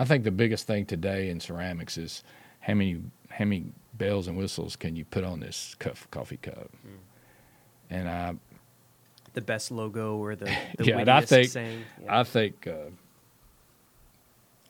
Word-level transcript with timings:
I 0.00 0.04
think 0.04 0.24
the 0.24 0.30
biggest 0.30 0.66
thing 0.66 0.86
today 0.86 1.28
in 1.28 1.40
ceramics 1.40 1.98
is 1.98 2.24
how 2.60 2.72
many 2.72 3.02
how 3.28 3.44
many 3.44 3.66
bells 3.92 4.28
and 4.28 4.38
whistles 4.38 4.74
can 4.74 4.96
you 4.96 5.04
put 5.04 5.24
on 5.24 5.40
this 5.40 5.76
cup, 5.78 5.98
coffee 6.10 6.38
cup? 6.38 6.70
Mm. 6.86 6.98
And 7.90 8.08
I 8.08 8.34
The 9.34 9.42
best 9.42 9.70
logo 9.70 10.16
or 10.16 10.36
the, 10.36 10.46
the 10.78 10.84
yeah, 10.86 11.00
and 11.00 11.08
I 11.10 11.20
think 11.20 11.50
saying. 11.50 11.84
Yeah. 12.02 12.18
I 12.18 12.24
think 12.24 12.66
uh, 12.66 12.88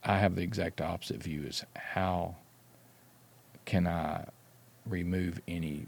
I 0.03 0.19
have 0.19 0.35
the 0.35 0.43
exact 0.43 0.80
opposite 0.80 1.22
view: 1.22 1.44
is 1.44 1.65
how 1.76 2.35
can 3.67 3.87
I 3.87 4.24
remove 4.85 5.40
any 5.47 5.87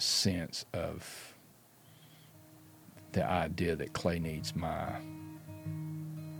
sense 0.00 0.64
of 0.72 1.32
the 3.12 3.24
idea 3.24 3.76
that 3.76 3.92
clay 3.92 4.18
needs 4.18 4.56
my 4.56 4.96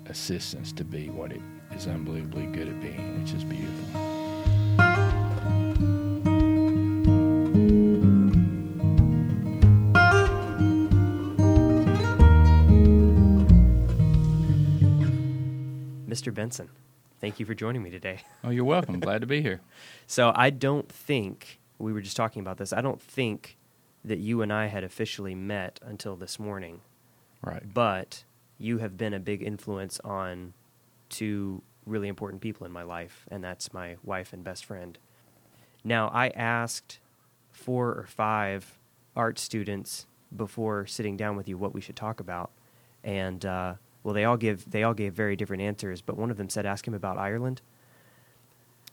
assistance 0.07 0.73
to 0.73 0.85
be 0.85 1.09
what 1.11 1.33
it 1.33 1.41
is 1.75 1.87
unbelievably 1.87 2.47
good 2.47 2.69
at 2.69 2.81
being, 2.81 3.21
which 3.21 3.33
is 3.33 3.45
beautiful. 3.45 4.01
Mr. 16.09 16.33
Benson, 16.33 16.69
thank 17.21 17.41
you 17.41 17.47
for 17.47 17.55
joining 17.55 17.83
me 17.83 17.91
today. 17.91 18.21
Oh, 18.45 18.51
you're 18.51 18.65
welcome. 18.65 19.01
Glad 19.01 19.21
to 19.23 19.27
be 19.27 19.43
here. 19.43 19.61
So 20.07 20.33
I 20.37 20.51
don't 20.51 20.87
think 20.91 21.61
we 21.79 21.91
were 21.95 22.03
just 22.03 22.15
talking 22.17 22.41
about 22.41 22.59
this. 22.59 22.75
I 22.75 22.83
don't 22.83 23.01
think 23.01 23.57
that 24.05 24.19
you 24.19 24.43
and 24.43 24.53
I 24.53 24.67
had 24.67 24.85
officially 24.85 25.35
met 25.35 25.81
until 25.83 26.15
this 26.15 26.39
morning, 26.39 26.83
Right. 27.43 27.63
but 27.73 28.25
you 28.59 28.79
have 28.79 28.97
been 28.97 29.15
a 29.15 29.21
big 29.21 29.43
influence 29.43 30.01
on 30.01 30.53
two 31.09 31.63
really 31.87 32.09
important 32.09 32.41
people 32.41 32.67
in 32.67 32.73
my 32.73 32.83
life, 32.83 33.27
and 33.31 33.43
that's 33.43 33.73
my 33.73 33.97
wife 34.03 34.33
and 34.33 34.43
best 34.43 34.65
friend. 34.65 34.99
Now, 35.83 36.09
I 36.09 36.29
asked 36.29 36.99
four 37.51 37.89
or 37.89 38.07
five 38.07 38.79
art 39.15 39.39
students 39.39 40.07
before 40.35 40.87
sitting 40.87 41.17
down 41.17 41.37
with 41.37 41.49
you 41.49 41.57
what 41.57 41.75
we 41.75 41.81
should 41.81 41.97
talk 41.97 42.21
about, 42.21 42.51
and 43.03 43.45
uh, 43.45 43.75
well, 44.03 44.15
they 44.15 44.25
all 44.25 44.37
give 44.37 44.71
they 44.71 44.83
all 44.83 44.95
gave 44.95 45.13
very 45.15 45.37
different 45.37 45.63
answers. 45.63 46.01
But 46.01 46.17
one 46.17 46.31
of 46.31 46.37
them 46.37 46.49
said, 46.49 46.67
"Ask 46.67 46.87
him 46.87 46.95
about 46.95 47.19
Ireland." 47.19 47.61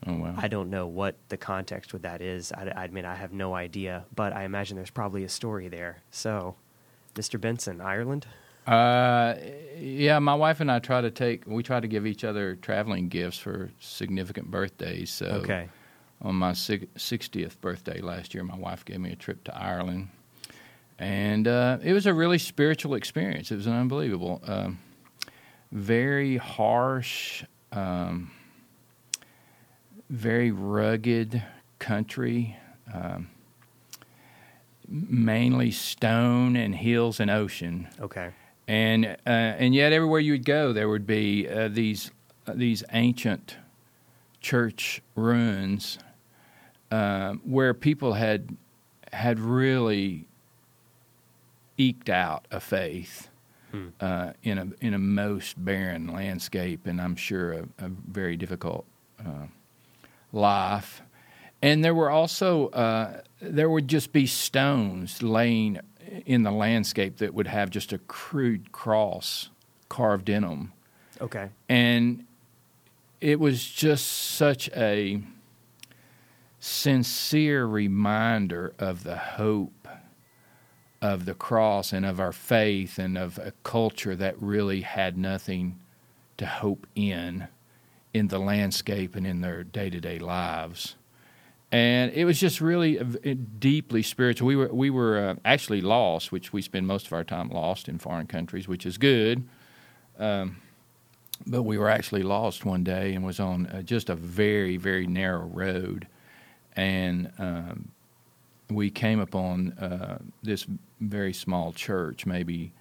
Oh 0.07 0.15
wow. 0.15 0.33
I 0.35 0.47
don't 0.47 0.69
know 0.69 0.87
what 0.87 1.15
the 1.29 1.37
context 1.37 1.93
with 1.93 2.01
that 2.01 2.21
is. 2.21 2.51
I, 2.51 2.71
I 2.75 2.87
mean, 2.87 3.05
I 3.05 3.15
have 3.15 3.33
no 3.33 3.53
idea, 3.53 4.05
but 4.15 4.33
I 4.33 4.43
imagine 4.43 4.75
there's 4.75 4.89
probably 4.89 5.23
a 5.23 5.29
story 5.29 5.67
there. 5.67 6.01
So, 6.09 6.55
Mr. 7.13 7.39
Benson, 7.39 7.81
Ireland. 7.81 8.25
Uh, 8.67 9.35
yeah, 9.79 10.19
my 10.19 10.35
wife 10.35 10.59
and 10.59 10.71
I 10.71 10.79
try 10.79 11.01
to 11.01 11.11
take. 11.11 11.45
We 11.47 11.63
try 11.63 11.79
to 11.79 11.87
give 11.87 12.05
each 12.05 12.23
other 12.23 12.55
traveling 12.55 13.09
gifts 13.09 13.37
for 13.37 13.71
significant 13.79 14.51
birthdays. 14.51 15.09
So, 15.09 15.25
Okay. 15.43 15.69
on 16.21 16.35
my 16.35 16.53
sixtieth 16.53 17.59
birthday 17.61 18.01
last 18.01 18.33
year, 18.33 18.43
my 18.43 18.55
wife 18.57 18.85
gave 18.85 18.99
me 18.99 19.11
a 19.11 19.15
trip 19.15 19.43
to 19.45 19.57
Ireland, 19.57 20.09
and 20.99 21.47
uh, 21.47 21.79
it 21.83 21.93
was 21.93 22.05
a 22.05 22.13
really 22.13 22.37
spiritual 22.37 22.93
experience. 22.93 23.51
It 23.51 23.55
was 23.55 23.65
an 23.67 23.73
unbelievable, 23.73 24.41
um, 24.45 24.77
very 25.71 26.37
harsh, 26.37 27.43
um, 27.71 28.29
very 30.09 30.51
rugged 30.51 31.41
country. 31.79 32.57
Um, 32.93 33.29
mainly 34.87 35.71
stone 35.71 36.57
and 36.57 36.75
hills 36.75 37.21
and 37.21 37.31
ocean 37.31 37.87
Okay. 37.99 38.31
And 38.71 39.05
uh, 39.05 39.29
and 39.29 39.75
yet 39.75 39.91
everywhere 39.91 40.21
you 40.21 40.31
would 40.31 40.45
go, 40.45 40.71
there 40.71 40.87
would 40.87 41.05
be 41.05 41.47
uh, 41.47 41.67
these 41.67 42.09
uh, 42.47 42.53
these 42.55 42.85
ancient 42.93 43.57
church 44.39 45.01
ruins 45.13 45.99
um, 46.89 47.41
where 47.43 47.73
people 47.73 48.13
had 48.13 48.55
had 49.11 49.39
really 49.41 50.25
eked 51.77 52.09
out 52.09 52.47
a 52.49 52.59
faith 52.59 53.27
Hmm. 53.71 53.87
uh, 54.01 54.33
in 54.43 54.57
a 54.57 54.67
in 54.81 54.93
a 54.93 54.99
most 54.99 55.63
barren 55.63 56.07
landscape, 56.07 56.85
and 56.87 56.99
I'm 57.01 57.15
sure 57.15 57.53
a, 57.53 57.61
a 57.79 57.89
very 57.89 58.35
difficult 58.35 58.85
uh, 59.19 59.47
life. 60.33 61.01
And 61.61 61.83
there 61.83 61.95
were 61.95 62.09
also 62.09 62.67
uh, 62.69 63.21
there 63.41 63.69
would 63.69 63.87
just 63.87 64.11
be 64.11 64.27
stones 64.27 65.23
laying 65.23 65.79
in 66.25 66.43
the 66.43 66.51
landscape 66.51 67.17
that 67.17 67.33
would 67.33 67.47
have 67.47 67.69
just 67.69 67.93
a 67.93 67.97
crude 67.99 68.71
cross 68.71 69.49
carved 69.89 70.29
in 70.29 70.41
them, 70.43 70.73
Okay. 71.19 71.49
and 71.69 72.25
it 73.19 73.39
was 73.39 73.65
just 73.65 74.07
such 74.07 74.69
a 74.69 75.21
sincere 76.59 77.65
reminder 77.65 78.73
of 78.79 79.03
the 79.03 79.17
hope 79.17 79.87
of 81.01 81.25
the 81.25 81.33
cross 81.33 81.91
and 81.93 82.05
of 82.05 82.19
our 82.19 82.31
faith 82.31 82.99
and 82.99 83.17
of 83.17 83.37
a 83.39 83.51
culture 83.63 84.15
that 84.15 84.39
really 84.39 84.81
had 84.81 85.17
nothing 85.17 85.79
to 86.37 86.45
hope 86.45 86.85
in 86.95 87.47
in 88.13 88.27
the 88.27 88.37
landscape 88.39 89.15
and 89.15 89.25
in 89.25 89.41
their 89.41 89.63
day-to-day 89.63 90.19
lives 90.19 90.95
and 91.71 92.11
it 92.13 92.25
was 92.25 92.39
just 92.39 92.59
really 92.61 92.99
uh, 92.99 93.05
deeply 93.59 94.01
spiritual 94.01 94.47
we 94.47 94.55
were 94.55 94.73
we 94.73 94.89
were 94.89 95.17
uh, 95.17 95.35
actually 95.45 95.81
lost 95.81 96.31
which 96.31 96.51
we 96.53 96.61
spend 96.61 96.87
most 96.87 97.07
of 97.07 97.13
our 97.13 97.23
time 97.23 97.49
lost 97.49 97.87
in 97.87 97.97
foreign 97.97 98.27
countries 98.27 98.67
which 98.67 98.85
is 98.85 98.97
good 98.97 99.47
um, 100.19 100.57
but 101.47 101.63
we 101.63 101.77
were 101.77 101.89
actually 101.89 102.23
lost 102.23 102.65
one 102.65 102.83
day 102.83 103.13
and 103.13 103.25
was 103.25 103.39
on 103.39 103.65
uh, 103.67 103.81
just 103.81 104.09
a 104.09 104.15
very 104.15 104.77
very 104.77 105.07
narrow 105.07 105.45
road 105.45 106.07
and 106.75 107.31
um, 107.37 107.91
we 108.71 108.89
came 108.89 109.19
upon 109.19 109.73
uh, 109.73 110.17
this 110.41 110.65
very 110.99 111.33
small 111.33 111.73
church, 111.73 112.25
maybe 112.25 112.71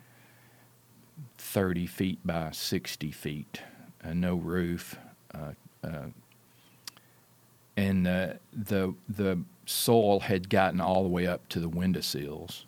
30 1.38 1.86
feet 1.86 2.18
by 2.24 2.50
60 2.52 3.10
feet, 3.10 3.62
uh, 4.04 4.14
no 4.14 4.36
roof. 4.36 4.96
And 7.80 8.06
uh, 8.06 8.34
the, 8.52 8.94
the 9.08 9.38
soil 9.66 10.20
had 10.20 10.48
gotten 10.50 10.80
all 10.80 11.02
the 11.02 11.08
way 11.08 11.26
up 11.26 11.48
to 11.50 11.60
the 11.60 11.68
window 11.68 12.00
sills. 12.00 12.66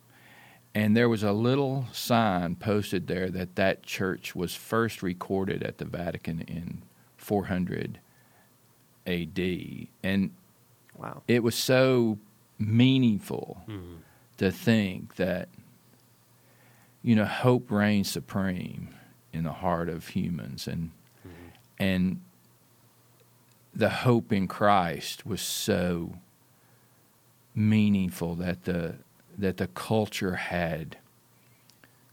And 0.75 0.97
there 0.97 1.09
was 1.09 1.23
a 1.23 1.33
little 1.33 1.87
sign 1.93 2.57
posted 2.57 3.07
there 3.07 3.29
that 3.31 3.57
that 3.57 3.83
church 3.83 4.35
was 4.35 4.55
first 4.55 5.03
recorded 5.03 5.63
at 5.63 5.77
the 5.79 5.85
Vatican 5.85 6.41
in 6.43 6.83
400 7.19 7.99
AD. 9.07 9.39
And 10.03 10.31
Wow. 10.97 11.23
it 11.29 11.43
was 11.43 11.55
so 11.57 12.19
meaningful 12.59 13.63
Mhm. 13.69 13.99
to 14.39 14.51
think 14.53 15.17
that 15.17 15.49
you 17.03 17.17
know 17.17 17.25
hope 17.25 17.71
reigns 17.73 18.09
supreme 18.09 18.95
in 19.33 19.43
the 19.43 19.53
heart 19.53 19.89
of 19.89 20.09
humans 20.09 20.69
and 20.69 20.93
and 21.79 22.21
the 23.75 23.89
hope 23.91 24.33
in 24.33 24.47
Christ 24.49 25.25
was 25.27 25.41
so 25.41 26.15
meaningful 27.55 28.35
that 28.37 28.65
the 28.65 28.97
that 29.37 29.57
the 29.57 29.67
culture 29.69 30.37
had 30.37 30.97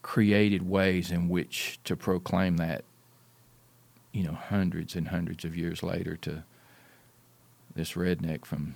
created 0.02 0.68
ways 0.68 1.12
in 1.12 1.28
which 1.30 1.80
to 1.84 1.96
proclaim 1.96 2.58
that 2.58 2.84
you 4.12 4.24
know 4.24 4.34
hundreds 4.34 4.96
and 4.96 5.10
hundreds 5.10 5.44
of 5.46 5.56
years 5.56 5.84
later 5.84 6.16
to 6.18 6.44
this 7.76 7.94
redneck 7.94 8.46
from 8.46 8.76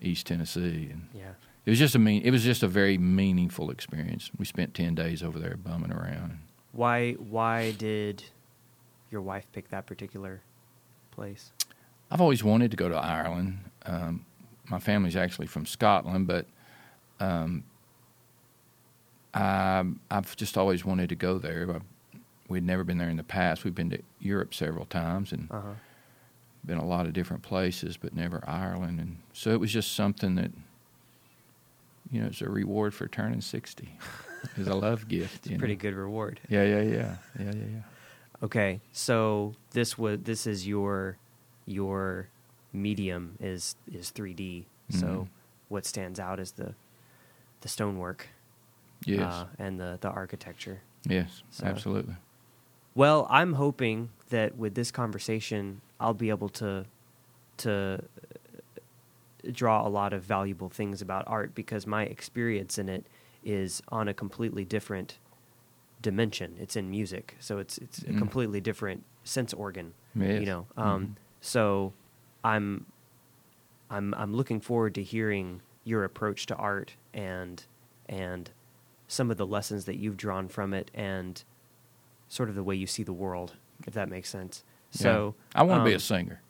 East 0.00 0.26
Tennessee 0.26 0.88
and 0.90 1.08
Yeah. 1.14 1.32
it 1.64 1.70
was 1.70 1.78
just 1.78 1.94
a 1.94 1.98
mean. 1.98 2.22
It 2.22 2.30
was 2.30 2.42
just 2.42 2.62
a 2.62 2.68
very 2.68 2.98
meaningful 2.98 3.70
experience. 3.70 4.30
We 4.36 4.44
spent 4.44 4.74
ten 4.74 4.94
days 4.94 5.22
over 5.22 5.38
there 5.38 5.56
bumming 5.56 5.92
around. 5.92 6.38
Why? 6.72 7.12
Why 7.12 7.72
did 7.72 8.24
your 9.10 9.20
wife 9.20 9.46
pick 9.52 9.68
that 9.68 9.86
particular 9.86 10.40
place? 11.12 11.52
I've 12.12 12.20
always 12.20 12.44
wanted 12.44 12.70
to 12.72 12.76
go 12.76 12.88
to 12.90 12.94
Ireland. 12.96 13.58
Um, 13.86 14.26
my 14.68 14.78
family's 14.78 15.16
actually 15.16 15.46
from 15.46 15.64
Scotland, 15.64 16.26
but 16.26 16.46
um, 17.20 17.64
I, 19.34 19.84
I've 20.10 20.36
just 20.36 20.58
always 20.58 20.84
wanted 20.84 21.08
to 21.08 21.14
go 21.16 21.38
there. 21.38 21.66
I, 21.74 21.80
we'd 22.48 22.64
never 22.66 22.84
been 22.84 22.98
there 22.98 23.08
in 23.08 23.16
the 23.16 23.22
past. 23.22 23.64
We've 23.64 23.74
been 23.74 23.90
to 23.90 23.98
Europe 24.20 24.52
several 24.54 24.84
times 24.84 25.32
and 25.32 25.48
Uh 25.50 25.60
huh. 25.60 25.72
been 26.66 26.78
a 26.78 26.84
lot 26.84 27.06
of 27.06 27.14
different 27.14 27.42
places, 27.42 27.96
but 27.96 28.14
never 28.14 28.44
Ireland. 28.46 29.00
And 29.00 29.16
so 29.32 29.50
it 29.50 29.60
was 29.60 29.72
just 29.72 29.94
something 29.94 30.34
that, 30.34 30.50
you 32.10 32.20
know, 32.20 32.26
it's 32.26 32.42
a 32.42 32.48
reward 32.50 32.92
for 32.94 33.08
turning 33.08 33.40
sixty. 33.40 33.98
It's 34.56 34.68
a 34.68 34.74
love 34.74 35.06
gift. 35.06 35.46
It's 35.46 35.54
a 35.54 35.58
pretty 35.58 35.76
know? 35.76 35.80
good 35.80 35.94
reward. 35.94 36.40
Yeah, 36.48 36.64
yeah, 36.64 36.80
yeah, 36.82 37.16
yeah, 37.38 37.44
yeah, 37.44 37.52
yeah. 37.54 37.82
Okay, 38.42 38.80
so 38.90 39.54
this 39.70 39.96
was 39.96 40.18
this 40.24 40.48
is 40.48 40.66
your 40.66 41.16
your 41.66 42.28
medium 42.72 43.36
is 43.40 43.76
is 43.90 44.10
3D. 44.10 44.66
So 44.90 45.06
Mhm. 45.06 45.28
what 45.68 45.86
stands 45.86 46.18
out 46.20 46.38
is 46.40 46.52
the 46.52 46.74
the 47.60 47.68
stonework 47.68 48.26
Yes, 49.04 49.32
uh, 49.32 49.46
and 49.58 49.78
the 49.80 49.98
the 50.00 50.08
architecture. 50.10 50.80
yes, 51.04 51.42
so- 51.50 51.66
absolutely. 51.66 52.16
Well, 52.94 53.26
I'm 53.30 53.54
hoping 53.54 54.10
that 54.28 54.56
with 54.56 54.74
this 54.74 54.90
conversation, 54.90 55.80
I'll 55.98 56.14
be 56.14 56.28
able 56.30 56.48
to 56.50 56.84
to 57.58 58.04
draw 59.50 59.86
a 59.86 59.88
lot 59.90 60.12
of 60.12 60.22
valuable 60.22 60.68
things 60.68 61.02
about 61.02 61.24
art 61.26 61.54
because 61.54 61.86
my 61.86 62.04
experience 62.04 62.78
in 62.78 62.88
it 62.88 63.04
is 63.44 63.82
on 63.88 64.06
a 64.08 64.14
completely 64.14 64.64
different 64.64 65.18
dimension. 66.00 66.56
It's 66.60 66.76
in 66.76 66.90
music, 66.90 67.36
so 67.40 67.58
it's 67.58 67.78
it's 67.78 68.00
a 68.02 68.12
Mm. 68.12 68.18
completely 68.18 68.60
different 68.60 69.04
sense 69.24 69.52
organ. 69.52 69.94
Yes. 70.14 70.40
You 70.40 70.46
know, 70.46 70.66
um, 70.76 71.06
Mhm. 71.06 71.16
So 71.42 71.92
I'm 72.42 72.86
I'm 73.90 74.14
I'm 74.14 74.34
looking 74.34 74.60
forward 74.60 74.94
to 74.94 75.02
hearing 75.02 75.60
your 75.84 76.04
approach 76.04 76.46
to 76.46 76.54
art 76.56 76.94
and 77.12 77.62
and 78.08 78.50
some 79.08 79.30
of 79.30 79.36
the 79.36 79.46
lessons 79.46 79.84
that 79.84 79.96
you've 79.96 80.16
drawn 80.16 80.48
from 80.48 80.72
it 80.72 80.90
and 80.94 81.42
sort 82.28 82.48
of 82.48 82.54
the 82.54 82.62
way 82.62 82.74
you 82.74 82.86
see 82.86 83.02
the 83.02 83.12
world, 83.12 83.52
if 83.86 83.92
that 83.92 84.08
makes 84.08 84.30
sense. 84.30 84.64
So 84.90 85.34
Yeah. 85.54 85.60
I 85.60 85.64
want 85.64 85.80
to 85.80 85.84
be 85.84 85.90
um, 85.92 85.96
a 85.96 86.00
singer. 86.00 86.40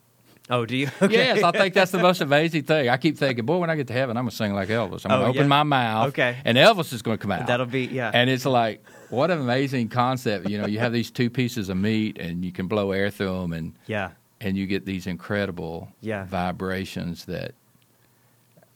Oh, 0.49 0.65
do 0.65 0.75
you? 0.77 0.89
Okay. 1.01 1.13
Yes, 1.13 1.43
I 1.43 1.51
think 1.51 1.73
that's 1.73 1.91
the 1.91 1.99
most 1.99 2.19
amazing 2.21 2.63
thing. 2.63 2.89
I 2.89 2.97
keep 2.97 3.17
thinking, 3.17 3.45
boy, 3.45 3.57
when 3.57 3.69
I 3.69 3.75
get 3.75 3.87
to 3.87 3.93
heaven, 3.93 4.15
I'm 4.17 4.23
gonna 4.23 4.31
sing 4.31 4.53
like 4.53 4.69
Elvis. 4.69 5.05
I'm 5.05 5.11
Oh, 5.11 5.15
gonna 5.17 5.23
open 5.29 5.41
yeah. 5.41 5.47
my 5.47 5.63
mouth, 5.63 6.07
Okay. 6.09 6.37
and 6.45 6.57
Elvis 6.57 6.93
is 6.93 7.01
gonna 7.01 7.17
come 7.17 7.31
out. 7.31 7.47
That'll 7.47 7.65
be 7.65 7.85
yeah. 7.85 8.11
And 8.13 8.29
it's 8.29 8.45
like, 8.45 8.83
what 9.09 9.31
an 9.31 9.39
amazing 9.39 9.89
concept. 9.89 10.49
You 10.49 10.57
know, 10.59 10.67
you 10.67 10.79
have 10.79 10.93
these 10.93 11.11
two 11.11 11.29
pieces 11.29 11.67
of 11.69 11.77
meat, 11.77 12.17
and 12.19 12.43
you 12.45 12.51
can 12.51 12.67
blow 12.67 12.91
air 12.91 13.09
through 13.09 13.41
them, 13.41 13.53
and 13.53 13.73
yeah. 13.87 14.11
And 14.43 14.57
you 14.57 14.65
get 14.67 14.85
these 14.85 15.07
incredible 15.07 15.89
Yeah. 16.01 16.25
vibrations 16.25 17.25
that. 17.25 17.53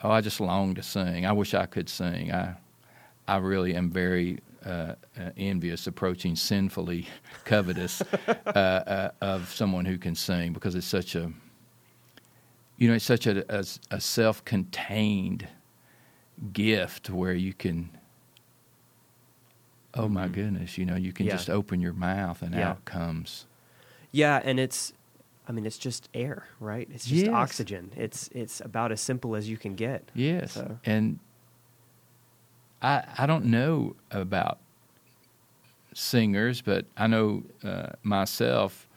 Oh, 0.01 0.11
I 0.11 0.21
just 0.21 0.39
long 0.39 0.75
to 0.75 0.83
sing. 0.83 1.25
I 1.25 1.31
wish 1.31 1.53
I 1.53 1.65
could 1.65 1.89
sing. 1.89 2.31
I, 2.31 2.55
I 3.27 3.37
really 3.37 3.75
am 3.75 3.89
very 3.89 4.39
uh, 4.65 4.93
uh, 5.19 5.31
envious, 5.35 5.87
approaching 5.87 6.35
sinfully 6.35 7.07
covetous 7.45 8.01
uh, 8.45 8.49
uh, 8.49 9.09
of 9.21 9.51
someone 9.51 9.85
who 9.85 9.97
can 9.97 10.13
sing 10.15 10.53
because 10.53 10.75
it's 10.75 10.85
such 10.87 11.15
a, 11.15 11.31
you 12.77 12.87
know, 12.87 12.93
it's 12.93 13.05
such 13.05 13.25
a, 13.25 13.43
a, 13.53 13.65
a 13.89 13.99
self-contained 13.99 15.47
gift 16.53 17.09
where 17.09 17.33
you 17.33 17.53
can. 17.53 17.89
Oh 19.95 20.07
my 20.07 20.27
Mhm. 20.27 20.33
goodness! 20.33 20.77
You 20.77 20.85
know, 20.85 20.95
you 20.95 21.11
can 21.11 21.25
Yeah. 21.25 21.37
just 21.37 21.49
open 21.49 21.81
your 21.81 21.93
mouth 21.93 22.43
and 22.43 22.53
Yeah. 22.53 22.71
out 22.71 22.85
comes. 22.85 23.47
Yeah, 24.11 24.41
and 24.43 24.59
it's 24.59 24.93
I 25.47 25.51
mean 25.53 25.65
it's 25.65 25.77
just 25.77 26.09
air, 26.13 26.45
right? 26.59 26.87
It's 26.93 27.05
just 27.05 27.25
Yes. 27.25 27.33
oxygen. 27.33 27.91
It's 27.95 28.27
it's 28.33 28.59
about 28.61 28.91
as 28.91 28.99
simple 29.01 29.35
as 29.35 29.49
you 29.49 29.57
can 29.57 29.75
get. 29.75 30.09
Yes, 30.13 30.53
So- 30.53 30.77
and 30.85 31.19
I 32.81 33.03
I 33.17 33.25
don't 33.25 33.45
know 33.45 33.95
about 34.11 34.59
singers, 35.93 36.61
but 36.61 36.85
I 36.97 37.07
know 37.07 37.43
uh, 37.63 37.89
myself. 38.03 38.87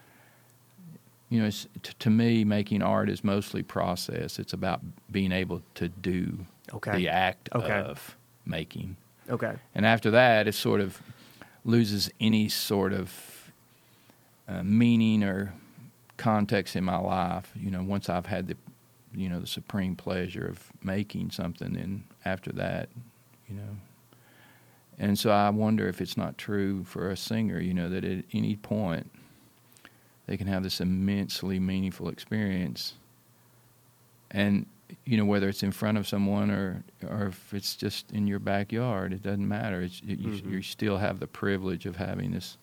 You 1.29 1.41
know, 1.41 1.47
it's, 1.47 1.69
t- 1.85 1.93
to 2.01 2.11
me, 2.11 2.43
making 2.45 2.83
art 2.83 3.09
is 3.09 3.23
mostly 3.23 3.63
process. 3.63 4.41
It's 4.41 4.53
about 4.53 4.81
being 5.13 5.31
able 5.31 5.63
to 5.77 5.89
do 5.89 6.45
Okay. 6.75 6.97
the 6.97 7.09
act 7.09 7.49
Okay. 7.55 7.73
of 7.81 8.17
making, 8.45 8.97
Okay. 9.29 9.55
and 9.75 9.87
after 9.87 10.11
that, 10.11 10.49
it 10.49 10.55
sort 10.55 10.81
of 10.81 11.01
loses 11.65 12.11
any 12.21 12.49
sort 12.49 12.93
of 12.93 13.53
uh, 14.49 14.63
meaning 14.65 15.23
or 15.23 15.55
context 16.21 16.77
in 16.77 16.85
my 16.85 16.99
life. 16.99 17.51
You 17.57 17.71
know, 17.71 17.83
once 17.83 18.09
I've 18.09 18.27
had 18.27 18.47
the, 18.49 18.57
you 19.15 19.29
know, 19.29 19.41
the 19.41 19.47
supreme 19.47 19.97
pleasure 19.97 20.47
of 20.47 20.71
making 20.83 21.31
something, 21.31 21.77
and 21.77 22.05
after 22.25 22.53
that, 22.53 22.89
you 23.49 23.57
know, 23.57 23.77
and 24.99 25.19
so 25.19 25.31
I 25.31 25.49
wonder 25.51 25.89
if 25.89 26.01
it's 26.01 26.17
not 26.17 26.37
true 26.37 26.85
for 26.85 27.11
a 27.11 27.17
singer. 27.17 27.59
You 27.59 27.75
know, 27.75 27.89
that 27.89 28.05
at 28.05 28.25
any 28.33 28.55
point 28.57 29.11
they 30.27 30.37
can 30.37 30.47
have 30.47 30.63
this 30.63 30.81
immensely 30.81 31.59
meaningful 31.59 32.09
experience, 32.09 32.95
and 34.31 34.67
you 35.07 35.17
know 35.17 35.25
whether 35.25 35.49
it's 35.49 35.63
in 35.63 35.73
front 35.73 35.97
of 35.99 36.07
someone 36.07 36.51
or 36.51 36.85
or 37.09 37.29
if 37.29 37.55
it's 37.55 37.75
just 37.77 38.13
in 38.13 38.27
your 38.27 38.39
backyard, 38.39 39.13
it 39.13 39.23
doesn't 39.23 39.49
matter. 39.49 39.81
It's, 39.81 40.03
you, 40.03 40.17
Mhm. 40.17 40.51
you 40.51 40.63
still 40.63 40.99
have 40.99 41.19
the 41.19 41.27
privilege 41.27 41.87
of 41.87 41.97
having 41.97 42.33
this 42.33 42.59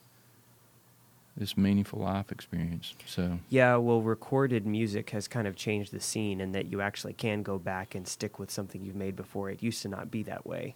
this 1.38 1.56
meaningful 1.56 2.00
life 2.00 2.32
experience. 2.32 2.94
So 3.06 3.38
Yeah, 3.48 3.76
well, 3.76 4.02
recorded 4.02 4.66
music 4.66 5.10
has 5.10 5.28
kind 5.28 5.46
of 5.46 5.56
changed 5.56 5.92
the 5.92 6.00
scene 6.00 6.40
in 6.40 6.52
that 6.52 6.66
you 6.66 6.80
actually 6.80 7.12
can 7.12 7.42
go 7.42 7.58
back 7.58 7.94
and 7.94 8.06
stick 8.06 8.38
with 8.38 8.50
something 8.50 8.84
you've 8.84 8.96
made 8.96 9.16
before. 9.16 9.48
It 9.50 9.62
used 9.62 9.82
to 9.82 9.88
not 9.88 10.10
be 10.10 10.22
that 10.24 10.46
way. 10.46 10.74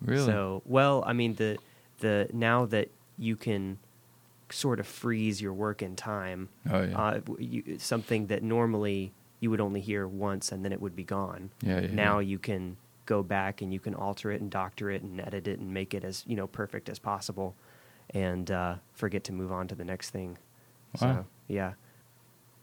really, 0.00 0.26
So, 0.26 0.62
well, 0.66 1.02
I 1.06 1.12
mean, 1.12 1.34
the 1.34 1.58
the 2.00 2.28
now 2.32 2.66
that 2.66 2.90
you 3.18 3.36
can 3.36 3.78
sort 4.50 4.80
of 4.80 4.86
freeze 4.86 5.40
your 5.40 5.54
work 5.54 5.80
in 5.82 5.96
time, 5.96 6.50
oh 6.70 6.82
yeah, 6.82 6.98
uh, 6.98 7.20
you, 7.38 7.78
something 7.78 8.26
that 8.26 8.42
normally 8.42 9.12
you 9.40 9.50
would 9.50 9.60
only 9.60 9.80
hear 9.80 10.06
once 10.06 10.52
and 10.52 10.64
then 10.64 10.72
it 10.72 10.80
would 10.80 10.94
be 10.94 11.04
gone. 11.04 11.50
yeah, 11.62 11.80
yeah. 11.80 11.88
now 11.92 12.18
yeah. 12.18 12.28
you 12.28 12.38
can 12.38 12.76
go 13.06 13.22
back 13.22 13.62
and 13.62 13.72
you 13.72 13.80
can 13.80 13.94
alter 13.94 14.30
it 14.30 14.40
and 14.40 14.50
doctor 14.50 14.90
it 14.90 15.02
and 15.02 15.20
edit 15.20 15.48
it 15.48 15.58
and 15.58 15.72
make 15.74 15.94
it 15.94 16.04
as 16.04 16.22
you 16.26 16.36
know 16.36 16.46
perfect 16.46 16.88
as 16.88 16.98
possible, 16.98 17.54
and 18.14 18.50
uh, 18.50 18.74
forget 18.94 19.24
to 19.24 19.32
move 19.32 19.52
on 19.52 19.68
to 19.68 19.74
the 19.74 19.84
next 19.84 20.10
thing. 20.10 20.38
Wow. 21.00 21.00
So 21.00 21.26
yeah. 21.48 21.72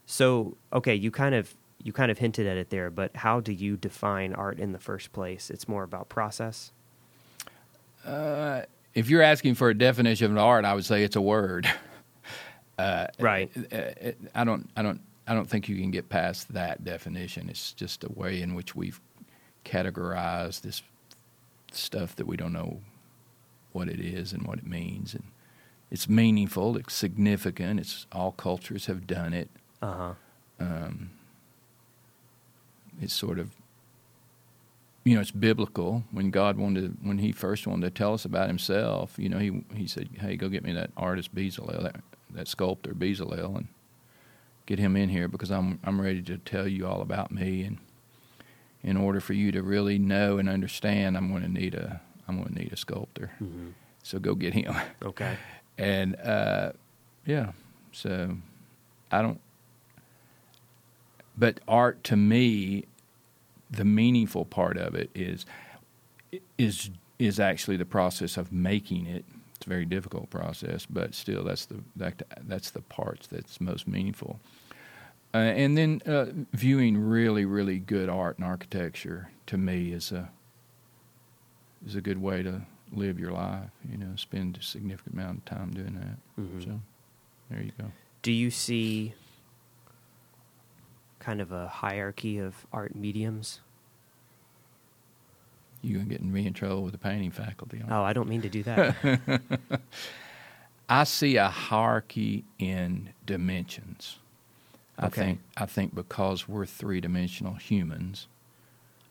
So 0.06 0.58
okay, 0.74 0.96
you 0.96 1.12
kind 1.12 1.36
of 1.36 1.54
you 1.84 1.94
kind 1.94 2.12
of 2.12 2.18
hinted 2.18 2.46
at 2.48 2.58
it 2.58 2.70
there, 2.70 2.90
but 2.90 3.16
how 3.16 3.40
do 3.40 3.54
you 3.54 3.78
define 3.78 4.34
art 4.34 4.60
in 4.60 4.72
the 4.72 4.80
first 4.80 5.14
place? 5.14 5.50
It's 5.50 5.68
more 5.68 5.84
about 5.84 6.10
process. 6.10 6.72
Uh, 8.06 8.64
if 8.94 9.10
you're 9.10 9.22
asking 9.22 9.56
for 9.56 9.70
a 9.70 9.74
definition 9.78 10.32
of 10.32 10.38
art, 10.38 10.66
I 10.66 10.74
would 10.74 10.86
say 10.86 11.04
it's 11.04 11.16
a 11.16 11.22
word. 11.22 11.68
Uh, 12.80 13.08
Right. 13.20 13.52
I 14.34 14.46
don't. 14.46 14.70
I 14.78 14.82
don't. 14.82 15.02
I 15.28 15.34
don't 15.34 15.50
think 15.50 15.68
you 15.68 15.76
can 15.76 15.92
get 15.92 16.08
past 16.08 16.54
that 16.54 16.86
definition. 16.86 17.50
It's 17.50 17.74
just 17.74 18.06
a 18.06 18.10
way 18.14 18.42
in 18.42 18.56
which 18.56 18.74
we've 18.74 19.02
categorized 19.66 20.62
this 20.62 20.82
stuff 21.74 22.16
that 22.16 22.26
we 22.26 22.38
don't 22.38 22.54
know 22.54 22.80
what 23.74 23.90
it 23.90 24.00
is 24.00 24.32
and 24.32 24.48
what 24.48 24.60
it 24.60 24.66
means, 24.66 25.14
and 25.14 25.26
it's 25.92 26.08
meaningful. 26.08 26.78
It's 26.78 26.94
significant. 26.94 27.80
It's 27.80 28.06
all 28.12 28.32
cultures 28.32 28.86
have 28.88 29.08
done 29.08 29.34
it. 29.34 29.50
Uh 29.82 29.94
huh. 29.94 30.14
um, 30.60 31.12
it's 33.02 33.14
sort 33.14 33.40
of 33.40 33.52
you 35.06 35.16
know 35.16 35.22
it's 35.22 35.32
biblical 35.32 36.04
when 36.12 36.32
God 36.32 36.58
wanted 36.58 36.98
when 37.02 37.20
he 37.20 37.32
first 37.32 37.66
wanted 37.66 37.86
to 37.86 37.92
tell 37.92 38.14
us 38.14 38.26
about 38.26 38.48
himself 38.50 39.14
you 39.18 39.30
know 39.30 39.40
he 39.40 39.64
he 39.74 39.88
said 39.88 40.10
hey 40.20 40.36
go 40.36 40.50
get 40.50 40.64
me 40.64 40.74
that 40.74 40.92
artist 40.98 41.34
Bezalel 41.34 41.82
that 41.84 41.96
that 42.32 42.48
sculptor 42.50 42.94
Bezalel 42.94 43.56
and 43.56 43.68
get 44.66 44.80
him 44.80 44.98
in 44.98 45.08
here 45.10 45.30
because 45.30 45.50
I'm 45.50 45.80
I'm 45.86 46.02
ready 46.02 46.22
to 46.24 46.38
tell 46.38 46.68
you 46.68 46.86
all 46.86 47.02
about 47.02 47.32
me 47.32 47.64
and 47.64 47.78
in 48.84 48.98
order 48.98 49.22
for 49.22 49.34
you 49.34 49.52
to 49.54 49.64
really 49.64 49.98
know 49.98 50.38
and 50.38 50.50
understand 50.50 51.16
I'm 51.16 51.30
going 51.32 51.44
to 51.44 51.48
need 51.50 51.74
a 51.74 52.02
I'm 52.28 52.36
going 52.36 52.54
to 52.54 52.60
need 52.62 52.74
a 52.74 52.78
sculptor 52.78 53.32
hmm 53.40 53.70
so 54.04 54.20
go 54.20 54.36
get 54.36 54.54
him 54.54 54.76
Okay. 55.04 55.38
and 55.80 56.16
uh, 56.18 56.74
yeah, 57.26 57.54
so 57.92 58.38
I 59.12 59.22
don't. 59.22 59.40
But 61.38 61.62
art 61.68 62.04
to 62.06 62.18
me, 62.18 62.84
the 63.72 63.86
meaningful 63.86 64.46
part 64.46 64.78
of 64.78 64.94
it 64.94 65.10
is 65.16 65.46
is 66.58 66.92
is 67.18 67.40
actually 67.40 67.78
the 67.78 67.86
process 67.86 68.38
of 68.38 68.52
making 68.52 69.08
it. 69.08 69.24
It's 69.56 69.66
a 69.66 69.70
very 69.70 69.86
difficult 69.86 70.30
process, 70.30 70.86
but 70.86 71.16
still, 71.16 71.44
that's 71.44 71.66
the 71.66 71.78
that, 71.96 72.22
that's 72.48 72.72
the 72.72 72.82
parts 72.82 73.28
that's 73.28 73.60
most 73.62 73.88
meaningful. 73.88 74.40
Uh, 75.34 75.38
and 75.38 75.78
then 75.78 76.02
uh, 76.08 76.26
viewing 76.54 76.98
really, 76.98 77.46
really 77.46 77.78
good 77.78 78.10
art 78.10 78.38
and 78.38 78.46
architecture 78.46 79.30
to 79.46 79.58
me 79.58 79.92
is 79.92 80.12
a 80.12 80.30
is 81.86 81.96
a 81.96 82.02
good 82.02 82.22
way 82.22 82.44
to 82.44 82.64
live 82.92 83.20
your 83.20 83.32
life. 83.32 83.70
You 83.90 83.98
know, 83.98 84.16
spend 84.16 84.58
a 84.58 84.62
significant 84.64 85.14
amount 85.16 85.38
of 85.40 85.46
time 85.46 85.72
doing 85.72 85.96
that. 85.96 86.42
Mhm. 86.42 86.64
So 86.64 86.80
there 87.50 87.62
you 87.62 87.72
go. 87.78 87.92
Do 88.22 88.32
you 88.32 88.50
see 88.52 89.14
kind 91.20 91.42
of 91.42 91.52
a 91.52 91.68
hierarchy 91.68 92.38
of 92.38 92.66
art 92.74 92.96
mediums? 92.96 93.60
You 95.82 95.98
gonna 95.98 96.10
get 96.10 96.22
me 96.22 96.46
in 96.46 96.54
trouble 96.54 96.84
with 96.84 96.92
the 96.92 96.98
painting 96.98 97.32
faculty. 97.32 97.82
Oh, 97.90 98.04
I 98.04 98.12
don't 98.14 98.28
mean 98.28 98.42
to 98.42 98.50
do 98.50 98.64
that. 98.64 99.42
I 100.90 101.04
see 101.04 101.38
a 101.38 101.48
hierarchy 101.48 102.44
in 102.58 103.14
dimensions. 103.26 104.18
I 104.98 105.06
Okay. 105.08 105.22
think 105.22 105.40
I 105.56 105.66
think 105.66 105.96
because 105.96 106.50
we're 106.50 106.66
three 106.66 107.00
dimensional 107.00 107.54
humans. 107.54 108.28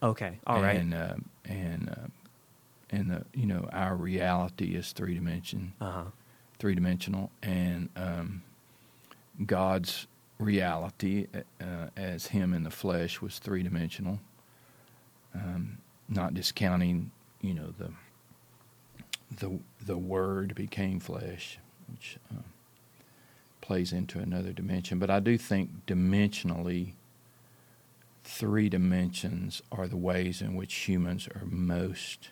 okay. 0.02 0.38
All 0.46 0.60
right. 0.60 0.76
and, 0.76 0.92
uh, 0.94 1.14
and 1.46 1.88
uh, 1.88 2.06
and 2.90 3.10
the 3.10 3.24
you 3.34 3.46
know 3.46 3.68
our 3.72 3.94
reality 3.96 4.74
is 4.74 4.92
three 4.92 5.14
dimension 5.14 5.72
Uh 5.80 5.90
huh. 5.92 6.04
three 6.58 6.74
dimensional 6.74 7.30
and 7.42 7.88
um, 7.96 8.42
God's 9.46 10.06
reality 10.38 11.26
uh, 11.60 11.88
as 11.96 12.26
Him 12.28 12.54
in 12.54 12.62
the 12.64 12.70
flesh 12.70 13.20
was 13.20 13.38
three 13.38 13.62
dimensional. 13.62 14.20
Um, 15.34 15.78
not 16.08 16.34
discounting 16.34 17.10
you 17.42 17.54
know 17.54 17.72
the 17.78 17.90
the 19.36 19.58
the 19.84 19.98
Word 19.98 20.54
became 20.54 21.00
flesh, 21.00 21.58
which 21.90 22.18
uh, 22.32 22.42
plays 23.60 23.92
into 23.92 24.18
another 24.18 24.52
dimension. 24.52 24.98
But 24.98 25.10
I 25.10 25.20
do 25.20 25.36
think 25.36 25.86
dimensionally, 25.86 26.92
three 28.24 28.68
dimensions 28.68 29.62
are 29.70 29.86
the 29.86 29.96
ways 29.96 30.40
in 30.40 30.54
which 30.54 30.74
humans 30.74 31.28
are 31.28 31.42
most 31.44 32.30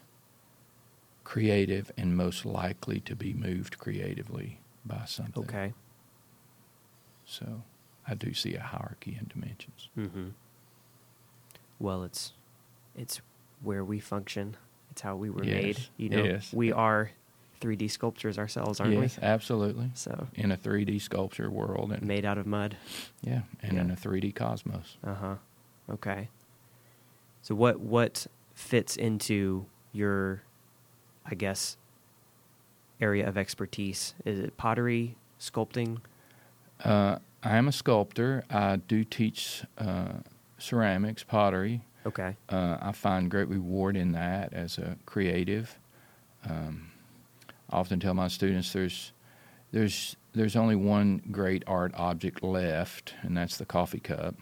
creative 1.27 1.91
and 1.97 2.17
most 2.17 2.47
likely 2.47 3.01
to 3.01 3.17
be 3.17 3.35
moved 3.35 3.79
creatively 3.79 4.61
by 4.85 5.03
something. 5.07 5.43
Okay. 5.43 5.73
So 7.25 7.63
I 8.07 8.15
do 8.15 8.33
see 8.33 8.55
a 8.55 8.61
hierarchy 8.63 9.19
in 9.21 9.27
dimensions. 9.29 9.89
Mm-hmm. 9.99 10.29
Well, 11.81 12.05
it's 12.05 12.33
it's 12.95 13.21
where 13.61 13.85
we 13.85 13.99
function. 13.99 14.57
It's 14.93 15.03
how 15.03 15.17
we 15.17 15.29
were 15.29 15.43
Yes, 15.45 15.63
made. 15.63 15.79
You 15.97 16.09
know, 16.11 16.25
yes. 16.25 16.53
we 16.53 16.71
are 16.73 17.11
3D 17.61 17.91
sculptures 17.91 18.39
ourselves, 18.39 18.79
aren't 18.81 18.95
we? 18.95 19.03
yes, 19.03 19.19
absolutely. 19.21 19.91
So 19.95 20.29
In 20.35 20.53
a 20.53 20.57
3D 20.57 21.01
sculpture 21.03 21.51
world, 21.51 21.91
and 21.93 22.03
made 22.03 22.25
out 22.25 22.39
of 22.39 22.47
mud. 22.47 22.77
yeah, 23.21 23.43
and 23.63 23.77
in 23.79 23.91
a 23.91 23.97
3D 23.97 24.33
cosmos. 24.35 24.97
Uh 25.05 25.15
huh. 25.15 25.35
Okay. 25.91 26.29
So 27.43 27.55
what 27.57 27.81
what 27.81 28.27
fits 28.55 28.97
into 28.97 29.67
your, 29.93 30.43
I 31.31 31.35
guess, 31.35 31.77
area 33.01 33.29
of 33.29 33.37
expertise? 33.37 34.15
Is 34.25 34.39
it 34.39 34.57
pottery, 34.57 35.17
sculpting? 35.41 35.99
Uh, 36.85 37.19
I 37.43 37.57
am 37.57 37.69
a 37.69 37.73
sculptor. 37.73 38.45
I 38.51 38.77
do 38.77 39.05
teach 39.05 39.65
uh, 39.79 40.15
ceramics, 40.59 41.23
pottery. 41.23 41.83
Okay. 42.07 42.37
Uh, 42.49 42.79
I 42.81 42.93
find 42.93 43.31
great 43.31 43.49
reward 43.49 43.97
in 43.97 44.13
that 44.13 44.53
as 44.53 44.79
a 44.79 44.97
creative. 45.07 45.79
Um, 46.49 46.91
I 47.71 47.77
often 47.79 47.99
tell 47.99 48.15
my 48.15 48.29
students 48.29 48.73
there's 48.73 49.13
there's 49.73 50.17
there's 50.33 50.55
only 50.55 50.77
one 50.77 51.23
great 51.33 51.65
art 51.67 51.93
object 51.97 52.43
left, 52.45 53.15
and 53.23 53.37
that's 53.37 53.57
the 53.57 53.65
coffee 53.65 53.99
cup 53.99 54.37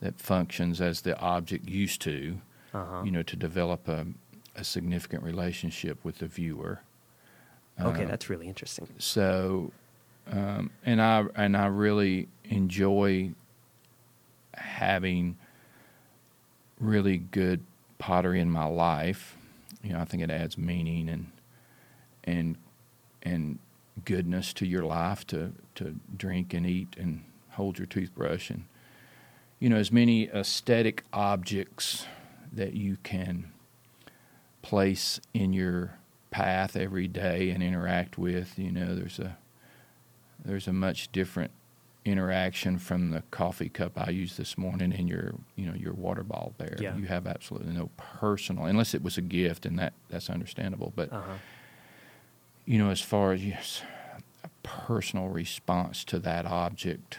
that 0.00 0.18
functions 0.18 0.80
as 0.80 1.02
the 1.02 1.18
object 1.18 1.68
used 1.68 2.00
to, 2.02 2.38
Uh 2.72 2.84
huh. 2.84 3.02
you 3.04 3.10
know, 3.10 3.22
to 3.22 3.36
develop 3.36 3.86
a, 3.88 4.06
a 4.56 4.64
significant 4.64 5.22
relationship 5.22 6.04
with 6.04 6.18
the 6.18 6.26
viewer. 6.26 6.80
okay, 7.80 8.04
Uh, 8.04 8.08
that's 8.08 8.30
really 8.30 8.48
interesting. 8.48 8.88
so, 8.98 9.72
um, 10.30 10.70
and 10.84 11.00
I 11.02 11.24
and 11.34 11.56
I 11.56 11.66
really 11.66 12.28
enjoy 12.44 13.32
having 14.54 15.36
really 16.78 17.18
good 17.18 17.60
pottery 17.98 18.40
in 18.40 18.50
my 18.50 18.64
life. 18.64 19.36
You 19.82 19.92
know, 19.92 20.00
I 20.00 20.04
think 20.04 20.22
it 20.22 20.30
adds 20.30 20.56
meaning 20.56 21.08
and 21.08 21.32
and 22.22 22.56
and 23.22 23.58
goodness 24.04 24.52
to 24.54 24.66
your 24.66 24.84
life 24.84 25.26
to 25.28 25.52
to 25.76 25.96
drink 26.16 26.52
and 26.54 26.66
eat 26.66 26.96
and 26.98 27.24
hold 27.50 27.78
your 27.78 27.86
toothbrush 27.86 28.50
and 28.50 28.64
you 29.60 29.68
know 29.68 29.76
as 29.76 29.92
many 29.92 30.28
aesthetic 30.28 31.04
objects 31.12 32.06
that 32.52 32.74
you 32.74 32.96
can 33.04 33.52
place 34.64 35.20
in 35.34 35.52
your 35.52 35.98
path 36.30 36.74
every 36.74 37.06
day 37.06 37.50
and 37.50 37.62
interact 37.62 38.16
with 38.18 38.58
you 38.58 38.72
know 38.72 38.94
there's 38.94 39.18
a 39.18 39.36
there's 40.44 40.66
a 40.66 40.72
much 40.72 41.12
different 41.12 41.50
interaction 42.04 42.78
from 42.78 43.10
the 43.10 43.22
coffee 43.30 43.68
cup 43.68 43.92
I 43.96 44.10
used 44.10 44.36
this 44.38 44.56
morning 44.58 44.92
and 44.92 45.08
your 45.08 45.34
you 45.54 45.66
know 45.66 45.74
your 45.74 45.92
water 45.92 46.22
bottle 46.22 46.54
there 46.58 46.76
Yeah. 46.80 46.96
you 46.96 47.04
have 47.06 47.26
absolutely 47.26 47.72
no 47.74 47.90
personal 47.98 48.64
unless 48.64 48.94
it 48.94 49.02
was 49.02 49.16
a 49.18 49.22
gift 49.22 49.64
and 49.66 49.78
that 49.78 49.92
that's 50.08 50.28
understandable 50.30 50.92
but 50.96 51.12
Uh 51.12 51.20
huh. 51.20 51.32
you 52.66 52.78
know, 52.78 52.88
as 52.90 53.00
far 53.02 53.32
as 53.34 53.44
yes, 53.44 53.82
a 54.42 54.48
personal 54.62 55.28
response 55.28 56.02
to 56.04 56.18
that 56.20 56.46
object, 56.46 57.18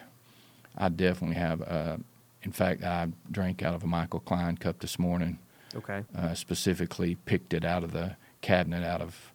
I 0.75 0.89
definitely 0.89 1.35
have. 1.37 1.61
Uh, 1.61 1.97
in 2.41 2.51
fact, 2.51 2.83
I 2.83 3.09
drank 3.29 3.61
out 3.61 3.75
of 3.75 3.83
a 3.83 3.87
Michael 3.87 4.21
Kline 4.21 4.57
cup 4.57 4.79
this 4.79 4.97
morning. 4.97 5.37
Okay. 5.75 6.03
Uh, 6.17 6.33
specifically, 6.33 7.15
picked 7.25 7.53
it 7.53 7.65
out 7.65 7.83
of 7.83 7.91
the 7.91 8.15
cabinet 8.41 8.83
out 8.83 9.01
of 9.01 9.33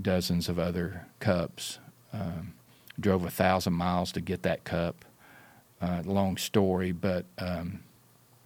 dozens 0.00 0.48
of 0.48 0.58
other 0.58 1.06
cups. 1.18 1.78
Um, 2.12 2.54
drove 2.98 3.24
a 3.24 3.30
thousand 3.30 3.74
miles 3.74 4.12
to 4.12 4.20
get 4.20 4.42
that 4.42 4.64
cup. 4.64 5.04
Uh, 5.80 6.02
long 6.04 6.36
story, 6.36 6.92
but 6.92 7.24
um, 7.38 7.80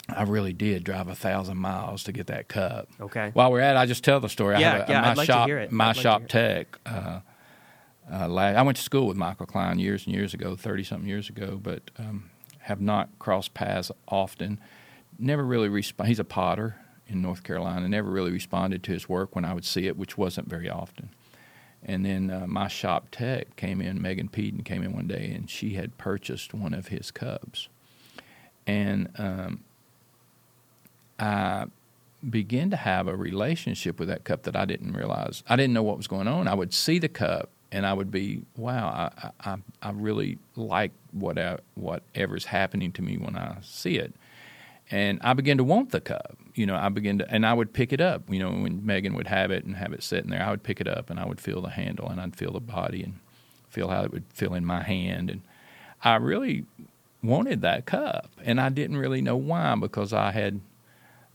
I 0.08 0.22
really 0.22 0.52
did 0.52 0.84
drive 0.84 1.08
a 1.08 1.14
thousand 1.14 1.56
miles 1.56 2.04
to 2.04 2.12
get 2.12 2.28
that 2.28 2.46
cup. 2.46 2.88
Okay. 3.00 3.30
While 3.34 3.50
we're 3.50 3.60
at, 3.60 3.74
it, 3.74 3.78
I 3.78 3.86
just 3.86 4.04
tell 4.04 4.20
the 4.20 4.28
story. 4.28 4.60
Yeah, 4.60 4.78
have 4.78 4.88
a, 4.88 4.92
yeah, 4.92 5.00
my 5.00 5.10
I'd 5.10 5.16
like 5.16 5.26
to 5.26 5.32
shop, 5.32 5.48
hear 5.48 5.58
it. 5.58 5.72
My 5.72 5.88
I'd 5.88 5.96
shop 5.96 6.20
hear 6.20 6.28
tech. 6.28 6.78
Uh, 6.86 7.20
uh, 8.12 8.28
la- 8.28 8.42
I 8.42 8.62
went 8.62 8.76
to 8.76 8.82
school 8.82 9.06
with 9.06 9.16
Michael 9.16 9.46
Kline 9.46 9.78
years 9.78 10.06
and 10.06 10.14
years 10.14 10.34
ago, 10.34 10.54
thirty 10.56 10.84
something 10.84 11.08
years 11.08 11.28
ago, 11.28 11.58
but 11.60 11.90
um, 11.98 12.30
have 12.60 12.80
not 12.80 13.08
crossed 13.18 13.54
paths 13.54 13.90
often. 14.06 14.60
Never 15.18 15.44
really 15.44 15.68
respond. 15.68 16.08
He's 16.08 16.20
a 16.20 16.24
potter 16.24 16.76
in 17.08 17.22
North 17.22 17.42
Carolina. 17.42 17.88
Never 17.88 18.10
really 18.10 18.32
responded 18.32 18.82
to 18.84 18.92
his 18.92 19.08
work 19.08 19.34
when 19.34 19.44
I 19.44 19.54
would 19.54 19.64
see 19.64 19.86
it, 19.86 19.96
which 19.96 20.16
wasn't 20.16 20.48
very 20.48 20.68
often. 20.68 21.10
And 21.84 22.04
then 22.04 22.30
uh, 22.30 22.46
my 22.46 22.68
shop 22.68 23.08
tech 23.10 23.56
came 23.56 23.80
in. 23.80 24.00
Megan 24.00 24.28
Peden 24.28 24.62
came 24.62 24.82
in 24.82 24.92
one 24.92 25.06
day, 25.06 25.32
and 25.34 25.50
she 25.50 25.74
had 25.74 25.98
purchased 25.98 26.54
one 26.54 26.72
of 26.72 26.88
his 26.88 27.10
cubs, 27.10 27.68
and 28.66 29.10
um, 29.18 29.64
I 31.18 31.66
began 32.28 32.70
to 32.70 32.76
have 32.76 33.06
a 33.06 33.16
relationship 33.16 33.98
with 33.98 34.08
that 34.08 34.24
cup 34.24 34.44
that 34.44 34.56
I 34.56 34.64
didn't 34.64 34.92
realize. 34.92 35.42
I 35.48 35.56
didn't 35.56 35.74
know 35.74 35.82
what 35.82 35.96
was 35.96 36.06
going 36.06 36.28
on. 36.28 36.48
I 36.48 36.54
would 36.54 36.72
see 36.72 36.98
the 36.98 37.08
cup 37.08 37.50
and 37.70 37.84
I 37.84 37.92
would 37.92 38.10
be, 38.10 38.42
wow, 38.56 39.10
I, 39.16 39.30
I, 39.40 39.56
I 39.82 39.90
really 39.90 40.38
like 40.56 40.92
what 41.10 41.38
I, 41.38 41.58
whatever's 41.74 42.46
happening 42.46 42.92
to 42.92 43.02
me 43.02 43.16
when 43.16 43.36
I 43.36 43.58
see 43.62 43.96
it. 43.96 44.14
And 44.94 45.18
I 45.22 45.32
began 45.32 45.56
to 45.56 45.64
want 45.64 45.90
the 45.90 46.00
cup. 46.00 46.38
You 46.54 46.66
know, 46.66 46.76
I 46.76 46.88
began 46.88 47.18
to, 47.18 47.28
and 47.28 47.44
I 47.44 47.52
would 47.52 47.72
pick 47.72 47.92
it 47.92 48.00
up. 48.00 48.30
You 48.32 48.38
know, 48.38 48.52
when 48.52 48.86
Megan 48.86 49.14
would 49.14 49.26
have 49.26 49.50
it 49.50 49.64
and 49.64 49.74
have 49.74 49.92
it 49.92 50.04
sitting 50.04 50.30
there, 50.30 50.40
I 50.40 50.52
would 50.52 50.62
pick 50.62 50.80
it 50.80 50.86
up 50.86 51.10
and 51.10 51.18
I 51.18 51.26
would 51.26 51.40
feel 51.40 51.60
the 51.60 51.70
handle 51.70 52.08
and 52.08 52.20
I'd 52.20 52.36
feel 52.36 52.52
the 52.52 52.60
body 52.60 53.02
and 53.02 53.18
feel 53.68 53.88
how 53.88 54.04
it 54.04 54.12
would 54.12 54.22
feel 54.32 54.54
in 54.54 54.64
my 54.64 54.84
hand. 54.84 55.30
And 55.30 55.42
I 56.04 56.14
really 56.14 56.66
wanted 57.24 57.60
that 57.62 57.86
cup. 57.86 58.30
And 58.44 58.60
I 58.60 58.68
didn't 58.68 58.96
really 58.96 59.20
know 59.20 59.34
why 59.34 59.74
because 59.74 60.12
I 60.12 60.30
had 60.30 60.60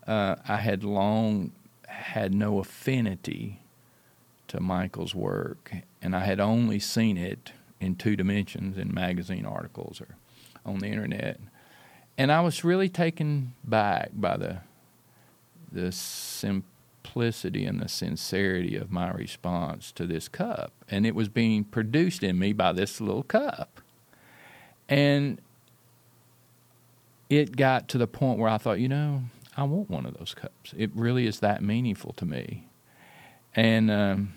uh, 0.08 0.38
I 0.48 0.56
had 0.56 0.86
long 0.86 1.52
had 1.90 2.34
no 2.34 2.60
affinity 2.60 3.60
to 4.48 4.62
Michael's 4.62 5.14
work, 5.14 5.74
and 6.02 6.16
I 6.16 6.22
had 6.22 6.40
only 6.40 6.80
seen 6.80 7.18
it 7.18 7.52
in 7.82 7.98
two 7.98 8.16
dimensions 8.16 8.78
in 8.78 8.94
magazine 8.94 9.46
articles 9.46 10.00
or 10.00 10.16
on 10.66 10.80
the 10.80 10.88
internet. 10.88 11.42
And 12.20 12.34
I 12.34 12.42
was 12.42 12.66
really 12.66 12.90
taken 12.90 13.54
back 13.64 14.10
by 14.14 14.36
the 14.36 14.58
the 15.72 15.94
simplicity 15.94 17.64
and 17.64 17.80
the 17.80 17.88
sincerity 17.88 18.76
of 18.76 18.92
my 18.92 19.10
response 19.12 19.94
to 19.94 20.06
this 20.06 20.28
cup, 20.28 20.74
and 20.90 21.06
it 21.06 21.16
was 21.16 21.30
being 21.30 21.64
produced 21.64 22.22
in 22.22 22.38
me 22.38 22.52
by 22.52 22.74
this 22.74 23.00
little 23.00 23.24
cup, 23.24 23.80
and 24.90 25.40
it 27.30 27.56
got 27.56 27.88
to 27.88 27.98
the 27.98 28.08
point 28.08 28.38
where 28.38 28.50
I 28.50 28.58
thought, 28.58 28.80
you 28.80 28.90
know, 28.90 29.24
I 29.56 29.64
want 29.64 29.90
one 29.90 30.06
of 30.06 30.18
those 30.18 30.34
cups. 30.34 30.74
It 30.76 30.92
really 30.94 31.26
is 31.26 31.40
that 31.40 31.64
meaningful 31.64 32.12
to 32.14 32.26
me. 32.26 32.68
And 33.56 33.90
um, 33.90 34.34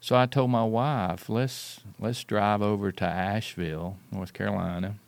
so 0.00 0.14
I 0.14 0.26
told 0.26 0.50
my 0.50 0.64
wife, 0.64 1.28
let's 1.28 1.80
let's 1.98 2.22
drive 2.22 2.62
over 2.62 2.92
to 2.92 3.04
Asheville, 3.04 3.96
North 4.12 4.32
Carolina, 4.32 4.98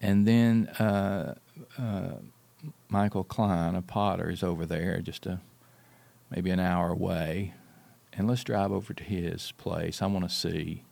and 0.00 0.26
then 0.26 0.68
uh, 0.78 1.34
uh, 1.78 2.14
Michael 2.88 3.24
Kline, 3.24 3.74
a 3.74 3.82
potter, 3.82 4.30
is 4.30 4.42
over 4.42 4.64
there, 4.66 5.00
just 5.00 5.26
a 5.26 5.40
maybe 6.30 6.50
an 6.50 6.60
hour 6.60 6.90
away, 6.90 7.54
and 8.12 8.28
let's 8.28 8.44
drive 8.44 8.72
over 8.72 8.94
to 8.94 9.04
his 9.04 9.52
place. 9.52 10.00
I 10.00 10.06
want 10.06 10.28
to 10.28 10.34
see. 10.34 10.84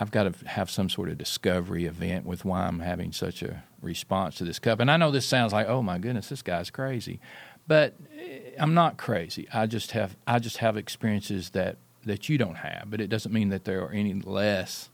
I've 0.00 0.10
got 0.10 0.24
to 0.24 0.48
have 0.48 0.70
some 0.70 0.88
sort 0.88 1.08
of 1.08 1.18
discovery 1.18 1.84
event 1.84 2.26
with 2.26 2.44
why 2.44 2.66
I'm 2.66 2.80
having 2.80 3.12
such 3.12 3.42
a 3.42 3.62
response 3.80 4.34
to 4.36 4.44
this 4.44 4.58
cup. 4.58 4.80
And 4.80 4.90
I 4.90 4.96
know 4.96 5.12
this 5.12 5.26
sounds 5.26 5.52
like, 5.52 5.68
oh 5.68 5.82
my 5.82 5.98
goodness, 5.98 6.28
this 6.28 6.42
guy's 6.42 6.68
crazy, 6.68 7.20
but 7.68 7.94
eh, 8.18 8.38
I'm 8.58 8.74
not 8.74 8.96
crazy. 8.96 9.46
I 9.52 9.66
just 9.66 9.92
have 9.92 10.16
I 10.26 10.38
just 10.40 10.58
have 10.58 10.76
experiences 10.76 11.50
that 11.50 11.76
that 12.04 12.28
you 12.28 12.38
don't 12.38 12.56
have, 12.56 12.84
but 12.86 13.00
it 13.00 13.08
doesn't 13.08 13.32
mean 13.32 13.50
that 13.50 13.64
there 13.64 13.82
are 13.84 13.92
any 13.92 14.14
less. 14.14 14.90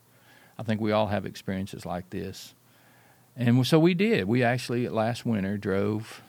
I 0.59 0.63
think 0.63 0.81
we 0.81 0.93
all 0.93 1.07
have 1.09 1.27
experiences 1.27 1.85
like 1.85 2.11
this, 2.11 2.55
and 3.37 3.67
so 3.67 3.79
we 3.79 3.95
did. 3.95 4.27
We 4.29 4.43
actually 4.43 4.89
last 4.89 5.27
winter 5.27 5.57
drove 5.57 6.23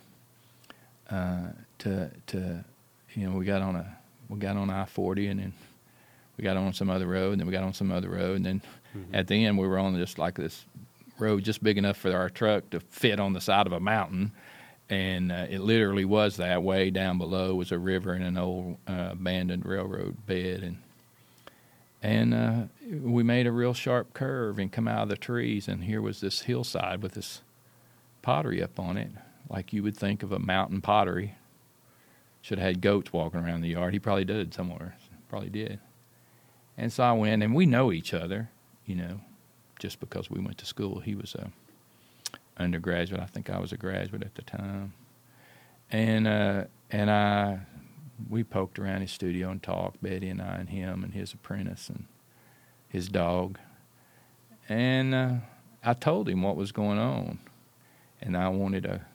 uh, 1.10 1.50
to 1.80 2.12
to 2.28 2.66
you 3.14 3.30
know 3.30 3.38
we 3.38 3.46
got 3.46 3.62
on 3.62 3.76
a 3.76 3.98
we 4.30 4.40
got 4.40 4.58
on 4.58 4.70
I 4.70 4.86
forty 4.86 5.28
and 5.28 5.40
then 5.40 5.54
we 6.38 6.44
got 6.44 6.58
on 6.58 6.74
some 6.74 6.90
other 6.90 7.06
road 7.08 7.32
and 7.34 7.40
then 7.42 7.48
we 7.48 7.54
got 7.54 7.64
on 7.64 7.74
some 7.74 7.92
other 7.92 8.10
road 8.10 8.38
and 8.38 8.46
then 8.46 8.62
Mm-hmm. 8.96 9.14
at 9.14 9.28
the 9.28 9.44
end 9.44 9.58
we 9.58 9.68
were 9.68 9.78
on 9.78 9.94
just 9.98 10.18
like 10.18 10.36
this 10.36 10.64
road 11.20 11.44
just 11.44 11.62
big 11.62 11.78
enough 11.78 11.98
for 11.98 12.14
our 12.16 12.30
truck 12.30 12.70
to 12.70 12.80
fit 12.80 13.20
on 13.20 13.34
the 13.34 13.42
side 13.42 13.68
of 13.68 13.74
a 13.74 13.80
mountain 13.82 14.32
and 14.90 15.34
uh, 15.34 15.48
it 15.50 15.60
literally 15.60 16.06
was 16.06 16.38
that 16.38 16.64
way 16.64 16.92
down 16.92 17.18
below 17.18 17.56
was 17.56 17.74
a 17.74 17.78
river 17.78 18.14
and 18.14 18.24
an 18.24 18.38
old 18.38 18.78
uh, 18.88 19.10
abandoned 19.12 19.66
railroad 19.66 20.26
bed 20.26 20.64
and 20.64 20.78
and 22.06 22.36
uh, 22.36 22.62
we 23.02 23.24
made 23.24 23.48
a 23.48 23.52
real 23.52 23.74
sharp 23.74 24.14
curve 24.14 24.60
and 24.60 24.72
come 24.72 24.88
out 24.88 25.02
of 25.02 25.10
the 25.10 25.18
trees, 25.18 25.68
and 25.68 25.86
here 25.86 26.04
was 26.04 26.22
this 26.22 26.42
hillside 26.42 27.02
with 27.02 27.14
this 27.14 27.42
pottery 28.22 28.62
up 28.62 28.80
on 28.80 28.96
it, 28.96 29.10
like 29.50 29.74
you 29.74 29.82
would 29.82 29.98
think 29.98 30.22
of 30.22 30.32
a 30.32 30.38
mountain 30.38 30.82
pottery. 30.82 31.34
Should 32.44 32.60
have 32.60 32.68
had 32.68 32.82
goats 32.82 33.12
walking 33.12 33.40
around 33.40 33.62
the 33.62 33.70
yard. 33.70 33.92
He 33.92 33.98
probably 33.98 34.24
did 34.24 34.54
somewhere. 34.54 34.96
Probably 35.30 35.50
did. 35.50 35.80
And 36.78 36.94
so 36.94 37.04
I 37.04 37.12
went, 37.14 37.42
and 37.42 37.56
we 37.56 37.66
know 37.66 37.92
each 37.92 38.14
other, 38.14 38.52
you 38.86 38.96
know, 38.96 39.22
just 39.80 40.00
because 40.00 40.30
we 40.30 40.40
went 40.40 40.60
to 40.60 40.68
school. 40.68 41.00
He 41.00 41.16
was 41.16 41.34
a 41.34 41.50
undergraduate. 42.56 43.20
I 43.20 43.26
think 43.26 43.50
I 43.50 43.58
was 43.58 43.72
a 43.72 43.78
graduate 43.78 44.22
at 44.22 44.36
the 44.36 44.44
time. 44.44 44.94
And 45.90 46.28
uh, 46.28 46.66
and 46.92 47.10
I 47.10 47.62
we 48.30 48.44
poked 48.44 48.80
around 48.80 49.02
his 49.02 49.12
studio 49.12 49.50
and 49.50 49.62
talked, 49.62 50.02
Betty 50.02 50.30
and 50.30 50.42
I 50.42 50.56
and 50.56 50.70
him 50.70 51.04
and 51.04 51.14
his 51.14 51.34
apprentice 51.34 51.90
and 51.90 52.06
his 52.88 53.10
dog. 53.10 53.60
And 54.68 55.14
uh, 55.14 55.34
I 55.84 55.94
told 55.94 56.30
him 56.30 56.42
what 56.42 56.56
was 56.56 56.72
going 56.72 56.98
on, 56.98 57.40
and 58.22 58.36
I 58.36 58.50
wanted 58.50 58.86
a 58.86 59.06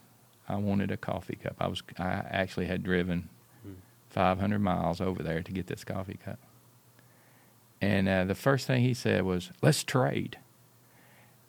I 0.47 0.55
wanted 0.55 0.91
a 0.91 0.97
coffee 0.97 1.37
cup. 1.41 1.55
I 1.59 1.67
was 1.67 1.81
I 1.97 2.23
actually 2.29 2.67
had 2.67 2.83
driven 2.83 3.29
hmm. 3.63 3.73
500 4.09 4.59
miles 4.59 5.01
over 5.01 5.23
there 5.23 5.41
to 5.41 5.51
get 5.51 5.67
this 5.67 5.83
coffee 5.83 6.19
cup. 6.23 6.39
And 7.81 8.07
uh, 8.07 8.25
the 8.25 8.35
first 8.35 8.67
thing 8.67 8.81
he 8.81 8.93
said 8.93 9.23
was, 9.23 9.51
"Let's 9.61 9.83
trade." 9.83 10.37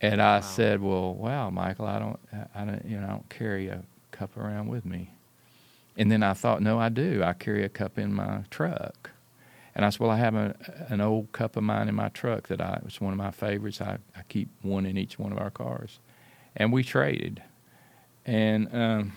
And 0.00 0.20
I 0.20 0.36
wow. 0.36 0.40
said, 0.40 0.82
"Well, 0.82 1.14
wow, 1.14 1.50
Michael, 1.50 1.86
I 1.86 1.98
don't, 1.98 2.18
I 2.54 2.64
don't, 2.64 2.84
you 2.84 2.98
know, 2.98 3.06
I 3.06 3.10
don't 3.10 3.28
carry 3.28 3.68
a 3.68 3.84
cup 4.10 4.36
around 4.36 4.68
with 4.68 4.84
me." 4.84 5.12
And 5.96 6.10
then 6.10 6.22
I 6.22 6.32
thought, 6.34 6.62
"No, 6.62 6.78
I 6.78 6.88
do. 6.88 7.22
I 7.22 7.32
carry 7.32 7.64
a 7.64 7.68
cup 7.68 7.98
in 7.98 8.14
my 8.14 8.44
truck." 8.50 9.10
And 9.74 9.84
I 9.84 9.90
said, 9.90 10.00
"Well, 10.00 10.10
I 10.10 10.16
have 10.16 10.34
a, 10.34 10.54
an 10.88 11.00
old 11.00 11.32
cup 11.32 11.56
of 11.56 11.62
mine 11.64 11.88
in 11.88 11.94
my 11.94 12.08
truck 12.08 12.48
that 12.48 12.60
I 12.60 12.80
it's 12.84 13.00
one 13.00 13.12
of 13.12 13.18
my 13.18 13.30
favorites. 13.30 13.80
I, 13.80 13.98
I 14.16 14.22
keep 14.28 14.48
one 14.62 14.86
in 14.86 14.96
each 14.96 15.18
one 15.18 15.32
of 15.32 15.38
our 15.38 15.50
cars." 15.50 15.98
And 16.56 16.72
we 16.72 16.82
traded, 16.82 17.42
and 18.26 18.68
um, 18.74 19.12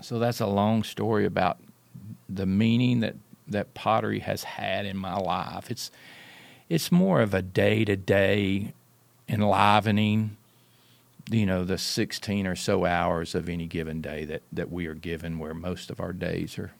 so 0.00 0.18
that's 0.18 0.40
a 0.40 0.46
long 0.46 0.82
story 0.82 1.24
about 1.26 1.58
the 2.28 2.46
meaning 2.46 3.00
that 3.00 3.16
that 3.48 3.74
pottery 3.74 4.20
has 4.20 4.44
had 4.44 4.86
in 4.86 4.96
my 4.96 5.16
life. 5.16 5.70
It's 5.70 5.90
it's 6.68 6.90
more 6.90 7.20
of 7.20 7.34
a 7.34 7.42
day 7.42 7.84
to 7.84 7.96
day 7.96 8.72
enlivening 9.28 10.36
you 11.30 11.46
know 11.46 11.64
the 11.64 11.78
16 11.78 12.46
or 12.46 12.54
so 12.54 12.84
hours 12.84 13.34
of 13.34 13.48
any 13.48 13.66
given 13.66 14.00
day 14.00 14.24
that, 14.24 14.42
that 14.52 14.70
we 14.70 14.86
are 14.86 14.94
given 14.94 15.38
where 15.38 15.54
most 15.54 15.90
of 15.90 16.00
our 16.00 16.12
days 16.12 16.58
are 16.58 16.72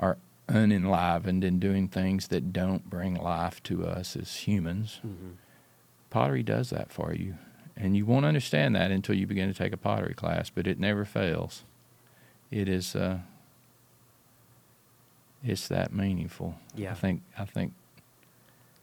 are 0.00 0.18
unenlivened 0.48 1.44
and 1.44 1.60
doing 1.60 1.86
things 1.86 2.28
that 2.28 2.52
don't 2.52 2.90
bring 2.90 3.14
life 3.14 3.62
to 3.62 3.86
us 3.86 4.16
as 4.16 4.34
humans. 4.36 5.00
Mm-hmm. 5.06 5.30
pottery 6.10 6.42
does 6.42 6.70
that 6.70 6.90
for 6.90 7.14
you. 7.14 7.36
And 7.76 7.96
you 7.96 8.04
won't 8.04 8.26
understand 8.26 8.74
that 8.74 8.90
until 8.90 9.14
you 9.14 9.26
begin 9.26 9.50
to 9.50 9.56
take 9.56 9.72
a 9.72 9.76
pottery 9.76 10.14
class 10.14 10.50
but 10.50 10.66
it 10.66 10.78
never 10.78 11.04
fails. 11.04 11.64
It 12.50 12.68
is 12.68 12.96
uh, 12.96 13.18
it's 15.44 15.68
that 15.68 15.92
meaningful. 15.92 16.56
Yeah. 16.74 16.90
i 16.92 16.94
think 16.94 17.22
i 17.38 17.44
think 17.44 17.72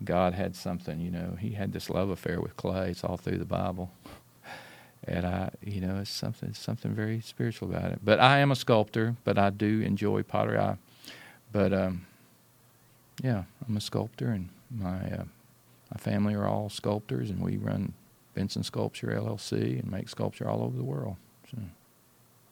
God 0.04 0.34
had 0.34 0.56
something, 0.56 1.00
you 1.00 1.12
know, 1.12 1.36
he 1.40 1.52
had 1.52 1.74
this 1.74 1.90
love 1.90 2.10
affair 2.10 2.40
with 2.40 2.56
clay. 2.56 2.92
It's 2.92 3.04
all 3.04 3.18
through 3.18 3.38
the 3.38 3.46
Bible. 3.46 3.92
And 5.06 5.26
I, 5.26 5.50
you 5.64 5.82
know, 5.82 5.98
it's 5.98 6.10
something 6.10 6.54
something 6.54 6.94
very 6.94 7.22
spiritual 7.22 7.70
about 7.70 7.92
it. 7.92 8.00
But 8.04 8.20
I 8.20 8.40
am 8.40 8.52
a 8.52 8.56
sculptor, 8.56 9.16
but 9.24 9.38
I 9.38 9.50
do 9.50 9.82
enjoy 9.82 10.24
pottery. 10.24 10.58
I, 10.58 10.78
but 11.52 11.74
um, 11.74 12.06
yeah, 13.24 13.44
I'm 13.68 13.78
a 13.78 13.82
sculptor, 13.82 14.28
and 14.28 14.50
my 14.70 15.12
uh, 15.12 15.24
my 15.92 15.98
family 15.98 16.36
are 16.36 16.46
all 16.46 16.70
sculptors, 16.70 17.30
and 17.30 17.40
we 17.40 17.58
run 17.58 17.94
Benson 18.36 18.64
Sculpture 18.64 19.08
LLC 19.08 19.80
and 19.80 19.90
make 19.90 20.10
sculpture 20.10 20.48
all 20.48 20.62
over 20.64 20.78
the 20.78 20.84
world. 20.84 21.16
So, 21.50 21.58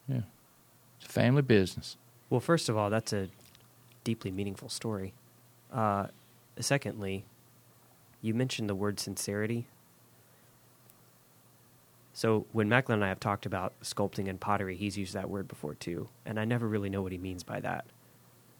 yeah, 0.08 0.20
it's 0.98 1.08
a 1.08 1.12
family 1.12 1.42
business. 1.42 1.96
Well, 2.30 2.40
first 2.40 2.68
of 2.68 2.76
all, 2.76 2.90
that's 2.90 3.12
a 3.12 3.28
deeply 4.04 4.30
meaningful 4.30 4.68
story. 4.68 5.12
Uh, 5.72 6.08
secondly, 6.58 7.24
you 8.20 8.34
mentioned 8.34 8.68
the 8.68 8.74
word 8.74 8.98
sincerity. 8.98 9.66
So 12.12 12.46
when 12.52 12.68
Macklin 12.68 12.96
and 12.96 13.04
I 13.04 13.08
have 13.08 13.20
talked 13.20 13.46
about 13.46 13.74
sculpting 13.82 14.28
and 14.28 14.40
pottery, 14.40 14.76
he's 14.76 14.98
used 14.98 15.14
that 15.14 15.30
word 15.30 15.46
before 15.46 15.74
too, 15.74 16.08
and 16.26 16.40
I 16.40 16.44
never 16.44 16.66
really 16.66 16.90
know 16.90 17.02
what 17.02 17.12
he 17.12 17.18
means 17.18 17.44
by 17.44 17.60
that. 17.60 17.86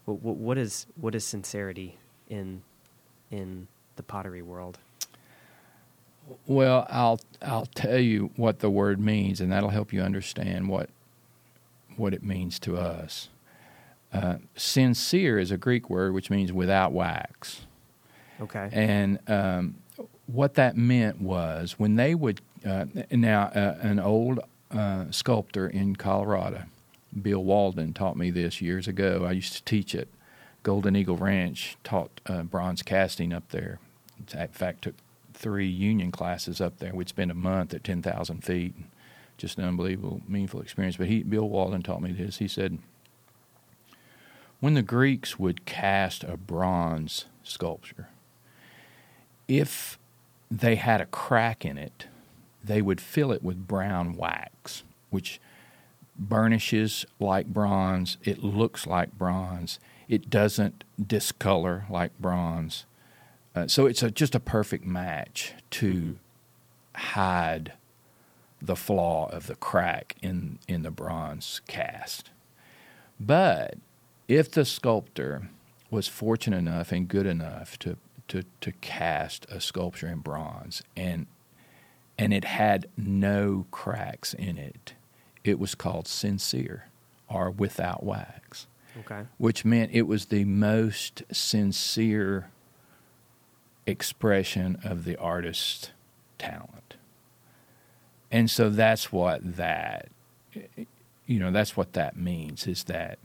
What, 0.04 0.22
what, 0.22 0.36
what 0.36 0.58
is 0.58 0.86
what 1.00 1.14
is 1.14 1.24
sincerity 1.24 1.98
in 2.28 2.62
in 3.30 3.66
the 3.96 4.02
pottery 4.02 4.42
world? 4.42 4.78
Well, 6.46 6.86
I'll 6.88 7.20
I'll 7.42 7.66
tell 7.66 7.98
you 7.98 8.30
what 8.36 8.60
the 8.60 8.70
word 8.70 9.00
means, 9.00 9.40
and 9.40 9.50
that'll 9.50 9.70
help 9.70 9.92
you 9.92 10.02
understand 10.02 10.68
what 10.68 10.90
what 11.96 12.14
it 12.14 12.22
means 12.22 12.58
to 12.60 12.76
us. 12.76 13.28
Uh, 14.12 14.36
sincere 14.56 15.38
is 15.38 15.50
a 15.50 15.58
Greek 15.58 15.90
word 15.90 16.14
which 16.14 16.30
means 16.30 16.52
without 16.52 16.92
wax. 16.92 17.66
Okay. 18.40 18.68
And 18.72 19.18
um, 19.28 19.74
what 20.26 20.54
that 20.54 20.76
meant 20.76 21.20
was 21.20 21.74
when 21.78 21.96
they 21.96 22.14
would 22.14 22.40
uh, 22.64 22.86
now 23.10 23.42
uh, 23.54 23.76
an 23.80 23.98
old 23.98 24.40
uh, 24.70 25.06
sculptor 25.10 25.68
in 25.68 25.96
Colorado, 25.96 26.64
Bill 27.20 27.42
Walden, 27.42 27.92
taught 27.92 28.16
me 28.16 28.30
this 28.30 28.60
years 28.60 28.86
ago. 28.86 29.24
I 29.26 29.32
used 29.32 29.54
to 29.54 29.64
teach 29.64 29.94
at 29.94 30.08
Golden 30.62 30.96
Eagle 30.96 31.16
Ranch, 31.16 31.76
taught 31.84 32.20
uh, 32.26 32.42
bronze 32.42 32.82
casting 32.82 33.32
up 33.32 33.48
there. 33.50 33.78
In 34.32 34.48
fact, 34.48 34.82
took 34.82 34.94
three 35.32 35.68
union 35.68 36.10
classes 36.10 36.60
up 36.60 36.78
there. 36.78 36.94
We'd 36.94 37.08
spend 37.08 37.30
a 37.30 37.34
month 37.34 37.72
at 37.72 37.84
ten 37.84 38.02
thousand 38.02 38.44
feet. 38.44 38.74
Just 39.36 39.56
an 39.56 39.64
unbelievable, 39.64 40.20
meaningful 40.26 40.60
experience. 40.60 40.96
But 40.96 41.06
he, 41.06 41.22
Bill 41.22 41.48
Walden, 41.48 41.82
taught 41.82 42.02
me 42.02 42.10
this. 42.10 42.38
He 42.38 42.48
said, 42.48 42.78
when 44.58 44.74
the 44.74 44.82
Greeks 44.82 45.38
would 45.38 45.64
cast 45.64 46.24
a 46.24 46.36
bronze 46.36 47.26
sculpture, 47.44 48.08
if 49.48 49.98
they 50.50 50.76
had 50.76 51.00
a 51.00 51.06
crack 51.06 51.64
in 51.64 51.76
it, 51.76 52.06
they 52.62 52.82
would 52.82 53.00
fill 53.00 53.32
it 53.32 53.42
with 53.42 53.66
brown 53.66 54.14
wax, 54.14 54.84
which 55.10 55.40
burnishes 56.18 57.06
like 57.18 57.46
bronze. 57.46 58.18
It 58.24 58.44
looks 58.44 58.86
like 58.86 59.16
bronze. 59.16 59.78
It 60.08 60.30
doesn't 60.30 60.84
discolor 61.04 61.86
like 61.88 62.18
bronze. 62.18 62.84
Uh, 63.54 63.66
so 63.66 63.86
it's 63.86 64.02
a, 64.02 64.10
just 64.10 64.34
a 64.34 64.40
perfect 64.40 64.84
match 64.84 65.54
to 65.70 66.18
hide 66.94 67.72
the 68.60 68.76
flaw 68.76 69.28
of 69.30 69.46
the 69.46 69.54
crack 69.54 70.16
in, 70.20 70.58
in 70.66 70.82
the 70.82 70.90
bronze 70.90 71.60
cast. 71.66 72.30
But 73.20 73.78
if 74.26 74.50
the 74.50 74.64
sculptor 74.64 75.48
was 75.90 76.08
fortunate 76.08 76.58
enough 76.58 76.92
and 76.92 77.08
good 77.08 77.26
enough 77.26 77.78
to 77.80 77.96
to, 78.28 78.44
to 78.60 78.72
cast 78.72 79.46
a 79.50 79.60
sculpture 79.60 80.08
in 80.08 80.18
bronze, 80.18 80.82
and 80.96 81.26
and 82.18 82.34
it 82.34 82.44
had 82.44 82.88
no 82.96 83.66
cracks 83.70 84.34
in 84.34 84.58
it. 84.58 84.94
It 85.44 85.58
was 85.58 85.74
called 85.74 86.08
sincere 86.08 86.86
or 87.28 87.50
without 87.50 88.02
wax. 88.02 88.66
Okay. 88.98 89.22
Which 89.36 89.64
meant 89.64 89.92
it 89.92 90.08
was 90.08 90.26
the 90.26 90.44
most 90.44 91.22
sincere 91.30 92.50
expression 93.86 94.78
of 94.82 95.04
the 95.04 95.16
artist's 95.16 95.90
talent. 96.38 96.96
And 98.32 98.50
so 98.50 98.68
that's 98.68 99.12
what 99.12 99.56
that 99.56 100.08
you 101.28 101.38
know, 101.38 101.50
that's 101.50 101.76
what 101.76 101.92
that 101.92 102.16
means 102.16 102.66
is 102.66 102.84
that 102.84 103.18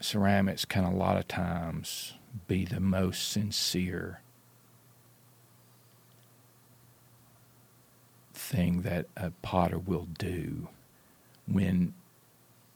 ceramics 0.00 0.64
can 0.64 0.84
a 0.84 0.94
lot 0.94 1.16
of 1.16 1.26
times 1.26 2.14
be 2.46 2.64
the 2.64 2.80
most 2.80 3.28
sincere 3.28 4.20
thing 8.32 8.82
that 8.82 9.06
a 9.16 9.30
potter 9.42 9.78
will 9.78 10.08
do 10.18 10.68
when 11.46 11.94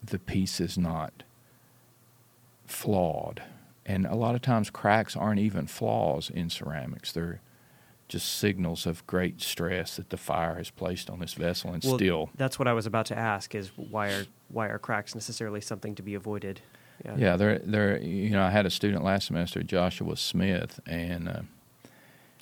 the 0.03 0.18
piece 0.18 0.61
is 0.61 0.79
not 0.79 1.23
flawed. 2.66 3.42
And 3.85 4.07
a 4.07 4.14
lot 4.14 4.35
of 4.35 4.42
times, 4.42 4.71
cracks 4.71 5.16
aren't 5.16 5.40
even 5.40 5.66
flaws 5.66 6.31
in 6.31 6.51
ceramics. 6.51 7.12
They're 7.12 7.40
just 8.07 8.29
signals 8.37 8.87
of 8.87 9.07
great 9.07 9.40
stress 9.40 9.97
that 9.97 10.11
the 10.11 10.16
fire 10.16 10.57
has 10.57 10.71
placed 10.71 11.11
on 11.11 11.21
this 11.21 11.35
vessel 11.35 11.73
and 11.73 11.83
well, 11.83 11.97
still. 11.97 12.31
That's 12.37 12.59
what 12.59 12.68
I 12.68 12.73
was 12.73 12.87
about 12.87 13.07
to 13.07 13.18
ask: 13.18 13.55
is 13.55 13.71
why 13.77 14.09
are 14.09 14.27
why 14.49 14.68
are 14.68 14.79
cracks 14.79 15.14
necessarily 15.14 15.61
something 15.61 15.94
to 15.94 16.03
be 16.03 16.14
avoided? 16.14 16.61
Yeah, 17.04 17.14
yeah 17.16 17.37
they're 17.37 17.58
they're 17.61 18.00
you 18.00 18.30
know 18.30 18.42
I 18.42 18.50
had 18.50 18.66
a 18.66 18.70
student 18.70 19.04
last 19.04 19.26
semester, 19.26 19.62
Joshua 19.62 20.16
Smith, 20.16 20.80
and 20.87 21.28
uh, 21.28 21.42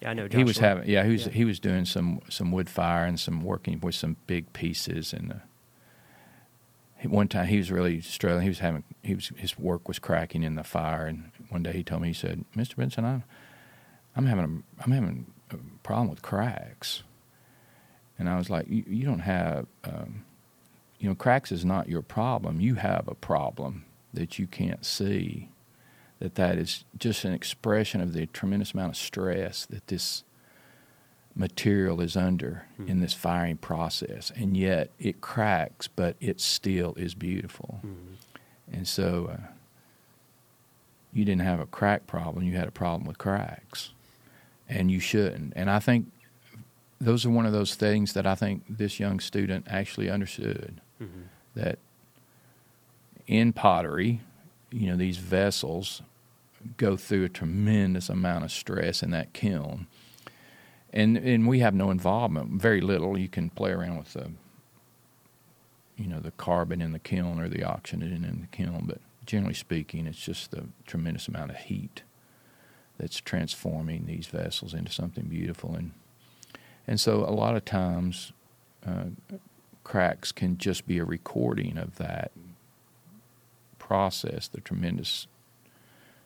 yeah, 0.01 0.11
I 0.11 0.15
know 0.15 0.29
Joshua. 0.29 0.39
he 0.39 0.45
was 0.45 0.59
having 0.59 0.89
yeah 0.89 1.05
he 1.05 1.13
was 1.13 1.27
yeah. 1.27 1.33
he 1.33 1.45
was 1.45 1.61
doing 1.61 1.85
some 1.85 2.21
some 2.29 2.53
wood 2.53 2.71
fire 2.71 3.05
and 3.05 3.19
some 3.21 3.43
working 3.43 3.81
with 3.81 3.95
some 3.95 4.17
big 4.27 4.53
pieces 4.53 5.13
and. 5.13 5.33
Uh, 5.33 5.37
one 7.05 7.29
time 7.29 7.47
he 7.47 7.59
was 7.59 7.71
really 7.71 8.01
struggling. 8.01 8.43
He 8.43 8.49
was 8.49 8.59
having 8.61 8.83
he 9.03 9.15
was 9.15 9.29
his 9.37 9.59
work 9.59 9.87
was 9.87 9.99
cracking 9.99 10.43
in 10.43 10.55
the 10.55 10.65
fire, 10.65 11.07
and 11.07 11.31
one 11.51 11.63
day 11.63 11.73
he 11.73 11.85
told 11.85 12.03
me 12.03 12.09
he 12.09 12.15
said, 12.15 12.45
"Mr. 12.57 12.77
Benson, 12.77 13.05
I'm 13.05 13.23
I'm 14.17 14.27
having 14.27 14.45
a, 14.45 14.83
I'm 14.83 14.93
having 14.93 15.27
a 15.51 15.57
problem 15.83 16.09
with 16.09 16.23
cracks," 16.23 17.03
and 18.19 18.29
I 18.29 18.37
was 18.37 18.51
like, 18.51 18.67
"You, 18.69 18.85
you 18.87 19.05
don't 19.05 19.21
have." 19.21 19.67
Um, 19.85 20.25
you 20.99 21.09
know, 21.09 21.15
cracks 21.15 21.53
is 21.53 21.65
not 21.65 21.89
your 21.89 22.01
problem. 22.01 22.61
You 22.61 22.77
have 22.77 23.07
a 23.07 23.15
problem 23.15 23.85
that 24.13 24.39
you 24.39 24.47
can't 24.47 24.85
see. 24.85 25.51
That 26.19 26.37
that 26.37 26.57
is 26.57 26.85
just 26.99 27.25
an 27.25 27.35
expression 27.35 28.01
of 28.01 28.15
the 28.15 28.27
tremendous 28.27 28.73
amount 28.73 28.93
of 28.93 28.97
stress 28.97 29.67
that 29.67 29.87
this 29.89 30.25
material 31.35 32.01
is 32.01 32.17
under 32.17 32.67
mm-hmm. 32.75 32.91
in 32.91 33.01
this 33.01 33.13
firing 33.13 33.59
process, 33.59 34.33
and 34.35 34.57
yet 34.57 34.91
it 34.99 35.21
cracks, 35.21 35.87
but 35.87 36.17
it 36.21 36.41
still 36.41 36.95
is 36.95 37.15
beautiful. 37.15 37.81
Mm-hmm. 37.85 38.15
And 38.73 38.89
so, 38.89 39.31
uh, 39.33 39.47
you 41.13 41.25
didn't 41.25 41.43
have 41.43 41.61
a 41.61 41.67
crack 41.67 42.07
problem; 42.07 42.45
you 42.45 42.57
had 42.57 42.69
a 42.69 42.73
problem 42.73 43.07
with 43.07 43.19
cracks, 43.19 43.91
and 44.69 44.91
you 44.91 44.99
shouldn't. 44.99 45.53
And 45.55 45.71
I 45.71 45.79
think 45.79 46.11
those 47.01 47.27
are 47.27 47.31
one 47.31 47.47
of 47.47 47.53
those 47.53 47.75
things 47.75 48.15
that 48.15 48.27
I 48.27 48.35
think 48.35 48.65
this 48.69 48.99
young 48.99 49.21
student 49.21 49.67
actually 49.69 50.09
understood 50.09 50.81
mm-hmm. 51.01 51.23
that 51.55 51.79
in 53.27 53.53
pottery, 53.53 54.21
you 54.71 54.89
know, 54.89 54.97
these 54.97 55.19
vessels 55.19 56.03
go 56.77 56.97
through 56.97 57.25
a 57.25 57.29
tremendous 57.29 58.09
amount 58.09 58.45
of 58.45 58.51
stress 58.51 59.03
in 59.03 59.11
that 59.11 59.33
kiln 59.33 59.87
and 60.97 61.19
and 61.19 61.47
we 61.47 61.61
have 61.61 61.75
no 61.75 61.91
involvement, 61.91 62.61
very 62.61 62.81
little. 62.81 63.19
You 63.19 63.29
can 63.29 63.51
play 63.51 63.71
around 63.71 63.99
with 63.99 64.15
the, 64.15 64.31
you 65.97 66.07
know, 66.07 66.21
the 66.21 66.31
carbon 66.33 66.81
in 66.81 66.93
the 66.93 66.99
kiln 66.99 67.39
or 67.39 67.49
the 67.49 67.65
oxygen 67.65 68.25
in 68.25 68.41
the 68.41 68.47
kiln, 68.47 68.85
but 68.87 69.01
generally 69.27 69.55
speaking, 69.55 70.07
it's 70.07 70.19
just 70.19 70.53
the 70.53 70.65
tremendous 70.87 71.29
amount 71.29 71.51
of 71.51 71.59
heat 71.59 72.03
that's 72.99 73.21
transforming 73.21 74.07
these 74.07 74.27
vessels 74.27 74.73
into 74.73 74.91
something 74.91 75.25
beautiful, 75.25 75.75
and 75.75 75.93
and 76.87 76.99
so 76.99 77.25
a 77.25 77.35
lot 77.35 77.57
of 77.57 77.65
times, 77.67 78.33
uh, 78.87 79.05
cracks 79.85 80.33
can 80.33 80.57
just 80.57 80.87
be 80.87 80.99
a 80.99 81.05
recording 81.05 81.77
of 81.77 81.97
that 81.97 82.33
process, 83.87 84.49
the 84.49 84.61
tremendous 84.61 85.29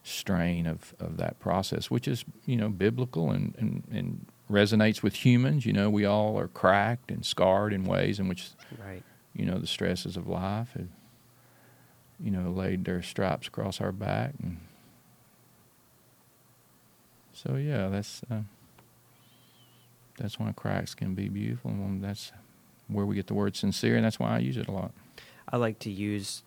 strain 0.02 0.66
of, 0.66 0.94
of 0.98 1.18
that 1.18 1.38
process, 1.38 1.90
which 1.90 2.08
is 2.08 2.24
you 2.46 2.56
know 2.56 2.70
biblical 2.70 3.30
and, 3.30 3.54
and, 3.58 3.82
and 3.92 4.26
resonates 4.50 5.02
with 5.02 5.24
humans. 5.24 5.66
You 5.66 5.72
know, 5.72 5.90
we 5.90 6.04
all 6.04 6.38
are 6.38 6.48
cracked 6.48 7.10
and 7.10 7.24
scarred 7.24 7.72
in 7.72 7.84
ways 7.84 8.18
in 8.18 8.28
which, 8.28 8.48
right. 8.84 9.02
you 9.34 9.44
know, 9.44 9.58
the 9.58 9.66
stresses 9.66 10.16
of 10.16 10.26
life 10.26 10.70
have, 10.76 10.88
you 12.18 12.30
know, 12.30 12.50
laid 12.50 12.84
their 12.84 13.02
stripes 13.02 13.46
across 13.46 13.80
our 13.80 13.92
back. 13.92 14.32
And 14.42 14.58
so, 17.32 17.56
yeah, 17.56 17.88
that's 17.88 18.22
uh, 18.30 18.42
that's 20.18 20.38
why 20.38 20.52
cracks 20.52 20.94
can 20.94 21.14
be 21.14 21.28
beautiful, 21.28 21.70
and 21.70 22.02
that's 22.02 22.32
where 22.88 23.06
we 23.06 23.14
get 23.14 23.26
the 23.26 23.34
word 23.34 23.56
sincere, 23.56 23.96
and 23.96 24.04
that's 24.04 24.18
why 24.18 24.36
I 24.36 24.38
use 24.38 24.56
it 24.56 24.68
a 24.68 24.72
lot. 24.72 24.92
I 25.48 25.56
like 25.56 25.78
to 25.80 25.90
use 25.90 26.42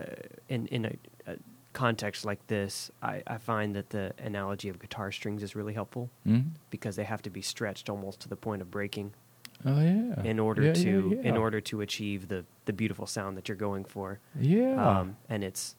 uh, 0.00 0.04
in 0.48 0.66
in 0.68 0.84
a, 0.86 0.92
a 1.26 1.36
context 1.72 2.24
like 2.24 2.44
this, 2.46 2.90
I, 3.02 3.22
I, 3.26 3.38
find 3.38 3.76
that 3.76 3.90
the 3.90 4.12
analogy 4.18 4.68
of 4.68 4.80
guitar 4.80 5.12
strings 5.12 5.42
is 5.42 5.54
really 5.54 5.72
helpful 5.72 6.10
mm-hmm. 6.26 6.48
because 6.70 6.96
they 6.96 7.04
have 7.04 7.22
to 7.22 7.30
be 7.30 7.42
stretched 7.42 7.88
almost 7.88 8.20
to 8.20 8.28
the 8.28 8.36
point 8.36 8.60
of 8.60 8.70
breaking. 8.70 9.12
Oh 9.64 9.80
yeah. 9.80 10.22
In 10.24 10.38
order 10.38 10.62
yeah, 10.62 10.72
to 10.72 11.10
yeah, 11.10 11.22
yeah. 11.22 11.28
in 11.28 11.36
order 11.36 11.60
to 11.60 11.80
achieve 11.82 12.28
the 12.28 12.44
the 12.64 12.72
beautiful 12.72 13.06
sound 13.06 13.36
that 13.36 13.48
you're 13.48 13.56
going 13.56 13.84
for. 13.84 14.18
Yeah. 14.38 15.00
Um, 15.00 15.16
and 15.28 15.44
it's 15.44 15.76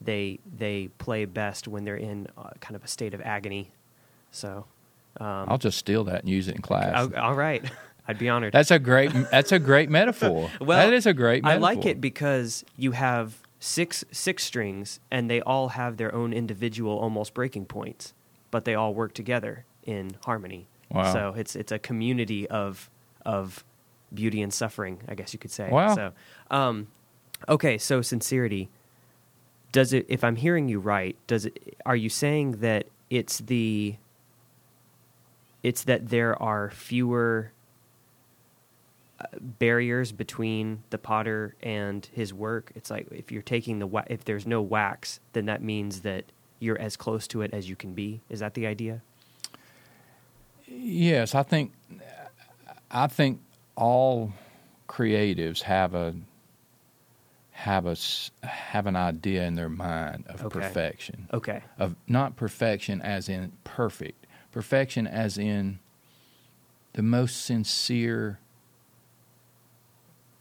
they 0.00 0.38
they 0.56 0.88
play 0.98 1.24
best 1.24 1.68
when 1.68 1.84
they're 1.84 1.96
in 1.96 2.26
uh, 2.36 2.50
kind 2.60 2.74
of 2.74 2.84
a 2.84 2.88
state 2.88 3.14
of 3.14 3.20
agony. 3.20 3.72
So. 4.30 4.66
Um, 5.20 5.46
I'll 5.48 5.58
just 5.58 5.78
steal 5.78 6.04
that 6.04 6.20
and 6.20 6.28
use 6.28 6.46
it 6.46 6.54
in 6.54 6.62
class. 6.62 7.10
all 7.16 7.34
right. 7.34 7.64
I'd 8.06 8.18
be 8.18 8.28
honored. 8.28 8.52
That's 8.54 8.70
a 8.70 8.78
great. 8.78 9.12
That's 9.30 9.52
a 9.52 9.58
great 9.58 9.90
metaphor. 9.90 10.50
well, 10.60 10.78
that 10.78 10.94
is 10.94 11.06
a 11.06 11.12
great. 11.12 11.42
Metaphor. 11.42 11.68
I 11.68 11.74
like 11.74 11.84
it 11.84 12.00
because 12.00 12.64
you 12.76 12.92
have 12.92 13.36
six 13.58 14.04
six 14.10 14.44
strings, 14.44 15.00
and 15.10 15.30
they 15.30 15.40
all 15.40 15.70
have 15.70 15.96
their 15.96 16.14
own 16.14 16.32
individual 16.32 16.98
almost 16.98 17.34
breaking 17.34 17.66
points, 17.66 18.14
but 18.50 18.64
they 18.64 18.74
all 18.74 18.94
work 18.94 19.14
together 19.14 19.64
in 19.84 20.16
harmony. 20.24 20.68
Wow. 20.90 21.12
So 21.12 21.34
it's 21.36 21.56
it's 21.56 21.72
a 21.72 21.78
community 21.78 22.48
of 22.48 22.90
of 23.24 23.64
beauty 24.12 24.42
and 24.42 24.52
suffering, 24.52 25.02
I 25.08 25.14
guess 25.14 25.32
you 25.32 25.38
could 25.38 25.50
say. 25.50 25.68
Wow. 25.70 25.94
So, 25.94 26.12
um, 26.50 26.88
okay, 27.48 27.78
so 27.78 28.02
sincerity. 28.02 28.70
Does 29.70 29.92
it? 29.92 30.06
If 30.08 30.24
I'm 30.24 30.36
hearing 30.36 30.68
you 30.68 30.80
right, 30.80 31.16
does 31.26 31.46
it? 31.46 31.76
Are 31.84 31.96
you 31.96 32.08
saying 32.08 32.52
that 32.60 32.86
it's 33.10 33.38
the? 33.38 33.96
It's 35.62 35.82
that 35.84 36.08
there 36.08 36.40
are 36.40 36.70
fewer 36.70 37.52
barriers 39.40 40.12
between 40.12 40.82
the 40.90 40.98
potter 40.98 41.56
and 41.62 42.08
his 42.12 42.32
work. 42.32 42.72
It's 42.74 42.90
like 42.90 43.08
if 43.10 43.32
you're 43.32 43.42
taking 43.42 43.78
the 43.78 43.86
wa- 43.86 44.04
if 44.06 44.24
there's 44.24 44.46
no 44.46 44.62
wax, 44.62 45.20
then 45.32 45.46
that 45.46 45.62
means 45.62 46.00
that 46.00 46.24
you're 46.60 46.78
as 46.78 46.96
close 46.96 47.26
to 47.28 47.42
it 47.42 47.52
as 47.52 47.68
you 47.68 47.76
can 47.76 47.94
be. 47.94 48.20
Is 48.28 48.40
that 48.40 48.54
the 48.54 48.66
idea? 48.66 49.02
Yes, 50.66 51.34
I 51.34 51.42
think 51.42 51.72
I 52.90 53.06
think 53.06 53.40
all 53.76 54.32
creatives 54.88 55.62
have 55.62 55.94
a 55.94 56.14
have 57.50 57.86
a 57.86 57.96
have 58.46 58.86
an 58.86 58.96
idea 58.96 59.44
in 59.44 59.54
their 59.54 59.68
mind 59.68 60.26
of 60.28 60.44
okay. 60.44 60.60
perfection. 60.60 61.28
Okay. 61.32 61.62
Of 61.78 61.96
not 62.06 62.36
perfection 62.36 63.00
as 63.02 63.28
in 63.28 63.52
perfect, 63.64 64.26
perfection 64.52 65.06
as 65.06 65.38
in 65.38 65.80
the 66.92 67.02
most 67.02 67.44
sincere 67.44 68.38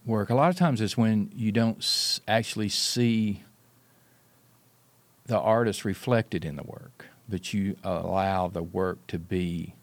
work. 0.07 0.29
A 0.29 0.35
lot 0.35 0.49
of 0.49 0.55
times 0.55 0.81
it's 0.81 0.97
when 0.97 1.29
you 1.35 1.51
don't 1.51 2.19
actually 2.27 2.69
see 2.69 3.43
the 5.25 5.37
artist 5.37 5.85
reflected 5.85 6.45
in 6.45 6.55
the 6.55 6.63
work, 6.63 7.05
but 7.27 7.53
you 7.53 7.75
allow 7.83 8.47
the 8.47 8.63
work 8.63 9.05
to 9.07 9.19
be 9.19 9.75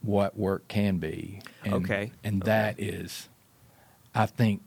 what 0.00 0.38
work 0.38 0.68
can 0.68 0.98
be. 0.98 1.40
And, 1.64 1.74
okay. 1.74 2.12
And 2.22 2.42
okay. 2.42 2.50
that 2.50 2.80
is, 2.80 3.28
I 4.14 4.26
think, 4.26 4.62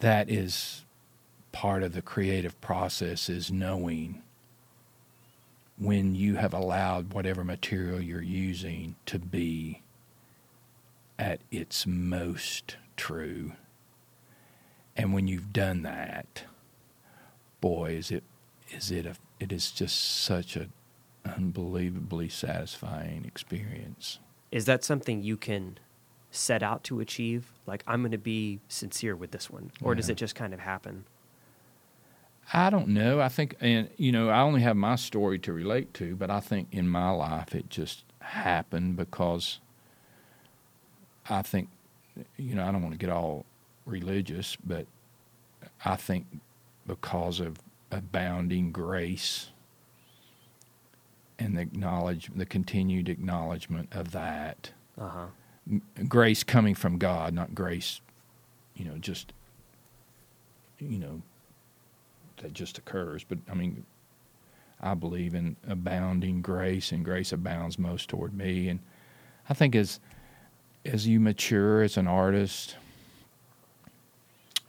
that 0.00 0.28
is 0.30 0.84
part 1.52 1.82
of 1.82 1.92
the 1.92 2.02
creative 2.02 2.60
process 2.60 3.28
is 3.28 3.50
knowing 3.50 4.22
when 5.78 6.14
you 6.14 6.36
have 6.36 6.54
allowed 6.54 7.12
whatever 7.12 7.42
material 7.42 8.00
you're 8.00 8.22
using 8.22 8.96
to 9.06 9.18
be 9.18 9.82
at 11.20 11.38
its 11.50 11.86
most 11.86 12.76
true. 12.96 13.52
And 14.96 15.12
when 15.12 15.28
you've 15.28 15.52
done 15.52 15.82
that, 15.82 16.44
boy, 17.60 17.92
is 17.92 18.10
it 18.10 18.24
is 18.70 18.90
it 18.90 19.04
a 19.04 19.14
it 19.38 19.52
is 19.52 19.70
just 19.70 20.22
such 20.22 20.56
an 20.56 20.72
unbelievably 21.24 22.30
satisfying 22.30 23.24
experience. 23.26 24.18
Is 24.50 24.64
that 24.64 24.82
something 24.82 25.22
you 25.22 25.36
can 25.36 25.78
set 26.30 26.62
out 26.62 26.82
to 26.84 27.00
achieve? 27.00 27.52
Like 27.66 27.84
I'm 27.86 28.00
going 28.00 28.12
to 28.12 28.18
be 28.18 28.60
sincere 28.68 29.14
with 29.14 29.30
this 29.30 29.50
one, 29.50 29.72
or 29.82 29.92
yeah. 29.92 29.96
does 29.96 30.08
it 30.08 30.16
just 30.16 30.34
kind 30.34 30.54
of 30.54 30.60
happen? 30.60 31.04
I 32.52 32.70
don't 32.70 32.88
know. 32.88 33.20
I 33.20 33.28
think, 33.28 33.56
and 33.60 33.90
you 33.96 34.10
know, 34.10 34.30
I 34.30 34.40
only 34.40 34.62
have 34.62 34.76
my 34.76 34.96
story 34.96 35.38
to 35.40 35.52
relate 35.52 35.92
to, 35.94 36.16
but 36.16 36.30
I 36.30 36.40
think 36.40 36.68
in 36.72 36.88
my 36.88 37.10
life 37.10 37.54
it 37.54 37.68
just 37.68 38.04
happened 38.20 38.96
because 38.96 39.60
I 41.28 41.42
think, 41.42 41.68
you 42.36 42.54
know, 42.54 42.66
I 42.66 42.72
don't 42.72 42.82
want 42.82 42.94
to 42.94 42.98
get 42.98 43.10
all 43.10 43.44
religious, 43.86 44.56
but 44.56 44.86
I 45.84 45.96
think 45.96 46.26
because 46.86 47.40
of 47.40 47.56
abounding 47.90 48.72
grace 48.72 49.50
and 51.38 51.56
the 51.56 51.62
acknowledge 51.62 52.30
the 52.34 52.46
continued 52.46 53.08
acknowledgement 53.08 53.88
of 53.92 54.12
that 54.12 54.72
uh-huh. 55.00 55.26
grace 56.08 56.44
coming 56.44 56.74
from 56.74 56.98
God, 56.98 57.32
not 57.32 57.54
grace, 57.54 58.00
you 58.74 58.84
know, 58.84 58.98
just 58.98 59.32
you 60.78 60.98
know 60.98 61.22
that 62.38 62.52
just 62.52 62.78
occurs. 62.78 63.24
But 63.24 63.38
I 63.50 63.54
mean, 63.54 63.84
I 64.80 64.94
believe 64.94 65.34
in 65.34 65.56
abounding 65.68 66.42
grace, 66.42 66.92
and 66.92 67.04
grace 67.04 67.32
abounds 67.32 67.78
most 67.78 68.08
toward 68.08 68.34
me. 68.34 68.68
And 68.68 68.80
I 69.48 69.54
think 69.54 69.74
as 69.74 70.00
as 70.84 71.06
you 71.06 71.20
mature 71.20 71.82
as 71.82 71.96
an 71.96 72.06
artist, 72.06 72.76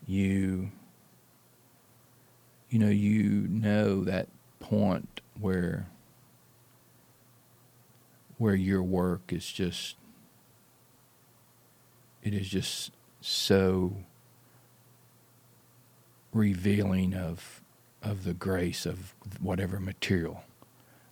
you 0.07 0.71
you 2.69 2.79
know 2.79 2.89
you 2.89 3.23
know 3.49 4.03
that 4.03 4.27
point 4.59 5.21
where 5.39 5.87
where 8.37 8.55
your 8.55 8.81
work 8.83 9.21
is 9.31 9.45
just 9.51 9.95
it 12.23 12.33
is 12.33 12.49
just 12.49 12.91
so 13.21 13.93
revealing 16.33 17.13
of 17.13 17.61
of 18.01 18.23
the 18.23 18.33
grace 18.33 18.85
of 18.85 19.13
whatever 19.39 19.79
material. 19.79 20.43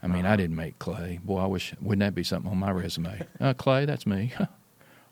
I 0.02 0.08
mean, 0.08 0.26
I 0.26 0.30
Uh-huh. 0.30 0.36
didn't 0.38 0.56
make 0.56 0.80
clay. 0.80 1.20
Boy, 1.24 1.40
I 1.40 1.46
wish 1.46 1.74
wouldn't 1.82 2.00
that 2.00 2.16
be 2.16 2.24
something 2.24 2.50
on 2.50 2.58
my 2.58 2.72
resume? 2.72 3.22
Uh, 3.40 3.54
clay, 3.54 3.86
that's 3.86 4.06
me. 4.08 4.34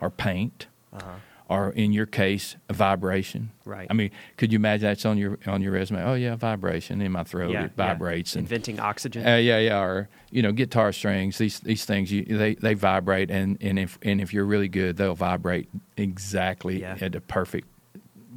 or 0.02 0.10
paint, 0.10 0.68
Uh-huh. 0.94 1.16
or 1.50 1.70
in 1.72 1.92
your 1.94 2.06
case, 2.06 2.56
a 2.70 2.74
vibration. 2.74 3.52
Right. 3.66 3.88
I 3.90 3.94
mean, 3.94 4.12
could 4.38 4.52
you 4.52 4.58
imagine 4.58 4.88
that's 4.88 5.06
on 5.06 5.18
your 5.18 5.38
on 5.48 5.62
your 5.62 5.72
resume? 5.72 6.04
Oh 6.04 6.14
yeah, 6.16 6.36
vibration 6.36 7.02
in 7.02 7.12
my 7.12 7.24
throat. 7.24 7.52
yeah, 7.52 7.66
it 7.66 7.72
vibrates 7.76 8.34
yeah. 8.36 8.40
and 8.40 8.46
inventing 8.48 8.80
oxygen. 8.80 9.26
uh, 9.26 9.36
yeah, 9.38 9.60
yeah, 9.60 9.80
or 9.82 10.10
you 10.32 10.42
know, 10.42 10.52
guitar 10.52 10.92
strings. 10.92 11.38
These 11.38 11.60
these 11.62 11.86
things, 11.86 12.12
you, 12.12 12.24
they 12.26 12.56
they 12.56 12.74
vibrate, 12.74 13.32
and, 13.32 13.58
and 13.62 13.80
if 13.80 13.98
and 14.04 14.20
if 14.22 14.34
you're 14.34 14.46
really 14.46 14.68
good, 14.70 14.98
they'll 14.98 15.16
vibrate 15.16 15.70
exactly 15.98 16.82
Yeah. 16.82 16.98
at 17.02 17.12
the 17.14 17.22
perfect 17.22 17.68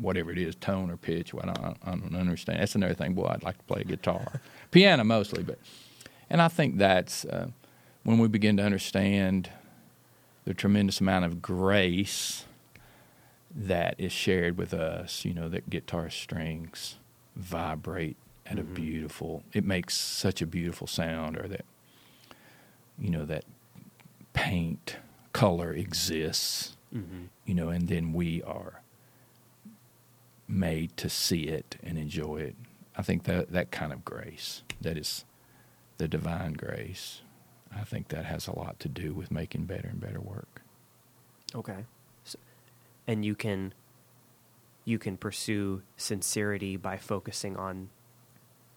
whatever 0.00 0.30
it 0.32 0.38
is, 0.38 0.54
tone 0.56 0.90
or 0.90 0.96
pitch. 0.96 1.34
Well, 1.34 1.44
I 1.50 1.52
don't, 1.52 1.76
I 1.84 1.90
don't 1.90 2.14
understand. 2.16 2.60
That's 2.60 2.74
another 2.74 2.94
thing. 2.94 3.12
Boy, 3.14 3.26
I'd 3.34 3.42
like 3.42 3.58
to 3.58 3.64
play 3.64 3.84
guitar, 3.84 4.40
piano 4.70 5.04
mostly, 5.04 5.42
but 5.42 5.58
and 6.30 6.40
I 6.40 6.48
think 6.48 6.78
that's 6.78 7.24
uh, 7.26 7.48
when 8.04 8.18
we 8.18 8.28
begin 8.28 8.56
to 8.56 8.62
understand 8.62 9.50
the 10.50 10.54
tremendous 10.54 11.00
amount 11.00 11.24
of 11.24 11.40
grace 11.40 12.44
that 13.54 13.94
is 13.98 14.10
shared 14.10 14.58
with 14.58 14.74
us. 14.74 15.24
You 15.24 15.32
know, 15.32 15.48
that 15.48 15.70
guitar 15.70 16.10
strings 16.10 16.96
vibrate 17.36 18.16
at 18.44 18.58
a 18.58 18.64
Mhm. 18.64 18.74
beautiful. 18.74 19.44
It 19.52 19.64
makes 19.64 19.96
such 19.96 20.42
a 20.42 20.46
beautiful 20.46 20.88
sound, 20.88 21.36
or 21.38 21.46
that 21.46 21.64
you 22.98 23.10
know 23.10 23.24
that 23.26 23.44
paint 24.32 24.96
color 25.32 25.72
exists. 25.72 26.76
hmm 26.92 27.26
You 27.46 27.54
know, 27.54 27.68
and 27.68 27.86
then 27.86 28.12
we 28.12 28.42
are 28.42 28.82
made 30.48 30.96
to 30.96 31.08
see 31.08 31.44
it 31.44 31.76
and 31.80 31.96
enjoy 31.96 32.38
it. 32.38 32.56
I 32.96 33.02
think 33.02 33.22
that 33.24 33.52
that 33.52 33.70
kind 33.70 33.92
of 33.92 34.04
grace, 34.04 34.64
that 34.80 34.96
is 34.98 35.24
the 35.98 36.08
divine 36.08 36.54
grace, 36.54 37.22
I 37.74 37.84
think 37.84 38.08
that 38.08 38.24
has 38.24 38.46
a 38.48 38.56
lot 38.56 38.80
to 38.80 38.88
do 38.88 39.14
with 39.14 39.30
making 39.30 39.64
better 39.66 39.88
and 39.88 40.00
better 40.00 40.20
work. 40.20 40.62
Okay. 41.54 41.84
So, 42.24 42.38
and 43.06 43.24
you 43.24 43.34
can 43.34 43.74
you 44.84 44.98
can 44.98 45.16
pursue 45.16 45.82
sincerity 45.96 46.76
by 46.76 46.96
focusing 46.96 47.56
on 47.56 47.90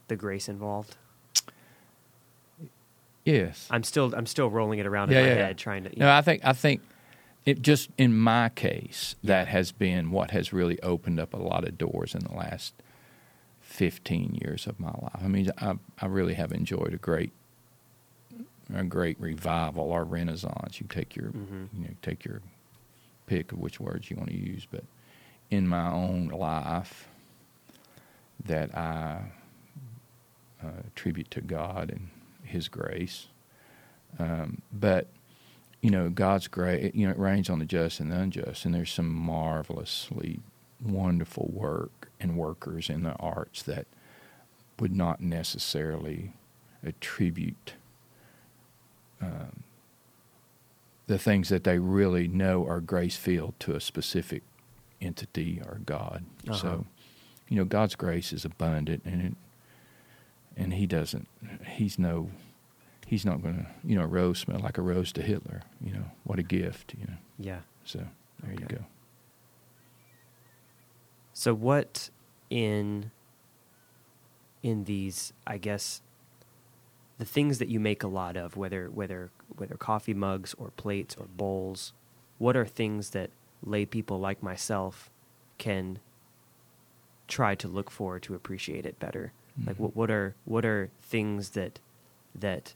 the 0.08 0.16
grace 0.16 0.48
involved. 0.50 0.98
Yes. 3.26 3.68
I'm 3.72 3.84
still 3.84 4.14
I'm 4.16 4.26
still 4.26 4.50
rolling 4.50 4.80
it 4.80 4.86
around 4.86 5.12
Yeah, 5.12 5.20
in 5.20 5.24
my 5.24 5.30
yeah, 5.30 5.36
yeah. 5.38 5.46
head 5.48 5.58
trying 5.58 5.84
to 5.86 6.00
No, 6.00 6.12
I 6.12 6.22
think 6.22 6.42
I 6.44 6.54
think 6.54 6.82
it 7.46 7.62
just 7.62 7.90
in 7.98 8.18
my 8.18 8.50
case 8.50 9.16
that 9.24 9.48
has 9.48 9.72
been 9.72 10.12
what 10.12 10.32
has 10.32 10.52
really 10.54 10.82
opened 10.82 11.20
up 11.20 11.34
a 11.34 11.38
lot 11.38 11.64
of 11.66 11.78
doors 11.78 12.14
in 12.16 12.22
the 12.22 12.34
last 12.34 12.74
15 13.62 14.40
years 14.42 14.68
of 14.68 14.80
my 14.80 14.92
life. 15.02 15.22
I 15.24 15.28
mean, 15.28 15.50
I 15.58 15.76
I 16.00 16.06
really 16.08 16.34
have 16.34 16.52
enjoyed 16.52 16.94
a 16.94 16.98
great 16.98 17.32
a 18.74 18.84
great 18.84 19.20
revival 19.20 19.84
or 19.92 20.04
renaissance. 20.04 20.80
You 20.80 20.88
take 20.88 21.16
your 21.16 21.32
Mhm. 21.32 21.70
you 21.74 21.82
know 21.86 21.94
take 22.02 22.24
your 22.26 22.42
pick 23.26 23.52
of 23.52 23.60
which 23.60 23.80
words 23.80 24.10
you 24.10 24.18
want 24.18 24.30
to 24.30 24.38
use, 24.38 24.68
but 24.70 24.84
in 25.50 25.68
my 25.68 25.90
own 25.92 26.28
life 26.28 27.08
that 28.46 28.76
I 28.78 29.32
uh, 30.64 30.68
attribute 30.88 31.30
to 31.32 31.42
God 31.42 31.90
and 31.90 32.10
His 32.44 32.68
grace. 32.68 33.28
Um, 34.20 34.62
but 34.72 35.08
you 35.82 35.90
know, 35.92 36.10
God's 36.10 36.48
grace, 36.48 36.92
you 36.96 37.06
know, 37.06 37.12
it 37.12 37.20
rains 37.20 37.50
on 37.50 37.60
the 37.60 37.66
just 37.66 38.00
and 38.00 38.10
the 38.12 38.18
unjust, 38.20 38.64
and 38.66 38.74
there's 38.74 38.92
some 38.92 39.10
marvelously 39.14 40.40
wonderful 40.82 41.50
work 41.52 42.10
and 42.22 42.38
workers 42.38 42.90
in 42.90 43.04
the 43.04 43.14
arts 43.18 43.62
that 43.64 43.86
would 44.80 44.96
not 44.96 45.20
necessarily 45.22 46.32
attribute 46.84 47.74
um, 49.24 49.64
the 51.08 51.18
things 51.18 51.50
that 51.50 51.64
they 51.64 51.80
really 51.80 52.28
know 52.28 52.66
are 52.68 52.80
grace 52.80 53.16
filled 53.16 53.54
to 53.60 53.76
a 53.76 53.80
specific 53.80 54.44
entity 55.02 55.62
or 55.66 55.80
God. 55.86 56.24
Uh-huh. 56.48 56.58
So, 56.58 56.86
you 57.50 57.58
know, 57.58 57.66
God's 57.66 57.96
grace 57.96 58.32
is 58.34 58.46
abundant, 58.46 59.04
and 59.06 59.22
it, 59.22 59.34
and 60.56 60.74
He 60.74 60.86
doesn't. 60.86 61.28
He's 61.66 62.00
no. 62.00 62.30
He's 63.06 63.26
not 63.26 63.42
going 63.42 63.58
to. 63.58 63.66
You 63.84 63.98
know, 63.98 64.04
a 64.04 64.08
rose 64.08 64.40
smell 64.40 64.60
like 64.60 64.78
a 64.78 64.82
rose 64.82 65.12
to 65.14 65.22
Hitler. 65.22 65.62
You 65.82 65.94
know, 65.94 66.06
what 66.24 66.40
a 66.40 66.44
gift. 66.44 66.94
You 66.98 67.06
know. 67.08 67.18
yeah. 67.38 67.60
So 67.86 68.00
there 68.42 68.54
you 68.54 68.66
go. 68.66 68.86
So 71.34 71.54
what 71.54 72.10
in 72.50 73.12
in 74.62 74.86
these 74.86 75.34
I 75.46 75.58
guess 75.58 76.02
the 77.20 77.26
things 77.26 77.60
that 77.60 77.68
you 77.70 77.80
make 77.80 78.04
a 78.04 78.08
lot 78.08 78.36
of 78.36 78.58
whether 78.58 78.90
whether 78.90 79.30
whether 79.56 79.76
coffee 79.76 80.14
mugs 80.14 80.54
or 80.56 80.70
plates 80.72 81.16
or 81.16 81.26
bowls 81.38 81.94
what 82.40 82.56
are 82.58 82.66
things 82.66 83.12
that 83.12 83.30
lay 83.64 83.86
people 83.86 84.20
like 84.20 84.42
myself 84.44 85.10
can 85.58 86.00
try 87.28 87.56
to 87.56 87.68
look 87.68 87.90
for 87.90 88.20
to 88.20 88.36
appreciate 88.36 88.86
it 88.86 89.00
better 89.00 89.32
like 89.66 89.76
Mhm. 89.78 89.80
what 89.80 89.96
what 89.96 90.12
are 90.12 90.36
what 90.46 90.66
are 90.66 90.90
things 91.02 91.52
that 91.52 91.80
that 92.36 92.74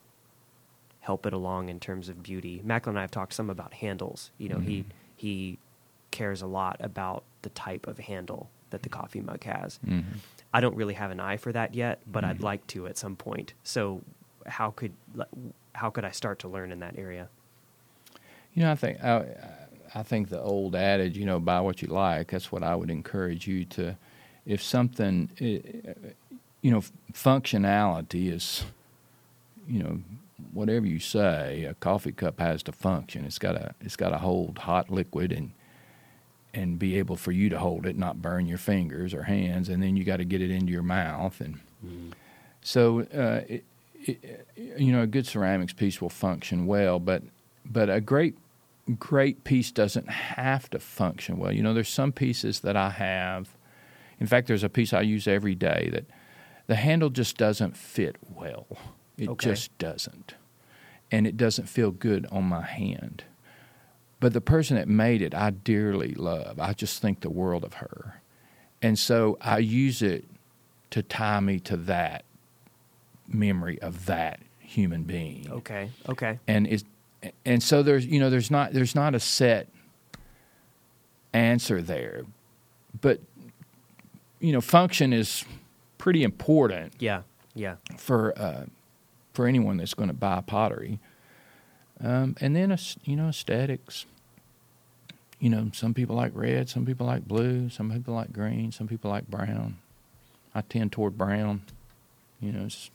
help 1.01 1.25
it 1.25 1.33
along 1.33 1.69
in 1.69 1.79
terms 1.79 2.09
of 2.09 2.21
beauty 2.21 2.61
Macklin 2.63 2.91
and 2.91 2.99
I 2.99 3.01
have 3.01 3.11
talked 3.11 3.33
some 3.33 3.49
about 3.49 3.73
handles 3.75 4.31
you 4.37 4.49
know 4.49 4.59
he 4.59 4.79
Mhm. 4.83 4.85
he 5.15 5.57
cares 6.11 6.41
a 6.41 6.47
lot 6.47 6.77
about 6.79 7.23
the 7.41 7.49
type 7.49 7.87
of 7.87 7.97
handle 7.99 8.49
that 8.69 8.83
the 8.83 8.89
coffee 8.89 9.21
mug 9.21 9.43
has. 9.43 9.79
Mhm. 9.85 10.03
I 10.53 10.61
don't 10.61 10.75
really 10.75 10.93
have 10.93 11.09
an 11.11 11.19
eye 11.19 11.37
for 11.37 11.51
that 11.53 11.73
yet, 11.73 12.01
but 12.05 12.23
I'd 12.23 12.39
Mhm. 12.39 12.43
like 12.43 12.67
to 12.67 12.85
at 12.87 12.97
some 12.97 13.15
point. 13.15 13.53
So 13.63 14.01
how 14.47 14.71
could 14.71 14.93
how 15.73 15.89
could 15.89 16.05
I 16.05 16.11
start 16.11 16.39
to 16.39 16.47
learn 16.47 16.71
in 16.71 16.79
that 16.79 16.97
area? 16.97 17.29
You 18.53 18.63
know, 18.63 18.71
I 18.71 18.75
think 18.75 19.03
I, 19.03 19.25
I 19.93 20.03
think 20.03 20.29
the 20.29 20.41
old 20.41 20.75
adage, 20.75 21.17
you 21.17 21.25
know, 21.25 21.39
buy 21.39 21.61
what 21.61 21.81
you 21.81 21.87
like. 21.89 22.31
That's 22.31 22.51
what 22.51 22.63
I 22.63 22.75
would 22.75 22.89
encourage 22.89 23.47
you 23.47 23.65
to. 23.65 23.97
If 24.45 24.63
something, 24.63 25.29
eh, 25.39 25.93
you 26.61 26.71
know, 26.71 26.81
functionality 27.13 28.31
is, 28.31 28.63
you 29.67 29.83
know, 29.83 29.99
whatever 30.53 30.85
you 30.85 30.99
say. 30.99 31.65
A 31.65 31.73
coffee 31.75 32.13
cup 32.13 32.39
has 32.39 32.63
to 32.63 32.71
function. 32.71 33.25
It's 33.25 33.39
got 33.39 33.53
to 33.53 33.75
it's 33.81 33.95
got 33.95 34.09
to 34.09 34.17
hold 34.17 34.59
hot 34.59 34.89
liquid 34.89 35.31
and 35.31 35.51
and 36.53 36.79
be 36.79 36.97
able 36.97 37.15
for 37.15 37.31
you 37.31 37.49
to 37.49 37.59
hold 37.59 37.85
it, 37.85 37.97
not 37.97 38.21
burn 38.21 38.47
your 38.47 38.57
fingers 38.57 39.13
or 39.13 39.23
hands, 39.23 39.69
and 39.69 39.83
then 39.83 39.95
you 39.95 40.03
got 40.03 40.17
to 40.17 40.25
get 40.25 40.41
it 40.41 40.49
into 40.49 40.71
your 40.71 40.83
mouth 40.83 41.39
and. 41.41 41.59
So, 42.63 43.01
uh, 43.01 43.41
it, 43.47 43.63
you 44.07 44.91
know, 44.91 45.01
a 45.01 45.07
good 45.07 45.27
ceramics 45.27 45.73
piece 45.73 46.01
will 46.01 46.09
function 46.09 46.65
well, 46.65 46.99
but 46.99 47.23
but 47.65 47.89
a 47.89 48.01
great 48.01 48.37
great 48.97 49.43
piece 49.43 49.71
doesn't 49.71 50.09
have 50.09 50.69
to 50.69 50.79
function 50.79 51.37
well. 51.37 51.51
You 51.51 51.61
know, 51.61 51.73
there's 51.73 51.89
some 51.89 52.11
pieces 52.11 52.61
that 52.61 52.77
I 52.77 52.91
have. 52.91 53.49
In 54.19 54.27
fact, 54.27 54.47
there's 54.47 54.63
a 54.63 54.69
piece 54.69 54.93
I 54.93 55.01
use 55.01 55.27
every 55.27 55.55
day 55.55 55.89
that 55.91 56.05
the 56.67 56.75
handle 56.75 57.09
just 57.09 57.37
doesn't 57.37 57.75
fit 57.77 58.15
well. 58.33 58.65
It 59.17 59.29
Okay. 59.29 59.49
just 59.49 59.77
doesn't, 59.77 60.35
and 61.11 61.27
it 61.27 61.37
doesn't 61.37 61.67
feel 61.67 61.91
good 61.91 62.25
on 62.31 62.45
my 62.45 62.61
hand. 62.61 63.23
But 64.19 64.33
the 64.33 64.41
person 64.41 64.77
that 64.77 64.87
made 64.87 65.21
it, 65.21 65.35
I 65.35 65.51
dearly 65.51 66.13
love. 66.13 66.59
I 66.59 66.73
just 66.73 67.01
think 67.01 67.21
the 67.21 67.29
world 67.29 67.63
of 67.63 67.75
her, 67.75 68.21
and 68.81 68.97
so 68.97 69.37
I 69.41 69.59
use 69.59 70.01
it 70.01 70.25
to 70.91 71.03
tie 71.03 71.39
me 71.39 71.59
to 71.61 71.75
that 71.77 72.23
memory 73.27 73.81
of 73.81 74.05
that 74.05 74.39
human 74.59 75.03
being. 75.03 75.47
Okay. 75.51 75.89
Okay. 76.09 76.39
And 76.47 76.67
is 76.67 76.83
and 77.45 77.61
so 77.63 77.83
there's 77.83 78.05
you 78.05 78.19
know 78.19 78.29
there's 78.29 78.51
not 78.51 78.73
there's 78.73 78.95
not 78.95 79.15
a 79.15 79.19
set 79.19 79.67
answer 81.33 81.81
there. 81.81 82.23
But 82.99 83.19
you 84.39 84.51
know 84.51 84.61
function 84.61 85.13
is 85.13 85.43
pretty 85.97 86.23
important 86.23 86.93
Yeah. 86.99 87.21
Yeah. 87.55 87.75
for 87.97 88.37
uh, 88.39 88.65
for 89.33 89.47
anyone 89.47 89.77
that's 89.77 89.93
going 89.93 90.09
to 90.09 90.13
buy 90.15 90.41
pottery. 90.41 90.99
Um, 92.03 92.35
and 92.39 92.55
then 92.55 92.77
you 93.03 93.15
know 93.15 93.29
aesthetics. 93.29 94.05
You 95.39 95.51
know, 95.51 95.69
some 95.71 95.93
people 95.93 96.15
like 96.15 96.31
red, 96.33 96.67
some 96.67 96.83
people 96.83 97.05
like 97.05 97.27
blue, 97.27 97.69
some 97.69 97.91
people 97.91 98.15
like 98.15 98.33
green, 98.33 98.71
some 98.71 98.87
people 98.87 99.11
like 99.11 99.27
brown. 99.27 99.77
I 100.55 100.61
tend 100.61 100.91
toward 100.91 101.15
brown. 101.15 101.61
You 102.41 102.51
know, 102.51 102.65
it's 102.65 102.89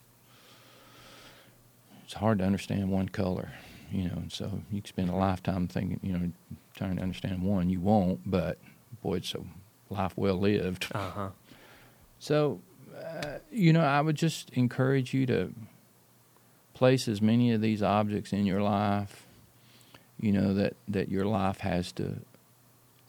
it's 2.12 2.20
hard 2.20 2.40
to 2.40 2.44
understand 2.44 2.90
one 2.90 3.08
color. 3.08 3.52
You 3.90 4.08
know, 4.08 4.16
and 4.16 4.30
so 4.30 4.60
you 4.70 4.82
can 4.82 4.88
spend 4.88 5.08
a 5.08 5.14
lifetime 5.14 5.66
thinking, 5.66 5.98
you 6.02 6.12
know, 6.12 6.30
trying 6.76 6.96
to 6.96 7.02
understand 7.02 7.42
one. 7.42 7.70
You 7.70 7.80
won't, 7.80 8.20
but 8.30 8.58
boy, 9.02 9.16
it's 9.16 9.34
a 9.34 9.40
life 9.88 10.12
well 10.16 10.36
lived. 10.36 10.88
Uh 10.94 11.10
huh. 11.10 11.28
So, 12.18 12.60
uh, 13.02 13.38
you 13.50 13.72
know, 13.72 13.80
I 13.80 14.02
would 14.02 14.16
just 14.16 14.50
encourage 14.50 15.14
you 15.14 15.24
to 15.26 15.54
place 16.74 17.08
as 17.08 17.22
many 17.22 17.50
of 17.52 17.62
these 17.62 17.82
objects 17.82 18.34
in 18.34 18.44
your 18.44 18.62
life, 18.62 19.26
you 20.20 20.32
know, 20.32 20.52
that, 20.52 20.76
that 20.88 21.08
your 21.08 21.24
life 21.24 21.60
has 21.60 21.92
to 21.92 22.16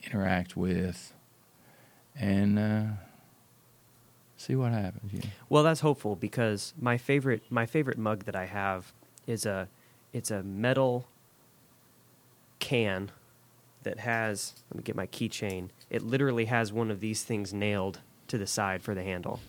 interact 0.03 0.55
with. 0.55 1.13
And, 2.17 2.57
uh, 2.57 2.83
See 4.43 4.55
what 4.55 4.73
happens. 4.73 5.13
Yeah. 5.13 5.29
Well, 5.47 5.63
that's 5.63 5.79
hopeful 5.79 6.17
because 6.17 6.73
my 6.77 6.97
favorite 6.97 7.43
my 7.49 7.65
favorite 7.65 7.97
mug 7.97 8.25
that 8.25 8.35
I 8.35 8.45
have 8.45 8.91
is 9.25 9.45
a 9.45 9.69
it's 10.11 10.31
a 10.31 10.43
metal 10.43 11.07
can 12.59 13.09
that 13.83 13.99
has 13.99 14.53
let 14.69 14.77
me 14.77 14.83
get 14.83 14.97
my 14.97 15.07
keychain. 15.07 15.69
It 15.89 16.01
literally 16.01 16.45
has 16.45 16.73
one 16.73 16.91
of 16.91 16.99
these 16.99 17.23
things 17.23 17.53
nailed 17.53 18.01
to 18.27 18.37
the 18.37 18.45
side 18.47 18.81
for 18.81 18.93
the 18.93 19.03
handle. 19.03 19.39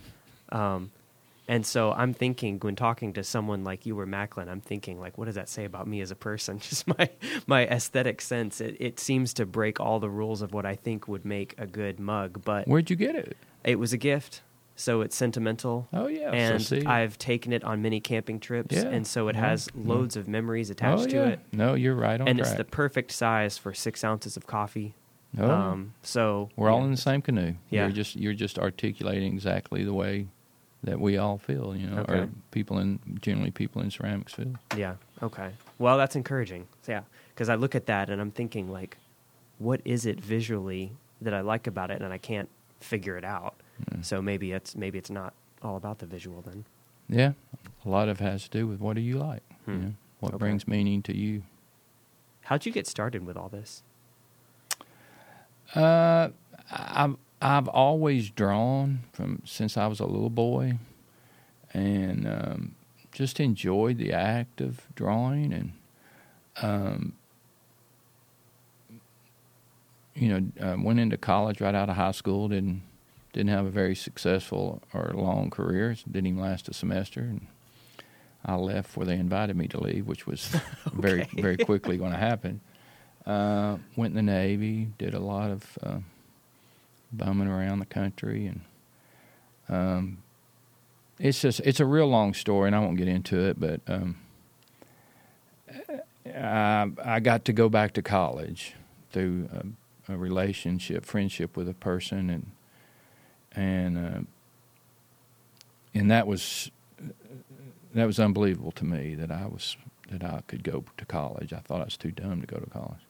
Um, 0.50 0.92
and 1.48 1.66
so 1.66 1.92
I'm 1.92 2.14
thinking 2.14 2.58
when 2.60 2.76
talking 2.76 3.12
to 3.14 3.24
someone 3.24 3.64
like 3.64 3.84
you 3.86 3.98
or 3.98 4.06
Macklin, 4.06 4.48
I'm 4.48 4.60
thinking 4.60 5.00
like, 5.00 5.18
what 5.18 5.24
does 5.24 5.34
that 5.34 5.48
say 5.48 5.64
about 5.64 5.88
me 5.88 6.02
as 6.02 6.10
a 6.12 6.16
person? 6.16 6.58
Just 6.60 6.86
my 6.86 7.10
my 7.48 7.66
aesthetic 7.66 8.20
sense. 8.20 8.60
It, 8.60 8.76
it 8.78 9.00
seems 9.00 9.34
to 9.34 9.44
break 9.44 9.80
all 9.80 9.98
the 9.98 10.08
rules 10.08 10.40
of 10.40 10.52
what 10.52 10.64
I 10.64 10.76
think 10.76 11.08
would 11.08 11.24
make 11.24 11.56
a 11.58 11.66
good 11.66 11.98
mug. 11.98 12.42
But 12.44 12.68
Where'd 12.68 12.90
you 12.90 12.96
get 12.96 13.16
it? 13.16 13.36
it 13.64 13.80
was 13.80 13.92
a 13.92 13.98
gift, 13.98 14.42
so 14.76 15.00
it's 15.02 15.14
sentimental. 15.16 15.88
Oh 15.92 16.06
yeah. 16.08 16.30
and 16.32 16.60
see. 16.62 16.84
I've 16.84 17.16
taken 17.18 17.52
it 17.52 17.62
on 17.64 17.80
many 17.82 18.00
camping 18.00 18.40
trips, 18.40 18.74
Yeah. 18.74 18.86
and 18.88 19.06
so 19.06 19.28
it 19.28 19.36
Yeah. 19.36 19.48
has 19.50 19.68
Mhm. 19.68 19.86
loads 19.86 20.16
of 20.16 20.26
memories 20.28 20.70
attached 20.70 21.04
oh, 21.04 21.06
to 21.06 21.16
yeah. 21.16 21.26
it. 21.28 21.40
No, 21.52 21.74
you're 21.74 21.94
right 21.94 22.20
on 22.20 22.26
And 22.28 22.38
track. 22.38 22.48
it's 22.50 22.56
the 22.58 22.64
perfect 22.64 23.12
size 23.12 23.56
for 23.58 23.72
six 23.74 24.02
ounces 24.04 24.36
of 24.36 24.46
coffee. 24.46 24.94
Oh. 25.38 25.50
Um, 25.50 25.94
so 26.02 26.50
We're 26.56 26.70
all 26.70 26.84
in 26.84 26.90
the 26.92 26.96
same 26.96 27.20
canoe. 27.22 27.54
Yeah. 27.70 27.84
You're 27.84 27.92
just 27.92 28.16
you're 28.16 28.34
just 28.34 28.58
articulating 28.58 29.32
exactly 29.32 29.84
the 29.84 29.94
way 29.94 30.28
that 30.84 31.00
we 31.00 31.16
all 31.16 31.38
feel, 31.38 31.74
you 31.74 31.86
know, 31.88 32.04
or 32.08 32.28
people 32.50 32.78
in 32.78 32.98
generally 33.22 33.50
people 33.50 33.80
in 33.82 33.90
ceramics 33.90 34.34
feel. 34.34 34.54
Yeah. 34.76 34.96
Okay. 35.22 35.50
Well, 35.78 35.96
that's 35.98 36.14
encouraging. 36.14 36.66
So, 36.82 36.92
yeah, 36.92 37.00
because 37.34 37.48
I 37.48 37.54
look 37.54 37.74
at 37.74 37.86
that 37.86 38.10
and 38.10 38.20
I'm 38.20 38.30
thinking 38.30 38.70
like, 38.70 38.98
what 39.58 39.80
is 39.84 40.04
it 40.04 40.20
visually 40.20 40.92
that 41.22 41.32
I 41.32 41.40
like 41.40 41.66
about 41.66 41.90
it, 41.90 42.02
and 42.02 42.12
I 42.12 42.18
can't 42.18 42.48
figure 42.80 43.16
it 43.16 43.24
out. 43.24 43.54
Mm. 43.90 44.04
So 44.04 44.22
maybe 44.22 44.52
it's 44.52 44.74
maybe 44.76 44.98
it's 44.98 45.10
not 45.10 45.34
all 45.62 45.76
about 45.76 45.98
the 45.98 46.06
visual 46.06 46.42
then. 46.42 46.64
Yeah, 47.08 47.32
a 47.84 47.88
lot 47.88 48.08
of 48.08 48.20
it 48.20 48.24
has 48.24 48.44
to 48.44 48.50
do 48.50 48.66
with 48.66 48.80
what 48.80 48.94
do 48.94 49.00
you 49.02 49.18
like, 49.18 49.42
you 49.66 49.74
Hmm. 49.74 49.80
know, 49.82 49.94
what 50.20 50.34
Okay. 50.34 50.38
brings 50.38 50.66
meaning 50.68 51.02
to 51.02 51.16
you. 51.16 51.42
How'd 52.42 52.64
you 52.66 52.72
get 52.72 52.86
started 52.86 53.24
with 53.26 53.36
all 53.36 53.48
this? 53.48 53.82
Uh, 55.74 56.28
I've 56.70 57.16
I've 57.42 57.68
always 57.68 58.30
drawn 58.30 59.00
from 59.12 59.42
since 59.44 59.76
I 59.76 59.86
was 59.86 60.00
a 60.00 60.06
little 60.06 60.30
boy, 60.30 60.78
and 61.72 62.26
um, 62.26 62.74
just 63.12 63.38
enjoyed 63.40 63.98
the 63.98 64.12
act 64.12 64.60
of 64.60 64.80
drawing, 64.94 65.52
and 65.52 65.72
um, 66.62 67.14
you 70.14 70.28
know, 70.28 70.64
uh, 70.64 70.76
went 70.80 71.00
into 71.00 71.16
college 71.16 71.60
right 71.60 71.74
out 71.74 71.88
of 71.90 71.96
high 71.96 72.12
school. 72.12 72.48
Didn't 72.48 72.82
didn't 73.34 73.50
have 73.50 73.66
a 73.66 73.70
very 73.70 73.96
successful 73.96 74.80
or 74.94 75.10
long 75.12 75.50
career. 75.50 75.96
Didn't 76.10 76.28
even 76.28 76.40
last 76.40 76.68
a 76.68 76.72
semester, 76.72 77.20
and 77.20 77.46
I 78.46 78.54
left 78.54 78.96
where 78.96 79.04
they 79.04 79.16
invited 79.16 79.56
me 79.56 79.66
to 79.68 79.80
leave, 79.80 80.06
which 80.06 80.26
was 80.26 80.46
very 80.92 81.28
very 81.34 81.56
quickly 81.70 81.98
going 81.98 82.12
to 82.12 82.18
happen. 82.18 82.60
Uh, 83.26 83.78
went 83.96 84.16
in 84.16 84.24
the 84.24 84.32
Navy, 84.32 84.88
did 84.98 85.14
a 85.14 85.18
lot 85.18 85.50
of 85.50 85.78
uh, 85.82 85.98
bumming 87.12 87.48
around 87.48 87.80
the 87.80 87.86
country, 87.86 88.46
and 88.46 88.60
um, 89.68 90.18
it's 91.18 91.40
just 91.40 91.58
it's 91.60 91.80
a 91.80 91.86
real 91.86 92.06
long 92.06 92.34
story, 92.34 92.68
and 92.68 92.76
I 92.76 92.78
won't 92.78 92.96
get 92.96 93.08
into 93.08 93.40
it. 93.40 93.58
But 93.58 93.80
um, 93.88 94.16
I, 96.24 96.88
I 97.04 97.18
got 97.18 97.44
to 97.46 97.52
go 97.52 97.68
back 97.68 97.94
to 97.94 98.02
college 98.02 98.74
through 99.10 99.48
a, 100.08 100.12
a 100.12 100.16
relationship, 100.16 101.04
friendship 101.04 101.56
with 101.56 101.68
a 101.68 101.74
person, 101.74 102.30
and 102.30 102.52
and 103.56 103.98
uh, 103.98 104.20
and 105.94 106.10
that 106.10 106.26
was 106.26 106.70
that 107.94 108.06
was 108.06 108.18
unbelievable 108.18 108.72
to 108.72 108.84
me 108.84 109.14
that 109.14 109.30
I 109.30 109.46
was 109.46 109.76
that 110.10 110.24
I 110.24 110.42
could 110.46 110.62
go 110.62 110.84
to 110.96 111.04
college. 111.04 111.52
I 111.52 111.58
thought 111.58 111.80
I 111.80 111.84
was 111.84 111.96
too 111.96 112.10
dumb 112.10 112.40
to 112.40 112.46
go 112.46 112.58
to 112.58 112.70
college, 112.70 113.00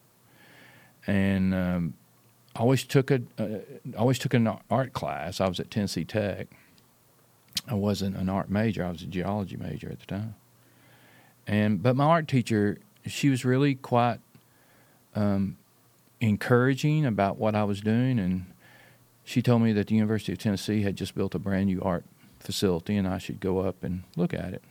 and 1.07 1.53
um, 1.53 1.93
I 2.55 2.59
always 2.59 2.83
took 2.83 3.11
a 3.11 3.21
uh, 3.37 3.59
always 3.97 4.19
took 4.19 4.33
an 4.33 4.49
art 4.69 4.93
class. 4.93 5.41
I 5.41 5.47
was 5.47 5.59
at 5.59 5.71
Tennessee 5.71 6.05
Tech. 6.05 6.47
I 7.67 7.73
wasn't 7.73 8.15
an 8.17 8.29
art 8.29 8.49
major. 8.49 8.85
I 8.85 8.91
was 8.91 9.01
a 9.01 9.07
geology 9.07 9.57
major 9.57 9.89
at 9.89 9.99
the 9.99 10.05
time, 10.05 10.35
and 11.47 11.81
but 11.81 11.95
my 11.95 12.05
art 12.05 12.27
teacher, 12.27 12.77
she 13.05 13.29
was 13.29 13.43
really 13.43 13.75
quite 13.75 14.19
um, 15.15 15.57
encouraging 16.19 17.05
about 17.05 17.37
what 17.37 17.55
I 17.55 17.63
was 17.63 17.81
doing, 17.81 18.19
and 18.19 18.45
she 19.25 19.41
told 19.41 19.61
me 19.61 19.73
that 19.73 19.87
the 19.87 19.95
University 19.95 20.31
of 20.31 20.37
Tennessee 20.37 20.83
had 20.83 20.95
just 20.95 21.15
built 21.15 21.35
a 21.35 21.39
brand 21.39 21.65
new 21.65 21.81
art 21.81 22.05
facility, 22.39 22.95
and 22.95 23.07
I 23.07 23.17
should 23.17 23.41
go 23.41 23.59
up 23.59 23.83
and 23.83 24.03
look 24.15 24.33
at 24.33 24.53
it 24.53 24.63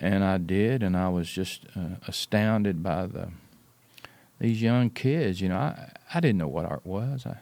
and 0.00 0.24
I 0.24 0.38
did, 0.38 0.82
and 0.82 0.96
I 0.96 1.08
was 1.08 1.28
just 1.28 1.66
uh, 1.74 1.96
astounded 2.06 2.82
by 2.82 3.06
the 3.06 3.28
these 4.38 4.60
young 4.60 4.90
kids. 4.90 5.40
You 5.40 5.48
know, 5.48 5.56
I 5.56 5.92
I 6.12 6.20
didn't 6.20 6.38
know 6.38 6.48
what 6.48 6.66
art 6.66 6.84
was. 6.84 7.26
I 7.26 7.38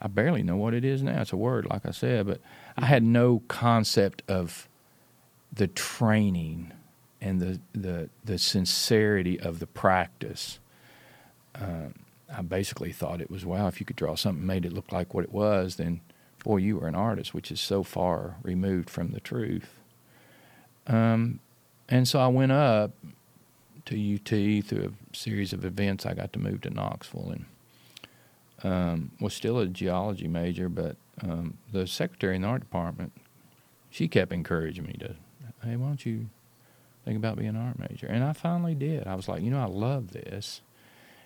I 0.00 0.08
barely 0.08 0.42
know 0.42 0.56
what 0.56 0.74
it 0.74 0.84
is 0.84 1.02
now. 1.02 1.22
It's 1.22 1.32
a 1.32 1.36
word, 1.36 1.66
like 1.66 1.86
I 1.86 1.90
said, 1.90 2.26
but 2.26 2.40
I 2.76 2.86
had 2.86 3.02
no 3.02 3.42
concept 3.48 4.22
of 4.28 4.68
the 5.52 5.68
training 5.68 6.72
and 7.20 7.40
the 7.40 7.60
the 7.72 8.10
the 8.24 8.38
sincerity 8.38 9.40
of 9.40 9.58
the 9.58 9.66
practice. 9.66 10.58
Um, 11.54 11.94
I 12.34 12.42
basically 12.42 12.92
thought 12.92 13.20
it 13.20 13.30
was 13.30 13.44
wow. 13.46 13.68
If 13.68 13.80
you 13.80 13.86
could 13.86 13.96
draw 13.96 14.14
something, 14.14 14.44
made 14.44 14.64
it 14.64 14.72
look 14.72 14.92
like 14.92 15.14
what 15.14 15.24
it 15.24 15.32
was, 15.32 15.76
then 15.76 16.00
boy, 16.44 16.58
you 16.58 16.76
were 16.76 16.88
an 16.88 16.94
artist, 16.94 17.34
which 17.34 17.50
is 17.50 17.60
so 17.60 17.82
far 17.82 18.36
removed 18.42 18.88
from 18.90 19.10
the 19.10 19.20
truth. 19.20 19.68
Um, 20.86 21.40
and 21.88 22.06
so 22.06 22.20
I 22.20 22.28
went 22.28 22.52
up 22.52 22.92
to 23.86 24.14
UT 24.14 24.64
through 24.64 24.92
a 24.92 25.16
series 25.16 25.52
of 25.52 25.64
events. 25.64 26.06
I 26.06 26.14
got 26.14 26.32
to 26.34 26.38
move 26.38 26.60
to 26.62 26.70
Knoxville 26.70 27.30
and 27.30 27.44
um, 28.62 29.10
was 29.20 29.34
still 29.34 29.58
a 29.58 29.66
geology 29.66 30.28
major, 30.28 30.68
but 30.68 30.96
um, 31.22 31.58
the 31.72 31.86
secretary 31.86 32.36
in 32.36 32.42
the 32.42 32.48
art 32.48 32.60
department, 32.60 33.12
she 33.90 34.08
kept 34.08 34.32
encouraging 34.32 34.84
me 34.86 34.94
to, 35.00 35.14
hey, 35.64 35.76
why 35.76 35.88
don't 35.88 36.06
you 36.06 36.28
think 37.04 37.16
about 37.16 37.36
being 37.36 37.50
an 37.50 37.56
art 37.56 37.78
major? 37.78 38.06
And 38.06 38.24
I 38.24 38.32
finally 38.32 38.74
did. 38.74 39.06
I 39.06 39.14
was 39.14 39.28
like, 39.28 39.42
you 39.42 39.50
know, 39.50 39.60
I 39.60 39.66
love 39.66 40.12
this. 40.12 40.62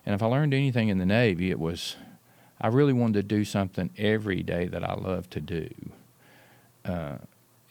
And 0.06 0.14
if 0.14 0.22
I 0.22 0.26
learned 0.26 0.54
anything 0.54 0.88
in 0.88 0.98
the 0.98 1.06
Navy, 1.06 1.50
it 1.50 1.58
was 1.58 1.96
I 2.60 2.68
really 2.68 2.92
wanted 2.92 3.14
to 3.14 3.22
do 3.22 3.44
something 3.44 3.90
every 3.96 4.42
day 4.42 4.66
that 4.66 4.84
I 4.84 4.94
love 4.94 5.30
to 5.30 5.40
do. 5.40 5.70
Uh, 6.84 7.18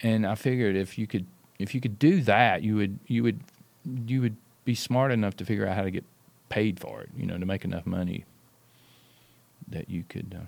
and 0.02 0.26
I 0.26 0.36
figured 0.36 0.76
if 0.76 0.98
you 0.98 1.08
could 1.08 1.26
if 1.60 1.76
you 1.76 1.82
could 1.82 2.00
do 2.00 2.22
that, 2.22 2.63
you 2.63 2.76
would 2.78 3.00
you 3.08 3.24
would 3.24 3.42
you 4.06 4.22
would 4.22 4.38
be 4.65 4.76
smart 4.76 5.12
enough 5.12 5.36
to 5.38 5.46
figure 5.46 5.68
out 5.68 5.76
how 5.76 5.84
to 5.84 5.92
get 5.92 6.06
paid 6.50 6.80
for 6.80 7.02
it. 7.02 7.10
You 7.15 7.26
know, 7.26 7.38
to 7.38 7.46
make 7.46 7.65
enough 7.65 7.86
money 7.86 8.26
that 9.68 9.89
you 9.89 10.04
could, 10.08 10.36
uh, 10.39 10.46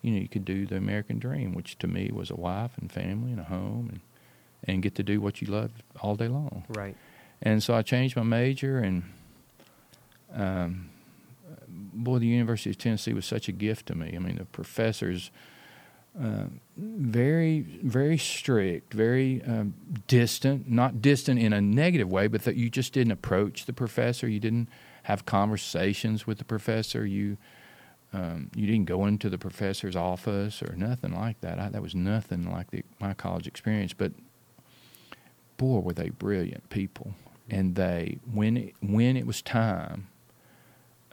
you 0.00 0.10
know, 0.10 0.20
you 0.20 0.28
could 0.28 0.44
do 0.44 0.66
the 0.66 0.76
American 0.76 1.18
dream, 1.18 1.54
which 1.54 1.78
to 1.78 1.86
me 1.86 2.10
was 2.12 2.30
a 2.30 2.36
wife 2.36 2.72
and 2.80 2.90
family 2.90 3.30
and 3.30 3.40
a 3.40 3.44
home 3.44 3.88
and 3.90 4.00
and 4.64 4.82
get 4.82 4.94
to 4.94 5.02
do 5.02 5.20
what 5.20 5.42
you 5.42 5.48
love 5.48 5.70
all 6.00 6.14
day 6.14 6.28
long. 6.28 6.64
Right. 6.68 6.96
And 7.40 7.62
so 7.62 7.74
I 7.74 7.82
changed 7.82 8.16
my 8.16 8.22
major, 8.22 8.78
and 8.78 9.02
um, 10.34 10.90
boy, 11.68 12.18
the 12.18 12.26
University 12.26 12.70
of 12.70 12.78
Tennessee 12.78 13.12
was 13.12 13.26
such 13.26 13.48
a 13.48 13.52
gift 13.52 13.86
to 13.86 13.94
me. 13.94 14.12
I 14.14 14.18
mean, 14.18 14.36
the 14.36 14.44
professors, 14.44 15.30
uh, 16.20 16.44
very, 16.76 17.60
very 17.60 18.18
strict, 18.18 18.92
very 18.92 19.42
um, 19.44 19.74
distant, 20.06 20.70
not 20.70 21.00
distant 21.00 21.38
in 21.40 21.52
a 21.52 21.60
negative 21.60 22.10
way, 22.10 22.26
but 22.26 22.44
that 22.44 22.56
you 22.56 22.70
just 22.70 22.92
didn't 22.92 23.12
approach 23.12 23.66
the 23.66 23.72
professor. 23.72 24.28
You 24.28 24.40
didn't 24.40 24.68
have 25.04 25.24
conversations 25.26 26.26
with 26.26 26.38
the 26.38 26.44
professor. 26.44 27.04
You 27.06 27.36
um, 28.14 28.50
you 28.54 28.66
didn't 28.66 28.84
go 28.84 29.06
into 29.06 29.30
the 29.30 29.38
professor's 29.38 29.96
office 29.96 30.62
or 30.62 30.76
nothing 30.76 31.14
like 31.14 31.40
that. 31.40 31.58
I, 31.58 31.70
that 31.70 31.80
was 31.80 31.94
nothing 31.94 32.50
like 32.50 32.70
the, 32.70 32.82
my 33.00 33.14
college 33.14 33.46
experience. 33.46 33.94
But 33.94 34.12
boy, 35.56 35.78
were 35.78 35.94
they 35.94 36.10
brilliant 36.10 36.68
people. 36.68 37.14
And 37.48 37.74
they, 37.74 38.18
when 38.30 38.56
it, 38.56 38.74
when 38.82 39.16
it 39.16 39.26
was 39.26 39.40
time, 39.40 40.08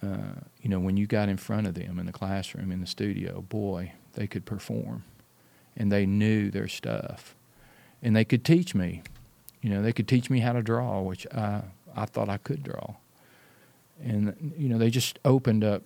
uh, 0.01 0.39
you 0.61 0.69
know, 0.69 0.79
when 0.79 0.97
you 0.97 1.05
got 1.07 1.29
in 1.29 1.37
front 1.37 1.67
of 1.67 1.73
them 1.73 1.99
in 1.99 2.05
the 2.05 2.11
classroom, 2.11 2.71
in 2.71 2.81
the 2.81 2.87
studio, 2.87 3.41
boy, 3.41 3.93
they 4.13 4.27
could 4.27 4.45
perform, 4.45 5.03
and 5.75 5.91
they 5.91 6.05
knew 6.05 6.49
their 6.49 6.67
stuff, 6.67 7.35
and 8.01 8.15
they 8.15 8.25
could 8.25 8.45
teach 8.45 8.73
me. 8.73 9.03
You 9.61 9.69
know, 9.69 9.81
they 9.81 9.91
could 9.91 10.07
teach 10.07 10.29
me 10.29 10.39
how 10.39 10.53
to 10.53 10.61
draw, 10.61 11.01
which 11.01 11.27
I 11.33 11.63
I 11.95 12.05
thought 12.05 12.29
I 12.29 12.37
could 12.37 12.63
draw, 12.63 12.95
and 14.01 14.53
you 14.57 14.69
know, 14.69 14.77
they 14.77 14.89
just 14.89 15.19
opened 15.25 15.63
up. 15.63 15.83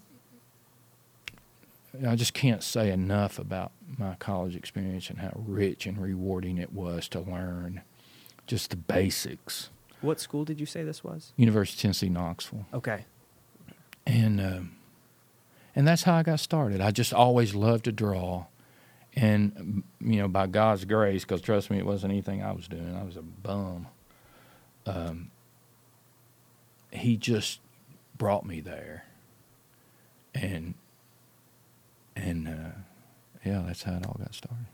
I 2.07 2.15
just 2.15 2.33
can't 2.33 2.63
say 2.63 2.91
enough 2.91 3.37
about 3.37 3.71
my 3.99 4.15
college 4.15 4.55
experience 4.55 5.09
and 5.09 5.19
how 5.19 5.31
rich 5.35 5.85
and 5.85 5.99
rewarding 5.99 6.57
it 6.57 6.73
was 6.73 7.07
to 7.09 7.19
learn 7.19 7.81
just 8.47 8.71
the 8.71 8.75
basics. 8.75 9.69
What 10.01 10.19
school 10.19 10.43
did 10.43 10.59
you 10.59 10.65
say 10.65 10.83
this 10.83 11.03
was? 11.03 11.33
University 11.37 11.77
of 11.77 11.81
Tennessee, 11.81 12.09
Knoxville. 12.09 12.65
Okay. 12.73 13.05
And 14.05 14.39
um, 14.41 14.75
and 15.75 15.87
that's 15.87 16.03
how 16.03 16.15
I 16.15 16.23
got 16.23 16.39
started. 16.39 16.81
I 16.81 16.91
just 16.91 17.13
always 17.13 17.55
loved 17.55 17.85
to 17.85 17.91
draw, 17.91 18.45
And 19.15 19.83
you 19.99 20.17
know, 20.17 20.27
by 20.27 20.47
God's 20.47 20.85
grace, 20.85 21.23
because 21.23 21.41
trust 21.41 21.69
me, 21.71 21.77
it 21.77 21.85
wasn't 21.85 22.11
anything 22.13 22.43
I 22.43 22.51
was 22.51 22.67
doing. 22.67 22.95
I 22.95 23.03
was 23.03 23.17
a 23.17 23.21
bum. 23.21 23.87
Um, 24.85 25.31
he 26.91 27.17
just 27.17 27.59
brought 28.17 28.45
me 28.45 28.59
there, 28.59 29.05
and 30.35 30.75
and 32.15 32.47
uh, 32.47 32.77
yeah, 33.43 33.63
that's 33.65 33.83
how 33.83 33.95
it 33.95 34.05
all 34.05 34.17
got 34.19 34.33
started. 34.35 34.67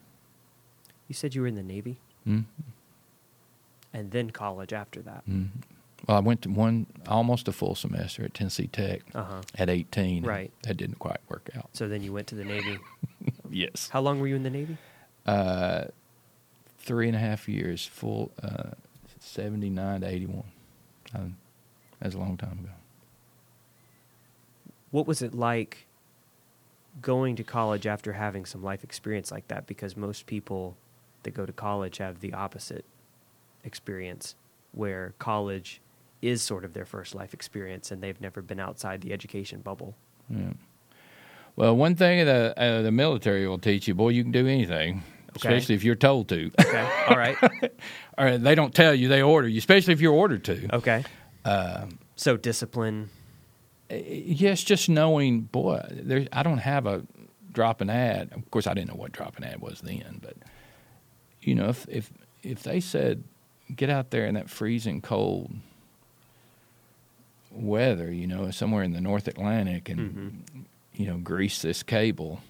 You 1.07 1.15
said 1.15 1.33
you 1.35 1.41
were 1.41 1.47
in 1.47 1.55
the 1.55 1.63
Navy 1.63 1.99
mm 2.27 2.45
and 3.91 4.11
then 4.11 4.29
college 4.29 4.71
after 4.71 5.01
that. 5.01 5.27
mm 5.27 5.49
Well, 6.07 6.17
I 6.17 6.19
went 6.21 6.41
to 6.43 6.49
one 6.49 6.87
almost 7.07 7.47
a 7.47 7.51
full 7.51 7.75
semester 7.75 8.23
at 8.23 8.33
Tennessee 8.33 8.67
Tech 8.67 9.01
Uh 9.13 9.23
huh. 9.23 9.41
at 9.57 9.69
18. 9.69 10.25
Right. 10.25 10.51
That 10.63 10.77
didn't 10.77 10.99
quite 10.99 11.19
work 11.27 11.49
out. 11.55 11.69
So 11.73 11.87
then 11.87 12.01
you 12.03 12.13
went 12.13 12.27
to 12.27 12.35
the 12.35 12.45
Navy. 12.45 12.77
Yes. 13.51 13.89
How 13.91 13.99
long 14.01 14.19
were 14.19 14.27
you 14.27 14.35
in 14.35 14.43
the 14.43 14.49
Navy? 14.51 14.77
Uh, 15.25 15.85
three 16.77 17.07
and 17.07 17.15
a 17.15 17.19
half 17.19 17.49
years, 17.49 17.83
full 17.83 18.31
uh, 18.43 18.69
79 19.19 20.01
to 20.01 20.07
81. 20.07 20.43
Um, 21.15 21.37
that's 21.99 22.13
a 22.13 22.19
long 22.19 22.37
time 22.37 22.59
ago. 22.59 22.69
What 24.91 25.07
was 25.07 25.23
it 25.23 25.33
like 25.33 25.87
going 27.01 27.35
to 27.37 27.43
college 27.43 27.87
after 27.87 28.13
having 28.13 28.45
some 28.45 28.63
life 28.63 28.83
experience 28.83 29.31
like 29.31 29.47
that? 29.47 29.65
Because 29.65 29.97
most 29.97 30.27
people 30.27 30.77
that 31.23 31.31
go 31.31 31.45
to 31.47 31.51
college 31.53 31.97
have 31.97 32.19
the 32.19 32.33
opposite 32.33 32.85
experience, 33.63 34.35
where 34.73 35.13
college 35.17 35.81
is 36.21 36.41
sort 36.41 36.65
of 36.65 36.73
their 36.73 36.85
first 36.85 37.15
life 37.15 37.33
experience 37.33 37.91
and 37.91 38.01
they've 38.01 38.19
never 38.21 38.41
been 38.41 38.59
outside 38.59 39.01
the 39.01 39.13
education 39.13 39.61
bubble. 39.61 39.95
Yeah. 40.29 40.53
Well, 41.55 41.75
one 41.75 41.95
thing 41.95 42.25
the 42.25 42.53
uh, 42.57 42.81
the 42.81 42.91
military 42.91 43.47
will 43.47 43.57
teach 43.59 43.87
you, 43.87 43.95
boy, 43.95 44.09
you 44.09 44.23
can 44.23 44.31
do 44.31 44.47
anything, 44.47 45.03
Okay. 45.31 45.47
especially 45.49 45.75
if 45.75 45.83
you're 45.83 45.95
told 45.95 46.29
to. 46.29 46.51
Okay. 46.59 46.89
All 47.09 47.17
right. 47.17 47.35
or 48.17 48.37
they 48.37 48.55
don't 48.55 48.73
tell 48.73 48.93
you; 48.93 49.07
they 49.09 49.21
order 49.21 49.47
you, 49.47 49.57
especially 49.57 49.93
if 49.93 50.01
you're 50.01 50.13
ordered 50.13 50.43
to. 50.45 50.75
Okay. 50.75 51.03
Um, 51.45 51.99
So 52.15 52.37
discipline. 52.37 53.09
yes, 53.89 54.63
just 54.63 54.87
knowing, 54.89 55.41
boy, 55.41 55.81
there. 55.91 56.27
I 56.31 56.43
don't 56.43 56.59
have 56.59 56.85
a 56.85 57.03
drop 57.51 57.81
an 57.81 57.89
ad. 57.89 58.29
Of 58.33 58.49
course, 58.51 58.67
I 58.67 58.73
didn't 58.73 58.89
know 58.89 58.95
what 58.95 59.11
drop 59.11 59.37
an 59.37 59.43
ad 59.43 59.59
was 59.59 59.81
then, 59.81 60.19
but 60.21 60.35
you 61.41 61.55
know, 61.55 61.69
if 61.69 61.85
if 61.89 62.11
if 62.43 62.63
they 62.63 62.79
said, 62.79 63.23
get 63.75 63.89
out 63.89 64.11
there 64.11 64.25
in 64.25 64.35
that 64.35 64.49
freezing 64.49 65.01
cold 65.01 65.51
weather, 67.51 68.11
you 68.11 68.27
know, 68.27 68.51
somewhere 68.51 68.83
in 68.83 68.93
the 68.93 69.01
North 69.01 69.27
Atlantic, 69.27 69.89
and 69.89 69.99
Mhm. 70.55 70.65
you 70.93 71.05
know, 71.07 71.17
grease 71.17 71.61
this 71.61 71.81
cable. 71.83 72.41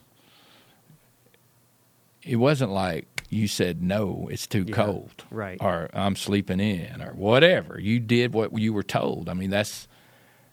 It 2.24 2.36
wasn't 2.38 2.72
like 2.72 3.24
you 3.30 3.48
said 3.48 3.82
no, 3.82 4.28
it's 4.32 4.48
too 4.48 4.66
Yeah, 4.68 4.76
cold, 4.76 5.24
right. 5.32 5.58
Or 5.62 5.90
I'm 5.94 6.16
sleeping 6.16 6.60
in, 6.60 7.02
or 7.02 7.14
whatever. 7.14 7.80
You 7.80 8.00
did 8.00 8.34
what 8.34 8.58
you 8.58 8.74
were 8.74 8.84
told. 8.84 9.30
I 9.30 9.34
mean, 9.34 9.50
that's 9.50 9.88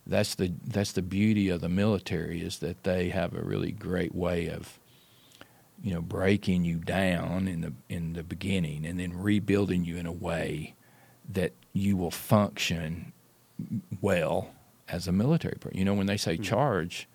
that's 0.07 0.34
the 0.36 0.53
that's 0.64 0.92
the 0.92 1.03
beauty 1.03 1.49
of 1.49 1.61
the 1.61 1.68
military 1.68 2.40
is 2.40 2.59
that 2.59 2.84
they 2.84 3.09
have 3.09 3.34
a 3.34 3.40
really 3.42 3.72
great 3.72 4.14
way 4.14 4.49
of 4.49 4.78
you 5.82 5.92
know 5.92 6.01
breaking 6.01 6.64
you 6.64 6.76
down 6.76 7.49
in 7.49 7.61
the 7.62 7.72
in 7.88 8.12
the 8.12 8.22
beginning 8.22 8.86
and 8.86 9.01
then 9.01 9.12
rebuilding 9.18 9.84
you 9.84 9.97
in 9.97 10.07
a 10.07 10.12
way 10.12 10.74
that 11.28 11.53
you 11.72 11.97
will 11.97 12.11
function 12.12 13.12
well 14.00 14.50
as 14.88 15.09
a 15.09 15.12
military 15.12 15.57
person. 15.61 15.78
You 15.78 15.84
know, 15.84 15.94
when 15.94 16.07
they 16.07 16.16
say 16.16 16.36
Mhm. 16.36 16.44
charge, 16.44 17.09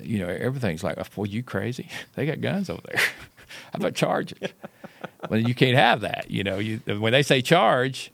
you 0.00 0.18
know 0.18 0.28
everything's 0.28 0.82
like, 0.82 0.96
"Well, 1.16 1.26
you 1.26 1.42
crazy? 1.42 1.88
They 2.14 2.26
got 2.26 2.40
guns 2.40 2.70
over 2.70 2.82
there. 2.86 2.98
How 3.72 3.78
about 3.78 3.94
charge 3.94 4.32
it?" 4.40 4.52
well, 5.28 5.40
you 5.40 5.54
can't 5.54 5.76
have 5.76 6.00
that. 6.00 6.30
You 6.30 6.44
know, 6.44 6.58
you 6.58 6.78
when 6.86 7.12
they 7.12 7.22
say 7.22 7.42
charge, 7.42 8.10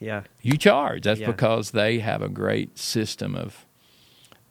Yeah. 0.00 0.22
you 0.42 0.56
charge. 0.58 1.02
That's 1.04 1.20
Yeah. 1.20 1.26
because 1.30 1.70
they 1.72 2.00
have 2.00 2.22
a 2.22 2.28
great 2.28 2.78
system 2.78 3.34
of 3.34 3.64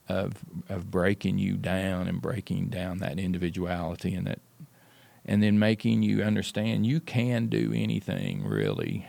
of 0.10 0.38
of 0.70 0.90
breaking 0.90 1.38
you 1.38 1.54
down 1.58 2.08
and 2.08 2.22
breaking 2.22 2.68
down 2.70 3.00
that 3.00 3.20
individuality 3.20 4.14
and 4.16 4.26
that 4.26 4.40
and 5.26 5.44
then 5.44 5.60
making 5.60 6.02
you 6.02 6.24
understand 6.24 6.86
you 6.86 7.02
can 7.02 7.48
do 7.48 7.74
anything 7.76 8.46
really 8.46 9.06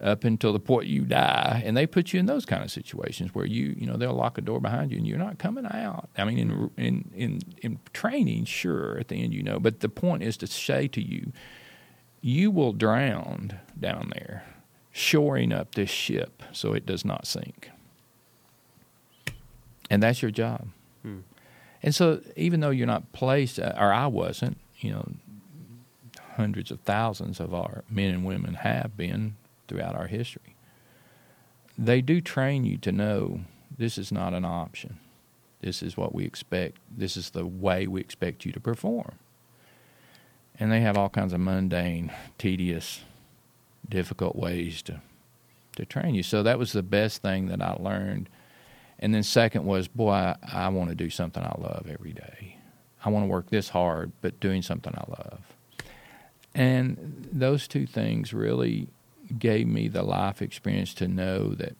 up 0.00 0.24
until 0.24 0.52
the 0.52 0.60
point 0.60 0.86
you 0.86 1.02
die. 1.02 1.62
And 1.64 1.76
they 1.76 1.86
put 1.86 2.12
you 2.12 2.20
in 2.20 2.26
those 2.26 2.46
kind 2.46 2.64
of 2.64 2.70
situations 2.70 3.34
where 3.34 3.46
you 3.46 3.74
you 3.76 3.86
know 3.86 3.96
they'll 3.96 4.14
lock 4.14 4.38
a 4.38 4.40
door 4.40 4.60
behind 4.60 4.90
you 4.90 4.98
and 4.98 5.06
you're 5.06 5.18
not 5.18 5.38
coming 5.38 5.66
out. 5.66 6.08
I 6.16 6.24
mean 6.24 6.38
in 6.38 6.70
in 6.76 7.10
in 7.14 7.40
in 7.62 7.78
training 7.92 8.44
sure 8.44 8.98
at 8.98 9.08
the 9.08 9.22
end 9.22 9.34
you 9.34 9.42
know 9.42 9.60
but 9.60 9.80
the 9.80 9.88
point 9.88 10.22
is 10.22 10.36
to 10.38 10.46
say 10.46 10.88
to 10.88 11.02
you 11.02 11.32
you 12.20 12.50
will 12.50 12.72
drown 12.72 13.58
down 13.78 14.10
there 14.14 14.44
shoring 14.92 15.52
up 15.52 15.74
this 15.74 15.90
ship 15.90 16.42
so 16.52 16.72
it 16.72 16.86
does 16.86 17.04
not 17.04 17.26
sink. 17.26 17.70
And 19.88 20.02
that's 20.02 20.22
your 20.22 20.30
job. 20.30 20.68
Hmm. 21.02 21.20
and 21.82 21.94
so, 21.94 22.20
even 22.36 22.60
though 22.60 22.68
you're 22.68 22.86
not 22.86 23.12
placed, 23.12 23.58
uh, 23.58 23.72
or 23.74 23.90
I 23.90 24.06
wasn't, 24.06 24.58
you 24.80 24.92
know, 24.92 25.12
hundreds 26.36 26.70
of 26.70 26.80
thousands 26.80 27.40
of 27.40 27.54
our 27.54 27.84
men 27.88 28.10
and 28.10 28.24
women 28.24 28.54
have 28.54 28.96
been 28.98 29.36
throughout 29.70 29.96
our 29.96 30.06
history. 30.06 30.54
They 31.78 32.02
do 32.02 32.20
train 32.20 32.64
you 32.64 32.76
to 32.78 32.92
know 32.92 33.40
this 33.78 33.96
is 33.96 34.12
not 34.12 34.34
an 34.34 34.44
option. 34.44 34.98
This 35.62 35.82
is 35.82 35.96
what 35.96 36.14
we 36.14 36.26
expect. 36.26 36.76
This 36.94 37.16
is 37.16 37.30
the 37.30 37.46
way 37.46 37.86
we 37.86 38.02
expect 38.02 38.44
you 38.44 38.52
to 38.52 38.60
perform. 38.60 39.14
And 40.58 40.70
they 40.70 40.82
have 40.82 40.98
all 40.98 41.08
kinds 41.08 41.32
of 41.32 41.40
mundane, 41.40 42.12
tedious, 42.36 43.00
difficult 43.88 44.36
ways 44.36 44.82
to 44.82 45.00
to 45.76 45.86
train 45.86 46.14
you. 46.14 46.22
So 46.22 46.42
that 46.42 46.58
was 46.58 46.72
the 46.72 46.82
best 46.82 47.22
thing 47.22 47.46
that 47.46 47.62
I 47.62 47.74
learned 47.74 48.28
and 49.00 49.14
then 49.14 49.22
second 49.22 49.64
was, 49.64 49.88
boy, 49.88 50.12
I, 50.12 50.36
I 50.52 50.68
want 50.68 50.90
to 50.90 50.94
do 50.94 51.10
something 51.10 51.42
I 51.42 51.56
love 51.58 51.86
every 51.90 52.12
day. 52.12 52.58
I 53.02 53.08
want 53.08 53.24
to 53.24 53.28
work 53.28 53.48
this 53.48 53.70
hard, 53.70 54.12
but 54.20 54.38
doing 54.40 54.60
something 54.60 54.94
I 54.94 55.10
love. 55.10 55.40
And 56.54 57.26
those 57.32 57.66
two 57.66 57.86
things 57.86 58.34
really 58.34 58.88
gave 59.38 59.66
me 59.66 59.88
the 59.88 60.02
life 60.02 60.42
experience 60.42 60.94
to 60.94 61.08
know 61.08 61.54
that, 61.54 61.76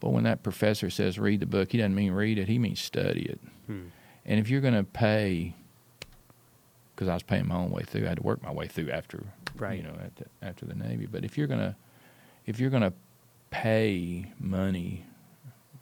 but 0.00 0.10
when 0.10 0.24
that 0.24 0.42
professor 0.42 0.90
says 0.90 1.18
read 1.18 1.40
the 1.40 1.46
book, 1.46 1.72
he 1.72 1.78
doesn't 1.78 1.94
mean 1.94 2.12
read 2.12 2.38
it, 2.38 2.48
he 2.48 2.58
means 2.58 2.80
study 2.80 3.22
it. 3.22 3.40
Hmm. 3.66 3.86
And 4.24 4.40
if 4.40 4.48
you're 4.50 4.60
going 4.60 4.74
to 4.74 4.84
pay, 4.84 5.54
because 6.94 7.08
I 7.08 7.14
was 7.14 7.22
paying 7.22 7.46
my 7.48 7.56
own 7.56 7.70
way 7.70 7.82
through, 7.82 8.06
I 8.06 8.08
had 8.08 8.18
to 8.18 8.22
work 8.22 8.42
my 8.42 8.52
way 8.52 8.66
through 8.68 8.90
after, 8.90 9.22
Right. 9.56 9.76
you 9.78 9.82
know, 9.84 9.94
the, 10.16 10.26
after 10.46 10.64
the 10.66 10.74
Navy. 10.74 11.06
But 11.06 11.24
if 11.24 11.38
you're 11.38 11.46
going 11.46 11.60
to, 11.60 11.76
if 12.46 12.58
you're 12.60 12.70
going 12.70 12.82
to 12.82 12.92
pay 13.50 14.32
money 14.40 15.04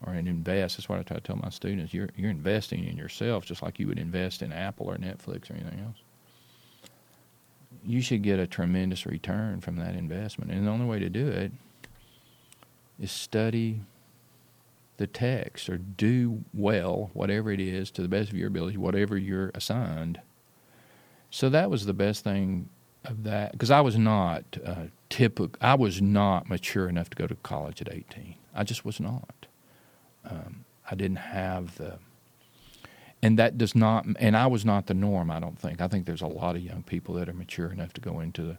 or 0.06 0.12
and 0.12 0.28
invest, 0.28 0.76
that's 0.76 0.88
what 0.88 0.98
I 0.98 1.02
try 1.02 1.16
to 1.16 1.22
tell 1.22 1.36
my 1.36 1.48
students. 1.50 1.94
You're 1.94 2.10
you're 2.16 2.30
investing 2.30 2.84
in 2.84 2.96
yourself 2.96 3.44
just 3.46 3.62
like 3.62 3.78
you 3.78 3.86
would 3.86 3.98
invest 3.98 4.42
in 4.42 4.52
Apple 4.52 4.86
or 4.86 4.96
Netflix 4.96 5.50
or 5.50 5.54
anything 5.54 5.80
else. 5.80 5.96
You 7.84 8.00
should 8.00 8.22
get 8.22 8.38
a 8.38 8.46
tremendous 8.46 9.06
return 9.06 9.60
from 9.60 9.76
that 9.76 9.94
investment, 9.94 10.50
and 10.50 10.66
the 10.66 10.70
only 10.70 10.86
way 10.86 10.98
to 10.98 11.10
do 11.10 11.28
it 11.28 11.52
is 12.98 13.10
study 13.10 13.80
the 14.96 15.06
text 15.06 15.68
or 15.68 15.76
do 15.76 16.44
well 16.52 17.10
whatever 17.12 17.50
it 17.50 17.60
is 17.60 17.90
to 17.90 18.02
the 18.02 18.08
best 18.08 18.30
of 18.30 18.36
your 18.36 18.48
ability, 18.48 18.76
whatever 18.76 19.16
you're 19.16 19.50
assigned. 19.54 20.20
So 21.30 21.48
that 21.48 21.68
was 21.68 21.86
the 21.86 21.92
best 21.92 22.22
thing 22.22 22.68
of 23.04 23.24
that 23.24 23.52
because 23.52 23.70
I 23.70 23.80
was 23.80 23.98
not 23.98 24.44
uh, 24.64 24.84
typical. 25.10 25.58
I 25.60 25.74
was 25.74 26.00
not 26.00 26.48
mature 26.48 26.88
enough 26.88 27.10
to 27.10 27.16
go 27.16 27.26
to 27.26 27.34
college 27.36 27.80
at 27.80 27.92
18. 27.92 28.36
I 28.54 28.64
just 28.64 28.84
was 28.84 29.00
not. 29.00 29.46
Um, 30.24 30.64
I 30.90 30.94
didn't 30.94 31.16
have 31.16 31.76
the, 31.76 31.98
and 33.24 33.38
that 33.38 33.56
does 33.56 33.74
not. 33.74 34.04
And 34.18 34.36
I 34.36 34.46
was 34.46 34.66
not 34.66 34.86
the 34.86 34.92
norm. 34.92 35.30
I 35.30 35.40
don't 35.40 35.58
think. 35.58 35.80
I 35.80 35.88
think 35.88 36.04
there's 36.04 36.20
a 36.20 36.26
lot 36.26 36.56
of 36.56 36.62
young 36.62 36.82
people 36.82 37.14
that 37.14 37.26
are 37.26 37.32
mature 37.32 37.72
enough 37.72 37.94
to 37.94 38.00
go 38.02 38.20
into 38.20 38.42
the, 38.42 38.58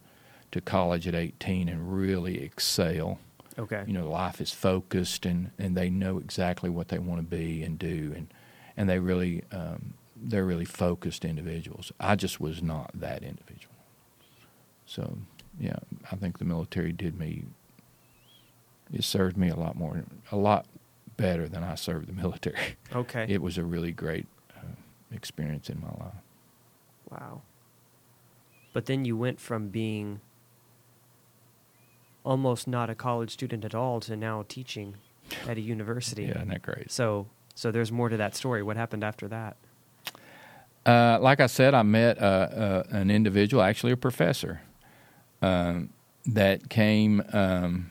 to 0.54 0.60
college 0.60 1.08
at 1.08 1.14
18 1.14 1.70
and 1.70 1.94
really 1.96 2.42
excel. 2.42 3.20
Okay. 3.60 3.84
You 3.86 3.94
know, 3.94 4.10
life 4.10 4.42
is 4.42 4.52
focused 4.52 5.24
and, 5.28 5.52
and 5.60 5.78
they 5.78 5.92
know 5.92 6.18
exactly 6.18 6.72
what 6.72 6.88
they 6.88 6.98
want 6.98 7.22
to 7.22 7.28
be 7.28 7.62
and 7.62 7.78
do, 7.78 8.12
and 8.16 8.34
and 8.76 8.90
they 8.90 8.98
really 8.98 9.44
um, 9.52 9.94
they're 10.16 10.46
really 10.46 10.66
focused 10.66 11.24
individuals. 11.24 11.92
I 12.00 12.16
just 12.16 12.42
was 12.42 12.64
not 12.64 12.90
that 12.96 13.22
individual. 13.22 13.76
So, 14.88 15.20
yeah, 15.60 15.78
I 16.12 16.16
think 16.16 16.40
the 16.40 16.46
military 16.46 16.92
did 16.92 17.20
me. 17.20 17.44
It 18.92 19.04
served 19.04 19.38
me 19.38 19.50
a 19.50 19.56
lot 19.56 19.76
more, 19.76 20.04
a 20.32 20.38
lot 20.38 20.66
better 21.18 21.48
than 21.48 21.64
I 21.64 21.76
served 21.76 22.08
the 22.08 22.14
military. 22.14 22.78
Okay. 22.94 23.26
It 23.30 23.42
was 23.42 23.58
a 23.58 23.64
really 23.64 23.92
great 23.92 24.26
experience 25.16 25.70
in 25.70 25.80
my 25.80 25.90
life. 26.04 26.22
Wow. 27.10 27.42
But 28.74 28.86
then 28.86 29.06
you 29.06 29.16
went 29.16 29.40
from 29.40 29.70
being 29.70 30.22
almost 32.24 32.68
not 32.68 32.90
a 32.90 32.96
college 32.96 33.32
student 33.32 33.64
at 33.64 33.74
all 33.74 34.00
to 34.02 34.16
now 34.18 34.44
teaching 34.48 34.96
at 35.48 35.58
a 35.58 35.62
university. 35.62 36.24
Yeah, 36.24 36.38
isn't 36.38 36.50
that 36.50 36.62
great? 36.62 36.92
So 36.92 37.28
so 37.54 37.72
there's 37.72 37.92
more 37.92 38.10
to 38.10 38.18
that 38.18 38.36
story. 38.36 38.62
What 38.62 38.76
happened 38.76 39.04
after 39.04 39.28
that? 39.30 39.56
Uh, 40.86 41.18
like 41.20 41.40
I 41.40 41.48
said, 41.48 41.74
I 41.74 41.84
met 41.84 42.22
uh, 42.22 42.26
uh, 42.26 42.84
an 42.90 43.10
individual, 43.10 43.64
actually 43.64 43.94
a 43.94 43.98
professor, 43.98 44.62
um, 45.42 45.90
that 46.28 46.70
came. 46.70 47.24
Um, 47.34 47.90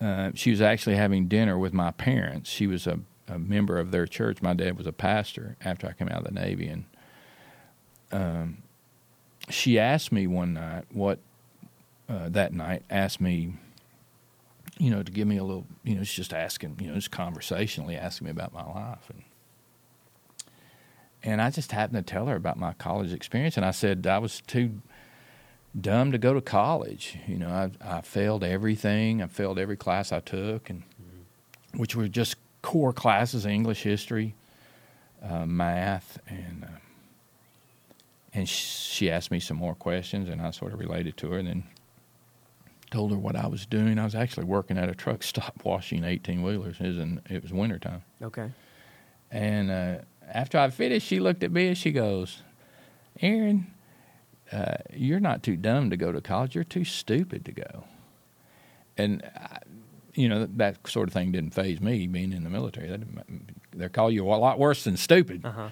uh, 0.00 0.30
she 0.34 0.50
was 0.50 0.60
actually 0.60 0.96
having 0.96 1.28
dinner 1.28 1.58
with 1.58 1.72
my 1.72 1.90
parents. 1.90 2.48
She 2.50 2.66
was 2.66 2.86
a, 2.86 3.00
a, 3.28 3.38
member 3.38 3.78
of 3.78 3.90
their 3.90 4.06
church. 4.06 4.42
My 4.42 4.54
dad 4.54 4.76
was 4.76 4.86
a 4.86 4.92
pastor 4.92 5.56
after 5.64 5.86
I 5.86 5.92
came 5.92 6.08
out 6.08 6.26
of 6.26 6.34
the 6.34 6.40
Navy, 6.40 6.68
and 6.68 6.84
um, 8.12 8.58
she 9.48 9.78
asked 9.78 10.12
me 10.12 10.26
one 10.26 10.54
night 10.54 10.84
what 10.92 11.18
uh, 12.08 12.28
that 12.30 12.52
night 12.52 12.82
asked 12.90 13.20
me, 13.20 13.54
you 14.78 14.90
know, 14.90 15.02
to 15.02 15.12
give 15.12 15.28
me 15.28 15.36
a 15.36 15.44
little, 15.44 15.66
you 15.84 15.94
know, 15.94 16.02
just 16.02 16.32
asking, 16.32 16.76
you 16.80 16.88
know, 16.88 16.94
just 16.94 17.10
conversationally 17.10 17.96
asking 17.96 18.26
me 18.26 18.30
about 18.30 18.52
my 18.52 18.64
life, 18.64 19.10
and 19.10 19.22
and 21.22 21.42
I 21.42 21.50
just 21.50 21.72
happened 21.72 22.06
to 22.06 22.10
tell 22.10 22.26
her 22.26 22.36
about 22.36 22.58
my 22.58 22.72
college 22.74 23.12
experience, 23.12 23.56
and 23.56 23.66
I 23.66 23.72
said 23.72 24.06
I 24.06 24.18
was 24.18 24.40
too 24.46 24.80
dumb 25.78 26.12
to 26.12 26.18
go 26.18 26.34
to 26.34 26.40
college. 26.40 27.18
You 27.26 27.38
know, 27.38 27.48
I, 27.48 27.96
I 27.98 28.00
failed 28.00 28.44
everything. 28.44 29.22
I 29.22 29.26
failed 29.26 29.58
every 29.58 29.76
class 29.76 30.12
I 30.12 30.20
took, 30.20 30.70
and 30.70 30.82
mm-hmm. 30.82 31.78
which 31.78 31.96
were 31.96 32.08
just 32.08 32.36
core 32.62 32.92
classes: 32.92 33.46
English, 33.46 33.82
history, 33.82 34.34
uh, 35.22 35.46
math, 35.46 36.18
and 36.28 36.64
uh, 36.64 36.78
and 38.34 38.48
she 38.48 39.10
asked 39.10 39.30
me 39.30 39.40
some 39.40 39.56
more 39.56 39.74
questions, 39.74 40.28
and 40.28 40.40
I 40.40 40.50
sort 40.50 40.72
of 40.72 40.78
related 40.78 41.16
to 41.18 41.30
her, 41.30 41.38
and 41.38 41.48
then 41.48 41.64
told 42.90 43.10
her 43.10 43.18
what 43.18 43.36
I 43.36 43.46
was 43.46 43.66
doing. 43.66 43.98
I 43.98 44.04
was 44.04 44.14
actually 44.14 44.44
working 44.44 44.78
at 44.78 44.88
a 44.88 44.94
truck 44.94 45.22
stop 45.22 45.64
washing 45.64 46.04
eighteen 46.04 46.42
wheelers. 46.42 46.76
It 46.80 47.20
it 47.30 47.42
was 47.42 47.52
wintertime. 47.52 48.02
Okay. 48.22 48.50
And 49.30 49.70
uh, 49.70 49.96
after 50.26 50.58
I 50.58 50.70
finished, 50.70 51.06
she 51.06 51.20
looked 51.20 51.42
at 51.42 51.52
me 51.52 51.68
and 51.68 51.78
she 51.78 51.90
goes, 51.92 52.42
"Aaron, 53.20 53.72
uh, 54.52 54.76
you're 54.94 55.20
not 55.20 55.42
too 55.42 55.56
dumb 55.56 55.90
to 55.90 55.96
go 55.96 56.12
to 56.12 56.20
college. 56.20 56.54
You're 56.54 56.64
too 56.64 56.84
stupid 56.84 57.44
to 57.44 57.52
go." 57.52 57.84
And 58.96 59.22
I, 59.36 59.58
you 60.18 60.28
know 60.28 60.48
that 60.56 60.86
sort 60.88 61.08
of 61.08 61.14
thing 61.14 61.32
didn't 61.32 61.54
phase 61.54 61.80
me. 61.80 62.06
Being 62.06 62.32
in 62.32 62.44
the 62.44 62.50
military, 62.50 62.98
they 63.72 63.88
call 63.88 64.10
you 64.10 64.26
a 64.26 64.34
lot 64.34 64.58
worse 64.58 64.84
than 64.84 64.96
stupid. 64.96 65.44
Uh-huh. 65.44 65.68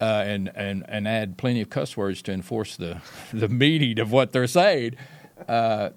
Uh, 0.00 0.22
and, 0.24 0.52
and, 0.54 0.84
and 0.86 1.08
add 1.08 1.36
plenty 1.36 1.60
of 1.60 1.70
cuss 1.70 1.96
words 1.96 2.22
to 2.22 2.30
enforce 2.30 2.76
the, 2.76 3.02
the 3.32 3.48
meaning 3.48 3.98
of 3.98 4.12
what 4.12 4.30
they're 4.30 4.46
saying. 4.46 4.94
Uh, 5.48 5.90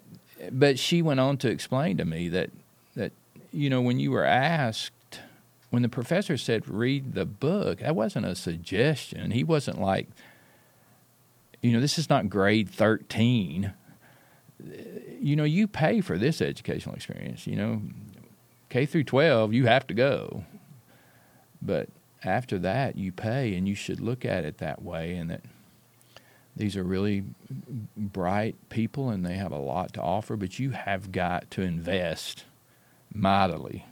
but 0.52 0.80
she 0.80 1.04
went 1.04 1.20
on 1.20 1.38
to 1.38 1.48
explain 1.48 1.98
to 1.98 2.06
me 2.06 2.28
that, 2.30 2.50
that, 2.96 3.12
you 3.54 3.70
know, 3.70 3.80
when 3.80 4.00
you 4.00 4.10
were 4.10 4.26
asked 4.26 5.20
when 5.72 5.84
the 5.84 5.90
professor 5.90 6.38
said 6.38 6.68
read 6.68 7.14
the 7.14 7.26
book, 7.26 7.80
that 7.80 7.96
wasn't 7.96 8.26
a 8.26 8.36
suggestion. 8.36 9.32
He 9.32 9.44
wasn't 9.44 9.80
like, 9.80 10.08
you 11.62 11.72
know, 11.72 11.80
this 11.80 11.98
is 11.98 12.10
not 12.10 12.30
grade 12.30 12.70
13. 12.70 13.72
You 15.22 15.36
know, 15.36 15.44
you 15.44 15.68
pay 15.68 16.02
for 16.02 16.18
this 16.18 16.42
educational 16.42 16.96
experience. 16.96 17.46
You 17.46 17.56
know, 17.56 17.82
K 18.70 18.86
through 18.86 19.04
12, 19.04 19.54
you 19.54 19.68
have 19.68 19.86
to 19.88 19.94
go. 19.94 20.46
But 21.62 21.90
after 22.24 22.58
that, 22.60 22.98
you 22.98 23.12
pay, 23.12 23.56
and 23.56 23.68
you 23.68 23.76
should 23.76 24.00
look 24.00 24.26
at 24.26 24.46
it 24.46 24.58
that 24.58 24.82
way, 24.82 25.16
and 25.16 25.30
that 25.30 25.42
these 26.56 26.76
are 26.76 26.84
really 26.84 27.24
bright 27.96 28.56
people 28.70 29.10
and 29.10 29.26
they 29.26 29.36
have 29.36 29.52
a 29.52 29.58
lot 29.58 29.94
to 29.94 30.02
offer, 30.02 30.36
but 30.36 30.60
you 30.60 30.72
have 30.72 31.12
got 31.12 31.50
to 31.52 31.62
invest 31.62 32.46
mightily 33.14 33.86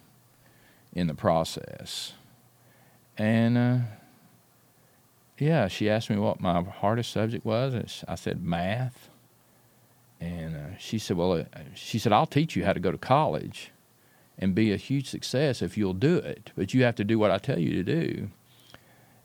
in 0.94 1.08
the 1.08 1.14
process. 1.14 2.14
And 3.18 3.58
uh, 3.58 3.78
yeah, 5.38 5.68
she 5.68 5.90
asked 5.90 6.10
me 6.10 6.18
what 6.18 6.42
my 6.42 6.62
hardest 6.62 7.12
subject 7.12 7.46
was. 7.46 7.74
and 7.74 7.92
I 8.08 8.16
said 8.16 8.44
math. 8.44 9.10
And 10.20 10.56
uh, 10.56 10.78
she 10.78 11.00
said, 11.00 11.18
Well, 11.18 11.34
uh, 11.34 11.44
she 11.74 12.00
said, 12.00 12.12
I'll 12.12 12.26
teach 12.26 12.56
you 12.56 12.66
how 12.66 12.74
to 12.74 12.80
go 12.80 12.92
to 12.92 12.98
college 12.98 13.72
and 14.38 14.56
be 14.56 14.72
a 14.72 14.78
huge 14.78 15.08
success 15.10 15.62
if 15.62 15.78
you'll 15.78 15.94
do 15.94 16.18
it, 16.18 16.52
but 16.56 16.74
you 16.74 16.84
have 16.84 16.96
to 16.96 17.04
do 17.04 17.20
what 17.20 17.32
I 17.32 17.38
tell 17.38 17.60
you 17.60 17.72
to 17.72 17.84
do. 17.84 18.30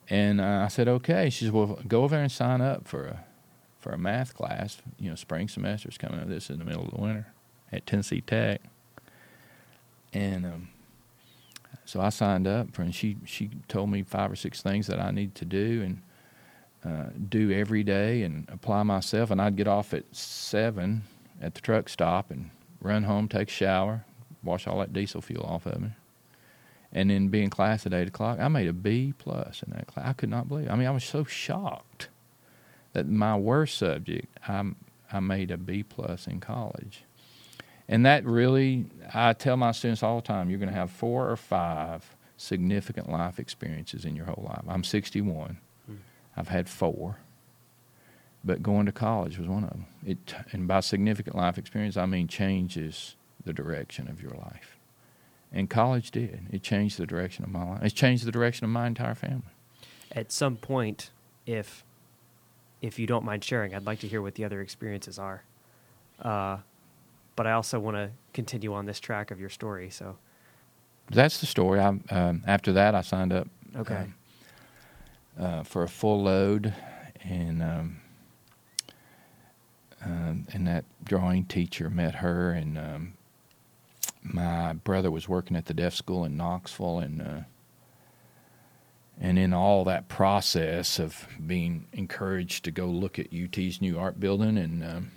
And 0.08 0.40
uh, 0.40 0.62
I 0.64 0.68
said, 0.68 0.88
Okay. 0.88 1.30
She 1.30 1.44
said, 1.44 1.54
Well, 1.54 1.78
go 1.88 2.04
over 2.04 2.14
there 2.14 2.22
and 2.22 2.32
sign 2.32 2.60
up 2.60 2.86
for 2.86 3.06
a, 3.06 3.24
for 3.80 3.92
a 3.92 3.98
math 3.98 4.34
class. 4.34 4.78
You 4.98 5.10
know, 5.10 5.16
spring 5.16 5.48
semester's 5.48 5.98
coming 5.98 6.20
up. 6.20 6.28
This 6.28 6.44
is 6.44 6.50
in 6.50 6.58
the 6.58 6.64
middle 6.64 6.84
of 6.84 6.90
the 6.90 7.00
winter 7.00 7.26
at 7.72 7.86
Tennessee 7.86 8.20
Tech. 8.20 8.60
And 10.12 10.46
um, 10.46 10.68
so 11.84 12.00
I 12.00 12.10
signed 12.10 12.46
up 12.46 12.72
for, 12.72 12.82
and 12.82 12.94
she 12.94 13.16
she 13.24 13.50
told 13.66 13.90
me 13.90 14.02
five 14.02 14.30
or 14.30 14.36
six 14.36 14.62
things 14.62 14.86
that 14.86 15.00
I 15.00 15.10
need 15.10 15.34
to 15.36 15.44
do 15.44 15.82
and 15.82 16.02
uh, 16.84 17.04
do 17.28 17.50
every 17.50 17.82
day 17.82 18.22
and 18.22 18.48
apply 18.50 18.82
myself. 18.82 19.30
And 19.30 19.40
I'd 19.40 19.56
get 19.56 19.68
off 19.68 19.94
at 19.94 20.04
seven 20.14 21.02
at 21.40 21.54
the 21.54 21.60
truck 21.60 21.88
stop 21.88 22.30
and 22.30 22.50
run 22.80 23.04
home, 23.04 23.28
take 23.28 23.48
a 23.48 23.52
shower, 23.52 24.04
wash 24.42 24.66
all 24.66 24.78
that 24.80 24.92
diesel 24.92 25.20
fuel 25.20 25.44
off 25.44 25.66
of 25.66 25.80
me, 25.80 25.90
and 26.92 27.10
then 27.10 27.28
be 27.28 27.42
in 27.42 27.50
class 27.50 27.86
at 27.86 27.94
eight 27.94 28.08
o'clock. 28.08 28.38
I 28.38 28.48
made 28.48 28.68
a 28.68 28.72
B 28.72 29.14
plus 29.16 29.62
in 29.62 29.72
that 29.72 29.86
class. 29.86 30.06
I 30.06 30.12
could 30.12 30.30
not 30.30 30.48
believe. 30.48 30.66
It. 30.66 30.70
I 30.70 30.76
mean, 30.76 30.86
I 30.86 30.92
was 30.92 31.04
so 31.04 31.24
shocked 31.24 32.08
that 32.92 33.08
my 33.08 33.36
worst 33.36 33.78
subject, 33.78 34.38
I 34.46 34.62
I 35.12 35.20
made 35.20 35.50
a 35.50 35.56
B 35.56 35.82
plus 35.82 36.26
in 36.26 36.40
college 36.40 37.04
and 37.88 38.06
that 38.06 38.24
really, 38.24 38.86
I 39.12 39.34
tell 39.34 39.56
my 39.56 39.72
students 39.72 40.02
all 40.02 40.16
the 40.16 40.26
time, 40.26 40.48
you're 40.48 40.58
going 40.58 40.70
to 40.70 40.74
have 40.74 40.90
four 40.90 41.30
or 41.30 41.36
five 41.36 42.16
significant 42.36 43.10
life 43.10 43.38
experiences 43.38 44.04
in 44.04 44.16
your 44.16 44.26
whole 44.26 44.44
life. 44.48 44.64
I'm 44.68 44.84
61. 44.84 45.58
I've 46.36 46.48
had 46.48 46.68
four. 46.68 47.18
But 48.44 48.62
going 48.62 48.86
to 48.86 48.92
college 48.92 49.38
was 49.38 49.48
one 49.48 49.64
of 49.64 49.70
them. 49.70 49.86
It, 50.04 50.34
and 50.52 50.68
by 50.68 50.80
significant 50.80 51.34
life 51.34 51.56
experience, 51.56 51.96
I 51.96 52.04
mean 52.06 52.28
changes 52.28 53.16
the 53.44 53.52
direction 53.52 54.08
of 54.08 54.22
your 54.22 54.32
life. 54.32 54.76
And 55.52 55.70
college 55.70 56.10
did. 56.10 56.40
It 56.50 56.62
changed 56.62 56.98
the 56.98 57.06
direction 57.06 57.44
of 57.44 57.50
my 57.50 57.64
life. 57.64 57.82
It 57.82 57.94
changed 57.94 58.26
the 58.26 58.32
direction 58.32 58.64
of 58.64 58.70
my 58.70 58.86
entire 58.86 59.14
family. 59.14 59.42
At 60.12 60.32
some 60.32 60.56
point, 60.56 61.10
if 61.46 61.84
if 62.82 62.98
you 62.98 63.06
don't 63.06 63.24
mind 63.24 63.42
sharing, 63.42 63.74
I'd 63.74 63.86
like 63.86 64.00
to 64.00 64.08
hear 64.08 64.20
what 64.20 64.34
the 64.34 64.44
other 64.44 64.60
experiences 64.60 65.18
are. 65.18 65.42
Uh, 66.20 66.58
but 67.34 67.46
I 67.46 67.52
also 67.52 67.80
want 67.80 67.96
to 67.96 68.10
continue 68.34 68.74
on 68.74 68.84
this 68.84 69.00
track 69.00 69.30
of 69.30 69.40
your 69.40 69.48
story. 69.48 69.88
So 69.90 70.18
that's 71.10 71.40
the 71.40 71.46
story. 71.46 71.80
I 71.80 71.88
um, 72.10 72.42
after 72.46 72.72
that 72.72 72.94
I 72.94 73.00
signed 73.00 73.32
up. 73.32 73.48
Okay. 73.76 73.94
Uh, 73.94 74.04
uh, 75.38 75.62
for 75.62 75.82
a 75.82 75.88
full 75.88 76.22
load, 76.22 76.74
and 77.22 77.62
um, 77.62 78.00
uh, 80.04 80.34
and 80.52 80.66
that 80.66 80.84
drawing 81.02 81.44
teacher 81.44 81.90
met 81.90 82.16
her, 82.16 82.52
and 82.52 82.78
um, 82.78 83.14
my 84.22 84.72
brother 84.72 85.10
was 85.10 85.28
working 85.28 85.56
at 85.56 85.66
the 85.66 85.74
deaf 85.74 85.94
school 85.94 86.24
in 86.24 86.36
Knoxville, 86.36 86.98
and 86.98 87.22
uh, 87.22 87.40
and 89.20 89.38
in 89.38 89.52
all 89.52 89.84
that 89.84 90.08
process 90.08 90.98
of 90.98 91.26
being 91.46 91.86
encouraged 91.92 92.64
to 92.64 92.70
go 92.70 92.86
look 92.86 93.18
at 93.18 93.32
UT's 93.32 93.80
new 93.80 93.98
art 93.98 94.18
building 94.18 94.58
and 94.58 94.82
um, 94.82 95.10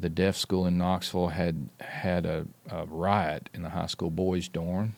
the 0.00 0.08
deaf 0.08 0.36
school 0.36 0.66
in 0.66 0.78
Knoxville 0.78 1.28
had 1.28 1.68
had 1.80 2.24
a, 2.24 2.46
a 2.70 2.86
riot 2.86 3.48
in 3.52 3.62
the 3.62 3.70
high 3.70 3.86
school 3.86 4.10
boys' 4.10 4.48
dorm, 4.48 4.94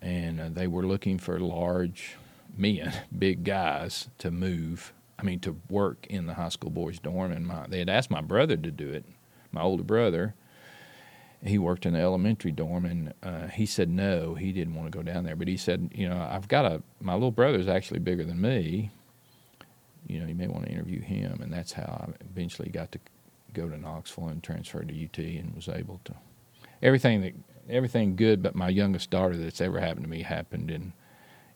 and 0.00 0.40
uh, 0.40 0.48
they 0.50 0.66
were 0.66 0.86
looking 0.86 1.18
for 1.18 1.38
large 1.40 2.16
men, 2.56 2.92
big 3.16 3.44
guys, 3.44 4.08
to 4.18 4.30
move. 4.30 4.92
I 5.18 5.22
mean, 5.22 5.40
to 5.40 5.56
work 5.70 6.06
in 6.08 6.26
the 6.26 6.34
high 6.34 6.48
school 6.48 6.70
boys' 6.70 6.98
dorm. 6.98 7.32
And 7.32 7.46
my, 7.46 7.66
they 7.68 7.78
had 7.78 7.88
asked 7.88 8.10
my 8.10 8.20
brother 8.20 8.56
to 8.56 8.70
do 8.70 8.90
it, 8.90 9.04
my 9.52 9.62
older 9.62 9.84
brother. 9.84 10.34
He 11.42 11.58
worked 11.58 11.84
in 11.84 11.92
the 11.92 12.00
elementary 12.00 12.52
dorm, 12.52 12.86
and 12.86 13.12
uh, 13.22 13.48
he 13.48 13.66
said 13.66 13.90
no, 13.90 14.34
he 14.34 14.50
didn't 14.50 14.74
want 14.74 14.90
to 14.90 14.96
go 14.96 15.02
down 15.02 15.24
there. 15.24 15.36
But 15.36 15.46
he 15.46 15.58
said, 15.58 15.90
you 15.94 16.08
know, 16.08 16.16
I've 16.16 16.48
got 16.48 16.64
a 16.64 16.82
my 17.00 17.12
little 17.12 17.30
brother's 17.30 17.68
actually 17.68 18.00
bigger 18.00 18.24
than 18.24 18.40
me. 18.40 18.90
You 20.06 20.20
know, 20.20 20.26
you 20.26 20.34
may 20.34 20.48
want 20.48 20.64
to 20.64 20.72
interview 20.72 21.00
him, 21.00 21.40
and 21.42 21.52
that's 21.52 21.72
how 21.72 22.08
I 22.08 22.24
eventually 22.30 22.70
got 22.70 22.92
to 22.92 22.98
go 23.52 23.68
to 23.68 23.76
Knoxville 23.76 24.28
and 24.28 24.42
transferred 24.42 24.88
to 24.88 25.04
UT 25.04 25.18
and 25.18 25.54
was 25.54 25.68
able 25.68 26.00
to 26.04 26.14
everything 26.82 27.22
that 27.22 27.34
everything 27.68 28.14
good 28.14 28.42
but 28.42 28.54
my 28.54 28.68
youngest 28.68 29.10
daughter 29.10 29.36
that's 29.36 29.60
ever 29.60 29.80
happened 29.80 30.04
to 30.04 30.10
me 30.10 30.22
happened 30.22 30.70
in 30.70 30.92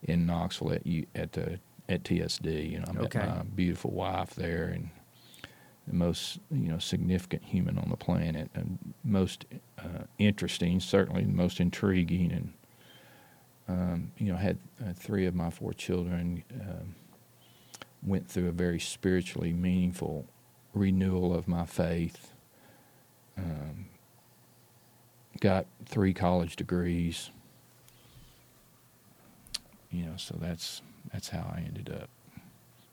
in 0.03 0.26
Knoxville 0.26 0.72
at 0.72 0.82
at 1.14 1.32
the 1.32 1.59
at 1.88 2.05
TSD. 2.05 2.70
You 2.70 2.80
know, 2.80 2.86
I 2.88 2.92
met 2.92 3.14
my 3.14 3.42
beautiful 3.55 3.90
wife 3.90 4.34
there 4.34 4.64
and 4.74 4.90
the 5.86 5.94
most 5.94 6.38
you 6.51 6.68
know 6.68 6.78
significant 6.78 7.44
human 7.44 7.78
on 7.78 7.88
the 7.90 7.96
planet 7.96 8.51
and 8.55 8.78
most 9.05 9.46
uh, 9.78 10.05
interesting, 10.18 10.80
certainly 10.80 11.24
the 11.24 11.32
most 11.32 11.61
intriguing, 11.61 12.32
and 12.32 12.53
um, 13.68 14.12
you 14.18 14.30
know 14.30 14.36
had 14.36 14.59
uh, 14.80 14.92
three 14.92 15.26
of 15.26 15.34
my 15.34 15.51
four 15.51 15.72
children. 15.72 16.44
Um, 16.61 16.94
went 18.01 18.28
through 18.28 18.49
a 18.49 18.53
very 18.53 18.78
spiritually 18.78 19.53
meaningful 19.53 20.24
renewal 20.72 21.34
of 21.34 21.49
my 21.49 21.66
faith. 21.66 22.32
Um, 23.36 23.86
got 25.40 25.66
three 25.84 26.14
college 26.14 26.57
degrees. 26.57 27.30
You 29.91 30.05
know, 30.07 30.14
so 30.16 30.36
that's 30.41 30.82
that's 31.12 31.28
how 31.28 31.51
I 31.55 31.62
ended 31.66 31.91
up. 31.91 32.09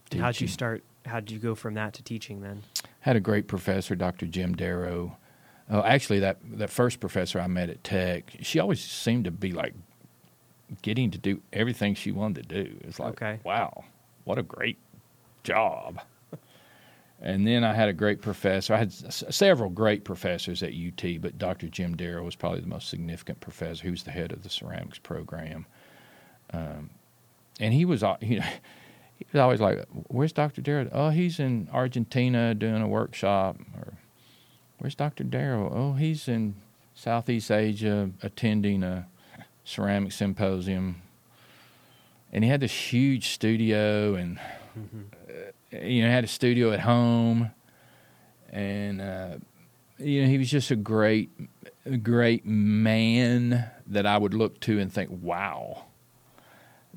teaching. 0.09 0.21
How'd 0.23 0.39
you 0.41 0.47
start? 0.47 0.83
How'd 1.05 1.29
you 1.29 1.39
go 1.39 1.55
from 1.55 1.73
that 1.75 1.93
to 1.93 2.03
teaching 2.03 2.41
then? 2.41 2.63
Had 3.01 3.15
a 3.15 3.19
great 3.19 3.47
professor, 3.47 3.95
Dr. 3.95 4.25
Jim 4.25 4.55
Darrow. 4.55 5.17
Oh, 5.69 5.81
actually, 5.81 6.19
that 6.19 6.37
that 6.57 6.69
first 6.69 6.99
professor 6.99 7.39
I 7.39 7.47
met 7.47 7.69
at 7.69 7.83
Tech, 7.83 8.31
she 8.41 8.59
always 8.59 8.81
seemed 8.83 9.25
to 9.25 9.31
be 9.31 9.51
like 9.51 9.73
getting 10.81 11.11
to 11.11 11.17
do 11.17 11.41
everything 11.53 11.93
she 11.95 12.11
wanted 12.11 12.49
to 12.49 12.63
do. 12.63 12.77
It's 12.81 12.99
like, 12.99 13.21
Okay. 13.21 13.39
wow, 13.43 13.83
what 14.23 14.37
a 14.39 14.43
great 14.43 14.77
job. 15.43 16.01
And 17.21 17.47
then 17.47 17.63
I 17.63 17.73
had 17.73 17.87
a 17.87 17.93
great 17.93 18.21
professor. 18.21 18.73
I 18.73 18.77
had 18.77 18.89
s- 18.89 19.23
several 19.29 19.69
great 19.69 20.03
professors 20.03 20.61
at 20.61 20.71
UT, 20.73 21.21
but 21.21 21.37
Dr. 21.37 21.67
Jim 21.69 21.95
Darrow 21.95 22.23
was 22.23 22.35
probably 22.35 22.59
the 22.59 22.67
most 22.67 22.89
significant 22.89 23.39
professor. 23.39 23.83
He 23.83 23.89
was 23.89 24.03
the 24.03 24.11
head 24.11 24.31
of 24.33 24.43
the 24.43 24.49
ceramics 24.49 24.97
program, 24.99 25.65
um, 26.53 26.89
and 27.59 27.73
he 27.73 27.85
was, 27.85 28.03
you 28.21 28.39
know, 28.39 28.45
he 29.17 29.25
was 29.31 29.39
always 29.39 29.61
like, 29.61 29.85
"Where's 30.07 30.33
Dr. 30.33 30.61
Darrow? 30.61 30.89
Oh, 30.91 31.09
he's 31.09 31.39
in 31.39 31.69
Argentina 31.71 32.53
doing 32.53 32.81
a 32.81 32.87
workshop." 32.87 33.57
Or, 33.77 33.93
"Where's 34.77 34.95
Dr. 34.95 35.23
Darrow? 35.23 35.71
Oh, 35.73 35.93
he's 35.93 36.27
in 36.27 36.55
Southeast 36.93 37.51
Asia 37.51 38.09
attending 38.21 38.83
a 38.83 39.07
ceramic 39.63 40.11
symposium." 40.11 41.01
And 42.33 42.43
he 42.43 42.49
had 42.49 42.59
this 42.59 42.73
huge 42.73 43.29
studio, 43.29 44.15
and 44.15 44.39
you 45.71 46.03
know, 46.03 46.09
had 46.09 46.25
a 46.25 46.27
studio 46.27 46.71
at 46.71 46.81
home, 46.81 47.51
and 48.51 48.99
uh, 48.99 49.35
you 49.97 50.21
know, 50.23 50.27
he 50.27 50.37
was 50.37 50.49
just 50.49 50.71
a 50.71 50.75
great, 50.75 51.29
a 51.85 51.97
great 51.97 52.45
man 52.45 53.69
that 53.87 54.05
I 54.05 54.17
would 54.17 54.33
look 54.33 54.59
to 54.61 54.79
and 54.79 54.91
think, 54.91 55.09
wow, 55.21 55.85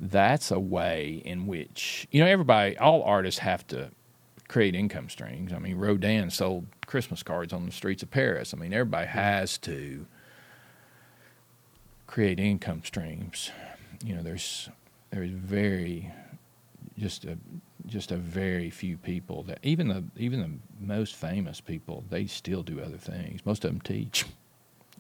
that's 0.01 0.51
a 0.51 0.61
way 0.61 1.23
in 1.25 1.47
which 1.47 2.07
you 2.11 2.21
know 2.21 2.31
everybody, 2.31 2.77
all 2.79 3.03
artists 3.03 3.41
have 3.41 3.67
to 3.69 3.91
create 4.49 4.75
income 4.75 5.09
streams. 5.09 5.53
I 5.53 5.59
mean, 5.59 5.77
Rodin 5.77 6.31
sold 6.31 6.67
Christmas 6.87 7.23
cards 7.23 7.53
on 7.53 7.67
the 7.67 7.73
streets 7.73 8.03
of 8.03 8.11
Paris. 8.11 8.55
I 8.55 8.57
mean, 8.57 8.73
everybody 8.73 9.07
has 9.07 9.59
to 9.59 10.07
create 12.07 12.41
income 12.41 12.83
streams. 12.85 13.51
You 14.05 14.15
know, 14.15 14.23
there's 14.23 14.69
there's 15.11 15.31
very 15.31 16.11
just 16.99 17.25
a 17.25 17.39
just 17.87 18.11
a 18.11 18.17
very 18.17 18.71
few 18.71 18.97
people 18.97 19.43
that 19.45 19.59
even 19.63 19.89
the 19.89 20.05
even 20.17 20.41
the 20.41 20.85
most 20.85 21.15
famous 21.15 21.61
people 21.61 22.05
they 22.11 22.27
still 22.27 22.63
do 22.63 22.81
other 22.81 22.99
things. 22.99 23.45
Most 23.45 23.65
of 23.65 23.71
them 23.71 23.81
teach. 23.81 24.25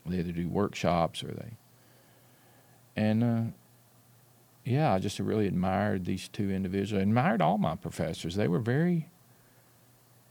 They 0.07 0.18
either 0.20 0.32
do 0.32 0.49
workshops 0.49 1.22
or 1.22 1.28
they. 1.28 1.57
And 2.96 3.24
uh, 3.24 3.42
yeah, 4.68 4.92
I 4.92 4.98
just 4.98 5.18
really 5.18 5.46
admired 5.46 6.04
these 6.04 6.28
two 6.28 6.50
individuals. 6.50 7.00
I 7.00 7.02
admired 7.02 7.40
all 7.42 7.58
my 7.58 7.74
professors. 7.76 8.34
They 8.36 8.48
were 8.48 8.58
very. 8.60 9.08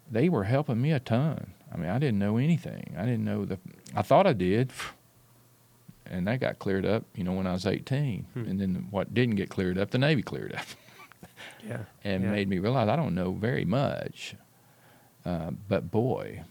They 0.09 0.29
were 0.29 0.45
helping 0.45 0.81
me 0.81 0.91
a 0.93 0.99
ton. 0.99 1.53
I 1.73 1.77
mean, 1.77 1.89
I 1.89 1.99
didn't 1.99 2.19
know 2.19 2.37
anything. 2.37 2.95
I 2.97 3.03
didn't 3.03 3.25
know 3.25 3.43
the. 3.45 3.59
I 3.95 4.01
thought 4.01 4.25
I 4.25 4.33
did, 4.33 4.71
and 6.05 6.27
that 6.27 6.39
got 6.39 6.59
cleared 6.59 6.85
up. 6.85 7.03
You 7.15 7.23
know, 7.23 7.33
when 7.33 7.47
I 7.47 7.53
was 7.53 7.65
eighteen, 7.65 8.25
Hmm. 8.33 8.45
and 8.47 8.59
then 8.59 8.87
what 8.91 9.13
didn't 9.13 9.35
get 9.35 9.49
cleared 9.49 9.77
up, 9.77 9.91
the 9.91 9.97
Navy 9.97 10.21
cleared 10.21 10.53
up 10.55 10.65
Yeah. 11.67 11.79
and 12.03 12.23
Yeah. 12.23 12.31
made 12.31 12.47
me 12.47 12.59
realize 12.59 12.87
I 12.87 12.95
don't 12.95 13.15
know 13.15 13.31
very 13.31 13.65
much. 13.65 14.35
Uh, 15.25 15.51
but 15.67 15.91
boy, 15.91 16.43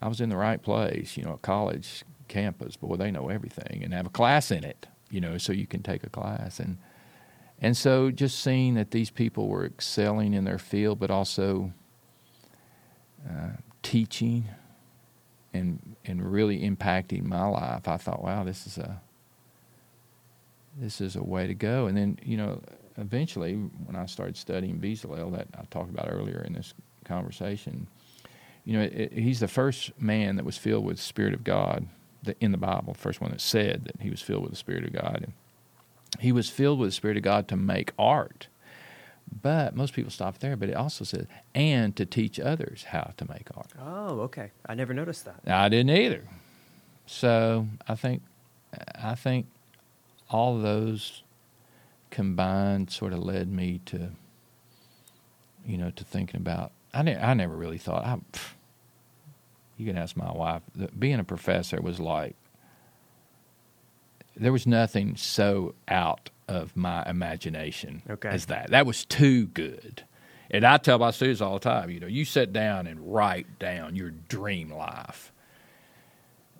I 0.00 0.08
was 0.08 0.20
in 0.22 0.30
the 0.30 0.36
right 0.36 0.62
place. 0.62 1.16
You 1.18 1.24
know, 1.24 1.34
a 1.34 1.38
college 1.38 2.04
campus, 2.28 2.76
boy, 2.76 2.96
they 2.96 3.10
know 3.10 3.28
everything 3.28 3.82
and 3.84 3.92
have 3.92 4.06
a 4.06 4.10
class 4.10 4.50
in 4.50 4.64
it. 4.64 4.86
You 5.10 5.20
know, 5.20 5.38
so 5.38 5.52
you 5.52 5.66
can 5.66 5.82
take 5.82 6.04
a 6.04 6.10
class 6.10 6.60
and 6.60 6.78
and 7.60 7.76
so 7.76 8.10
just 8.10 8.40
seeing 8.40 8.74
that 8.74 8.90
these 8.90 9.10
people 9.10 9.48
were 9.48 9.66
excelling 9.66 10.34
in 10.34 10.44
their 10.44 10.58
field, 10.58 10.98
but 10.98 11.10
also 11.10 11.72
uh, 13.28 13.50
teaching 13.82 14.46
and 15.52 15.96
and 16.04 16.32
really 16.32 16.60
impacting 16.60 17.24
my 17.24 17.46
life, 17.46 17.88
I 17.88 17.96
thought, 17.98 18.22
wow, 18.22 18.44
this 18.44 18.66
is 18.66 18.78
a 18.78 19.00
this 20.78 21.00
is 21.00 21.16
a 21.16 21.22
way 21.22 21.46
to 21.46 21.54
go. 21.54 21.86
And 21.86 21.96
then, 21.96 22.18
you 22.24 22.36
know, 22.36 22.62
eventually, 22.98 23.54
when 23.54 23.96
I 23.96 24.06
started 24.06 24.36
studying 24.36 24.80
Bezalel, 24.80 25.32
that 25.36 25.48
I 25.58 25.64
talked 25.70 25.90
about 25.90 26.08
earlier 26.10 26.42
in 26.46 26.54
this 26.54 26.74
conversation, 27.04 27.86
you 28.64 28.74
know, 28.78 28.82
it, 28.84 28.92
it- 28.94 29.12
he's 29.12 29.40
the 29.40 29.48
first 29.48 30.00
man 30.00 30.36
that 30.36 30.44
was 30.44 30.56
filled 30.56 30.84
with 30.84 30.96
the 30.98 31.02
Spirit 31.02 31.34
of 31.34 31.44
God 31.44 31.86
that, 32.22 32.36
in 32.40 32.52
the 32.52 32.58
Bible, 32.58 32.92
the 32.92 32.98
first 32.98 33.20
one 33.20 33.30
that 33.30 33.40
said 33.40 33.84
that 33.84 34.00
he 34.00 34.10
was 34.10 34.20
filled 34.20 34.42
with 34.42 34.50
the 34.50 34.56
Spirit 34.56 34.84
of 34.84 34.92
God. 34.92 35.20
And 35.22 35.32
he 36.18 36.32
was 36.32 36.48
filled 36.48 36.78
with 36.78 36.88
the 36.88 36.94
Spirit 36.94 37.16
of 37.16 37.22
God 37.22 37.48
to 37.48 37.56
make 37.56 37.92
art. 37.98 38.48
But 39.42 39.76
most 39.76 39.94
people 39.94 40.10
stop 40.10 40.38
there, 40.38 40.56
but 40.56 40.68
it 40.68 40.74
also 40.74 41.04
says, 41.04 41.26
and 41.54 41.94
to 41.96 42.04
teach 42.04 42.40
others 42.40 42.84
how 42.88 43.12
to 43.16 43.28
make 43.28 43.48
art. 43.56 43.68
Oh, 43.80 44.20
okay. 44.22 44.50
I 44.66 44.74
never 44.74 44.92
noticed 44.92 45.24
that. 45.24 45.40
I 45.46 45.68
didn't 45.68 45.90
either. 45.90 46.24
So 47.06 47.66
I 47.88 47.94
think 47.94 48.22
I 49.02 49.14
think 49.14 49.46
all 50.30 50.58
those 50.58 51.22
combined 52.10 52.90
sort 52.90 53.12
of 53.12 53.20
led 53.20 53.48
me 53.50 53.80
to 53.86 54.10
you 55.64 55.76
know 55.76 55.90
to 55.90 56.04
thinking 56.04 56.40
about 56.40 56.72
I 56.92 57.02
ne- 57.02 57.16
I 57.16 57.34
never 57.34 57.54
really 57.54 57.78
thought 57.78 58.04
I, 58.04 58.16
pff, 58.32 58.50
you 59.80 59.86
can 59.86 59.96
ask 59.96 60.16
my 60.16 60.30
wife 60.32 60.62
being 60.98 61.18
a 61.18 61.24
professor 61.24 61.80
was 61.80 61.98
like 61.98 62.36
there 64.36 64.52
was 64.52 64.66
nothing 64.66 65.16
so 65.16 65.74
out 65.88 66.30
of 66.48 66.76
my 66.76 67.02
imagination 67.08 68.02
Okay. 68.08 68.28
as 68.28 68.46
that 68.46 68.70
that 68.70 68.86
was 68.86 69.04
too 69.04 69.46
good 69.46 70.04
and 70.52 70.64
I 70.64 70.78
tell 70.78 70.98
my 70.98 71.12
students 71.12 71.40
all 71.40 71.54
the 71.54 71.60
time, 71.60 71.90
you 71.90 72.00
know, 72.00 72.08
you 72.08 72.24
sit 72.24 72.52
down 72.52 72.88
and 72.88 73.14
write 73.14 73.60
down 73.60 73.94
your 73.94 74.10
dream 74.10 74.72
life, 74.72 75.30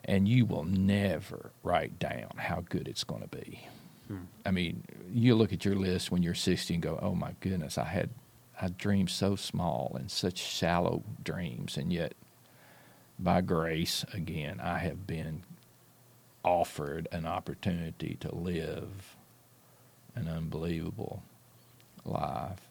and 0.05 0.29
you 0.29 0.45
will 0.45 0.63
never 0.63 1.51
write 1.61 1.99
down 1.99 2.29
how 2.37 2.63
good 2.69 2.87
it's 2.87 3.03
going 3.03 3.21
to 3.21 3.27
be. 3.27 3.67
Hmm. 4.07 4.17
I 4.45 4.51
mean, 4.51 4.85
you 5.11 5.35
look 5.35 5.51
at 5.51 5.65
your 5.65 5.75
list 5.75 6.09
when 6.09 6.23
you're 6.23 6.33
60 6.33 6.73
and 6.73 6.81
go, 6.81 6.99
"Oh 7.01 7.15
my 7.15 7.35
goodness, 7.41 7.77
I 7.77 7.83
had 7.83 8.11
I 8.61 8.69
dreamed 8.69 9.09
so 9.09 9.35
small 9.35 9.93
and 9.99 10.09
such 10.09 10.37
shallow 10.37 11.03
dreams, 11.21 11.75
and 11.75 11.91
yet, 11.91 12.13
by 13.23 13.41
grace, 13.41 14.03
again, 14.13 14.59
I 14.59 14.79
have 14.79 15.05
been 15.07 15.43
offered 16.43 17.07
an 17.11 17.25
opportunity 17.25 18.17
to 18.21 18.33
live 18.33 19.15
an 20.15 20.27
unbelievable 20.27 21.23
life." 22.03 22.67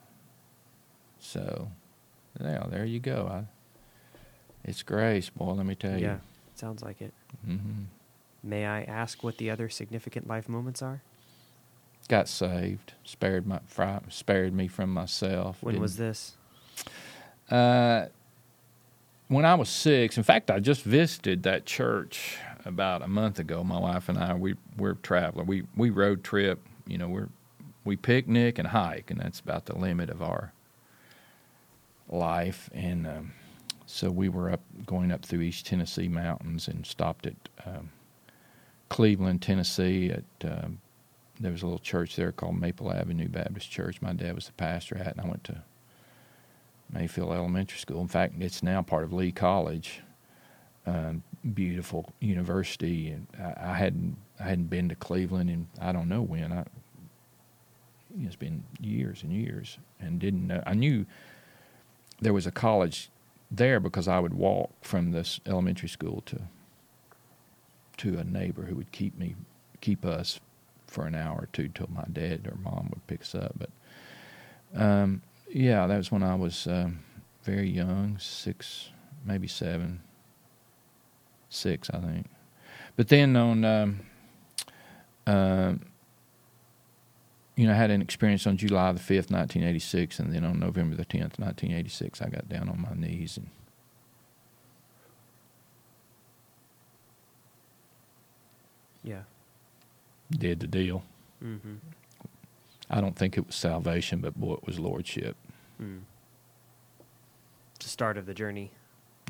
So, 1.19 1.71
yeah, 2.41 2.67
there 2.69 2.85
you 2.85 2.99
go. 3.01 3.29
I, 3.31 4.19
it's 4.65 4.83
grace, 4.83 5.31
boy. 5.31 5.53
Let 5.53 5.67
me 5.67 5.75
tell 5.75 5.99
you. 5.99 6.07
Yeah. 6.07 6.19
Sounds 6.55 6.83
like 6.83 7.01
it. 7.01 7.15
hmm 7.45 7.85
May 8.43 8.67
I 8.67 8.83
ask 8.83 9.23
what 9.23 9.37
the 9.37 9.51
other 9.51 9.69
significant 9.69 10.27
life 10.27 10.49
moments 10.49 10.83
are? 10.83 11.03
Got 12.09 12.27
saved, 12.29 12.95
spared 13.05 13.47
my, 13.47 13.61
spared 14.09 14.53
me 14.55 14.67
from 14.67 14.93
myself. 14.93 15.63
When 15.63 15.79
was 15.79 15.97
this? 15.97 16.37
Uh, 17.51 18.07
when 19.31 19.45
I 19.45 19.55
was 19.55 19.69
six. 19.69 20.17
In 20.17 20.25
fact, 20.25 20.51
I 20.51 20.59
just 20.59 20.83
visited 20.83 21.45
that 21.45 21.65
church 21.65 22.37
about 22.65 23.01
a 23.01 23.09
month 23.09 23.39
ago. 23.39 23.63
My 23.63 23.79
wife 23.79 24.09
and 24.09 24.19
I, 24.19 24.35
we 24.35 24.57
we're 24.77 24.95
traveling. 24.95 25.47
We 25.47 25.63
we 25.77 25.91
road 25.91 26.25
trip. 26.25 26.61
You 26.87 26.99
know, 26.99 27.09
we're 27.09 27.29
we 27.85 27.97
picnic 27.97 28.59
and 28.59 28.69
hike, 28.69 29.11
and 29.11 29.21
that's 29.21 29.41
about 29.41 29.67
the 29.67 29.79
limit 29.79 30.11
of 30.11 30.21
our 30.21 30.53
life. 32.09 32.69
And 32.75 33.07
um, 33.07 33.33
so 33.87 34.11
we 34.11 34.29
were 34.29 34.51
up 34.51 34.61
going 34.85 35.13
up 35.13 35.25
through 35.25 35.43
East 35.43 35.65
Tennessee 35.65 36.09
mountains 36.09 36.67
and 36.67 36.85
stopped 36.85 37.27
at 37.27 37.49
um, 37.65 37.91
Cleveland, 38.89 39.43
Tennessee. 39.43 40.11
At 40.11 40.25
um, 40.51 40.81
there 41.39 41.53
was 41.53 41.63
a 41.63 41.67
little 41.67 41.79
church 41.79 42.17
there 42.17 42.33
called 42.33 42.61
Maple 42.61 42.93
Avenue 42.93 43.29
Baptist 43.29 43.71
Church. 43.71 44.03
My 44.03 44.13
dad 44.13 44.35
was 44.35 44.47
the 44.47 44.53
pastor 44.55 44.99
at, 44.99 45.17
and 45.17 45.21
I 45.21 45.29
went 45.29 45.45
to 45.45 45.63
Mayfield 46.93 47.33
Elementary 47.33 47.79
School. 47.79 48.01
In 48.01 48.09
fact, 48.09 48.35
it's 48.41 48.63
now 48.63 48.83
part 48.83 49.05
of 49.05 49.13
Lee 49.13 49.33
College. 49.33 50.03
Um, 50.87 51.23
beautiful 51.55 52.13
university, 52.21 53.11
and 53.11 53.27
I, 53.39 53.73
I 53.73 53.75
hadn't 53.75 54.17
I 54.39 54.45
hadn't 54.45 54.71
been 54.71 54.89
to 54.89 54.95
Cleveland, 54.95 55.51
and 55.51 55.67
I 55.81 55.93
don't 55.93 56.09
know 56.09 56.23
when. 56.23 56.53
I 56.53 56.65
it's 58.23 58.37
been 58.37 58.65
years 58.81 59.23
and 59.23 59.33
years, 59.33 59.79
and 60.01 60.19
didn't 60.19 60.47
know. 60.47 60.63
I 60.67 60.75
knew 60.75 61.07
there 62.21 62.33
was 62.33 62.47
a 62.47 62.51
college 62.51 63.11
there 63.51 63.81
because 63.81 64.09
I 64.09 64.21
would 64.21 64.35
walk 64.35 64.71
from 64.83 65.13
this 65.13 65.41
elementary 65.47 65.89
school 65.89 66.23
to 66.27 66.43
to 67.99 68.19
a 68.19 68.25
neighbor 68.25 68.63
who 68.63 68.77
would 68.77 68.93
keep 68.93 69.19
me 69.19 69.35
keep 69.81 70.05
us 70.05 70.41
for 70.87 71.07
an 71.07 71.15
hour 71.15 71.41
or 71.43 71.49
two 71.53 71.69
till 71.69 71.89
my 71.95 72.05
dad 72.13 72.47
or 72.47 72.57
mom 72.57 72.89
would 72.91 73.07
pick 73.07 73.21
us 73.21 73.35
up. 73.35 73.55
But 73.57 73.71
um, 74.75 75.23
yeah, 75.53 75.87
that 75.87 75.97
was 75.97 76.11
when 76.13 76.23
I 76.23 76.35
was 76.35 76.67
um, 76.67 77.01
very 77.45 77.69
young, 77.69 78.19
six, 78.19 78.91
maybe 79.25 79.49
seven, 79.49 80.01
six, 81.49 81.91
I 81.91 81.99
think. 82.01 82.27
But 82.97 83.09
then 83.09 83.37
on, 83.37 83.65
um, 83.65 84.01
um, 85.27 85.81
you 87.57 87.67
know, 87.67 87.73
I 87.73 87.77
had 87.77 87.91
an 87.91 88.03
experience 88.03 88.47
on 88.47 88.57
July 88.57 88.93
the 88.93 89.01
5th, 89.01 89.31
1986, 89.31 90.19
and 90.19 90.35
then 90.35 90.45
on 90.45 90.59
November 90.59 90.97
the 90.97 91.05
10th, 91.05 91.39
1986, 91.39 92.23
I 92.23 92.29
got 92.29 92.49
down 92.49 92.69
on 92.69 92.81
my 92.81 92.95
knees 92.95 93.37
and 93.37 93.49
Yeah. 99.03 99.23
did 100.31 100.61
the 100.61 100.67
deal. 100.67 101.03
Mm-hmm. 101.43 101.75
I 102.91 103.01
don't 103.01 103.15
think 103.17 103.37
it 103.39 103.47
was 103.47 103.55
salvation, 103.55 104.21
but 104.21 104.35
boy, 104.39 104.55
it 104.55 104.67
was 104.67 104.79
lordship. 104.81 105.37
Mm. 105.81 106.01
The 107.79 107.89
start 107.89 108.19
of 108.19 108.27
the 108.27 108.35
journey. 108.35 108.73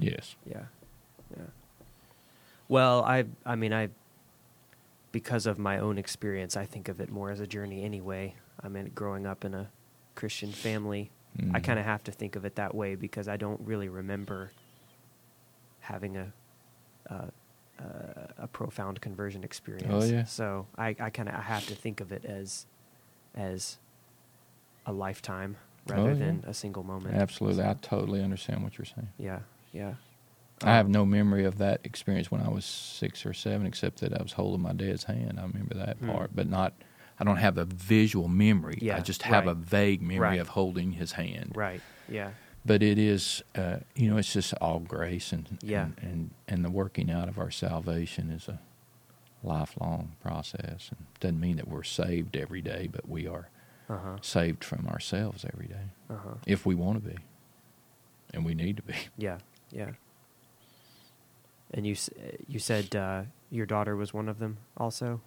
Yes. 0.00 0.34
Yeah. 0.46 0.64
Yeah. 1.36 1.44
Well, 2.68 3.04
I 3.04 3.26
I 3.44 3.54
mean 3.56 3.72
I 3.72 3.88
because 5.12 5.46
of 5.46 5.58
my 5.58 5.78
own 5.78 5.98
experience, 5.98 6.56
I 6.56 6.64
think 6.64 6.88
of 6.88 7.00
it 7.00 7.10
more 7.10 7.30
as 7.30 7.40
a 7.40 7.46
journey 7.46 7.84
anyway. 7.84 8.34
I 8.62 8.68
mean 8.68 8.90
growing 8.94 9.26
up 9.26 9.44
in 9.44 9.54
a 9.54 9.68
Christian 10.14 10.52
family, 10.52 11.10
I 11.38 11.60
Mhm. 11.60 11.64
kind 11.64 11.78
of 11.78 11.84
have 11.84 12.02
to 12.04 12.12
think 12.12 12.36
of 12.36 12.44
it 12.44 12.54
that 12.56 12.74
way 12.74 12.94
because 12.94 13.28
I 13.28 13.36
don't 13.36 13.60
really 13.60 13.88
remember 13.88 14.50
having 15.80 16.16
a 16.16 16.32
uh, 17.08 17.26
uh, 17.78 18.26
a 18.38 18.46
profound 18.46 19.00
conversion 19.00 19.42
experience. 19.42 19.88
Oh, 19.90 20.04
yeah. 20.04 20.24
So 20.24 20.66
I, 20.76 20.94
I 21.00 21.10
kind 21.10 21.28
of 21.28 21.34
I 21.34 21.40
have 21.40 21.66
to 21.66 21.74
think 21.74 22.00
of 22.00 22.12
it 22.12 22.24
as 22.24 22.66
as 23.34 23.78
a 24.86 24.92
lifetime 24.92 25.56
rather 25.86 26.02
Oh, 26.02 26.12
yeah. 26.12 26.14
than 26.14 26.44
a 26.46 26.54
single 26.54 26.82
moment. 26.82 27.14
Absolutely. 27.14 27.64
I 27.64 27.74
totally 27.80 28.22
understand 28.22 28.62
what 28.62 28.78
you're 28.78 28.84
saying. 28.84 29.08
Yeah, 29.18 29.40
yeah. 29.72 29.94
I 30.62 30.74
have 30.74 30.88
no 30.90 31.06
memory 31.06 31.44
of 31.44 31.56
that 31.58 31.80
experience 31.84 32.30
when 32.30 32.42
I 32.42 32.48
was 32.48 32.64
six 32.66 33.24
or 33.24 33.32
seven, 33.32 33.66
except 33.66 34.00
that 34.00 34.12
I 34.18 34.22
was 34.22 34.32
holding 34.32 34.60
my 34.60 34.72
dad's 34.74 35.04
hand. 35.04 35.38
I 35.40 35.42
remember 35.44 35.74
that 35.74 35.96
Hmm. 35.96 36.10
part, 36.10 36.30
but 36.34 36.48
not. 36.48 36.74
I 37.18 37.24
don't 37.24 37.36
have 37.38 37.56
a 37.58 37.64
visual 37.66 38.28
memory. 38.28 38.78
Yeah, 38.80 38.96
I 38.96 39.00
just 39.00 39.22
have 39.22 39.46
a 39.46 39.54
vague 39.54 40.00
memory 40.02 40.18
Right. 40.20 40.40
of 40.40 40.48
holding 40.48 40.92
his 40.92 41.12
hand. 41.12 41.52
Right. 41.54 41.80
Yeah. 42.08 42.30
But 42.64 42.82
it 42.82 42.98
is, 42.98 43.42
uh, 43.54 43.78
you 43.94 44.10
know, 44.10 44.18
it's 44.18 44.32
just 44.34 44.52
all 44.60 44.80
grace 44.80 45.32
and 45.32 45.58
Yeah. 45.62 45.84
and, 45.84 45.98
and 46.02 46.30
and 46.48 46.64
the 46.64 46.70
working 46.70 47.10
out 47.10 47.28
of 47.28 47.38
our 47.38 47.50
salvation 47.50 48.30
is 48.30 48.48
a 48.48 48.58
lifelong 49.42 50.12
process. 50.22 50.90
And 50.90 51.06
doesn't 51.20 51.40
mean 51.40 51.56
that 51.56 51.68
we're 51.68 51.82
saved 51.82 52.36
every 52.36 52.60
day, 52.60 52.88
but 52.90 53.08
we 53.08 53.26
are 53.26 53.48
Uh 53.88 53.98
huh. 53.98 54.16
saved 54.22 54.62
from 54.64 54.86
ourselves 54.88 55.44
every 55.52 55.66
day 55.66 55.86
Uh 56.08 56.16
huh. 56.24 56.34
if 56.46 56.64
we 56.66 56.74
want 56.74 57.02
to 57.02 57.10
be, 57.10 57.16
and 58.34 58.44
we 58.44 58.54
need 58.54 58.76
to 58.76 58.82
be. 58.82 58.94
Yeah. 59.18 59.38
Yeah. 59.72 59.90
And 61.72 61.86
you 61.86 61.94
you 62.48 62.58
said 62.58 62.94
uh, 62.96 63.22
your 63.50 63.66
daughter 63.66 63.94
was 63.96 64.12
one 64.12 64.28
of 64.28 64.38
them 64.38 64.58
also. 64.76 65.20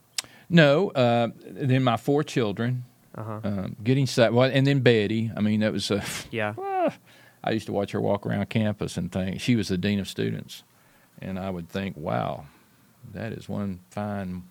No, 0.49 0.89
uh, 0.91 1.29
then 1.45 1.83
my 1.83 1.97
four 1.97 2.23
children. 2.23 2.83
Uh 3.15 3.23
huh. 3.23 3.39
um, 3.43 3.75
getting 3.83 4.07
saved. 4.07 4.33
Well, 4.33 4.49
and 4.51 4.65
then 4.67 4.79
Betty. 4.81 5.31
I 5.37 5.39
mean, 5.41 5.59
that 5.61 5.71
was. 5.71 5.89
Uh, 5.91 6.03
yeah. 6.31 6.53
I 7.45 7.51
used 7.51 7.65
to 7.67 7.73
watch 7.73 7.91
her 7.91 8.01
walk 8.01 8.25
around 8.25 8.49
campus 8.49 8.97
and 8.97 9.11
think 9.11 9.39
she 9.41 9.55
was 9.55 9.67
the 9.67 9.77
dean 9.77 9.99
of 9.99 10.07
students, 10.07 10.63
and 11.21 11.37
I 11.39 11.49
would 11.49 11.69
think, 11.69 11.95
"Wow, 11.97 12.45
that 13.13 13.33
is 13.33 13.49
one 13.49 13.79
fine 13.89 14.43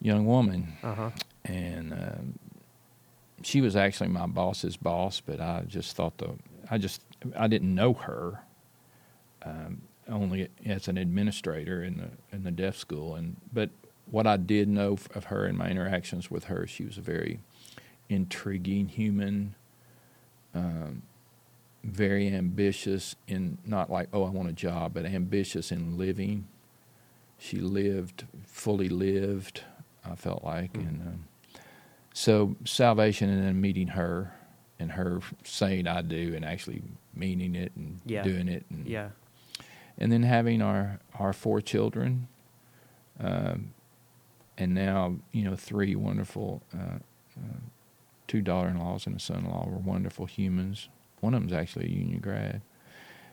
young 0.00 0.26
woman." 0.26 0.74
Uh 0.82 0.94
huh. 0.94 1.10
And 1.44 1.92
um, 1.92 2.38
she 3.42 3.60
was 3.60 3.76
actually 3.76 4.08
my 4.08 4.26
boss's 4.26 4.76
boss, 4.76 5.20
but 5.20 5.40
I 5.40 5.64
just 5.66 5.96
thought 5.96 6.18
the 6.18 6.34
I 6.70 6.78
just 6.78 7.02
I 7.36 7.46
didn't 7.48 7.74
know 7.74 7.94
her. 7.94 8.40
Um, 9.42 9.82
only 10.08 10.48
as 10.64 10.88
an 10.88 10.96
administrator 10.96 11.82
in 11.82 11.98
the 11.98 12.36
in 12.36 12.44
the 12.44 12.50
deaf 12.50 12.76
school, 12.76 13.14
and 13.14 13.36
but 13.52 13.70
what 14.10 14.26
I 14.26 14.36
did 14.36 14.68
know 14.68 14.96
of 15.14 15.24
her 15.24 15.44
and 15.44 15.56
my 15.56 15.68
interactions 15.68 16.30
with 16.30 16.44
her, 16.44 16.66
she 16.66 16.84
was 16.84 16.96
a 16.96 17.02
very 17.02 17.40
intriguing 18.08 18.88
human, 18.88 19.54
um, 20.54 21.02
very 21.84 22.28
ambitious 22.28 23.16
in 23.26 23.58
not 23.66 23.90
like 23.90 24.08
oh 24.12 24.24
I 24.24 24.30
want 24.30 24.48
a 24.48 24.52
job, 24.52 24.94
but 24.94 25.04
ambitious 25.04 25.70
in 25.70 25.98
living. 25.98 26.48
She 27.38 27.58
lived 27.58 28.26
fully 28.46 28.88
lived. 28.88 29.62
I 30.04 30.14
felt 30.14 30.42
like, 30.44 30.72
Mm. 30.72 30.88
and 30.88 31.02
um, 31.02 31.24
so 32.12 32.56
salvation, 32.64 33.28
and 33.30 33.42
then 33.42 33.60
meeting 33.60 33.88
her, 33.88 34.32
and 34.78 34.92
her 34.92 35.20
saying 35.44 35.86
I 35.86 36.02
do, 36.02 36.34
and 36.34 36.44
actually 36.44 36.82
meaning 37.14 37.54
it 37.54 37.72
and 37.76 38.00
Yeah. 38.04 38.22
doing 38.22 38.48
it, 38.48 38.64
and 38.70 38.86
Yeah. 38.86 39.10
and 39.98 40.10
then 40.12 40.22
having 40.22 40.62
our 40.62 41.00
our 41.18 41.32
four 41.32 41.60
children, 41.60 42.28
um, 43.20 43.72
and 44.56 44.74
now 44.74 45.16
you 45.32 45.44
know 45.44 45.54
three 45.56 45.94
wonderful, 45.94 46.62
uh, 46.74 46.98
uh, 47.36 47.60
two 48.26 48.40
daughter-in-laws 48.42 49.06
and 49.06 49.16
a 49.16 49.20
son-in-law 49.20 49.66
were 49.68 49.78
wonderful 49.78 50.26
humans. 50.26 50.88
One 51.20 51.34
of 51.34 51.40
them's 51.40 51.52
actually 51.52 51.86
a 51.86 51.90
union 51.90 52.20
grad, 52.20 52.62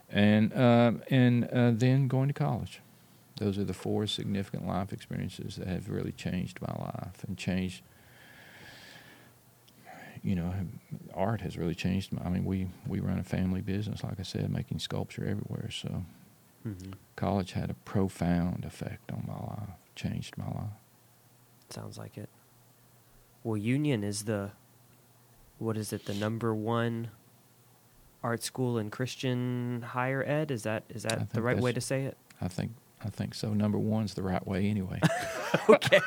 and 0.10 0.54
um 0.58 1.02
and 1.10 1.46
uh, 1.46 1.72
then 1.72 2.08
going 2.08 2.28
to 2.28 2.34
college. 2.34 2.82
Those 3.38 3.58
are 3.58 3.64
the 3.66 3.74
four 3.74 4.08
significant 4.08 4.66
life 4.66 4.94
experiences 4.94 5.58
that 5.58 5.68
have 5.68 5.90
really 5.90 6.14
changed 6.14 6.62
my 6.62 6.74
life 6.80 7.24
and 7.28 7.38
changed. 7.38 7.84
You 10.24 10.36
know, 10.36 10.54
art 11.14 11.42
has 11.42 11.58
really 11.58 11.76
changed. 11.76 12.12
My, 12.14 12.24
I 12.24 12.30
mean, 12.30 12.46
we 12.46 12.68
we 12.88 13.00
run 13.00 13.20
a 13.20 13.24
family 13.24 13.62
business, 13.62 14.04
like 14.04 14.20
I 14.20 14.24
said, 14.24 14.50
making 14.50 14.80
sculpture 14.80 15.26
everywhere. 15.26 15.70
So 15.70 16.04
Mm-hmm. 16.68 16.94
college 17.16 17.52
had 17.52 17.70
a 17.70 17.76
profound 17.76 18.66
effect 18.66 19.12
on 19.12 19.24
my 19.28 19.36
life, 19.36 19.70
changed 19.96 20.36
my 20.36 20.48
life. 20.48 20.74
Sounds 21.70 21.96
like 21.96 22.18
it. 22.18 22.28
Well, 23.44 23.56
Union 23.56 24.04
is 24.04 24.24
the 24.24 24.52
what 25.60 25.78
is 25.78 25.94
it? 25.94 26.06
The 26.06 26.16
number 26.16 26.56
one 26.56 27.10
art 28.24 28.42
school 28.42 28.80
in 28.80 28.90
Christian 28.90 29.84
higher 29.90 30.24
ed. 30.24 30.50
Is 30.50 30.64
that 30.64 30.86
is 30.90 31.04
that 31.04 31.30
the 31.34 31.42
right 31.44 31.60
way 31.60 31.72
to 31.72 31.82
say 31.82 32.06
it? 32.06 32.18
I 32.42 32.48
think 32.48 32.72
I 33.06 33.10
think 33.10 33.36
so. 33.36 33.54
Number 33.54 33.78
one's 33.78 34.14
the 34.16 34.24
right 34.24 34.46
way 34.48 34.68
anyway. 34.68 35.00
okay. 35.70 36.00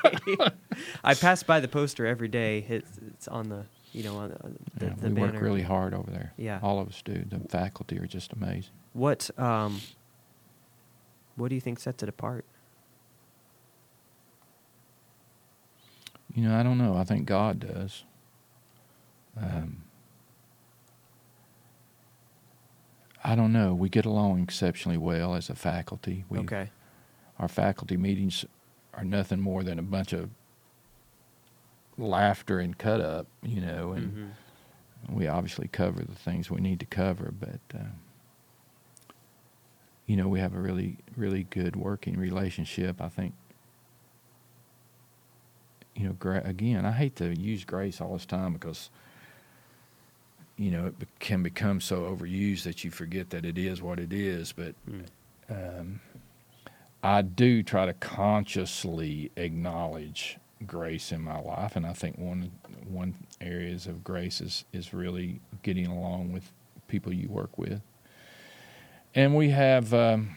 I 1.04 1.14
pass 1.14 1.42
by 1.42 1.60
the 1.60 1.68
poster 1.68 2.06
every 2.06 2.28
day. 2.28 2.64
It's, 2.68 2.98
it's 3.06 3.28
on 3.28 3.48
the 3.48 3.64
you 3.92 4.02
know 4.02 4.16
on 4.16 4.30
the, 4.76 4.86
Yeah, 4.86 4.94
the 4.98 5.08
we 5.08 5.14
banner. 5.14 5.32
work 5.32 5.40
really 5.42 5.62
hard 5.62 5.94
over 5.94 6.10
there. 6.10 6.32
Yeah. 6.36 6.58
all 6.62 6.80
of 6.80 6.88
us 6.88 7.00
do. 7.02 7.24
The 7.28 7.38
faculty 7.48 7.98
are 7.98 8.06
just 8.06 8.32
amazing. 8.32 8.72
What 8.92 9.30
um 9.38 9.80
what 11.36 11.48
do 11.50 11.54
you 11.54 11.60
think 11.60 11.78
sets 11.78 12.02
it 12.02 12.08
apart? 12.08 12.44
You 16.34 16.42
know, 16.48 16.58
I 16.58 16.62
don't 16.62 16.78
know. 16.78 16.96
I 16.96 17.04
think 17.04 17.26
God 17.26 17.60
does. 17.60 18.04
Um, 19.40 19.82
I 23.24 23.34
don't 23.34 23.52
know. 23.52 23.74
We 23.74 23.88
get 23.88 24.04
along 24.04 24.42
exceptionally 24.42 24.98
well 24.98 25.34
as 25.34 25.48
a 25.48 25.54
faculty. 25.54 26.24
We, 26.28 26.38
okay. 26.40 26.70
Our 27.38 27.48
faculty 27.48 27.96
meetings 27.96 28.44
are 28.94 29.04
nothing 29.04 29.40
more 29.40 29.62
than 29.62 29.78
a 29.78 29.82
bunch 29.82 30.12
of 30.12 30.30
laughter 31.96 32.58
and 32.60 32.76
cut 32.76 33.00
up, 33.00 33.26
you 33.42 33.60
know, 33.60 33.92
and 33.92 34.12
Mhm. 35.08 35.12
we 35.14 35.26
obviously 35.28 35.68
cover 35.68 36.02
the 36.02 36.14
things 36.14 36.50
we 36.50 36.60
need 36.60 36.80
to 36.80 36.86
cover, 36.86 37.32
but 37.38 37.60
uh, 37.74 37.84
you 40.06 40.16
know, 40.16 40.26
we 40.28 40.40
have 40.40 40.54
a 40.54 40.60
really, 40.60 40.96
really 41.16 41.44
good 41.44 41.76
working 41.76 42.16
relationship. 42.16 43.00
I 43.00 43.08
think. 43.08 43.34
You 45.94 46.06
know, 46.06 46.12
gra- 46.12 46.42
again, 46.44 46.86
I 46.86 46.92
hate 46.92 47.16
to 47.16 47.36
use 47.38 47.64
grace 47.64 48.00
all 48.00 48.12
this 48.12 48.24
time 48.24 48.52
because 48.54 48.88
you 50.56 50.70
know 50.70 50.86
it 50.86 50.98
be- 50.98 51.06
can 51.18 51.42
become 51.42 51.80
so 51.80 52.02
overused 52.02 52.62
that 52.62 52.84
you 52.84 52.90
forget 52.90 53.30
that 53.30 53.44
it 53.44 53.58
is 53.58 53.82
what 53.82 53.98
it 53.98 54.12
is. 54.12 54.52
But 54.52 54.74
Mm. 54.88 55.06
um, 55.50 56.00
I 57.02 57.22
do 57.22 57.62
try 57.62 57.86
to 57.86 57.92
consciously 57.94 59.30
acknowledge 59.36 60.38
grace 60.66 61.12
in 61.12 61.20
my 61.20 61.40
life, 61.40 61.76
and 61.76 61.86
I 61.86 61.92
think 61.92 62.18
one 62.18 62.50
one 62.86 63.14
areas 63.40 63.86
of 63.86 64.02
grace 64.02 64.40
is 64.40 64.64
is 64.72 64.92
really 64.92 65.40
getting 65.62 65.86
along 65.86 66.32
with 66.32 66.50
people 66.88 67.12
you 67.12 67.28
work 67.28 67.56
with, 67.56 67.80
and 69.14 69.36
we 69.36 69.50
have 69.50 69.94
um, 69.94 70.36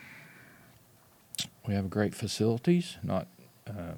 we 1.67 1.73
have 1.73 1.89
great 1.89 2.13
facilities. 2.13 2.97
Not 3.01 3.27
uh, 3.67 3.95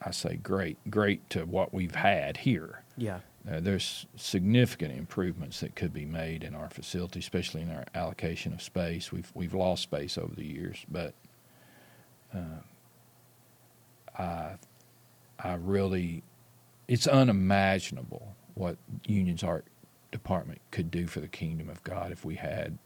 I 0.00 0.10
say 0.10 0.36
great, 0.36 0.78
great 0.90 1.28
to 1.30 1.44
what 1.44 1.74
we've 1.74 1.94
had 1.96 2.38
here. 2.38 2.82
Yeah. 2.96 3.20
Uh, 3.48 3.60
there's 3.60 4.06
significant 4.16 4.96
improvements 4.96 5.60
that 5.60 5.76
could 5.76 5.92
be 5.92 6.04
made 6.04 6.42
in 6.42 6.54
our 6.54 6.68
facility, 6.68 7.20
especially 7.20 7.62
in 7.62 7.70
our 7.70 7.84
allocation 7.94 8.52
of 8.52 8.62
space. 8.62 9.12
We've 9.12 9.30
we've 9.34 9.54
lost 9.54 9.82
space 9.82 10.16
over 10.16 10.34
the 10.34 10.46
years, 10.46 10.84
but 10.88 11.14
uh, 12.34 12.60
I 14.18 14.56
I 15.38 15.54
really 15.54 16.22
it's 16.88 17.06
unimaginable 17.06 18.34
what 18.54 18.76
Union's 19.06 19.42
art 19.42 19.66
department 20.12 20.60
could 20.70 20.90
do 20.90 21.06
for 21.06 21.20
the 21.20 21.28
kingdom 21.28 21.68
of 21.68 21.82
God 21.84 22.12
if 22.12 22.24
we 22.24 22.36
had 22.36 22.78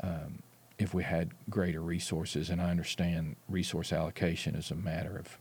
um, 0.00 0.42
if 0.78 0.94
we 0.94 1.02
had 1.02 1.30
greater 1.50 1.80
resources. 1.80 2.50
And 2.50 2.60
I 2.60 2.70
understand 2.70 3.36
resource 3.48 3.92
allocation 3.92 4.54
is 4.54 4.70
a 4.70 4.74
matter 4.74 5.16
of 5.16 5.38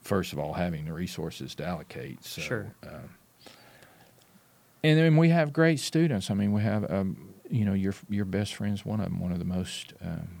first 0.00 0.32
of 0.32 0.38
all 0.38 0.54
having 0.54 0.86
the 0.86 0.92
resources 0.92 1.54
to 1.56 1.66
allocate. 1.66 2.24
So, 2.24 2.40
Sure. 2.40 2.74
Um, 2.82 3.10
and 4.82 4.98
then 4.98 5.16
we 5.16 5.28
have 5.28 5.52
great 5.52 5.78
students. 5.78 6.30
I 6.30 6.34
mean, 6.34 6.52
we 6.52 6.62
have 6.62 6.90
um, 6.90 7.34
you 7.50 7.64
know 7.64 7.74
your 7.74 7.94
your 8.08 8.24
best 8.24 8.54
friend's 8.54 8.84
one 8.84 9.00
of 9.00 9.06
them. 9.06 9.20
One 9.20 9.32
of 9.32 9.38
the 9.38 9.44
most. 9.44 9.92
Um, 10.02 10.39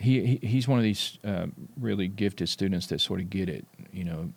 he, 0.00 0.38
he 0.40 0.46
he's 0.46 0.66
one 0.66 0.78
of 0.78 0.82
these 0.82 1.18
uh, 1.24 1.46
really 1.78 2.08
gifted 2.08 2.48
students 2.48 2.86
that 2.88 3.00
sort 3.00 3.20
of 3.20 3.28
get 3.30 3.48
it. 3.48 3.64
You 3.92 4.04
know. 4.04 4.32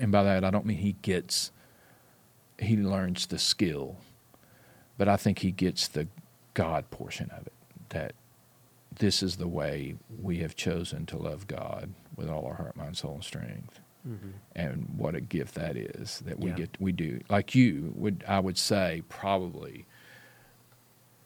And 0.00 0.12
by 0.12 0.22
that 0.22 0.44
I 0.44 0.50
don't 0.50 0.66
mean 0.66 0.78
he 0.78 0.96
gets. 1.02 1.50
He 2.58 2.76
learns 2.76 3.26
the 3.26 3.38
skill, 3.38 3.96
but 4.98 5.08
I 5.08 5.16
think 5.16 5.38
he 5.38 5.50
gets 5.50 5.88
the 5.88 6.08
God 6.54 6.90
portion 6.90 7.30
of 7.30 7.46
it. 7.46 7.52
That 7.90 8.12
this 8.98 9.22
is 9.22 9.36
the 9.36 9.48
way 9.48 9.96
we 10.22 10.38
have 10.38 10.54
chosen 10.56 11.06
to 11.06 11.16
love 11.16 11.46
God 11.46 11.94
with 12.16 12.28
all 12.28 12.44
our 12.46 12.54
heart, 12.54 12.76
mind, 12.76 12.96
soul, 12.96 13.14
and 13.14 13.24
strength 13.24 13.80
Mm-hmm. 14.08 14.28
and 14.56 14.88
what 14.96 15.14
a 15.14 15.20
gift 15.20 15.54
that 15.56 15.76
is 15.76 16.22
that 16.24 16.40
we 16.40 16.48
Yeah. 16.48 16.56
get 16.56 16.76
we 16.80 16.90
do 16.90 17.20
like 17.28 17.54
you 17.54 17.92
would 17.96 18.24
I 18.26 18.40
would 18.40 18.56
say 18.56 19.02
probably 19.10 19.84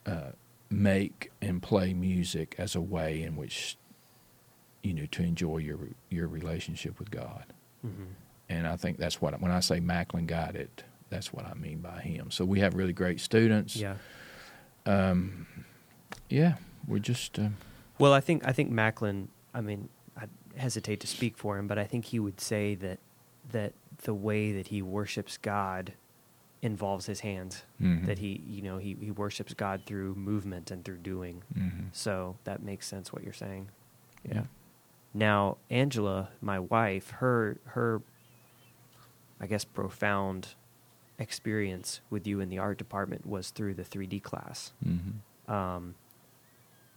uh, 0.07 0.33
make 0.71 1.31
and 1.41 1.63
play 1.63 1.93
music 1.95 2.55
as 2.59 2.75
a 2.75 2.81
way 2.81 3.23
in 3.23 3.37
which 3.37 3.77
you 4.83 4.93
know 4.95 5.07
to 5.07 5.23
enjoy 5.23 5.59
your 5.59 5.79
your 6.11 6.27
relationship 6.29 6.99
with 6.99 7.11
God 7.11 7.45
Mm-hmm. 7.87 8.05
and 8.49 8.67
I 8.67 8.77
think 8.77 8.97
that's 8.97 9.21
what 9.21 9.39
when 9.43 9.51
I 9.53 9.61
say 9.61 9.79
Macklin 9.79 10.27
got 10.27 10.57
it 10.57 10.85
that's 11.11 11.33
what 11.35 11.45
I 11.47 11.53
mean 11.55 11.79
by 11.81 12.01
him 12.01 12.31
so 12.31 12.45
we 12.47 12.61
have 12.61 12.75
really 12.75 12.95
great 12.95 13.21
students 13.21 13.77
Yeah. 13.77 13.97
um, 14.87 15.47
yeah 16.31 16.55
we're 16.89 16.99
just 16.99 17.39
uh, 17.39 17.49
Well, 17.99 18.13
I 18.13 18.21
think 18.21 18.47
I 18.47 18.53
think 18.53 18.71
Macklin. 18.71 19.29
I 19.55 19.61
mean, 19.61 19.89
I 20.17 20.25
hesitate 20.57 21.01
to 21.01 21.07
speak 21.07 21.39
for 21.39 21.57
him, 21.59 21.67
but 21.67 21.79
I 21.79 21.85
think 21.85 22.07
he 22.07 22.19
would 22.19 22.41
say 22.41 22.75
that 22.77 22.99
that 23.53 23.73
the 24.03 24.13
way 24.15 24.53
that 24.53 24.69
he 24.69 24.83
worships 24.83 25.37
God 25.39 25.93
involves 26.65 27.07
his 27.07 27.21
hands. 27.21 27.63
mhm, 27.81 28.07
That 28.07 28.19
he, 28.19 28.43
you 28.49 28.63
know, 28.63 28.79
he, 28.79 28.97
he 29.01 29.11
worships 29.11 29.55
God 29.55 29.83
through 29.87 30.15
movement 30.15 30.71
and 30.71 30.85
through 30.85 30.99
doing. 30.99 31.43
mhm. 31.57 31.89
So 31.93 32.37
that 32.45 32.63
makes 32.63 32.87
sense 32.87 33.13
what 33.13 33.23
you're 33.23 33.33
saying. 33.33 33.69
yeah 34.29 34.45
Now, 35.13 35.59
Angela, 35.71 36.31
my 36.41 36.59
wife, 36.59 37.11
her 37.23 37.59
her 37.67 38.03
I 39.41 39.47
guess 39.47 39.65
profound 39.65 40.55
experience 41.19 42.01
with 42.11 42.27
you 42.27 42.41
in 42.41 42.49
the 42.49 42.59
art 42.59 42.79
department 42.79 43.27
was 43.27 43.51
through 43.51 43.75
the 43.75 43.85
3D 43.85 44.23
class. 44.23 44.73
mhm. 44.85 45.21
Um, 45.53 45.95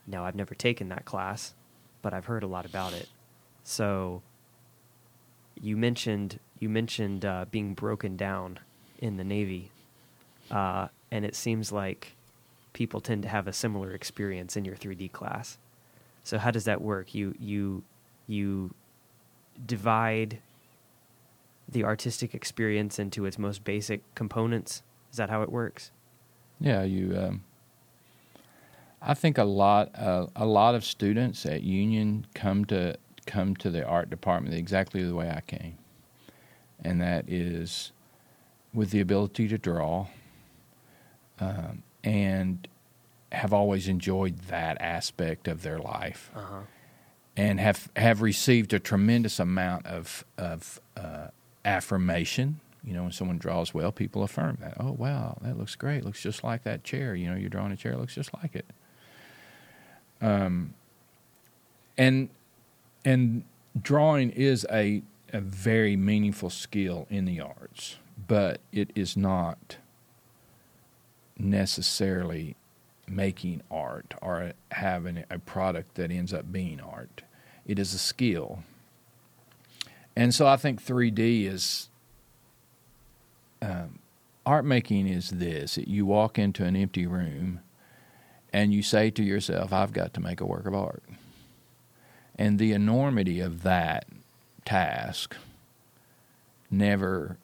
now, 0.07 0.23
I've 0.25 0.35
never 0.35 0.55
taken 0.55 0.87
that 0.89 1.03
class, 1.03 1.53
but 2.01 2.13
I've 2.13 2.25
heard 2.25 2.43
a 2.43 2.47
lot 2.47 2.65
about 2.65 2.93
it. 2.93 3.09
So, 3.63 4.21
you 5.59 5.75
mentioned 5.75 6.39
you 6.59 6.69
mentioned 6.69 7.25
uh, 7.25 7.45
being 7.51 7.73
broken 7.73 8.15
down 8.15 8.59
in 8.99 9.17
the 9.17 9.23
Navy, 9.23 9.71
uh, 10.51 10.87
and 11.11 11.25
it 11.25 11.35
seems 11.35 11.71
like 11.71 12.15
people 12.73 13.01
tend 13.01 13.23
to 13.23 13.29
have 13.29 13.47
a 13.47 13.53
similar 13.53 13.91
experience 13.91 14.55
in 14.55 14.65
your 14.65 14.75
3D 14.75 15.11
class. 15.11 15.57
So, 16.23 16.37
how 16.37 16.51
does 16.51 16.65
that 16.65 16.81
work? 16.81 17.15
You 17.15 17.35
you 17.39 17.83
you 18.27 18.73
divide 19.65 20.39
the 21.69 21.83
artistic 21.83 22.33
experience 22.33 22.99
into 22.99 23.25
its 23.25 23.37
most 23.37 23.63
basic 23.63 24.01
components. 24.15 24.83
Is 25.11 25.17
that 25.17 25.29
how 25.29 25.41
it 25.41 25.51
works? 25.51 25.91
Yeah, 26.59 26.83
you. 26.83 27.17
Um, 27.17 27.43
I 29.01 29.13
think 29.13 29.37
a 29.37 29.43
lot, 29.43 29.91
uh, 29.95 30.27
a 30.35 30.45
lot 30.45 30.75
of 30.75 30.83
students 30.83 31.45
at 31.45 31.63
Union 31.63 32.25
come 32.33 32.65
to 32.65 32.97
come 33.25 33.55
to 33.57 33.69
the 33.69 33.85
art 33.85 34.09
department 34.09 34.55
exactly 34.55 35.03
the 35.03 35.13
way 35.13 35.29
I 35.29 35.41
came, 35.41 35.77
and 36.83 37.01
that 37.01 37.29
is 37.29 37.91
with 38.77 38.91
the 38.91 38.99
ability 39.01 39.47
to 39.47 39.57
draw, 39.57 40.07
um, 41.39 41.81
and 42.03 42.67
have 43.31 43.51
always 43.51 43.87
enjoyed 43.87 44.37
that 44.49 44.79
aspect 44.81 45.47
of 45.47 45.61
their 45.63 45.79
life 45.79 46.31
Uh 46.35 46.41
huh. 46.41 46.59
and 47.35 47.59
have 47.59 47.89
have 47.95 48.21
received 48.21 48.73
a 48.73 48.79
tremendous 48.79 49.39
amount 49.39 49.85
of 49.87 50.23
of 50.37 50.79
uh, 50.95 51.27
affirmation. 51.65 52.59
You 52.83 52.93
know, 52.93 53.03
when 53.03 53.11
someone 53.11 53.37
draws 53.37 53.73
well, 53.73 53.91
people 53.91 54.23
affirm 54.23 54.57
that. 54.61 54.75
Oh, 54.79 54.91
wow, 54.93 55.37
that 55.41 55.57
looks 55.57 55.75
great. 55.75 56.05
Looks 56.05 56.21
just 56.23 56.41
like 56.43 56.63
that 56.63 56.85
chair. 56.85 57.15
You 57.15 57.29
know, 57.29 57.35
you're 57.35 57.49
drawing 57.49 57.73
a 57.73 57.75
chair, 57.75 57.97
looks 57.97 58.15
just 58.15 58.31
like 58.41 58.55
it. 58.55 58.65
Um, 60.21 60.73
and 61.97 62.29
and 63.03 63.43
drawing 63.81 64.29
is 64.31 64.65
a 64.71 65.01
a 65.33 65.41
very 65.41 65.95
meaningful 65.97 66.49
skill 66.49 67.05
in 67.09 67.25
the 67.25 67.41
arts, 67.41 67.97
but 68.25 68.59
it 68.71 68.91
is 68.95 69.15
not 69.15 69.77
necessarily 71.37 72.55
making 73.07 73.61
art 73.69 74.13
or 74.21 74.53
having 74.71 75.23
a 75.29 75.39
product 75.39 75.95
that 75.95 76.11
ends 76.11 76.33
up 76.33 76.51
being 76.51 76.79
art. 76.79 77.23
It 77.65 77.79
is 77.79 77.93
a 77.93 77.99
skill. 77.99 78.63
And 80.15 80.33
so 80.33 80.47
I 80.47 80.57
think 80.57 80.83
3D 80.83 81.45
is 81.45 81.89
um, 83.61 83.99
art 84.45 84.65
making 84.65 85.07
is 85.07 85.29
this 85.29 85.77
you 85.77 86.05
walk 86.05 86.39
into 86.39 86.63
an 86.63 86.75
empty 86.75 87.05
room 87.05 87.59
and 88.53 88.73
you 88.73 88.81
say 88.81 89.09
to 89.11 89.23
yourself, 89.23 89.73
I've 89.73 89.93
got 89.93 90.13
to 90.13 90.21
make 90.21 90.41
a 90.41 90.45
work 90.45 90.65
of 90.65 90.73
art. 90.73 91.03
And 92.35 92.59
the 92.59 92.71
enormity 92.71 93.39
of 93.39 93.63
that 93.63 94.07
task 94.65 95.35
never 96.69 97.37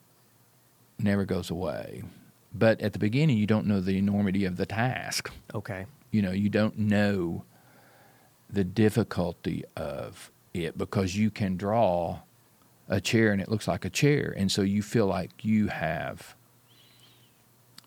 never 1.00 1.26
goes 1.26 1.50
away. 1.50 2.04
But 2.54 2.82
at 2.82 2.94
the 2.94 3.00
beginning 3.00 3.38
you 3.38 3.48
don't 3.48 3.66
know 3.66 3.80
the 3.80 3.98
enormity 3.98 4.46
of 4.46 4.58
the 4.58 4.66
task 4.66 5.32
Okay. 5.56 5.86
you 6.12 6.22
know 6.22 6.32
you 6.32 6.50
don't 6.50 6.78
know 6.78 7.44
the 8.50 8.64
difficulty 8.64 9.64
of 9.76 10.32
it 10.54 10.78
because 10.78 11.16
you 11.18 11.32
can 11.32 11.58
draw 11.58 12.20
a 12.88 13.02
chair 13.02 13.32
and 13.32 13.42
it 13.42 13.50
looks 13.50 13.68
like 13.68 13.84
a 13.86 13.90
chair 13.90 14.34
and 14.38 14.52
so 14.52 14.62
you 14.62 14.84
feel 14.84 15.08
like 15.08 15.44
you 15.44 15.68
have 15.70 16.36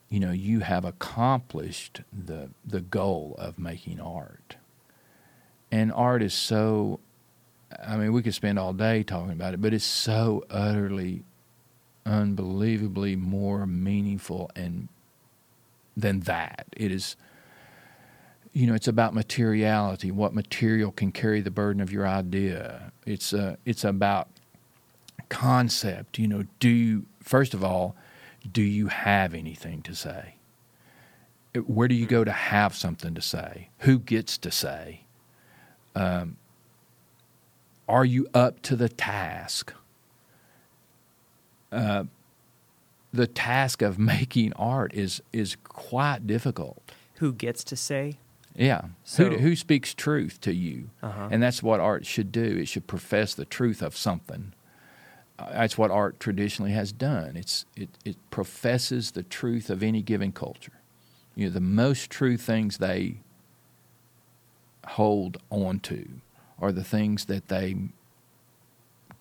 you 0.08 0.18
know 0.18 0.32
you 0.32 0.60
have 0.60 0.84
accomplished 0.84 2.00
the 2.12 2.48
the 2.64 2.80
goal 2.80 3.36
of 3.38 3.58
making 3.58 4.00
art 4.00 4.56
and 5.70 5.92
art 5.92 6.22
is 6.22 6.34
so 6.34 6.98
i 7.86 7.96
mean 7.96 8.12
we 8.12 8.22
could 8.22 8.34
spend 8.34 8.58
all 8.58 8.72
day 8.72 9.02
talking 9.04 9.32
about 9.32 9.54
it 9.54 9.60
but 9.60 9.72
it's 9.72 9.84
so 9.84 10.44
utterly 10.50 11.22
unbelievably 12.06 13.16
more 13.16 13.66
meaningful 13.66 14.50
and 14.56 14.88
than 15.96 16.20
that 16.20 16.66
it 16.76 16.92
is 16.92 17.16
you 18.56 18.66
know, 18.66 18.72
it's 18.72 18.88
about 18.88 19.12
materiality. 19.12 20.10
What 20.10 20.32
material 20.32 20.90
can 20.90 21.12
carry 21.12 21.42
the 21.42 21.50
burden 21.50 21.82
of 21.82 21.92
your 21.92 22.06
idea? 22.06 22.90
It's 23.04 23.34
uh, 23.34 23.56
it's 23.66 23.84
about 23.84 24.28
concept. 25.28 26.18
You 26.18 26.26
know, 26.26 26.44
do 26.58 26.70
you 26.70 27.04
first 27.20 27.52
of 27.52 27.62
all, 27.62 27.96
do 28.50 28.62
you 28.62 28.86
have 28.86 29.34
anything 29.34 29.82
to 29.82 29.94
say? 29.94 30.36
Where 31.66 31.86
do 31.86 31.94
you 31.94 32.06
go 32.06 32.24
to 32.24 32.32
have 32.32 32.74
something 32.74 33.12
to 33.14 33.20
say? 33.20 33.68
Who 33.80 33.98
gets 33.98 34.38
to 34.38 34.50
say? 34.50 35.02
Um, 35.94 36.38
are 37.86 38.06
you 38.06 38.26
up 38.32 38.62
to 38.62 38.74
the 38.74 38.88
task? 38.88 39.74
Uh, 41.72 42.04
the 43.12 43.26
task 43.26 43.82
of 43.82 43.98
making 43.98 44.52
art 44.54 44.92
is 44.94 45.22
is 45.32 45.56
quite 45.64 46.26
difficult. 46.26 46.80
Who 47.16 47.32
gets 47.32 47.64
to 47.64 47.76
say? 47.76 48.18
Yeah. 48.54 48.82
So- 49.04 49.30
who, 49.30 49.36
who 49.38 49.56
speaks 49.56 49.94
truth 49.94 50.40
to 50.42 50.54
you? 50.54 50.90
Uh-huh. 51.02 51.28
And 51.30 51.42
that's 51.42 51.62
what 51.62 51.80
art 51.80 52.06
should 52.06 52.32
do. 52.32 52.42
It 52.42 52.68
should 52.68 52.86
profess 52.86 53.34
the 53.34 53.44
truth 53.44 53.82
of 53.82 53.96
something. 53.96 54.52
Uh, 55.38 55.50
that's 55.52 55.76
what 55.76 55.90
art 55.90 56.18
traditionally 56.18 56.72
has 56.72 56.92
done. 56.92 57.36
It's 57.36 57.66
it, 57.76 57.90
it 58.04 58.16
professes 58.30 59.10
the 59.12 59.22
truth 59.22 59.68
of 59.70 59.82
any 59.82 60.02
given 60.02 60.32
culture. 60.32 60.72
You 61.34 61.46
know, 61.46 61.52
the 61.52 61.60
most 61.60 62.10
true 62.10 62.38
things 62.38 62.78
they 62.78 63.16
hold 64.86 65.36
on 65.50 65.80
to 65.80 66.08
are 66.58 66.72
the 66.72 66.84
things 66.84 67.26
that 67.26 67.48
they 67.48 67.76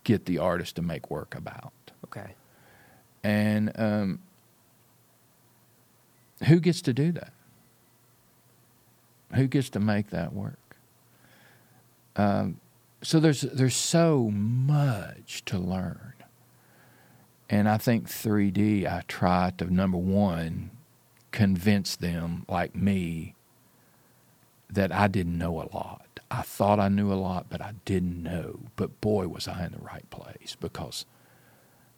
get 0.04 0.24
the 0.24 0.38
artist 0.38 0.76
to 0.76 0.82
make 0.82 1.10
work 1.10 1.34
about. 1.34 1.72
Okay. 2.06 2.34
And 3.22 3.72
um, 3.76 4.20
who 6.46 6.60
gets 6.60 6.82
to 6.82 6.92
do 6.92 7.12
that? 7.12 7.32
Who 9.34 9.46
gets 9.46 9.70
to 9.70 9.80
make 9.80 10.10
that 10.10 10.32
work? 10.32 10.76
Um, 12.14 12.60
so 13.02 13.20
there's 13.20 13.42
there's 13.42 13.76
so 13.76 14.30
much 14.30 15.44
to 15.46 15.58
learn, 15.58 16.14
and 17.50 17.68
I 17.68 17.76
think 17.76 18.08
3D. 18.08 18.86
I 18.86 19.02
try 19.06 19.52
to 19.58 19.72
number 19.72 19.98
one 19.98 20.70
convince 21.32 21.96
them, 21.96 22.46
like 22.48 22.74
me, 22.74 23.34
that 24.70 24.90
I 24.90 25.06
didn't 25.06 25.36
know 25.36 25.60
a 25.60 25.68
lot. 25.74 26.20
I 26.30 26.42
thought 26.42 26.80
I 26.80 26.88
knew 26.88 27.12
a 27.12 27.14
lot, 27.14 27.46
but 27.50 27.60
I 27.60 27.74
didn't 27.84 28.22
know. 28.22 28.60
But 28.76 29.00
boy, 29.00 29.28
was 29.28 29.46
I 29.46 29.66
in 29.66 29.72
the 29.72 29.78
right 29.78 30.08
place 30.10 30.56
because 30.58 31.04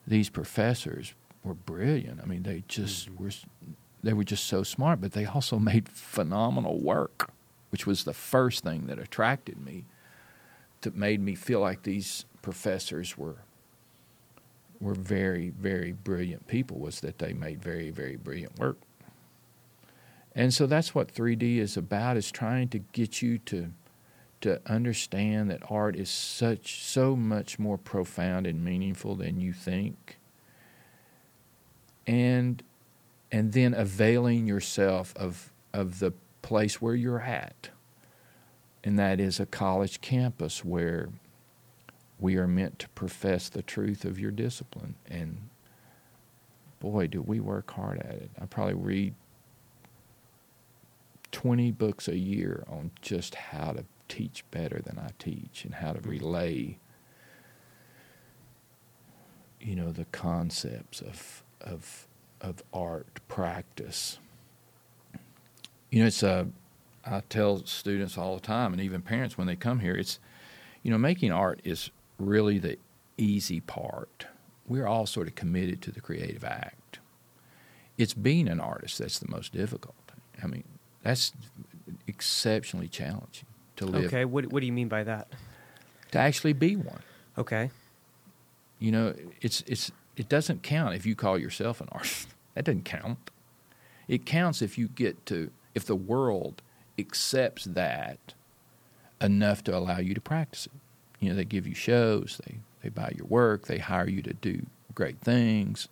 these 0.08 0.30
professors 0.30 1.14
were 1.44 1.54
brilliant. 1.54 2.20
I 2.22 2.26
mean, 2.26 2.42
they 2.42 2.64
just 2.66 3.10
mm-hmm. 3.10 3.24
were 3.24 3.30
they 4.02 4.12
were 4.12 4.24
just 4.24 4.44
so 4.44 4.62
smart, 4.62 5.00
but 5.00 5.12
they 5.12 5.26
also 5.26 5.58
made 5.72 5.88
phenomenal 5.88 6.80
work, 6.80 7.30
which 7.70 7.86
was 7.86 8.04
the 8.04 8.14
first 8.14 8.64
thing 8.64 8.86
that 8.86 8.98
attracted 8.98 9.64
me. 9.64 9.84
That 10.82 10.94
made 10.94 11.20
me 11.20 11.34
feel 11.34 11.58
like 11.58 11.82
these 11.82 12.24
professors 12.40 13.18
were 13.18 13.38
were 14.80 14.94
very, 14.94 15.50
very 15.50 15.90
brilliant 15.92 16.46
people 16.46 16.78
was 16.78 17.00
that 17.00 17.18
they 17.18 17.32
made 17.32 17.60
very, 17.60 17.90
very 17.90 18.14
brilliant 18.14 18.56
work. 18.60 18.78
And 20.36 20.54
so 20.54 20.66
that's 20.66 20.94
what 20.94 21.12
3D 21.12 21.58
is 21.58 21.76
about 21.76 22.16
is 22.16 22.30
trying 22.30 22.68
to 22.68 22.78
get 22.78 23.20
you 23.20 23.38
to 23.38 23.72
to 24.40 24.60
understand 24.66 25.50
that 25.50 25.62
art 25.68 25.96
is 25.96 26.10
such 26.10 26.82
so 26.82 27.16
much 27.16 27.58
more 27.58 27.78
profound 27.78 28.46
and 28.46 28.64
meaningful 28.64 29.14
than 29.14 29.40
you 29.40 29.52
think. 29.52 30.18
And 32.06 32.62
and 33.30 33.52
then 33.52 33.74
availing 33.74 34.46
yourself 34.46 35.14
of 35.16 35.52
of 35.72 35.98
the 35.98 36.12
place 36.42 36.80
where 36.80 36.94
you're 36.94 37.20
at. 37.20 37.70
And 38.84 38.98
that 38.98 39.20
is 39.20 39.38
a 39.40 39.46
college 39.46 40.00
campus 40.00 40.64
where 40.64 41.10
we 42.18 42.36
are 42.36 42.46
meant 42.46 42.78
to 42.80 42.88
profess 42.90 43.48
the 43.48 43.62
truth 43.62 44.04
of 44.04 44.18
your 44.18 44.30
discipline. 44.30 44.94
And 45.08 45.48
boy, 46.80 47.08
do 47.08 47.20
we 47.20 47.40
work 47.40 47.70
hard 47.72 47.98
at 47.98 48.14
it. 48.14 48.30
I 48.40 48.46
probably 48.46 48.74
read 48.74 49.14
20 51.32 51.70
books 51.72 52.08
a 52.08 52.16
year 52.16 52.64
on 52.68 52.90
just 53.02 53.34
how 53.34 53.72
to 53.72 53.84
teach 54.08 54.44
better 54.50 54.80
than 54.84 54.98
I 54.98 55.10
teach 55.18 55.64
and 55.64 55.74
how 55.74 55.92
to 55.92 56.00
relay 56.00 56.78
you 59.60 59.74
know 59.74 59.90
the 59.90 60.06
concepts 60.06 61.00
of 61.00 61.42
of 61.60 62.06
of 62.40 62.62
art 62.72 63.20
practice 63.26 64.18
you 65.90 66.00
know 66.00 66.06
it's 66.06 66.22
a 66.22 66.48
I 67.04 67.22
tell 67.28 67.64
students 67.64 68.18
all 68.18 68.34
the 68.34 68.40
time 68.40 68.72
and 68.72 68.80
even 68.82 69.02
parents 69.02 69.36
when 69.36 69.46
they 69.46 69.56
come 69.56 69.80
here 69.80 69.94
it's 69.94 70.18
you 70.82 70.90
know 70.90 70.98
making 70.98 71.32
art 71.32 71.60
is 71.64 71.90
really 72.18 72.58
the 72.58 72.78
easy 73.18 73.60
part. 73.60 74.26
We're 74.66 74.86
all 74.86 75.06
sort 75.06 75.28
of 75.28 75.34
committed 75.34 75.82
to 75.82 75.90
the 75.90 76.00
creative 76.00 76.44
act. 76.44 77.00
It's 77.98 78.14
being 78.14 78.48
an 78.48 78.60
artist 78.60 78.98
that's 78.98 79.18
the 79.18 79.28
most 79.28 79.52
difficult. 79.52 79.96
I 80.42 80.46
mean, 80.46 80.64
that's 81.02 81.32
exceptionally 82.06 82.88
challenging 82.88 83.47
to 83.78 83.86
live. 83.86 84.06
Okay, 84.06 84.24
what 84.24 84.52
what 84.52 84.60
do 84.60 84.66
you 84.66 84.72
mean 84.72 84.88
by 84.88 85.04
that? 85.04 85.28
To 86.12 86.18
actually 86.18 86.52
be 86.52 86.76
one. 86.76 87.00
Okay. 87.36 87.70
You 88.78 88.92
know, 88.92 89.14
it's 89.40 89.62
it's 89.66 89.90
it 90.16 90.28
doesn't 90.28 90.62
count 90.62 90.94
if 90.94 91.06
you 91.06 91.14
call 91.14 91.38
yourself 91.38 91.80
an 91.80 91.88
artist. 91.92 92.28
that 92.54 92.64
doesn't 92.64 92.84
count. 92.84 93.18
It 94.06 94.24
counts 94.24 94.62
if 94.62 94.78
you 94.78 94.88
get 94.88 95.24
to 95.26 95.50
if 95.74 95.84
the 95.84 95.96
world 95.96 96.62
accepts 96.98 97.64
that 97.64 98.34
enough 99.20 99.62
to 99.64 99.76
allow 99.76 99.98
you 99.98 100.14
to 100.14 100.20
practice 100.20 100.66
it. 100.66 100.72
You 101.20 101.30
know, 101.30 101.36
they 101.36 101.44
give 101.44 101.66
you 101.66 101.74
shows, 101.74 102.40
they, 102.44 102.58
they 102.82 102.88
buy 102.88 103.12
your 103.16 103.26
work, 103.26 103.66
they 103.66 103.78
hire 103.78 104.08
you 104.08 104.22
to 104.22 104.32
do 104.34 104.66
great 104.94 105.18
things. 105.18 105.88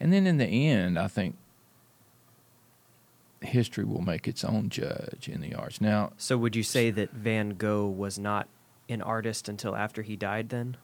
And 0.00 0.12
then 0.12 0.26
in 0.26 0.38
the 0.38 0.46
end, 0.46 0.98
I 0.98 1.08
think 1.08 1.36
history 3.44 3.84
will 3.84 4.02
make 4.02 4.26
its 4.26 4.44
own 4.44 4.68
judge 4.68 5.28
in 5.28 5.40
the 5.40 5.54
arts. 5.54 5.80
Now, 5.80 6.12
so 6.16 6.36
would 6.36 6.56
you 6.56 6.62
say 6.62 6.90
that 6.90 7.12
Van 7.12 7.50
Gogh 7.50 7.86
was 7.86 8.18
not 8.18 8.48
an 8.88 9.02
artist 9.02 9.48
until 9.48 9.74
after 9.76 10.02
he 10.02 10.16
died? 10.16 10.50
Then, 10.50 10.76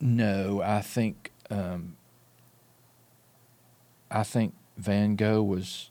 no, 0.00 0.62
I 0.62 0.80
think 0.80 1.32
um, 1.50 1.96
I 4.10 4.22
think 4.22 4.54
Van 4.76 5.16
Gogh 5.16 5.42
was 5.42 5.90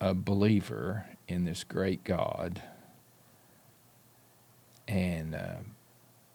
a 0.00 0.14
believer 0.14 1.06
in 1.26 1.44
this 1.44 1.64
great 1.64 2.04
God 2.04 2.62
and 4.88 5.34
uh, 5.34 5.58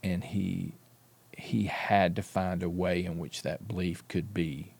and 0.03 0.23
he 0.23 0.73
he 1.35 1.65
had 1.65 2.15
to 2.15 2.21
find 2.21 2.61
a 2.61 2.69
way 2.69 3.03
in 3.03 3.17
which 3.17 3.41
that 3.41 3.67
belief 3.67 4.07
could 4.07 4.33
be 4.33 4.72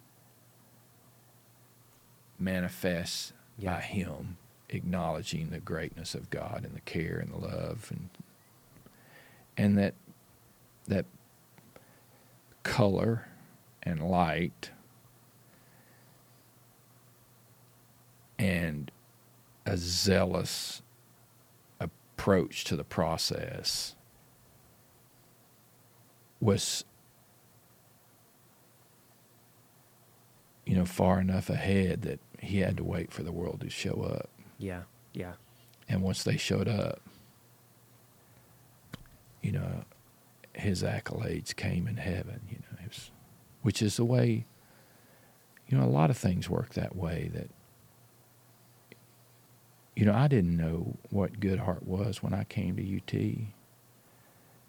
manifest 2.44 3.34
yeah. 3.58 3.76
by 3.76 3.82
him 3.82 4.38
acknowledging 4.70 5.50
the 5.50 5.60
greatness 5.60 6.16
of 6.16 6.30
God 6.30 6.64
and 6.64 6.76
the 6.76 6.82
care 6.82 7.18
and 7.18 7.32
the 7.32 7.38
love 7.38 7.92
and 7.92 8.10
and 9.56 9.78
that 9.78 9.94
that 10.88 11.06
color 12.64 13.28
and 13.84 14.02
light 14.10 14.72
and 18.40 18.92
a 19.66 19.78
zealous 19.78 20.82
approach 21.80 22.64
to 22.66 22.76
the 22.76 22.84
process 22.84 23.96
was 26.42 26.84
you 30.66 30.76
know 30.76 30.86
far 30.86 31.20
enough 31.20 31.50
ahead 31.50 32.02
that 32.04 32.20
he 32.40 32.60
had 32.60 32.78
to 32.78 32.84
wait 32.84 33.12
for 33.12 33.24
the 33.24 33.32
world 33.32 33.62
to 33.62 33.70
show 33.70 34.02
up 34.02 34.30
yeah 34.58 34.82
yeah 35.14 35.34
and 35.90 36.02
once 36.02 36.24
they 36.24 36.38
showed 36.38 36.68
up 36.68 37.02
you 39.42 39.52
know 39.52 39.84
his 40.54 40.84
accolades 40.84 41.56
came 41.56 41.88
in 41.88 41.98
heaven 41.98 42.42
you 42.50 42.58
know 42.58 42.88
was, 42.88 43.12
which 43.62 43.82
is 43.82 43.98
the 43.98 44.06
way 44.06 44.46
you 45.68 45.78
know 45.78 45.84
a 45.84 45.90
lot 45.90 46.10
of 46.10 46.18
things 46.18 46.50
work 46.50 46.74
that 46.74 46.96
way 46.96 47.30
that 47.34 47.50
you 49.96 50.06
know, 50.06 50.14
I 50.14 50.28
didn't 50.28 50.58
know 50.58 50.98
what 51.10 51.40
Goodheart 51.40 51.84
was 51.84 52.24
when 52.24 52.34
I 52.34 52.46
came 52.46 52.76
to 52.78 52.98
UT. 52.98 53.48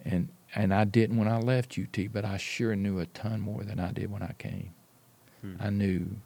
And 0.04 0.28
and 0.54 0.72
I 0.72 0.84
didn't 0.84 1.16
when 1.16 1.28
I 1.28 1.38
left 1.38 1.78
UT, 1.78 2.12
but 2.12 2.24
I 2.24 2.36
sure 2.36 2.76
knew 2.76 3.00
a 3.00 3.06
ton 3.06 3.40
more 3.40 3.64
than 3.64 3.80
I 3.80 3.90
did 3.92 4.10
when 4.12 4.22
I 4.22 4.34
came. 4.38 4.74
Hmm. 5.44 5.56
I 5.60 5.70
knew 5.70 6.16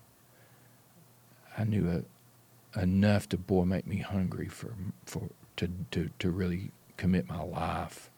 I 1.56 1.64
knew 1.64 2.04
a, 2.76 2.80
enough 2.80 3.28
to 3.30 3.36
boy 3.36 3.64
make 3.64 3.86
me 3.86 3.98
hungry 3.98 4.46
for 4.48 4.74
for 5.04 5.30
to, 5.56 5.68
to 5.90 6.10
to 6.18 6.30
really 6.30 6.70
commit 6.96 7.28
my 7.28 7.42
life 7.42 8.10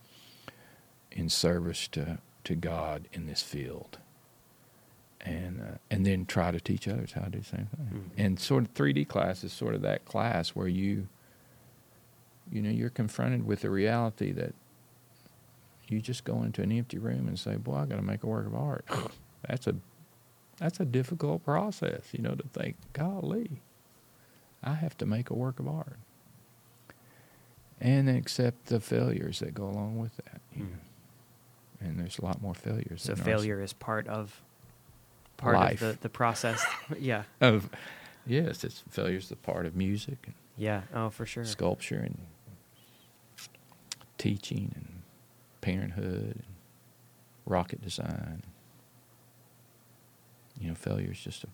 in 1.11 1.29
service 1.29 1.89
to 1.89 2.19
to 2.45 2.55
God 2.55 3.09
in 3.13 3.27
this 3.27 3.43
field 3.43 3.99
and 5.23 5.61
uh, 5.61 5.79
and 5.91 6.05
then 6.05 6.27
try 6.27 6.51
to 6.51 6.61
teach 6.61 6.87
others 6.87 7.13
how 7.13 7.23
to 7.23 7.31
do 7.31 7.39
the 7.39 7.45
same 7.45 7.69
thing. 7.77 7.87
Mm-hmm. 7.87 8.21
And 8.21 8.41
sort 8.41 8.65
of 8.65 8.75
3D 8.75 9.09
class 9.09 9.43
is 9.43 9.53
sort 9.53 9.75
of 9.75 9.83
that 9.83 10.05
class 10.05 10.51
where 10.51 10.69
you 10.69 11.09
you 12.51 12.61
know 12.61 12.71
you're 12.71 12.91
confronted 12.91 13.47
with 13.47 13.61
the 13.61 13.71
reality 13.71 14.33
that 14.33 14.55
you 15.89 16.01
just 16.01 16.25
go 16.25 16.43
into 16.43 16.63
an 16.63 16.73
empty 16.73 16.99
room 16.99 17.27
and 17.27 17.39
say, 17.39 17.57
"Boy, 17.57 17.77
I 17.77 17.87
got 17.87 17.97
to 17.97 18.03
make 18.03 18.23
a 18.23 18.27
work 18.27 18.47
of 18.47 18.55
art." 18.55 18.85
that's 19.49 19.67
a 19.67 19.77
that's 20.61 20.79
a 20.79 20.85
difficult 20.85 21.45
process, 21.45 22.03
you 22.13 22.23
know, 22.23 22.35
to 22.35 22.47
think, 22.49 22.77
"Golly, 22.93 23.63
I 24.63 24.75
have 24.75 24.97
to 24.99 25.07
make 25.07 25.31
a 25.31 25.35
work 25.35 25.59
of 25.59 25.67
art." 25.67 25.99
And 27.81 28.11
accept 28.11 28.67
the 28.67 28.79
failures 28.79 29.39
that 29.39 29.55
go 29.55 29.65
along 29.65 29.99
with 29.99 30.15
that. 30.19 30.41
You 30.55 30.65
mm. 30.65 30.71
know? 30.71 30.77
And 31.81 31.99
there's 31.99 32.19
a 32.19 32.25
lot 32.25 32.43
more 32.43 32.55
failures. 32.55 33.03
So 33.03 33.17
failure 33.17 33.63
is 33.63 33.73
part 33.73 34.07
of 34.07 34.43
part 35.39 35.57
life. 35.57 35.83
of 35.83 35.97
the, 35.97 36.03
the 36.03 36.09
process. 36.11 36.65
yeah. 36.99 37.23
Of 37.41 37.71
yes, 38.27 38.65
it's 38.65 38.85
failure's 38.91 39.31
the 39.31 39.37
part 39.37 39.67
of 39.67 39.75
music. 39.75 40.19
And 40.27 40.35
yeah. 40.57 40.83
Oh, 40.95 41.09
for 41.09 41.25
sure. 41.25 41.45
Sculpture 41.45 41.99
and 41.99 42.19
teaching 44.19 44.73
and 44.75 45.03
parenthood 45.63 46.35
and 46.35 46.45
rocket 47.47 47.81
design. 47.81 48.43
You 50.61 50.69
know, 50.69 50.75
failure 50.75 51.11
is 51.11 51.21
just 51.21 51.45
a 51.45 51.49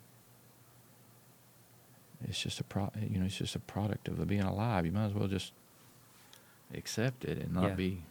it's 2.28 2.40
just 2.40 2.60
a 2.60 2.64
pro 2.64 2.90
you 3.00 3.18
know 3.18 3.26
it's 3.26 3.36
just 3.36 3.54
a 3.54 3.58
product 3.58 4.08
of 4.08 4.26
being 4.26 4.42
alive 4.42 4.86
you 4.86 4.90
might 4.90 5.04
as 5.04 5.12
well 5.12 5.28
just 5.28 5.52
accept 6.72 7.26
it 7.26 7.36
and 7.36 7.52
not 7.52 7.64
yeah. 7.64 7.74
be 7.74 8.02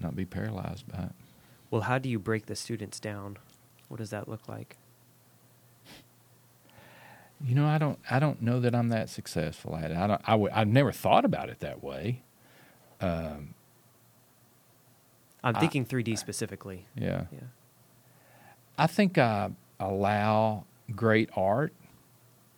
not 0.00 0.14
be 0.14 0.24
paralyzed 0.24 0.86
by 0.86 1.02
it 1.02 1.12
well, 1.72 1.80
how 1.80 1.96
do 1.96 2.10
you 2.10 2.18
break 2.18 2.46
the 2.46 2.54
students 2.54 3.00
down? 3.00 3.38
What 3.88 3.96
does 3.96 4.10
that 4.10 4.28
look 4.28 4.46
like? 4.46 4.76
You 7.42 7.54
know, 7.54 7.66
I 7.66 7.78
don't. 7.78 7.98
I 8.10 8.18
don't 8.18 8.42
know 8.42 8.60
that 8.60 8.74
I'm 8.74 8.90
that 8.90 9.08
successful 9.08 9.74
at 9.74 9.90
it. 9.90 9.96
I 9.96 10.06
don't. 10.06 10.20
I 10.26 10.32
w- 10.32 10.50
I've 10.52 10.68
never 10.68 10.92
thought 10.92 11.24
about 11.24 11.48
it 11.48 11.60
that 11.60 11.82
way. 11.82 12.22
Um, 13.00 13.54
I'm 15.42 15.54
thinking 15.54 15.86
I, 15.90 15.92
3D 15.92 16.18
specifically. 16.18 16.86
Yeah. 16.94 17.24
Yeah. 17.32 17.40
I 18.78 18.86
think 18.86 19.18
I 19.18 19.50
allow 19.78 20.64
great 20.94 21.30
art 21.36 21.72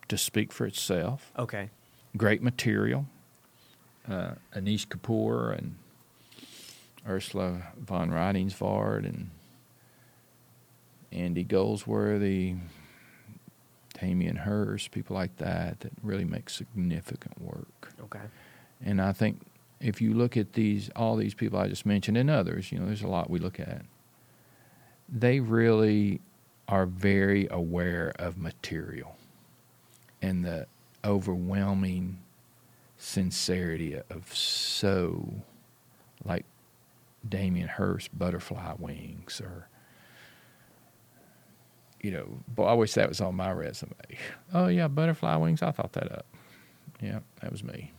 to 0.07 0.17
speak 0.17 0.51
for 0.51 0.65
itself. 0.65 1.31
Okay. 1.37 1.69
Great 2.15 2.41
material. 2.41 3.05
Uh, 4.07 4.33
Anish 4.55 4.87
Kapoor 4.87 5.57
and 5.57 5.75
Ursula 7.07 7.63
von 7.79 8.11
Rydingsvard 8.11 9.05
and 9.05 9.29
Andy 11.11 11.43
Goldsworthy, 11.43 12.55
Damien 13.99 14.35
Hirst, 14.35 14.91
people 14.91 15.15
like 15.15 15.37
that 15.37 15.79
that 15.79 15.91
really 16.03 16.25
make 16.25 16.49
significant 16.49 17.41
work. 17.41 17.93
Okay. 18.01 18.19
And 18.83 19.01
I 19.01 19.13
think 19.13 19.41
if 19.79 20.01
you 20.01 20.13
look 20.13 20.35
at 20.37 20.53
these, 20.53 20.89
all 20.95 21.15
these 21.15 21.33
people 21.33 21.59
I 21.59 21.67
just 21.67 21.85
mentioned, 21.85 22.17
and 22.17 22.29
others, 22.29 22.71
you 22.71 22.79
know, 22.79 22.85
there's 22.85 23.03
a 23.03 23.07
lot 23.07 23.29
we 23.29 23.39
look 23.39 23.59
at. 23.59 23.83
They 25.07 25.39
really 25.39 26.21
are 26.67 26.85
very 26.85 27.47
aware 27.51 28.11
of 28.17 28.37
material 28.37 29.15
and 30.21 30.43
the 30.43 30.67
overwhelming 31.03 32.19
sincerity 32.97 33.95
of 34.09 34.35
so, 34.35 35.33
like 36.23 36.45
Damien 37.27 37.67
Hirst, 37.67 38.17
butterfly 38.17 38.73
wings, 38.79 39.39
or 39.39 39.69
you 42.01 42.11
know, 42.11 42.27
boy, 42.47 42.65
I 42.65 42.73
wish 42.73 42.93
that 42.93 43.09
was 43.09 43.21
on 43.21 43.35
my 43.35 43.51
resume. 43.51 43.93
Oh 44.53 44.67
yeah, 44.67 44.87
butterfly 44.87 45.35
wings. 45.37 45.61
I 45.61 45.71
thought 45.71 45.93
that 45.93 46.11
up. 46.11 46.25
Yeah, 47.01 47.19
that 47.41 47.51
was 47.51 47.63
me. 47.63 47.91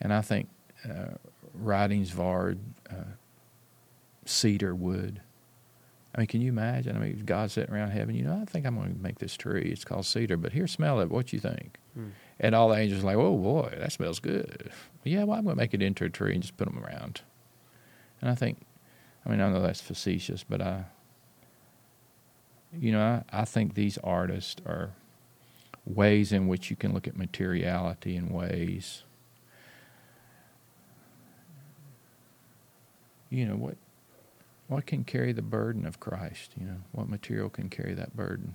And 0.00 0.12
I 0.12 0.20
think 0.20 0.48
uh, 0.84 1.16
Rydingsvard, 1.60 2.58
uh, 2.88 3.14
cedar 4.24 4.74
wood. 4.74 5.20
I 6.14 6.18
mean, 6.18 6.26
can 6.26 6.40
you 6.40 6.48
imagine? 6.48 6.96
I 6.96 7.00
mean, 7.00 7.22
God 7.24 7.50
sitting 7.50 7.72
around 7.72 7.90
heaven, 7.90 8.14
you 8.16 8.24
know, 8.24 8.40
I 8.42 8.44
think 8.44 8.66
I'm 8.66 8.76
going 8.76 8.94
to 8.94 9.00
make 9.00 9.18
this 9.18 9.36
tree. 9.36 9.70
It's 9.72 9.84
called 9.84 10.06
cedar, 10.06 10.36
but 10.36 10.52
here, 10.52 10.66
smell 10.66 11.00
it. 11.00 11.08
What 11.08 11.32
you 11.32 11.38
think? 11.38 11.78
Hmm. 11.94 12.08
And 12.40 12.54
all 12.54 12.68
the 12.68 12.76
angels 12.76 13.02
are 13.02 13.06
like, 13.06 13.16
oh 13.16 13.36
boy, 13.36 13.74
that 13.78 13.92
smells 13.92 14.18
good. 14.18 14.72
Yeah, 15.04 15.24
well, 15.24 15.38
I'm 15.38 15.44
going 15.44 15.56
to 15.56 15.62
make 15.62 15.72
it 15.72 15.82
into 15.82 16.04
a 16.04 16.10
tree 16.10 16.32
and 16.32 16.42
just 16.42 16.56
put 16.56 16.66
them 16.66 16.82
around. 16.82 17.20
And 18.20 18.30
I 18.30 18.34
think, 18.34 18.58
I 19.24 19.30
mean, 19.30 19.40
I 19.40 19.50
know 19.50 19.62
that's 19.62 19.80
facetious, 19.80 20.42
but 20.42 20.60
I, 20.60 20.84
you 22.72 22.90
know, 22.92 23.22
I, 23.32 23.40
I 23.42 23.44
think 23.44 23.74
these 23.74 23.98
artists 23.98 24.60
are 24.66 24.90
ways 25.84 26.32
in 26.32 26.48
which 26.48 26.70
you 26.70 26.76
can 26.76 26.92
look 26.92 27.06
at 27.06 27.16
materiality 27.16 28.16
in 28.16 28.28
ways 28.28 29.04
you 33.30 33.46
know 33.46 33.54
what 33.54 33.76
what 34.70 34.86
can 34.86 35.02
carry 35.02 35.32
the 35.32 35.42
burden 35.42 35.84
of 35.84 35.98
Christ 35.98 36.52
you 36.58 36.64
know? 36.64 36.76
What 36.92 37.08
material 37.08 37.50
can 37.50 37.68
carry 37.68 37.92
that 37.94 38.16
burden? 38.16 38.54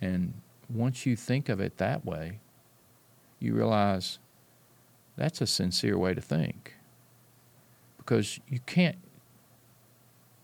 And 0.00 0.34
once 0.68 1.06
you 1.06 1.14
think 1.14 1.48
of 1.48 1.60
it 1.60 1.78
that 1.78 2.04
way 2.04 2.40
you 3.38 3.54
realize 3.54 4.18
that's 5.16 5.40
a 5.40 5.46
sincere 5.46 5.96
way 5.96 6.14
to 6.14 6.20
think. 6.20 6.74
Because 7.96 8.40
you 8.48 8.58
can't 8.66 8.98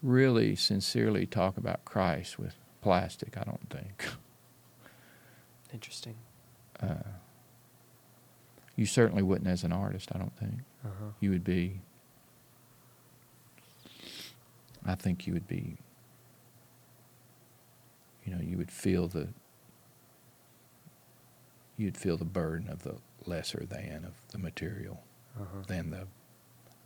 really 0.03 0.57
sincerely 0.57 1.27
talk 1.27 1.57
about 1.57 1.85
Christ 1.85 2.39
with 2.39 2.55
plastic 2.81 3.37
I 3.37 3.43
don't 3.45 3.69
think. 3.71 4.05
Interesting. 5.73 6.17
uh, 6.81 6.95
you 8.77 8.87
certainly 8.87 9.23
wouldn't 9.23 9.49
as 9.49 9.65
an 9.65 9.73
artist 9.73 10.11
I 10.15 10.19
don't 10.19 10.37
think. 10.39 10.61
Uh-huh. 10.85 11.13
you 11.21 11.31
would 11.31 11.45
be 11.45 11.81
I 14.87 14.95
think 14.95 15.27
you 15.27 15.33
would 15.33 15.47
be 15.49 15.77
you 18.25 18.35
know 18.35 18.41
you 18.41 18.57
would 18.57 18.71
feel 18.71 19.09
the 19.09 19.29
you'd 21.77 21.97
feel 21.97 22.17
the 22.17 22.25
burden 22.25 22.69
of 22.69 22.83
the 22.83 22.97
lesser 23.27 23.65
than 23.69 24.05
of 24.05 24.15
the 24.31 24.39
material 24.39 25.03
Uh-huh. 25.41 25.63
than 25.67 25.91
the 25.91 26.07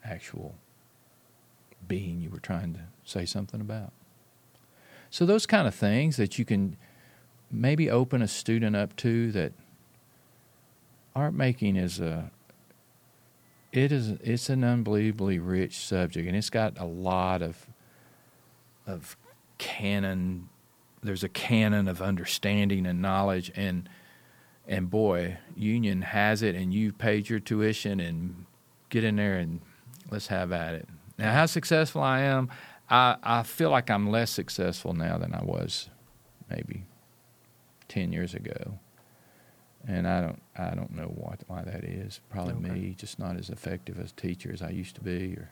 actual 0.05 0.55
being 1.89 2.21
you 2.21 2.31
were 2.31 2.39
trying 2.41 2.73
to 2.75 2.81
say 3.05 3.25
something 3.27 3.61
about 3.61 3.93
so 5.11 5.25
those 5.27 5.47
kind 5.47 5.67
of 5.67 5.75
things 5.75 6.17
that 6.17 6.39
you 6.39 6.45
can 6.45 6.77
maybe 7.51 7.91
open 7.91 8.23
a 8.23 8.29
student 8.29 8.75
up 8.77 8.95
to 8.97 9.31
that 9.33 9.53
art 11.15 11.35
making 11.35 11.77
is 11.77 11.99
a 12.01 12.31
it 13.73 13.91
is 13.93 14.11
it's 14.23 14.49
an 14.49 14.63
unbelievably 14.65 15.39
rich 15.39 15.77
subject 15.79 16.27
and 16.27 16.37
it's 16.37 16.51
got 16.51 16.79
a 16.79 16.85
lot 16.85 17.43
of 17.43 17.67
of 18.87 19.17
canon 19.59 20.49
there's 21.03 21.25
a 21.25 21.29
canon 21.29 21.89
of 21.89 22.03
understanding 22.03 22.87
and 22.87 23.01
knowledge 23.01 23.51
and 23.57 23.89
and 24.67 24.91
boy 24.91 25.37
union 25.55 26.03
has 26.03 26.43
it 26.43 26.55
and 26.55 26.75
you've 26.75 26.99
paid 26.99 27.29
your 27.29 27.39
tuition 27.39 28.01
and 28.01 28.45
get 28.91 29.05
in 29.05 29.17
there 29.17 29.37
and 29.37 29.61
let's 30.11 30.27
have 30.29 30.53
at 30.53 30.75
it. 30.75 30.89
Now 31.19 31.33
how 31.33 31.47
successful 31.47 32.03
i 32.03 32.21
am 32.21 32.49
i 32.91 33.17
i 33.23 33.43
feel 33.43 33.71
like 33.71 33.91
i'm 33.91 34.11
less 34.11 34.31
successful 34.31 34.93
now 34.93 35.19
than 35.19 35.35
i 35.35 35.43
was 35.43 35.89
maybe 36.51 36.85
10 37.89 38.13
years 38.13 38.35
ago. 38.35 38.79
And 39.89 40.07
i 40.09 40.21
don't 40.21 40.43
i 40.57 40.75
don't 40.75 40.95
know 40.95 41.07
what 41.15 41.41
why 41.47 41.63
that 41.63 41.85
is. 41.85 42.21
Probably 42.29 42.55
Okay. 42.55 42.81
me 42.81 42.95
just 42.99 43.19
not 43.19 43.37
as 43.37 43.49
effective 43.51 43.99
as 44.01 44.11
a 44.11 44.15
teacher 44.15 44.51
as 44.53 44.61
i 44.63 44.71
used 44.71 44.95
to 44.97 45.01
be 45.01 45.35
or 45.37 45.51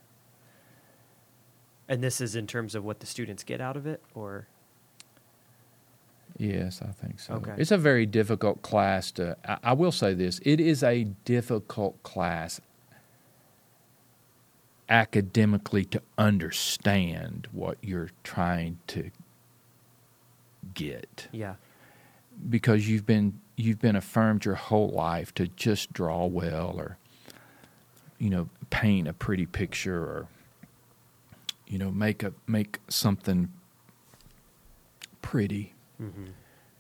And 1.89 2.03
this 2.03 2.21
is 2.21 2.35
in 2.35 2.47
terms 2.47 2.75
of 2.75 2.85
what 2.85 3.01
the 3.01 3.07
students 3.07 3.45
get 3.45 3.61
out 3.61 3.77
of 3.77 3.87
it, 3.87 4.03
or 4.15 4.47
Yes, 6.37 6.81
I 6.83 6.91
think 6.91 7.21
so. 7.21 7.35
Okay. 7.35 7.55
It's 7.57 7.71
a 7.71 7.79
very 7.79 8.07
difficult 8.07 8.63
class 8.63 9.13
to. 9.13 9.37
I, 9.47 9.59
I 9.63 9.73
will 9.73 9.93
say 9.93 10.15
this: 10.15 10.41
it 10.43 10.61
is 10.61 10.83
a 10.83 11.05
difficult 11.25 12.03
class 12.03 12.61
academically 14.89 15.85
to 15.85 16.03
understand 16.19 17.49
what 17.53 17.79
you're 17.81 18.11
trying 18.23 18.79
to 18.87 19.11
get 20.75 21.29
yeah, 21.33 21.55
because 22.51 22.89
you've 22.89 23.07
been 23.07 23.41
you've 23.57 23.81
been 23.81 23.97
affirmed 23.97 24.45
your 24.45 24.57
whole 24.57 24.89
life 24.91 25.33
to 25.35 25.47
just 25.49 25.93
draw 25.93 26.27
well 26.27 26.75
or 26.77 26.99
you 28.19 28.29
know 28.29 28.49
paint 28.71 29.07
a 29.07 29.13
pretty 29.13 29.47
picture 29.47 30.03
or 30.03 30.27
you 31.67 31.79
know 31.79 31.91
make 31.91 32.23
a 32.23 32.33
make 32.47 32.79
something 32.89 33.51
pretty. 35.23 35.75
Mm-hmm. 36.03 36.25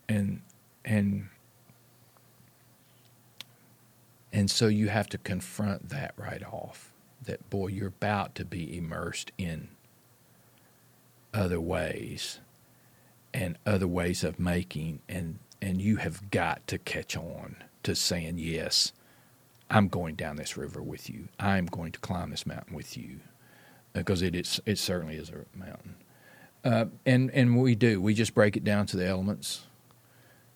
and 0.09 0.43
and 0.85 1.29
and 4.33 4.51
so 4.51 4.67
you 4.67 4.89
have 4.89 5.09
to 5.11 5.19
confront 5.19 5.91
that 5.91 6.15
right 6.17 6.43
off 6.43 6.93
that 7.25 7.49
boy 7.49 7.69
you're 7.69 7.89
about 7.89 8.35
to 8.35 8.45
be 8.45 8.77
immersed 8.77 9.31
in 9.39 9.69
other 11.33 11.61
ways 11.61 12.41
and 13.33 13.57
other 13.65 13.87
ways 13.87 14.25
of 14.25 14.39
making 14.41 15.01
and 15.09 15.39
and 15.63 15.81
you 15.81 15.97
have 15.97 16.31
got 16.31 16.67
to 16.67 16.77
catch 16.77 17.17
on 17.17 17.57
to 17.85 17.95
saying 17.95 18.35
yes 18.39 18.93
i'm 19.71 19.87
going 19.89 20.17
down 20.17 20.37
this 20.37 20.57
river 20.57 20.83
with 20.83 21.09
you. 21.09 21.29
I'm 21.39 21.67
going 21.67 21.93
to 21.93 22.01
climb 22.01 22.31
this 22.31 22.47
mountain 22.47 22.75
with 22.75 22.97
you 22.97 23.21
because 23.95 24.23
it 24.23 24.35
is 24.35 24.61
it 24.67 24.79
certainly 24.79 25.17
is 25.17 25.31
a 25.31 25.59
mountain 25.59 25.95
uh, 26.65 26.85
and 27.07 27.31
and 27.33 27.61
we 27.61 27.75
do 27.75 28.01
we 28.01 28.13
just 28.15 28.35
break 28.35 28.57
it 28.57 28.65
down 28.65 28.85
to 28.87 28.97
the 28.97 29.07
elements 29.07 29.67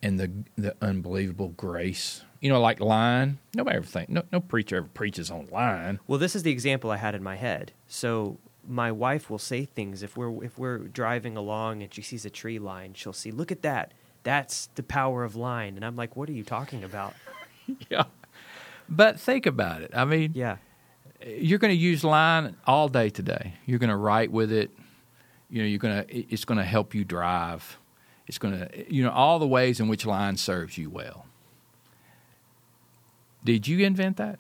and 0.03 0.19
the 0.21 0.31
the 0.57 0.75
unbelievable 0.83 1.49
grace 1.57 2.25
you 2.41 2.49
know 2.49 2.61
like 2.61 2.81
line 2.81 3.39
nobody 3.55 3.77
ever 3.77 3.87
think 3.87 4.09
no, 4.09 4.23
no 4.33 4.41
preacher 4.41 4.77
ever 4.77 4.89
preaches 4.95 5.31
on 5.31 5.47
line 5.47 5.99
Well, 6.07 6.19
this 6.19 6.37
is 6.37 6.43
the 6.43 6.53
example 6.53 6.91
I 6.91 6.97
had 6.97 7.15
in 7.15 7.23
my 7.23 7.37
head. 7.37 7.73
So 7.87 8.39
my 8.67 8.93
wife 8.93 9.31
will 9.31 9.39
say 9.39 9.65
things 9.65 10.03
if 10.03 10.17
we're 10.17 10.45
if 10.45 10.59
we're 10.59 10.79
driving 10.79 11.37
along 11.37 11.83
and 11.83 11.93
she 11.93 12.03
sees 12.03 12.25
a 12.25 12.31
tree 12.31 12.59
line, 12.59 12.93
she'll 12.95 13.13
see, 13.13 13.31
"Look 13.31 13.51
at 13.51 13.63
that. 13.63 13.93
That's 14.23 14.69
the 14.75 14.83
power 14.83 15.25
of 15.25 15.35
line." 15.35 15.75
And 15.75 15.85
I'm 15.85 15.97
like, 15.97 16.17
"What 16.17 16.29
are 16.29 16.33
you 16.33 16.45
talking 16.45 16.85
about?" 16.85 17.15
yeah 17.91 18.05
but 18.89 19.19
think 19.21 19.45
about 19.47 19.83
it 19.83 19.91
i 19.95 20.05
mean 20.05 20.33
Yeah. 20.35 20.57
You're 21.27 21.59
going 21.59 21.75
to 21.75 21.81
use 21.81 22.05
line 22.05 22.57
all 22.67 22.89
day 22.89 23.11
today. 23.11 23.55
You're 23.67 23.79
going 23.79 23.91
to 23.91 23.97
write 23.97 24.31
with 24.31 24.53
it. 24.53 24.71
You 25.51 25.63
know, 25.63 25.69
you're 25.69 25.79
going 25.79 26.05
to. 26.05 26.33
It's 26.33 26.45
going 26.45 26.59
to 26.59 26.65
help 26.65 26.95
you 26.95 27.05
drive. 27.05 27.79
It's 28.27 28.39
going 28.39 28.59
to. 28.59 28.95
You 28.95 29.03
know, 29.05 29.11
all 29.11 29.39
the 29.39 29.47
ways 29.47 29.81
in 29.81 29.89
which 29.89 30.07
line 30.07 30.37
serves 30.37 30.79
you 30.79 30.91
well. 30.91 31.27
Did 33.45 33.67
you 33.67 33.85
invent 33.85 34.17
that? 34.19 34.39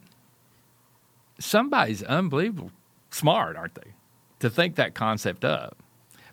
Somebody's 1.38 2.02
unbelievable 2.02 2.72
smart, 3.10 3.56
aren't 3.56 3.74
they, 3.74 3.92
to 4.40 4.50
think 4.50 4.76
that 4.76 4.94
concept 4.94 5.44
up? 5.44 5.78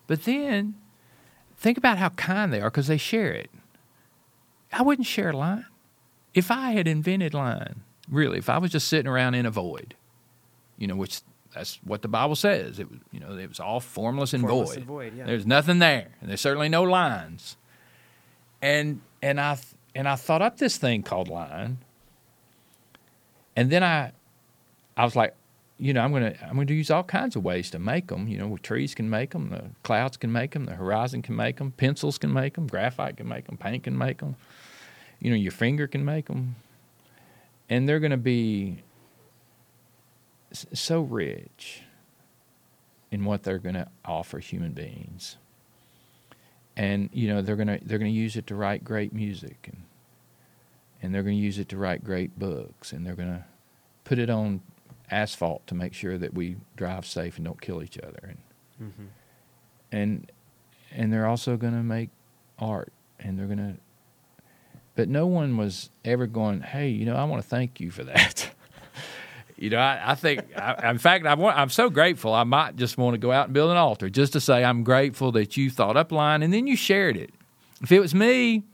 But 0.06 0.24
then, 0.24 0.74
think 1.56 1.78
about 1.78 1.98
how 1.98 2.10
kind 2.10 2.52
they 2.52 2.60
are 2.60 2.70
because 2.70 2.88
they 2.88 2.96
share 2.96 3.32
it. 3.32 3.50
I 4.72 4.82
wouldn't 4.82 5.06
share 5.06 5.32
line 5.32 5.66
if 6.34 6.50
I 6.50 6.72
had 6.72 6.86
invented 6.86 7.34
line. 7.34 7.82
Really, 8.10 8.38
if 8.38 8.48
I 8.48 8.58
was 8.58 8.70
just 8.70 8.88
sitting 8.88 9.08
around 9.10 9.34
in 9.34 9.46
a 9.46 9.50
void, 9.50 9.94
you 10.78 10.86
know, 10.86 10.96
which 10.96 11.20
that's 11.54 11.78
what 11.84 12.02
the 12.02 12.08
Bible 12.08 12.36
says. 12.36 12.78
It 12.78 12.90
was, 12.90 13.00
you 13.12 13.20
know, 13.20 13.36
it 13.36 13.48
was 13.48 13.60
all 13.60 13.80
formless 13.80 14.34
and 14.34 14.42
Formless 14.42 14.70
void. 14.70 14.76
and 14.78 14.86
void, 14.86 15.16
yeah. 15.16 15.24
There's 15.24 15.46
nothing 15.46 15.78
there, 15.78 16.08
and 16.20 16.28
there's 16.28 16.40
certainly 16.40 16.68
no 16.68 16.82
lines. 16.82 17.56
And 18.60 19.00
and 19.22 19.40
I 19.40 19.58
and 19.94 20.08
I 20.08 20.16
thought 20.16 20.42
up 20.42 20.58
this 20.58 20.76
thing 20.76 21.02
called 21.02 21.28
line. 21.28 21.78
And 23.58 23.70
then 23.70 23.82
I, 23.82 24.12
I 24.98 25.04
was 25.04 25.16
like, 25.16 25.34
you 25.78 25.94
know, 25.94 26.02
I'm 26.02 26.12
gonna 26.12 26.34
I'm 26.42 26.56
gonna 26.56 26.72
use 26.72 26.90
all 26.90 27.04
kinds 27.04 27.36
of 27.36 27.44
ways 27.44 27.70
to 27.70 27.78
make 27.78 28.08
them. 28.08 28.28
You 28.28 28.38
know, 28.38 28.56
trees 28.58 28.94
can 28.94 29.08
make 29.08 29.30
them, 29.30 29.50
the 29.50 29.64
clouds 29.82 30.16
can 30.16 30.30
make 30.32 30.52
them, 30.52 30.66
the 30.66 30.74
horizon 30.74 31.22
can 31.22 31.36
make 31.36 31.56
them, 31.56 31.72
pencils 31.72 32.18
can 32.18 32.32
make 32.32 32.54
them, 32.54 32.66
graphite 32.66 33.16
can 33.16 33.28
make 33.28 33.46
them, 33.46 33.56
paint 33.56 33.84
can 33.84 33.96
make 33.96 34.18
them. 34.18 34.36
You 35.20 35.30
know, 35.30 35.36
your 35.36 35.52
finger 35.52 35.86
can 35.86 36.04
make 36.04 36.26
them, 36.26 36.56
and 37.70 37.88
they're 37.88 38.00
gonna 38.00 38.16
be 38.18 38.82
so 40.72 41.00
rich 41.02 41.82
in 43.10 43.24
what 43.24 43.42
they're 43.42 43.58
gonna 43.58 43.88
offer 44.04 44.38
human 44.38 44.72
beings. 44.72 45.36
And 46.76 47.08
you 47.12 47.28
know, 47.28 47.42
they're 47.42 47.56
gonna 47.56 47.78
they're 47.82 47.98
gonna 47.98 48.10
use 48.10 48.36
it 48.36 48.46
to 48.48 48.54
write 48.54 48.84
great 48.84 49.12
music, 49.12 49.68
and 49.72 49.82
and 51.02 51.14
they're 51.14 51.22
gonna 51.22 51.34
use 51.34 51.58
it 51.58 51.68
to 51.70 51.76
write 51.76 52.04
great 52.04 52.38
books, 52.38 52.92
and 52.92 53.06
they're 53.06 53.14
gonna 53.14 53.46
put 54.04 54.18
it 54.18 54.28
on 54.30 54.60
asphalt 55.10 55.66
to 55.68 55.74
make 55.74 55.94
sure 55.94 56.18
that 56.18 56.34
we 56.34 56.56
drive 56.76 57.06
safe 57.06 57.36
and 57.36 57.44
don't 57.44 57.60
kill 57.60 57.82
each 57.82 57.98
other 57.98 58.18
and 58.24 58.38
Mm-hmm. 58.82 59.04
and 59.90 60.30
and 60.92 61.10
they're 61.12 61.26
also 61.26 61.56
going 61.56 61.72
to 61.72 61.82
make 61.82 62.10
art 62.58 62.92
and 63.18 63.38
they're 63.38 63.46
going 63.46 63.56
to 63.56 63.76
but 64.96 65.08
no 65.08 65.26
one 65.26 65.56
was 65.56 65.88
ever 66.04 66.26
going 66.26 66.60
hey 66.60 66.88
you 66.88 67.06
know 67.06 67.16
i 67.16 67.24
want 67.24 67.42
to 67.42 67.48
thank 67.48 67.80
you 67.80 67.90
for 67.90 68.04
that 68.04 68.50
you 69.56 69.70
know 69.70 69.78
i, 69.78 70.12
I 70.12 70.14
think 70.14 70.42
I, 70.56 70.90
in 70.90 70.98
fact 70.98 71.24
I 71.26 71.34
want, 71.34 71.56
i'm 71.58 71.70
so 71.70 71.88
grateful 71.90 72.34
i 72.34 72.44
might 72.44 72.76
just 72.76 72.98
want 72.98 73.14
to 73.14 73.18
go 73.18 73.32
out 73.32 73.46
and 73.46 73.54
build 73.54 73.70
an 73.70 73.76
altar 73.76 74.08
just 74.10 74.32
to 74.34 74.40
say 74.40 74.64
i'm 74.64 74.84
grateful 74.84 75.32
that 75.32 75.56
you 75.56 75.70
thought 75.70 75.96
up 75.96 76.12
line 76.12 76.42
and 76.42 76.52
then 76.52 76.66
you 76.66 76.76
shared 76.76 77.16
it 77.16 77.30
if 77.82 77.90
it 77.92 78.00
was 78.00 78.14
me 78.14 78.64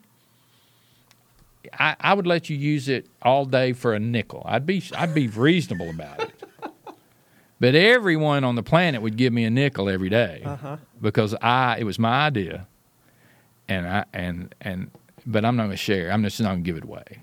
I, 1.78 1.94
I 2.00 2.14
would 2.14 2.26
let 2.26 2.50
you 2.50 2.56
use 2.56 2.88
it 2.88 3.06
all 3.22 3.44
day 3.46 3.72
for 3.72 3.94
a 3.94 4.00
nickel. 4.00 4.42
I'd 4.44 4.66
be 4.66 4.82
I'd 4.96 5.14
be 5.14 5.28
reasonable 5.28 5.88
about 5.90 6.20
it. 6.20 6.32
But 7.60 7.76
everyone 7.76 8.42
on 8.42 8.56
the 8.56 8.64
planet 8.64 9.00
would 9.00 9.16
give 9.16 9.32
me 9.32 9.44
a 9.44 9.50
nickel 9.50 9.88
every 9.88 10.09
day 10.09 10.42
Uh-huh. 10.44 10.78
because 11.00 11.34
I 11.40 11.76
it 11.78 11.84
was 11.84 11.98
my 12.00 12.26
idea, 12.26 12.66
and 13.68 13.86
I 13.86 14.04
and 14.12 14.52
and 14.60 14.90
but 15.24 15.44
I'm 15.44 15.54
not 15.56 15.62
going 15.64 15.70
to 15.70 15.76
share. 15.76 16.10
I'm 16.10 16.24
just 16.24 16.40
not 16.40 16.48
going 16.50 16.64
to 16.64 16.66
give 16.66 16.76
it 16.76 16.82
away. 16.84 17.20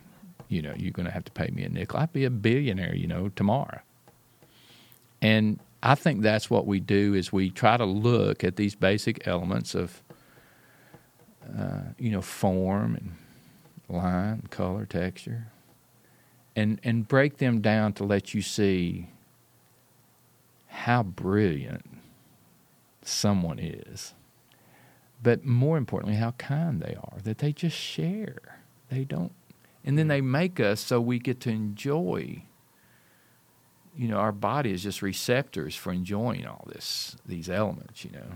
You 0.49 0.61
know, 0.63 0.73
you're 0.75 0.91
going 0.91 1.05
to 1.05 1.11
have 1.11 1.25
to 1.25 1.31
pay 1.31 1.49
me 1.53 1.63
a 1.63 1.69
nickel. 1.69 1.99
I'd 1.99 2.11
be 2.11 2.25
a 2.25 2.29
billionaire, 2.29 2.95
you 2.95 3.07
know, 3.07 3.29
tomorrow. 3.29 3.79
And 5.21 5.59
I 5.81 5.95
think 5.95 6.21
that's 6.21 6.49
what 6.49 6.65
we 6.65 6.79
do 6.79 7.13
is 7.13 7.31
we 7.31 7.49
try 7.49 7.77
to 7.77 7.85
look 7.85 8.43
at 8.43 8.55
these 8.57 8.75
basic 8.75 9.27
elements 9.27 9.75
of, 9.75 10.03
uh, 11.57 11.81
you 11.97 12.11
know, 12.11 12.21
form 12.21 12.95
and 12.95 13.15
line, 13.87 14.43
color, 14.49 14.85
texture, 14.85 15.47
and 16.55 16.79
and 16.83 17.07
break 17.07 17.37
them 17.37 17.61
down 17.61 17.93
to 17.93 18.03
let 18.03 18.33
you 18.33 18.41
see 18.41 19.09
how 20.67 21.03
brilliant 21.03 21.85
someone 23.03 23.59
is. 23.59 24.13
But 25.21 25.45
more 25.45 25.77
importantly, 25.77 26.17
how 26.17 26.31
kind 26.31 26.81
they 26.81 26.95
are, 26.95 27.17
that 27.23 27.39
they 27.39 27.51
just 27.51 27.75
share. 27.75 28.59
They 28.89 29.03
don't 29.03 29.33
and 29.85 29.97
then 29.97 30.07
they 30.07 30.21
make 30.21 30.59
us 30.59 30.79
so 30.79 30.99
we 30.99 31.19
get 31.19 31.39
to 31.41 31.49
enjoy 31.49 32.43
you 33.99 34.07
know, 34.07 34.15
our 34.15 34.31
body 34.31 34.71
is 34.71 34.81
just 34.81 35.01
receptors 35.01 35.75
for 35.75 35.91
enjoying 35.91 36.47
all 36.47 36.65
this 36.73 37.17
these 37.25 37.49
elements, 37.49 38.05
you 38.05 38.11
know. 38.11 38.27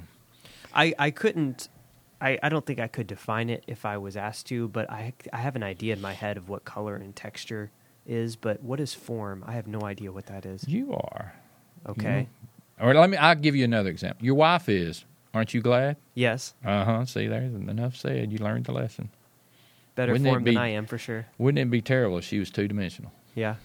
I, 0.75 0.93
I 0.99 1.09
couldn't 1.09 1.69
I, 2.19 2.37
I 2.43 2.49
don't 2.49 2.65
think 2.65 2.79
I 2.79 2.87
could 2.87 3.07
define 3.07 3.49
it 3.49 3.63
if 3.65 3.85
I 3.85 3.97
was 3.97 4.17
asked 4.17 4.47
to, 4.47 4.67
but 4.67 4.89
I 4.91 5.13
I 5.31 5.37
have 5.37 5.55
an 5.55 5.63
idea 5.63 5.93
in 5.93 6.01
my 6.01 6.11
head 6.11 6.35
of 6.35 6.49
what 6.49 6.65
color 6.65 6.97
and 6.97 7.15
texture 7.15 7.71
is, 8.05 8.35
but 8.35 8.61
what 8.61 8.81
is 8.81 8.93
form? 8.93 9.43
I 9.47 9.53
have 9.53 9.67
no 9.67 9.81
idea 9.83 10.11
what 10.11 10.25
that 10.25 10.45
is. 10.45 10.67
You 10.67 10.93
are. 10.93 11.33
Okay. 11.87 12.27
Or 12.81 12.93
let 12.93 13.09
me 13.09 13.15
I'll 13.15 13.35
give 13.35 13.55
you 13.55 13.63
another 13.63 13.89
example. 13.89 14.25
Your 14.25 14.35
wife 14.35 14.67
is. 14.67 15.05
Aren't 15.33 15.53
you 15.53 15.61
glad? 15.61 15.95
Yes. 16.13 16.55
Uh 16.63 16.83
huh. 16.83 17.05
See, 17.05 17.27
there's 17.27 17.53
enough 17.53 17.95
said. 17.95 18.33
You 18.33 18.39
learned 18.39 18.65
the 18.65 18.73
lesson. 18.73 19.11
Better 19.95 20.13
Wouldn't 20.13 20.27
form 20.29 20.43
than 20.43 20.53
be- 20.55 20.59
I 20.59 20.69
am 20.69 20.85
for 20.85 20.97
sure. 20.97 21.27
Wouldn't 21.37 21.59
it 21.59 21.69
be 21.69 21.81
terrible 21.81 22.17
if 22.17 22.25
she 22.25 22.39
was 22.39 22.49
two 22.49 22.67
dimensional? 22.67 23.11
Yeah. 23.35 23.55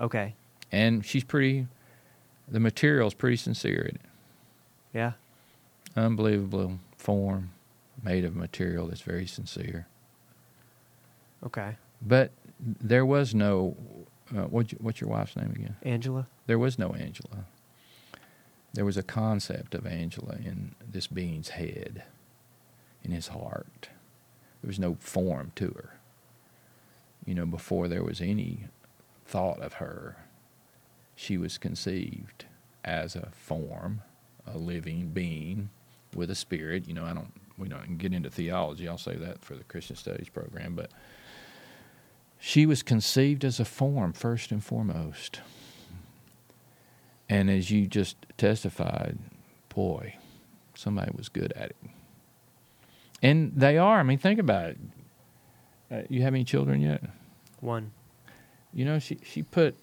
Okay. 0.00 0.34
And 0.70 1.04
she's 1.04 1.24
pretty. 1.24 1.66
The 2.48 2.60
material's 2.60 3.14
pretty 3.14 3.36
sincere 3.36 3.82
in 3.82 3.96
it. 3.96 4.00
Yeah. 4.92 5.12
Unbelievable 5.96 6.78
form, 6.96 7.50
made 8.02 8.24
of 8.24 8.36
material 8.36 8.86
that's 8.86 9.00
very 9.00 9.26
sincere. 9.26 9.86
Okay. 11.44 11.76
But 12.02 12.30
there 12.60 13.06
was 13.06 13.34
no. 13.34 13.76
Uh, 14.36 14.42
what, 14.42 14.70
what's 14.80 15.00
your 15.00 15.10
wife's 15.10 15.36
name 15.36 15.52
again? 15.52 15.76
Angela? 15.82 16.26
There 16.46 16.58
was 16.58 16.78
no 16.78 16.90
Angela. 16.92 17.46
There 18.74 18.84
was 18.84 18.96
a 18.96 19.02
concept 19.02 19.74
of 19.74 19.86
Angela 19.86 20.36
in 20.44 20.74
this 20.86 21.06
being's 21.06 21.50
head, 21.50 22.02
in 23.02 23.12
his 23.12 23.28
heart. 23.28 23.88
There 24.66 24.70
was 24.70 24.80
no 24.80 24.96
form 24.98 25.52
to 25.54 25.66
her. 25.66 25.96
You 27.24 27.36
know, 27.36 27.46
before 27.46 27.86
there 27.86 28.02
was 28.02 28.20
any 28.20 28.64
thought 29.24 29.60
of 29.60 29.74
her, 29.74 30.16
she 31.14 31.38
was 31.38 31.56
conceived 31.56 32.46
as 32.84 33.14
a 33.14 33.28
form, 33.30 34.02
a 34.44 34.58
living 34.58 35.10
being 35.10 35.70
with 36.16 36.32
a 36.32 36.34
spirit. 36.34 36.88
You 36.88 36.94
know, 36.94 37.04
I 37.04 37.12
don't, 37.12 37.32
we 37.56 37.68
don't 37.68 37.96
get 37.96 38.12
into 38.12 38.28
theology. 38.28 38.88
I'll 38.88 38.98
say 38.98 39.14
that 39.14 39.44
for 39.44 39.54
the 39.54 39.62
Christian 39.62 39.94
Studies 39.94 40.30
program, 40.30 40.74
but 40.74 40.90
she 42.40 42.66
was 42.66 42.82
conceived 42.82 43.44
as 43.44 43.60
a 43.60 43.64
form 43.64 44.12
first 44.12 44.50
and 44.50 44.64
foremost. 44.64 45.42
And 47.28 47.48
as 47.48 47.70
you 47.70 47.86
just 47.86 48.16
testified, 48.36 49.16
boy, 49.68 50.16
somebody 50.74 51.12
was 51.16 51.28
good 51.28 51.52
at 51.52 51.70
it. 51.70 51.76
And 53.22 53.52
they 53.56 53.78
are. 53.78 53.98
I 53.98 54.02
mean, 54.02 54.18
think 54.18 54.38
about 54.38 54.70
it. 54.70 54.78
Uh, 55.90 56.02
you 56.08 56.22
have 56.22 56.34
any 56.34 56.44
children 56.44 56.80
yet? 56.80 57.02
One. 57.60 57.92
You 58.72 58.84
know, 58.84 58.98
she 58.98 59.18
she 59.22 59.42
put 59.42 59.76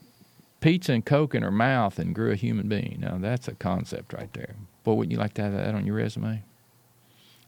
pizza 0.60 0.94
and 0.94 1.06
coke 1.06 1.36
in 1.36 1.44
her 1.44 1.52
mouth 1.52 2.00
and 2.00 2.14
grew 2.16 2.32
a 2.32 2.36
human 2.36 2.68
being. 2.70 3.00
Now 3.02 3.18
that's 3.18 3.48
a 3.48 3.54
concept 3.56 4.14
right 4.14 4.32
there. 4.34 4.56
Boy, 4.84 4.94
wouldn't 4.94 5.12
you 5.12 5.18
like 5.18 5.34
to 5.36 5.42
have 5.42 5.54
that 5.54 5.76
on 5.76 5.86
your 5.86 5.96
resume? 5.96 6.44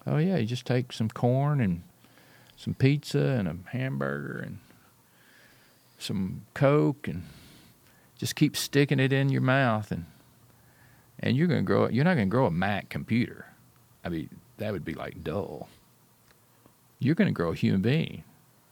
Oh 0.08 0.18
yeah, 0.18 0.38
you 0.38 0.46
just 0.46 0.66
take 0.66 0.92
some 0.92 1.10
corn 1.10 1.62
and 1.62 1.84
some 2.58 2.74
pizza 2.74 3.20
and 3.20 3.48
a 3.48 3.56
hamburger 3.72 4.40
and 4.46 4.60
some 5.98 6.42
coke 6.54 7.08
and 7.08 7.24
just 8.18 8.36
keep 8.36 8.56
sticking 8.56 9.00
it 9.00 9.14
in 9.14 9.30
your 9.30 9.42
mouth 9.42 9.92
and 9.92 10.06
and 11.20 11.38
you're 11.38 11.48
gonna 11.48 11.62
grow 11.62 11.88
you're 11.88 12.04
not 12.04 12.16
gonna 12.16 12.26
grow 12.26 12.46
a 12.46 12.52
Mac 12.52 12.90
computer. 12.90 13.46
I 14.04 14.10
mean, 14.10 14.30
that 14.58 14.72
would 14.74 14.86
be 14.86 14.94
like 14.94 15.24
dull. 15.24 15.70
You're 17.00 17.16
gonna 17.16 17.32
grow 17.32 17.52
a 17.52 17.56
human 17.56 17.82
being. 17.82 18.24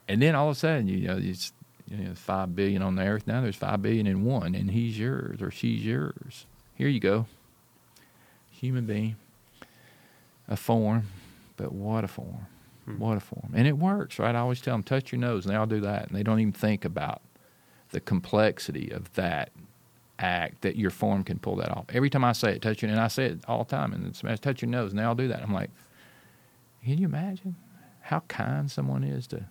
And 0.07 0.21
then 0.21 0.35
all 0.35 0.49
of 0.49 0.55
a 0.57 0.59
sudden, 0.59 0.87
you 0.87 1.07
know, 1.07 1.17
it's 1.21 1.53
you 1.87 1.97
know, 1.97 2.13
five 2.15 2.55
billion 2.55 2.81
on 2.81 2.95
the 2.95 3.03
earth. 3.03 3.27
Now 3.27 3.41
there's 3.41 3.55
five 3.55 3.81
billion 3.81 4.07
in 4.07 4.23
one, 4.23 4.55
and 4.55 4.71
he's 4.71 4.97
yours 4.97 5.41
or 5.41 5.51
she's 5.51 5.85
yours. 5.85 6.45
Here 6.75 6.87
you 6.87 6.99
go. 6.99 7.25
Human 8.51 8.85
being. 8.85 9.15
A 10.47 10.57
form, 10.57 11.07
but 11.55 11.71
what 11.71 12.03
a 12.03 12.07
form. 12.07 12.47
Hmm. 12.85 12.99
What 12.99 13.17
a 13.17 13.21
form. 13.21 13.53
And 13.55 13.67
it 13.67 13.77
works, 13.77 14.19
right? 14.19 14.35
I 14.35 14.39
always 14.39 14.59
tell 14.59 14.73
them, 14.73 14.83
touch 14.83 15.11
your 15.11 15.21
nose, 15.21 15.45
and 15.45 15.53
they 15.53 15.57
all 15.57 15.65
do 15.65 15.79
that. 15.81 16.07
And 16.07 16.17
they 16.17 16.23
don't 16.23 16.39
even 16.39 16.51
think 16.51 16.83
about 16.83 17.21
the 17.91 17.99
complexity 17.99 18.89
of 18.89 19.13
that 19.13 19.51
act 20.19 20.61
that 20.61 20.75
your 20.75 20.89
form 20.89 21.23
can 21.23 21.39
pull 21.39 21.55
that 21.57 21.69
off. 21.69 21.85
Every 21.89 22.09
time 22.09 22.25
I 22.25 22.33
say 22.33 22.53
it, 22.53 22.61
touch 22.61 22.81
your, 22.81 22.89
nose 22.89 22.97
and 22.97 23.03
I 23.03 23.07
say 23.07 23.25
it 23.25 23.39
all 23.47 23.63
the 23.63 23.69
time, 23.69 23.93
and 23.93 24.05
it's 24.05 24.39
touch 24.41 24.61
your 24.61 24.69
nose, 24.69 24.91
and 24.91 24.99
they 24.99 25.03
all 25.03 25.15
do 25.15 25.27
that. 25.29 25.41
I'm 25.41 25.53
like, 25.53 25.69
can 26.83 26.97
you 26.97 27.05
imagine 27.05 27.55
how 28.03 28.21
kind 28.27 28.69
someone 28.69 29.03
is 29.03 29.27
to 29.27 29.45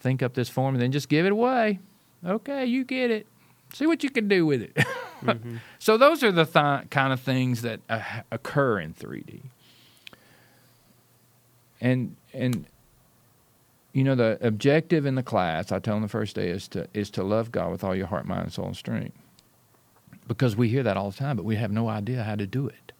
think 0.00 0.22
up 0.22 0.34
this 0.34 0.48
form 0.48 0.74
and 0.74 0.82
then 0.82 0.92
just 0.92 1.08
give 1.08 1.26
it 1.26 1.32
away? 1.32 1.80
Okay, 2.24 2.66
you 2.66 2.84
get 2.84 3.10
it. 3.10 3.26
See 3.72 3.86
what 3.86 4.02
you 4.02 4.10
can 4.10 4.28
do 4.28 4.46
with 4.46 4.62
it. 4.62 4.76
Mm-hmm. 5.20 5.56
So 5.78 5.98
those 5.98 6.22
are 6.22 6.32
the 6.32 6.46
th- 6.46 6.88
kind 6.88 7.12
of 7.12 7.20
things 7.20 7.60
that 7.60 7.80
uh, 7.90 8.00
occur 8.30 8.80
in 8.80 8.94
3D. 8.94 9.42
And 11.78 12.16
and 12.32 12.64
you 13.92 14.02
know 14.02 14.14
the 14.14 14.38
objective 14.40 15.04
in 15.04 15.14
the 15.14 15.22
class 15.22 15.72
I 15.72 15.78
tell 15.78 15.92
them 15.96 16.02
the 16.02 16.08
first 16.08 16.36
day 16.36 16.48
is 16.48 16.68
to 16.68 16.88
is 16.94 17.10
to 17.10 17.22
love 17.22 17.52
God 17.52 17.70
with 17.70 17.84
all 17.84 17.94
your 17.94 18.06
heart, 18.06 18.24
mind, 18.26 18.50
soul, 18.54 18.68
and 18.68 18.74
strength. 18.76 19.14
Because 20.26 20.56
we 20.56 20.70
hear 20.70 20.82
that 20.84 20.96
all 20.96 21.10
the 21.10 21.16
time, 21.18 21.36
but 21.36 21.44
we 21.44 21.56
have 21.56 21.70
no 21.70 21.88
idea 21.90 22.22
how 22.22 22.36
to 22.36 22.46
do 22.46 22.66
it. 22.68 22.92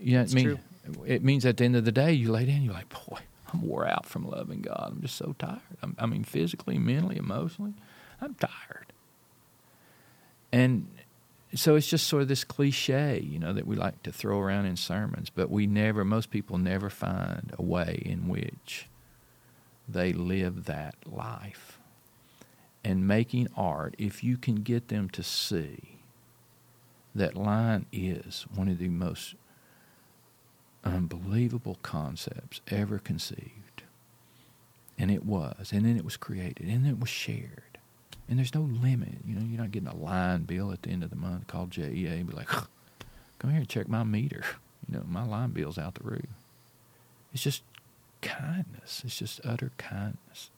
You 0.00 0.18
know, 0.18 0.22
It's 0.22 0.32
it 0.32 0.36
means 0.36 0.46
true. 0.46 0.58
It 1.06 1.22
means 1.22 1.44
at 1.46 1.56
the 1.56 1.64
end 1.64 1.76
of 1.76 1.84
the 1.84 1.92
day 1.92 2.12
you 2.12 2.30
lay 2.30 2.46
down, 2.46 2.62
you're 2.62 2.74
like, 2.74 2.88
boy, 2.88 3.18
I'm 3.52 3.62
wore 3.62 3.86
out 3.86 4.06
from 4.06 4.28
loving 4.28 4.62
God. 4.62 4.92
I'm 4.92 5.00
just 5.00 5.16
so 5.16 5.34
tired. 5.38 5.60
I'm, 5.82 5.96
I 5.98 6.06
mean, 6.06 6.24
physically, 6.24 6.78
mentally, 6.78 7.16
emotionally, 7.16 7.74
I'm 8.20 8.34
tired. 8.34 8.92
And 10.52 10.88
so 11.54 11.74
it's 11.74 11.88
just 11.88 12.06
sort 12.06 12.22
of 12.22 12.28
this 12.28 12.44
cliche, 12.44 13.20
you 13.20 13.38
know, 13.38 13.52
that 13.52 13.66
we 13.66 13.76
like 13.76 14.02
to 14.04 14.12
throw 14.12 14.38
around 14.38 14.66
in 14.66 14.76
sermons, 14.76 15.30
but 15.30 15.50
we 15.50 15.66
never, 15.66 16.04
most 16.04 16.30
people 16.30 16.58
never 16.58 16.90
find 16.90 17.52
a 17.58 17.62
way 17.62 18.02
in 18.04 18.28
which 18.28 18.86
they 19.88 20.12
live 20.12 20.66
that 20.66 20.94
life. 21.06 21.78
And 22.84 23.06
making 23.06 23.48
art, 23.56 23.94
if 23.98 24.22
you 24.24 24.36
can 24.36 24.56
get 24.56 24.88
them 24.88 25.10
to 25.10 25.22
see 25.22 25.98
that 27.14 27.36
line 27.36 27.86
is 27.92 28.46
one 28.54 28.68
of 28.68 28.78
the 28.78 28.88
most 28.88 29.34
unbelievable 30.84 31.78
concepts 31.82 32.60
ever 32.68 32.98
conceived. 32.98 33.82
And 34.98 35.10
it 35.10 35.24
was. 35.24 35.72
And 35.72 35.84
then 35.84 35.96
it 35.96 36.04
was 36.04 36.16
created. 36.16 36.66
And 36.66 36.84
then 36.84 36.92
it 36.92 37.00
was 37.00 37.08
shared. 37.08 37.78
And 38.28 38.38
there's 38.38 38.54
no 38.54 38.62
limit. 38.62 39.18
You 39.26 39.34
know, 39.34 39.44
you're 39.44 39.60
not 39.60 39.70
getting 39.70 39.88
a 39.88 39.96
line 39.96 40.42
bill 40.42 40.72
at 40.72 40.82
the 40.82 40.90
end 40.90 41.02
of 41.02 41.10
the 41.10 41.16
month 41.16 41.46
called 41.46 41.70
JEA 41.70 42.20
and 42.20 42.28
be 42.28 42.36
like, 42.36 42.48
come 42.48 43.50
here 43.50 43.60
and 43.60 43.68
check 43.68 43.88
my 43.88 44.04
meter. 44.04 44.44
You 44.88 44.96
know, 44.96 45.04
my 45.06 45.24
line 45.24 45.50
bill's 45.50 45.78
out 45.78 45.94
the 45.94 46.02
roof. 46.02 46.26
It's 47.32 47.44
just 47.44 47.62
kindness. 48.22 49.02
It's 49.04 49.18
just 49.18 49.40
utter 49.44 49.70
kindness. 49.78 50.50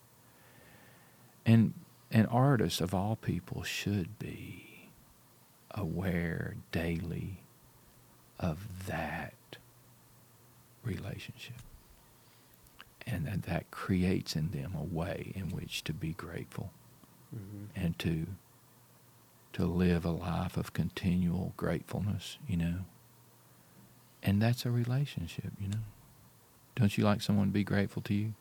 And 1.44 1.74
an 2.10 2.26
artist 2.26 2.80
of 2.80 2.94
all 2.94 3.16
people 3.16 3.62
should 3.62 4.18
be 4.18 4.88
aware 5.72 6.56
daily 6.70 7.42
of 8.38 8.86
that 8.86 9.34
relationship. 10.84 11.56
And 13.06 13.26
that, 13.26 13.42
that 13.44 13.70
creates 13.70 14.36
in 14.36 14.50
them 14.50 14.74
a 14.78 14.82
way 14.84 15.32
in 15.34 15.50
which 15.50 15.82
to 15.84 15.92
be 15.92 16.12
grateful 16.12 16.70
Mm-hmm. 17.34 17.64
and 17.74 17.98
to 18.00 18.26
to 19.54 19.64
live 19.64 20.04
a 20.04 20.10
life 20.10 20.58
of 20.58 20.74
continual 20.74 21.54
gratefulness, 21.56 22.36
you 22.46 22.58
know. 22.58 22.74
And 24.22 24.40
that's 24.42 24.66
a 24.66 24.70
relationship, 24.70 25.50
you 25.58 25.68
know. 25.68 25.78
Don't 26.76 26.96
you 26.98 27.04
like 27.04 27.22
someone 27.22 27.46
to 27.46 27.52
be 27.52 27.64
grateful 27.64 28.02
to 28.02 28.12
you? 28.14 28.34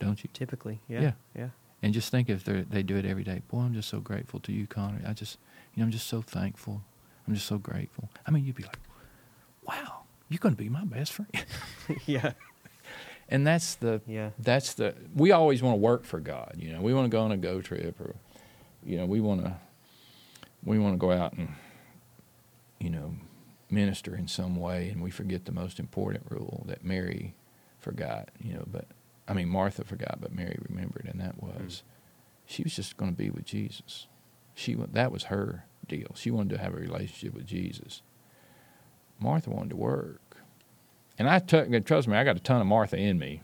Don't 0.00 0.22
you? 0.22 0.28
Typically, 0.34 0.80
yeah, 0.86 1.00
Yeah. 1.00 1.12
yeah. 1.34 1.48
And 1.82 1.94
just 1.94 2.10
think 2.10 2.28
if 2.28 2.44
they 2.44 2.60
they 2.60 2.82
do 2.82 2.96
it 2.96 3.06
every 3.06 3.24
day. 3.24 3.40
Boy, 3.48 3.60
I'm 3.60 3.72
just 3.72 3.88
so 3.88 4.00
grateful 4.00 4.38
to 4.40 4.52
you, 4.52 4.66
Connor. 4.66 5.00
I 5.06 5.14
just, 5.14 5.38
you 5.74 5.80
know, 5.80 5.86
I'm 5.86 5.90
just 5.90 6.06
so 6.06 6.20
thankful. 6.20 6.82
I'm 7.26 7.32
just 7.34 7.46
so 7.46 7.56
grateful. 7.56 8.10
I 8.26 8.30
mean, 8.30 8.44
you'd 8.44 8.54
be 8.56 8.64
like, 8.64 8.78
wow, 9.66 9.99
you're 10.30 10.38
going 10.38 10.54
to 10.54 10.62
be 10.62 10.68
my 10.68 10.84
best 10.84 11.12
friend. 11.12 11.44
yeah, 12.06 12.32
and 13.28 13.46
that's 13.46 13.74
the 13.74 14.00
yeah. 14.06 14.30
that's 14.38 14.74
the 14.74 14.94
we 15.14 15.32
always 15.32 15.62
want 15.62 15.74
to 15.74 15.80
work 15.80 16.04
for 16.04 16.20
God. 16.20 16.54
You 16.56 16.72
know, 16.72 16.80
we 16.80 16.94
want 16.94 17.04
to 17.04 17.10
go 17.10 17.20
on 17.20 17.32
a 17.32 17.36
go 17.36 17.60
trip, 17.60 18.00
or 18.00 18.14
you 18.84 18.96
know, 18.96 19.04
we 19.04 19.20
want 19.20 19.44
to 19.44 19.56
we 20.64 20.78
want 20.78 20.94
to 20.94 20.98
go 20.98 21.10
out 21.10 21.34
and 21.34 21.48
you 22.78 22.90
know 22.90 23.14
minister 23.68 24.16
in 24.16 24.28
some 24.28 24.56
way, 24.56 24.88
and 24.88 25.02
we 25.02 25.10
forget 25.10 25.44
the 25.44 25.52
most 25.52 25.78
important 25.78 26.24
rule 26.30 26.64
that 26.66 26.84
Mary 26.84 27.34
forgot. 27.80 28.30
You 28.40 28.54
know, 28.54 28.64
but 28.70 28.86
I 29.26 29.34
mean 29.34 29.48
Martha 29.48 29.84
forgot, 29.84 30.18
but 30.20 30.32
Mary 30.32 30.58
remembered, 30.68 31.08
and 31.10 31.20
that 31.20 31.36
mm-hmm. 31.36 31.64
was 31.64 31.82
she 32.46 32.62
was 32.62 32.74
just 32.74 32.96
going 32.96 33.10
to 33.10 33.18
be 33.18 33.30
with 33.30 33.44
Jesus. 33.44 34.06
She 34.54 34.74
that 34.74 35.10
was 35.10 35.24
her 35.24 35.64
deal. 35.88 36.14
She 36.14 36.30
wanted 36.30 36.50
to 36.50 36.62
have 36.62 36.72
a 36.72 36.78
relationship 36.78 37.34
with 37.34 37.46
Jesus. 37.46 38.02
Martha 39.20 39.50
wanted 39.50 39.70
to 39.70 39.76
work. 39.76 40.36
And 41.18 41.28
I 41.28 41.38
took, 41.38 41.68
trust 41.84 42.08
me, 42.08 42.16
I 42.16 42.24
got 42.24 42.36
a 42.36 42.40
ton 42.40 42.60
of 42.60 42.66
Martha 42.66 42.96
in 42.96 43.18
me. 43.18 43.42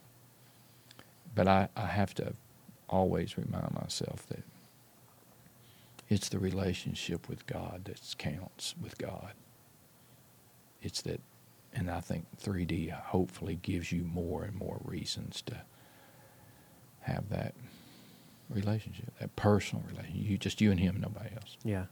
But 1.35 1.47
I, 1.47 1.69
I 1.77 1.87
have 1.87 2.15
to 2.15 2.33
always 2.89 3.37
remind 3.37 3.75
myself 3.75 4.27
that 4.29 4.43
it's 6.09 6.29
the 6.29 6.39
relationship 6.39 7.29
with 7.29 7.47
God 7.47 7.83
that 7.85 8.01
counts 8.17 8.75
with 8.81 8.97
God. 8.97 9.33
It's 10.81 11.03
that, 11.03 11.21
and 11.75 11.91
I 11.91 12.01
think 12.01 12.27
3D 12.41 12.91
hopefully 12.93 13.59
gives 13.61 13.93
you 13.93 14.05
more 14.05 14.45
and 14.45 14.55
more 14.55 14.81
reasons 14.85 15.43
to 15.43 15.57
have 17.01 17.29
that 17.29 17.55
relationship, 18.49 19.13
that 19.21 19.35
personal 19.37 19.85
relationship. 19.89 20.31
You 20.31 20.39
just 20.39 20.61
you 20.61 20.71
and 20.71 20.81
him, 20.81 21.01
nobody 21.01 21.35
else. 21.35 21.57
Yeah. 21.65 21.87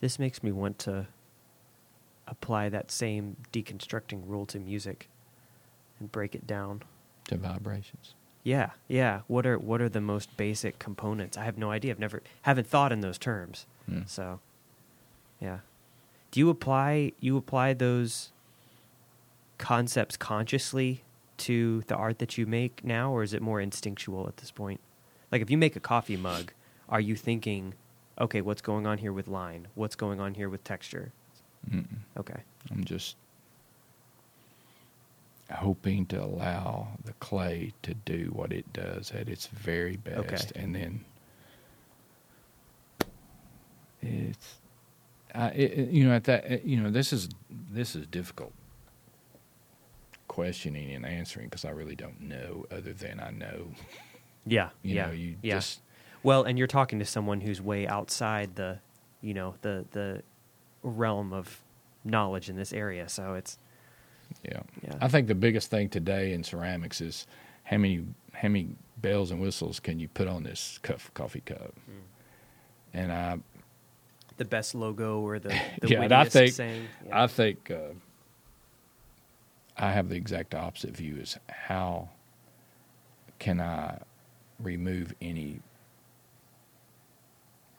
This 0.00 0.18
makes 0.18 0.42
me 0.42 0.52
want 0.52 0.78
to 0.80 1.08
apply 2.28 2.68
that 2.68 2.90
same 2.90 3.36
deconstructing 3.52 4.22
rule 4.26 4.46
to 4.46 4.58
music 4.58 5.08
and 5.98 6.10
break 6.10 6.34
it 6.34 6.46
down. 6.46 6.82
To 7.28 7.36
vibrations. 7.36 8.14
Yeah, 8.44 8.70
yeah. 8.86 9.20
What 9.26 9.46
are 9.46 9.58
what 9.58 9.80
are 9.82 9.88
the 9.88 10.00
most 10.00 10.34
basic 10.36 10.78
components? 10.78 11.36
I 11.36 11.44
have 11.44 11.58
no 11.58 11.70
idea. 11.70 11.90
I've 11.90 11.98
never 11.98 12.22
haven't 12.42 12.66
thought 12.66 12.92
in 12.92 13.00
those 13.00 13.18
terms. 13.18 13.66
Hmm. 13.86 14.02
So, 14.06 14.40
yeah. 15.40 15.58
Do 16.30 16.40
you 16.40 16.48
apply 16.48 17.12
you 17.20 17.36
apply 17.36 17.74
those 17.74 18.30
concepts 19.58 20.16
consciously 20.16 21.02
to 21.38 21.82
the 21.86 21.94
art 21.94 22.18
that 22.18 22.38
you 22.38 22.46
make 22.46 22.84
now, 22.84 23.12
or 23.12 23.22
is 23.22 23.32
it 23.32 23.42
more 23.42 23.60
instinctual 23.60 24.26
at 24.28 24.38
this 24.38 24.50
point? 24.50 24.80
Like, 25.30 25.42
if 25.42 25.50
you 25.50 25.58
make 25.58 25.76
a 25.76 25.80
coffee 25.80 26.16
mug, 26.16 26.52
are 26.88 27.00
you 27.00 27.16
thinking, 27.16 27.74
okay, 28.20 28.40
what's 28.40 28.62
going 28.62 28.86
on 28.86 28.98
here 28.98 29.12
with 29.12 29.28
line? 29.28 29.68
What's 29.74 29.94
going 29.94 30.20
on 30.20 30.34
here 30.34 30.48
with 30.48 30.64
texture? 30.64 31.12
Mm-mm. 31.70 31.86
Okay. 32.18 32.40
I'm 32.70 32.84
just 32.84 33.16
hoping 35.50 36.04
to 36.06 36.22
allow 36.22 36.88
the 37.04 37.12
clay 37.14 37.72
to 37.82 37.94
do 37.94 38.30
what 38.34 38.52
it 38.52 38.70
does 38.72 39.10
at 39.12 39.28
its 39.28 39.46
very 39.46 39.96
best, 39.96 40.18
Okay. 40.52 40.60
and 40.62 40.74
then 40.74 41.04
it's, 44.02 44.56
I, 45.34 45.48
it, 45.50 45.72
it- 45.78 45.90
you 45.90 46.04
know, 46.06 46.14
at 46.14 46.24
that, 46.24 46.50
uh, 46.50 46.56
you 46.64 46.80
know, 46.80 46.90
this 46.90 47.12
is 47.12 47.28
this 47.70 47.94
is 47.96 48.06
difficult 48.06 48.52
questioning 50.28 50.92
and 50.94 51.04
answering 51.06 51.46
because 51.48 51.64
I 51.64 51.70
really 51.70 51.96
don't 51.96 52.20
know, 52.20 52.66
other 52.70 52.92
than 52.92 53.18
I 53.20 53.30
know, 53.30 53.68
Yeah. 54.46 54.70
you 54.82 54.94
yeah. 54.96 55.06
know, 55.06 55.12
you 55.12 55.36
yeah. 55.42 55.54
just 55.56 55.80
Well, 56.22 56.44
and 56.44 56.58
you're 56.58 56.66
talking 56.68 56.98
to 56.98 57.04
someone 57.04 57.40
who's 57.40 57.60
way 57.60 57.86
outside 57.88 58.54
the, 58.56 58.78
you 59.22 59.34
know, 59.34 59.54
the 59.62 59.84
the 59.92 60.22
realm 60.82 61.32
of 61.32 61.60
knowledge 62.04 62.48
in 62.48 62.56
this 62.56 62.72
area. 62.72 63.08
So 63.08 63.34
it's 63.34 63.58
Yeah. 64.44 64.60
Yeah. 64.82 64.94
I 65.00 65.08
think 65.08 65.28
the 65.28 65.34
biggest 65.34 65.70
thing 65.70 65.88
today 65.88 66.32
in 66.32 66.44
ceramics 66.44 67.00
is 67.00 67.26
how 67.64 67.78
many 67.78 68.04
how 68.32 68.48
many 68.48 68.76
bells 68.98 69.30
and 69.30 69.40
whistles 69.40 69.80
can 69.80 69.98
you 69.98 70.08
put 70.08 70.28
on 70.28 70.42
this 70.42 70.78
cup, 70.82 71.00
coffee 71.14 71.40
cup? 71.40 71.74
And 72.92 73.12
I 73.12 73.38
the 74.38 74.44
best 74.44 74.74
logo 74.74 75.20
or 75.20 75.38
the, 75.38 75.48
the 75.82 75.88
yeah, 75.88 76.02
and 76.02 76.12
I 76.12 76.24
think 76.24 76.54
saying. 76.54 76.88
Yeah. 77.06 77.24
I 77.24 77.26
think 77.26 77.70
uh, 77.70 77.94
I 79.76 79.92
have 79.92 80.08
the 80.08 80.16
exact 80.16 80.54
opposite 80.54 80.96
view: 80.96 81.16
is 81.16 81.36
how 81.48 82.08
can 83.38 83.60
I 83.60 83.98
remove 84.58 85.14
any 85.20 85.60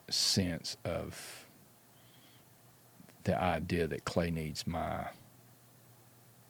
sense 0.08 0.76
of 0.84 1.46
the 3.24 3.40
idea 3.40 3.86
that 3.86 4.04
clay 4.04 4.30
needs 4.30 4.66
my 4.66 5.06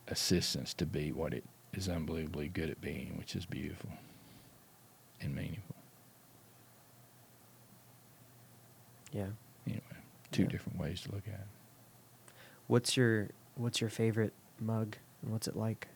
assistance 0.09 0.75
to 0.75 0.87
be 0.87 1.13
what 1.13 1.33
it 1.35 1.45
is 1.73 1.89
unbelievably 1.89 2.49
good 2.49 2.71
at 2.71 2.81
being, 2.81 3.17
which 3.19 3.35
is 3.37 3.47
beautiful 3.47 3.91
and 5.21 5.35
meaningful. 5.35 5.77
yeah. 9.13 9.27
Anyway, 9.67 9.83
two 10.33 10.43
Yeah. 10.43 10.49
different 10.49 10.79
ways 10.79 11.01
to 11.03 11.13
look 11.13 11.27
at 11.27 11.35
it. 11.35 12.33
What's 12.67 12.97
your 12.97 13.29
What's 13.57 13.81
your 13.81 13.91
favorite 13.91 14.33
mug? 14.59 14.97
And 15.23 15.33
what's 15.33 15.47
it 15.49 15.57
like? 15.57 15.89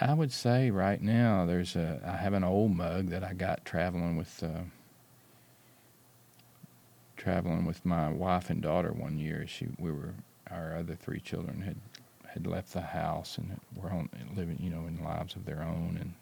I 0.00 0.12
would 0.12 0.32
say 0.32 0.70
right 0.70 1.00
now 1.00 1.46
there's 1.46 1.76
a 1.76 2.00
I 2.04 2.16
have 2.16 2.32
an 2.34 2.44
old 2.44 2.72
mug 2.76 3.08
that 3.08 3.22
I 3.24 3.32
got 3.32 3.64
traveling 3.64 4.16
with 4.16 4.42
uh, 4.42 4.62
traveling 7.24 7.64
with 7.64 7.84
my 7.84 8.10
wife 8.10 8.50
and 8.50 8.60
daughter 8.62 8.92
one 8.92 9.18
year. 9.18 9.46
She 9.48 9.68
we 9.78 9.90
were 9.90 10.14
our 10.50 10.76
other 10.76 10.94
three 10.94 11.20
children 11.20 11.62
had 11.62 11.76
had 12.32 12.46
left 12.46 12.74
the 12.74 12.82
house 12.82 13.38
and 13.38 13.58
were 13.74 13.90
on 13.90 14.10
living 14.36 14.58
you 14.60 14.70
know 14.70 14.86
in 14.86 15.02
lives 15.02 15.34
of 15.34 15.46
their 15.46 15.62
own 15.62 15.98
and 16.00 16.14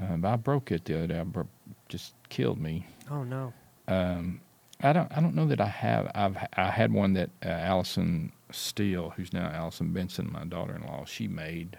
uh, 0.00 0.16
but 0.16 0.28
I 0.28 0.36
broke 0.36 0.72
it 0.72 0.84
the 0.84 0.96
other 0.96 1.06
day. 1.06 1.20
I 1.20 1.24
bro- 1.24 1.48
just 1.88 2.14
killed 2.28 2.60
me. 2.60 2.86
Oh 3.08 3.22
no. 3.22 3.52
Um, 3.86 4.40
I 4.80 4.92
don't. 4.92 5.10
I 5.16 5.20
don't 5.20 5.36
know 5.36 5.46
that 5.46 5.60
I 5.60 5.68
have. 5.68 6.10
I've. 6.14 6.36
I 6.54 6.70
had 6.70 6.92
one 6.92 7.12
that 7.12 7.30
uh, 7.44 7.48
Allison 7.48 8.32
Steele, 8.50 9.10
who's 9.16 9.32
now 9.32 9.48
Allison 9.48 9.92
Benson, 9.92 10.32
my 10.32 10.44
daughter-in-law, 10.44 11.04
she 11.04 11.28
made 11.28 11.78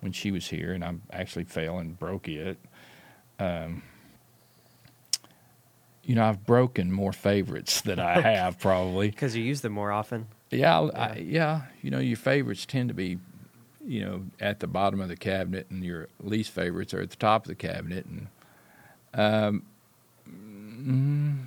when 0.00 0.10
she 0.10 0.32
was 0.32 0.48
here, 0.48 0.72
and 0.72 0.82
I 0.84 0.94
actually 1.12 1.44
fell 1.44 1.78
and 1.78 1.96
broke 1.96 2.26
it. 2.26 2.58
Um, 3.38 3.84
you 6.04 6.14
know, 6.14 6.24
I've 6.24 6.44
broken 6.44 6.90
more 6.92 7.12
favorites 7.12 7.80
that 7.82 7.98
I 7.98 8.20
have 8.20 8.58
probably. 8.58 9.10
Because 9.10 9.36
you 9.36 9.42
use 9.44 9.60
them 9.60 9.72
more 9.72 9.92
often. 9.92 10.26
Yeah, 10.50 10.80
I, 10.80 10.84
I, 10.84 11.14
Yeah. 11.16 11.22
yeah. 11.22 11.62
You 11.82 11.90
know, 11.90 11.98
your 11.98 12.16
favorites 12.16 12.66
tend 12.66 12.88
to 12.88 12.94
be, 12.94 13.18
you 13.86 14.04
know, 14.04 14.24
at 14.40 14.60
the 14.60 14.66
bottom 14.66 15.00
of 15.00 15.08
the 15.08 15.16
cabinet, 15.16 15.66
and 15.70 15.82
your 15.84 16.08
least 16.20 16.50
favorites 16.50 16.92
are 16.94 17.00
at 17.00 17.10
the 17.10 17.16
top 17.16 17.44
of 17.44 17.48
the 17.48 17.54
cabinet. 17.54 18.04
And 18.06 18.26
um, 19.14 19.62
mm, 20.28 21.44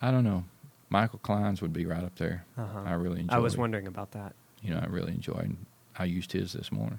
I 0.00 0.10
don't 0.10 0.24
know. 0.24 0.44
Michael 0.88 1.20
Kline's 1.22 1.62
would 1.62 1.72
be 1.72 1.86
right 1.86 2.02
up 2.02 2.16
there. 2.16 2.44
Uh-huh. 2.58 2.80
I 2.84 2.92
really 2.94 3.20
enjoy. 3.20 3.36
I 3.36 3.38
was 3.38 3.56
wondering 3.56 3.86
about 3.86 4.10
that. 4.12 4.34
you 4.62 4.70
know, 4.74 4.80
I 4.82 4.86
really 4.86 5.12
enjoyed. 5.12 5.56
I 5.98 6.04
used 6.04 6.32
his 6.32 6.52
this 6.52 6.70
morning. 6.72 6.98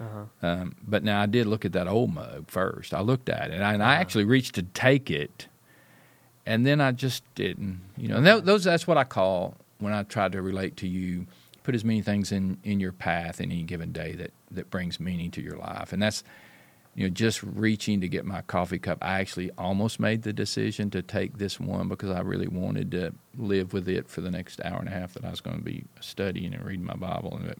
Uh-huh. 0.00 0.24
Um, 0.46 0.74
but 0.86 1.02
now 1.04 1.20
I 1.20 1.26
did 1.26 1.46
look 1.46 1.64
at 1.64 1.72
that 1.72 1.86
old 1.88 2.12
mug 2.14 2.48
first. 2.48 2.92
I 2.94 3.00
looked 3.00 3.28
at 3.28 3.50
it, 3.50 3.54
and 3.54 3.64
I, 3.64 3.72
and 3.74 3.82
Uh-huh. 3.82 3.92
actually 3.92 4.24
reached 4.24 4.54
to 4.56 4.62
take 4.62 5.10
it, 5.10 5.46
and 6.46 6.66
then 6.66 6.80
I 6.80 6.92
just 6.92 7.22
didn't. 7.34 7.80
You 7.96 8.08
know, 8.08 8.16
and 8.16 8.26
tho- 8.26 8.40
those 8.40 8.64
that's 8.64 8.86
what 8.86 8.96
I 8.96 9.04
call 9.04 9.56
when 9.78 9.92
I 9.92 10.02
try 10.02 10.28
to 10.28 10.42
relate 10.42 10.76
to 10.78 10.88
you. 10.88 11.26
Put 11.62 11.76
as 11.76 11.84
many 11.84 12.02
things 12.02 12.32
in 12.32 12.58
in 12.64 12.80
your 12.80 12.92
path 12.92 13.40
in 13.40 13.52
any 13.52 13.62
given 13.62 13.92
day 13.92 14.12
that 14.12 14.32
that 14.50 14.70
brings 14.70 14.98
meaning 14.98 15.30
to 15.32 15.40
your 15.40 15.56
life, 15.56 15.92
and 15.92 16.02
that's 16.02 16.24
you 16.96 17.04
know 17.04 17.08
just 17.08 17.40
reaching 17.42 18.00
to 18.00 18.08
get 18.08 18.24
my 18.24 18.42
coffee 18.42 18.80
cup. 18.80 18.98
I 19.00 19.20
actually 19.20 19.50
almost 19.56 20.00
made 20.00 20.22
the 20.22 20.32
decision 20.32 20.90
to 20.90 21.02
take 21.02 21.38
this 21.38 21.60
one 21.60 21.86
because 21.88 22.10
I 22.10 22.20
really 22.20 22.48
wanted 22.48 22.90
to 22.92 23.14
live 23.38 23.72
with 23.72 23.88
it 23.88 24.08
for 24.08 24.20
the 24.22 24.30
next 24.30 24.60
hour 24.64 24.78
and 24.80 24.88
a 24.88 24.90
half 24.90 25.14
that 25.14 25.24
I 25.24 25.30
was 25.30 25.40
going 25.40 25.58
to 25.58 25.62
be 25.62 25.84
studying 26.00 26.52
and 26.52 26.64
reading 26.64 26.84
my 26.84 26.96
Bible 26.96 27.36
and 27.36 27.48
it. 27.48 27.58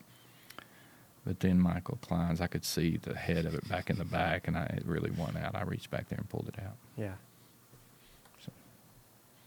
But 1.24 1.38
then 1.38 1.60
Michael 1.60 1.98
Kline's, 2.02 2.40
I 2.40 2.48
could 2.48 2.64
see 2.64 2.96
the 2.96 3.14
head 3.14 3.46
of 3.46 3.54
it 3.54 3.68
back 3.68 3.90
in 3.90 3.98
the 3.98 4.04
back, 4.04 4.48
and 4.48 4.56
I 4.56 4.64
it 4.64 4.82
really 4.84 5.12
won 5.12 5.36
out. 5.36 5.54
I 5.54 5.62
reached 5.62 5.90
back 5.90 6.09
there 6.09 6.18
and 6.18 6.28
pulled 6.28 6.48
it 6.48 6.59
out. 6.60 6.74
Yeah. 6.96 7.12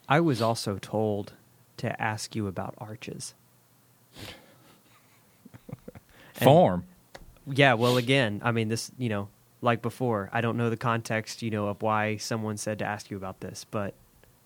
I 0.07 0.19
was 0.19 0.41
also 0.41 0.77
told 0.77 1.33
to 1.77 2.01
ask 2.01 2.35
you 2.35 2.47
about 2.47 2.75
arches. 2.77 3.33
And- 6.37 6.43
Form. 6.43 6.85
Yeah, 7.47 7.75
well, 7.75 7.97
again, 7.97 8.41
I 8.43 8.51
mean, 8.51 8.69
this, 8.69 8.91
you 8.97 9.07
know, 9.07 9.29
like 9.61 9.81
before, 9.83 10.29
I 10.33 10.41
don't 10.41 10.57
know 10.57 10.69
the 10.71 10.77
context, 10.77 11.43
you 11.43 11.51
know, 11.51 11.67
of 11.67 11.81
why 11.83 12.17
someone 12.17 12.57
said 12.57 12.79
to 12.79 12.85
ask 12.85 13.11
you 13.11 13.17
about 13.17 13.39
this, 13.39 13.65
but 13.69 13.93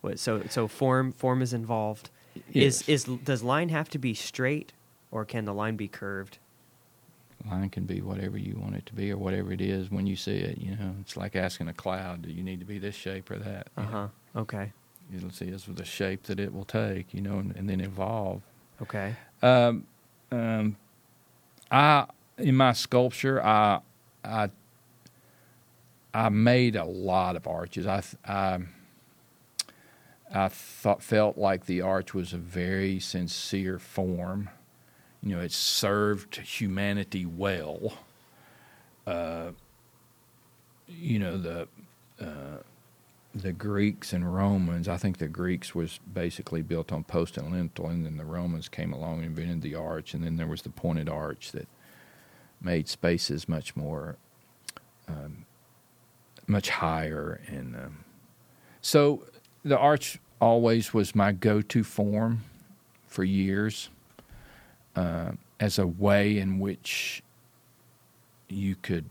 what, 0.02 0.20
so 0.20 0.44
so 0.50 0.68
form 0.68 1.14
form 1.14 1.42
is 1.42 1.54
involved. 1.54 2.10
Yes. 2.52 2.82
Is 2.88 3.08
is 3.08 3.18
does 3.24 3.42
line 3.42 3.70
have 3.70 3.90
to 3.92 3.98
be 3.98 4.14
straight, 4.14 4.74
or 5.12 5.24
can 5.24 5.46
the 5.46 5.54
line 5.54 5.78
be 5.78 5.88
curved? 5.88 6.40
Line 7.50 7.70
can 7.70 7.86
be 7.86 8.02
whatever 8.02 8.38
you 8.38 8.58
want 8.62 8.76
it 8.76 8.86
to 8.88 8.94
be, 8.94 9.12
or 9.12 9.18
whatever 9.18 9.54
it 9.54 9.62
is 9.62 9.90
when 9.90 10.06
you 10.06 10.18
see 10.18 10.36
it. 10.36 10.58
You 10.58 10.72
know, 10.72 10.94
it's 11.00 11.16
like 11.16 11.38
asking 11.38 11.70
a 11.70 11.74
cloud, 11.74 12.24
"Do 12.24 12.32
you 12.32 12.44
need 12.44 12.60
to 12.60 12.66
be 12.66 12.80
this 12.80 12.96
shape 12.96 13.32
or 13.32 13.38
that?" 13.38 13.68
Uh-huh. 13.78 13.92
know, 13.92 14.12
Okay. 14.36 14.74
You'll 15.12 15.32
see 15.32 15.52
with 15.52 15.76
the 15.76 15.86
shape 15.86 16.24
that 16.24 16.40
it 16.40 16.54
will 16.54 16.66
take. 16.66 17.14
You 17.14 17.22
know, 17.22 17.40
and, 17.40 17.56
and 17.56 17.70
then 17.70 17.82
evolve. 17.82 18.42
Okay. 18.82 19.16
Um, 19.42 19.86
um, 20.32 20.76
I 21.72 22.06
in 22.38 22.56
my 22.56 22.74
sculpture, 22.74 23.44
I 23.44 23.80
I 24.24 24.50
I 26.14 26.30
made 26.30 26.76
a 26.76 26.86
lot 26.86 27.36
of 27.36 27.48
arches. 27.48 27.88
I 27.88 28.04
I 28.26 28.60
I 30.34 30.48
thought 30.48 31.02
felt 31.02 31.38
like 31.38 31.66
the 31.66 31.82
arch 31.82 32.14
was 32.14 32.34
a 32.34 32.38
very 32.38 33.00
sincere 33.00 33.80
form. 33.80 34.50
You 35.24 35.36
know, 35.36 35.42
it 35.42 35.52
served 35.52 36.38
humanity 36.38 37.26
well. 37.26 37.94
Uh, 39.06 39.52
you 40.88 41.20
know 41.20 41.38
the 41.38 41.68
uh, 42.22 42.58
the 43.34 43.54
Greeks 43.54 44.14
and 44.14 44.34
Romans. 44.34 44.88
I 44.88 44.98
think 44.98 45.18
the 45.18 45.28
Greeks 45.28 45.76
was 45.76 46.00
basically 46.14 46.62
built 46.62 46.92
on 46.92 47.04
post 47.04 47.38
and 47.38 47.52
lintel, 47.52 47.88
and 47.88 48.06
then 48.06 48.18
the 48.18 48.26
Romans 48.26 48.68
came 48.70 48.92
along 48.92 49.20
and 49.20 49.26
invented 49.26 49.62
the 49.62 49.76
arch, 49.76 50.14
and 50.14 50.24
then 50.24 50.38
there 50.38 50.48
was 50.48 50.64
the 50.64 50.70
pointed 50.70 51.08
arch 51.08 51.52
that 51.52 51.68
made 52.62 52.88
spaces 52.88 53.48
much 53.48 53.76
more, 53.76 54.18
um, 55.08 55.46
much 56.48 56.70
higher, 56.70 57.40
and 57.48 57.76
um, 57.76 58.04
so 58.82 59.24
the 59.64 59.78
arch 59.78 60.20
always 60.42 60.94
was 60.94 61.14
my 61.14 61.32
go-to 61.32 61.84
form 61.84 62.44
for 63.08 63.24
years 63.24 63.90
uh, 64.96 65.32
as 65.60 65.78
a 65.78 65.86
way 65.86 66.38
in 66.38 66.60
which 66.60 67.22
you 68.48 68.76
could, 68.82 69.06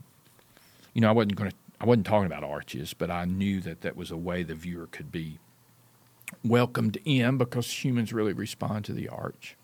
you 0.93 1.01
know, 1.01 1.09
I 1.09 1.11
wasn't 1.11 1.35
going 1.35 1.51
to. 1.51 1.55
I 1.81 1.85
wasn't 1.85 2.05
talking 2.05 2.25
about 2.25 2.43
arches, 2.43 2.93
but 2.93 3.09
I 3.09 3.25
knew 3.25 3.61
that 3.61 3.81
that 3.81 3.95
was 3.95 4.11
a 4.11 4.17
way 4.17 4.43
the 4.43 4.55
viewer 4.55 4.87
could 4.91 5.11
be 5.11 5.39
welcomed 6.43 6.97
in 7.05 7.37
because 7.37 7.83
humans 7.83 8.11
really 8.11 8.33
respond 8.33 8.85
to 8.85 8.93
the 8.93 9.07
arch. 9.07 9.55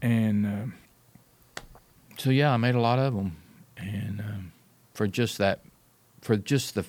And 0.00 0.46
um, 0.46 0.74
so, 2.16 2.30
yeah, 2.30 2.52
I 2.52 2.56
made 2.56 2.74
a 2.74 2.80
lot 2.80 2.98
of 2.98 3.14
them, 3.14 3.36
and 3.76 4.20
um, 4.20 4.52
for 4.94 5.06
just 5.06 5.36
that, 5.38 5.60
for 6.22 6.36
just 6.36 6.74
the, 6.74 6.84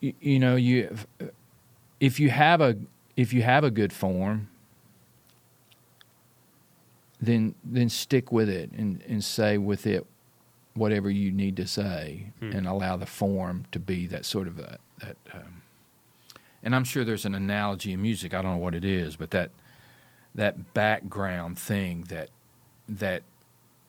you, 0.00 0.14
you 0.20 0.38
know, 0.38 0.56
you 0.56 0.96
if 2.00 2.18
you 2.18 2.30
have 2.30 2.62
a 2.62 2.76
if 3.16 3.34
you 3.34 3.42
have 3.42 3.64
a 3.64 3.70
good 3.70 3.92
form, 3.92 4.48
then 7.20 7.54
then 7.62 7.90
stick 7.90 8.32
with 8.32 8.48
it 8.48 8.70
and, 8.72 9.02
and 9.06 9.22
say 9.22 9.58
with 9.58 9.86
it 9.86 10.06
whatever 10.80 11.10
you 11.10 11.30
need 11.30 11.56
to 11.56 11.66
say 11.66 12.32
Hmm. 12.40 12.52
and 12.52 12.66
allow 12.66 12.96
the 12.96 13.06
form 13.06 13.64
to 13.72 13.78
be 13.78 14.06
that 14.06 14.24
sort 14.24 14.46
of 14.48 14.58
a, 14.58 14.78
that 15.02 15.16
um, 15.34 15.62
and 16.62 16.74
I'm 16.74 16.84
sure 16.84 17.04
there's 17.04 17.26
an 17.26 17.34
analogy 17.34 17.92
in 17.92 18.00
music 18.00 18.32
I 18.34 18.40
don't 18.42 18.52
know 18.52 18.64
what 18.64 18.74
it 18.74 18.84
is 18.84 19.16
but 19.16 19.30
that 19.30 19.50
that 20.34 20.72
background 20.74 21.58
thing 21.58 22.04
that 22.08 22.30
that 22.88 23.22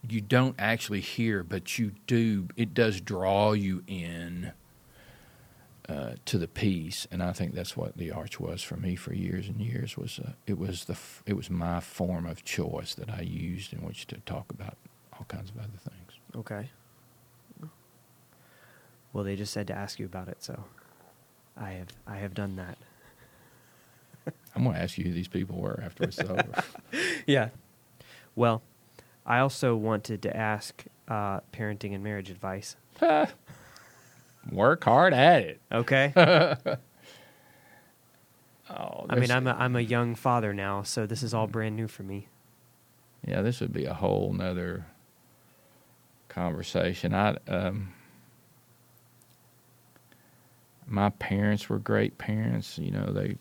you 0.10 0.20
don't 0.20 0.56
actually 0.60 1.00
hear 1.00 1.44
but 1.44 1.78
you 1.80 1.94
do 2.08 2.48
it 2.58 2.74
does 2.74 3.00
draw 3.00 3.54
you 3.54 3.84
in 3.88 4.52
uh, 5.90 6.14
to 6.26 6.38
the 6.38 6.48
piece 6.48 7.08
and 7.12 7.24
I 7.24 7.32
think 7.32 7.54
that's 7.54 7.76
what 7.78 7.98
the 7.98 8.12
arch 8.12 8.40
was 8.40 8.62
for 8.62 8.76
me 8.78 8.96
for 8.96 9.14
years 9.14 9.48
and 9.48 9.60
years 9.62 9.98
was 9.98 10.20
uh, 10.20 10.32
it 10.46 10.58
was 10.58 10.86
the 10.86 10.94
f- 10.94 11.24
it 11.26 11.34
was 11.38 11.50
my 11.50 11.80
form 11.80 12.26
of 12.26 12.44
choice 12.44 12.94
that 12.96 13.10
I 13.10 13.22
used 13.22 13.72
in 13.74 13.80
which 13.80 14.08
to 14.08 14.18
talk 14.26 14.52
about 14.52 14.76
all 15.14 15.26
kinds 15.28 15.50
of 15.52 15.58
other 15.58 15.80
things 15.90 15.98
Okay. 16.36 16.70
Well, 19.14 19.24
they 19.24 19.36
just 19.36 19.52
said 19.54 19.68
to 19.68 19.74
ask 19.74 20.00
you 20.00 20.06
about 20.06 20.28
it, 20.30 20.44
so 20.44 20.64
I 21.58 21.72
have 21.72 21.90
I 22.08 22.18
have 22.18 22.34
done 22.34 22.56
that. 22.56 22.78
I'm 24.56 24.64
going 24.64 24.76
to 24.76 24.82
ask 24.82 24.98
you 24.98 25.04
who 25.06 25.12
these 25.14 25.28
people 25.28 25.58
were 25.60 25.82
after 25.84 26.04
it's 26.06 26.20
over. 26.20 26.64
Yeah. 27.28 27.50
Well, 28.36 28.62
I 29.26 29.40
also 29.40 29.76
wanted 29.76 30.22
to 30.24 30.36
ask 30.36 30.84
uh, 31.08 31.42
parenting 31.54 31.94
and 31.94 32.04
marriage 32.04 32.30
advice. 32.30 32.76
Work 34.52 34.84
hard 34.84 35.14
at 35.14 35.42
it. 35.44 35.62
Okay. 35.72 36.14
Oh, 38.70 39.06
I 39.10 39.16
mean, 39.16 39.32
I'm 39.32 39.48
a, 39.48 39.52
I'm 39.52 39.76
a 39.76 39.82
young 39.82 40.16
father 40.16 40.54
now, 40.54 40.82
so 40.84 41.06
this 41.06 41.24
is 41.24 41.34
all 41.34 41.46
brand 41.48 41.76
new 41.76 41.88
for 41.88 42.04
me. 42.04 42.28
yeah, 43.28 43.42
this 43.42 43.60
would 43.60 43.74
be 43.74 43.86
a 43.86 43.94
whole 43.94 44.32
nother 44.34 44.86
conversation. 46.30 47.14
I 47.14 47.36
um, 47.48 47.94
my 50.92 51.10
parents 51.10 51.70
were 51.70 51.80
great 51.80 52.18
parents. 52.18 52.78
You 52.78 52.92
know, 52.92 53.12
they 53.12 53.38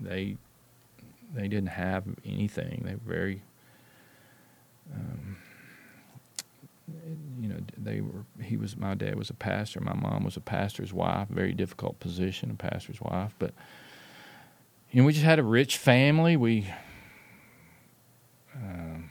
they 0.00 0.36
they 1.34 1.48
didn't 1.48 1.68
have 1.68 2.04
anything. 2.24 2.82
They 2.84 2.94
were 2.94 3.14
very 3.14 3.42
um, 4.94 5.36
you 7.40 7.48
know 7.48 7.56
they 7.76 8.00
were 8.00 8.24
he 8.42 8.56
was 8.56 8.76
my 8.76 8.94
dad 8.94 9.16
was 9.16 9.30
a 9.30 9.34
pastor 9.34 9.80
my 9.80 9.94
mom 9.94 10.24
was 10.24 10.36
a 10.36 10.40
pastor's 10.40 10.92
wife 10.92 11.28
very 11.28 11.52
difficult 11.52 11.98
position 12.00 12.50
a 12.50 12.54
pastor's 12.54 13.00
wife 13.00 13.34
but 13.38 13.54
you 14.90 15.00
know 15.00 15.06
we 15.06 15.12
just 15.12 15.24
had 15.24 15.38
a 15.38 15.42
rich 15.42 15.76
family 15.78 16.36
we 16.36 16.66
um, 18.56 19.10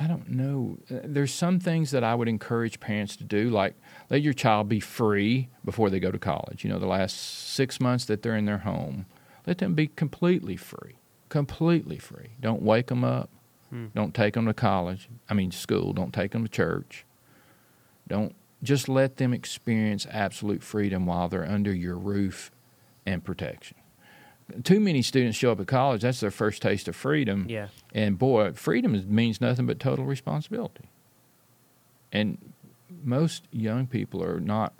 I 0.00 0.06
don't 0.06 0.30
know. 0.30 0.78
Uh, 0.90 1.00
There's 1.04 1.32
some 1.32 1.60
things 1.60 1.90
that 1.90 2.02
I 2.02 2.14
would 2.14 2.26
encourage 2.26 2.80
parents 2.80 3.16
to 3.16 3.24
do, 3.24 3.50
like 3.50 3.74
let 4.08 4.22
your 4.22 4.32
child 4.32 4.68
be 4.68 4.80
free 4.80 5.50
before 5.62 5.90
they 5.90 6.00
go 6.00 6.10
to 6.10 6.18
college. 6.18 6.64
You 6.64 6.70
know, 6.70 6.78
the 6.78 6.86
last 6.86 7.14
six 7.16 7.78
months 7.78 8.06
that 8.06 8.22
they're 8.22 8.36
in 8.36 8.46
their 8.46 8.58
home, 8.58 9.04
let 9.46 9.58
them 9.58 9.74
be 9.74 9.88
completely 9.88 10.56
free, 10.56 10.96
completely 11.28 11.98
free. 11.98 12.30
Don't 12.40 12.62
wake 12.62 12.86
them 12.86 13.04
up. 13.04 13.28
Hmm. 13.68 13.86
Don't 13.94 14.14
take 14.14 14.34
them 14.34 14.46
to 14.46 14.54
college. 14.54 15.08
I 15.28 15.34
mean, 15.34 15.50
school. 15.50 15.92
Don't 15.92 16.14
take 16.14 16.32
them 16.32 16.44
to 16.44 16.50
church. 16.50 17.04
Don't 18.08 18.34
just 18.62 18.88
let 18.88 19.18
them 19.18 19.34
experience 19.34 20.06
absolute 20.10 20.62
freedom 20.62 21.04
while 21.06 21.28
they're 21.28 21.48
under 21.48 21.72
your 21.74 21.96
roof 21.96 22.50
and 23.04 23.22
protection. 23.22 23.76
Too 24.64 24.80
many 24.80 25.02
students 25.02 25.36
show 25.38 25.52
up 25.52 25.60
at 25.60 25.66
college. 25.66 26.02
That's 26.02 26.20
their 26.20 26.30
first 26.30 26.62
taste 26.62 26.88
of 26.88 26.96
freedom. 26.96 27.46
Yeah. 27.48 27.68
And 27.94 28.18
boy, 28.18 28.52
freedom 28.52 28.94
is- 28.94 29.06
means 29.06 29.40
nothing 29.40 29.66
but 29.66 29.78
total 29.80 30.04
responsibility. 30.04 30.88
And 32.12 32.38
most 33.02 33.44
young 33.52 33.86
people 33.86 34.22
are 34.22 34.40
not 34.40 34.72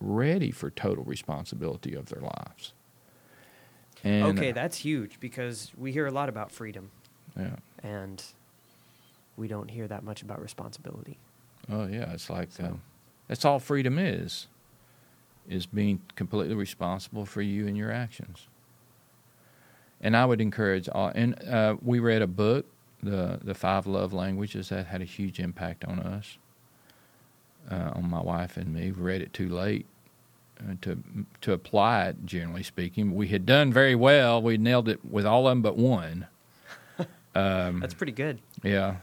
ready 0.00 0.50
for 0.50 0.70
total 0.70 1.04
responsibility 1.04 1.94
of 1.94 2.06
their 2.06 2.20
lives. 2.22 2.72
And, 4.04 4.38
okay, 4.38 4.52
that's 4.52 4.78
huge 4.78 5.18
because 5.20 5.72
we 5.76 5.92
hear 5.92 6.06
a 6.06 6.10
lot 6.12 6.28
about 6.28 6.52
freedom, 6.52 6.90
yeah. 7.36 7.56
and 7.82 8.22
we 9.36 9.48
don't 9.48 9.70
hear 9.70 9.88
that 9.88 10.04
much 10.04 10.22
about 10.22 10.40
responsibility. 10.40 11.18
Oh 11.68 11.86
yeah, 11.86 12.12
it's 12.12 12.30
like 12.30 12.52
So- 12.52 12.64
um, 12.64 12.82
that's 13.26 13.44
all 13.44 13.58
freedom 13.58 13.98
is. 13.98 14.46
is 15.48 15.66
being 15.66 16.00
completely 16.14 16.54
responsible 16.54 17.24
for 17.26 17.40
you 17.42 17.66
and 17.66 17.76
your 17.76 17.90
actions. 17.90 18.46
And 20.00 20.16
I 20.16 20.24
would 20.24 20.40
encourage 20.40 20.88
all. 20.88 21.10
And 21.14 21.42
uh, 21.48 21.76
we 21.82 21.98
read 21.98 22.22
a 22.22 22.26
book, 22.26 22.66
the 23.02 23.40
the 23.42 23.54
Five 23.54 23.86
Love 23.86 24.12
Languages, 24.12 24.68
that 24.68 24.86
had 24.86 25.02
a 25.02 25.04
huge 25.06 25.40
impact 25.40 25.84
on 25.84 25.98
us, 25.98 26.38
uh, 27.70 27.92
on 27.94 28.08
my 28.08 28.20
wife 28.20 28.56
and 28.56 28.72
me. 28.72 28.92
We 28.92 29.02
read 29.02 29.22
it 29.22 29.32
too 29.32 29.48
late 29.48 29.86
uh, 30.60 30.74
to 30.82 31.02
to 31.42 31.52
apply 31.52 32.08
it. 32.08 32.24
Generally 32.24 32.62
speaking, 32.64 33.14
we 33.14 33.28
had 33.28 33.44
done 33.44 33.72
very 33.72 33.94
well. 33.94 34.40
We 34.40 34.56
nailed 34.56 34.88
it 34.88 35.04
with 35.04 35.26
all 35.26 35.46
of 35.48 35.52
them 35.52 35.62
but 35.62 35.76
one. 35.76 36.26
Um, 37.34 37.78
That's 37.78 37.94
pretty 37.94 38.12
good. 38.12 38.40
Yeah. 38.64 38.96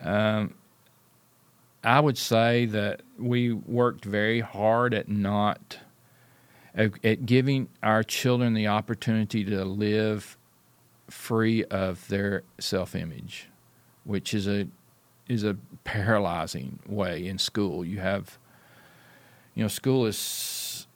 Um, 0.00 0.54
I 1.82 2.00
would 2.00 2.18
say 2.18 2.66
that 2.66 3.02
we 3.18 3.52
worked 3.52 4.04
very 4.04 4.40
hard 4.40 4.92
at 4.94 5.08
not 5.08 5.78
at, 6.76 7.26
giving 7.26 7.68
our 7.82 8.02
children 8.02 8.54
the 8.54 8.66
opportunity 8.66 9.44
to 9.44 9.64
live 9.64 10.36
free 11.08 11.64
of 11.64 12.06
their 12.08 12.42
self-image, 12.58 13.48
which 14.04 14.34
is 14.34 14.46
a 14.46 14.68
is 15.28 15.42
a 15.42 15.56
paralyzing 15.82 16.78
way 16.86 17.26
in 17.26 17.36
school. 17.38 17.84
You 17.84 17.98
have, 17.98 18.38
you 19.54 19.64
know, 19.64 19.68
school 19.68 20.06
is 20.06 20.86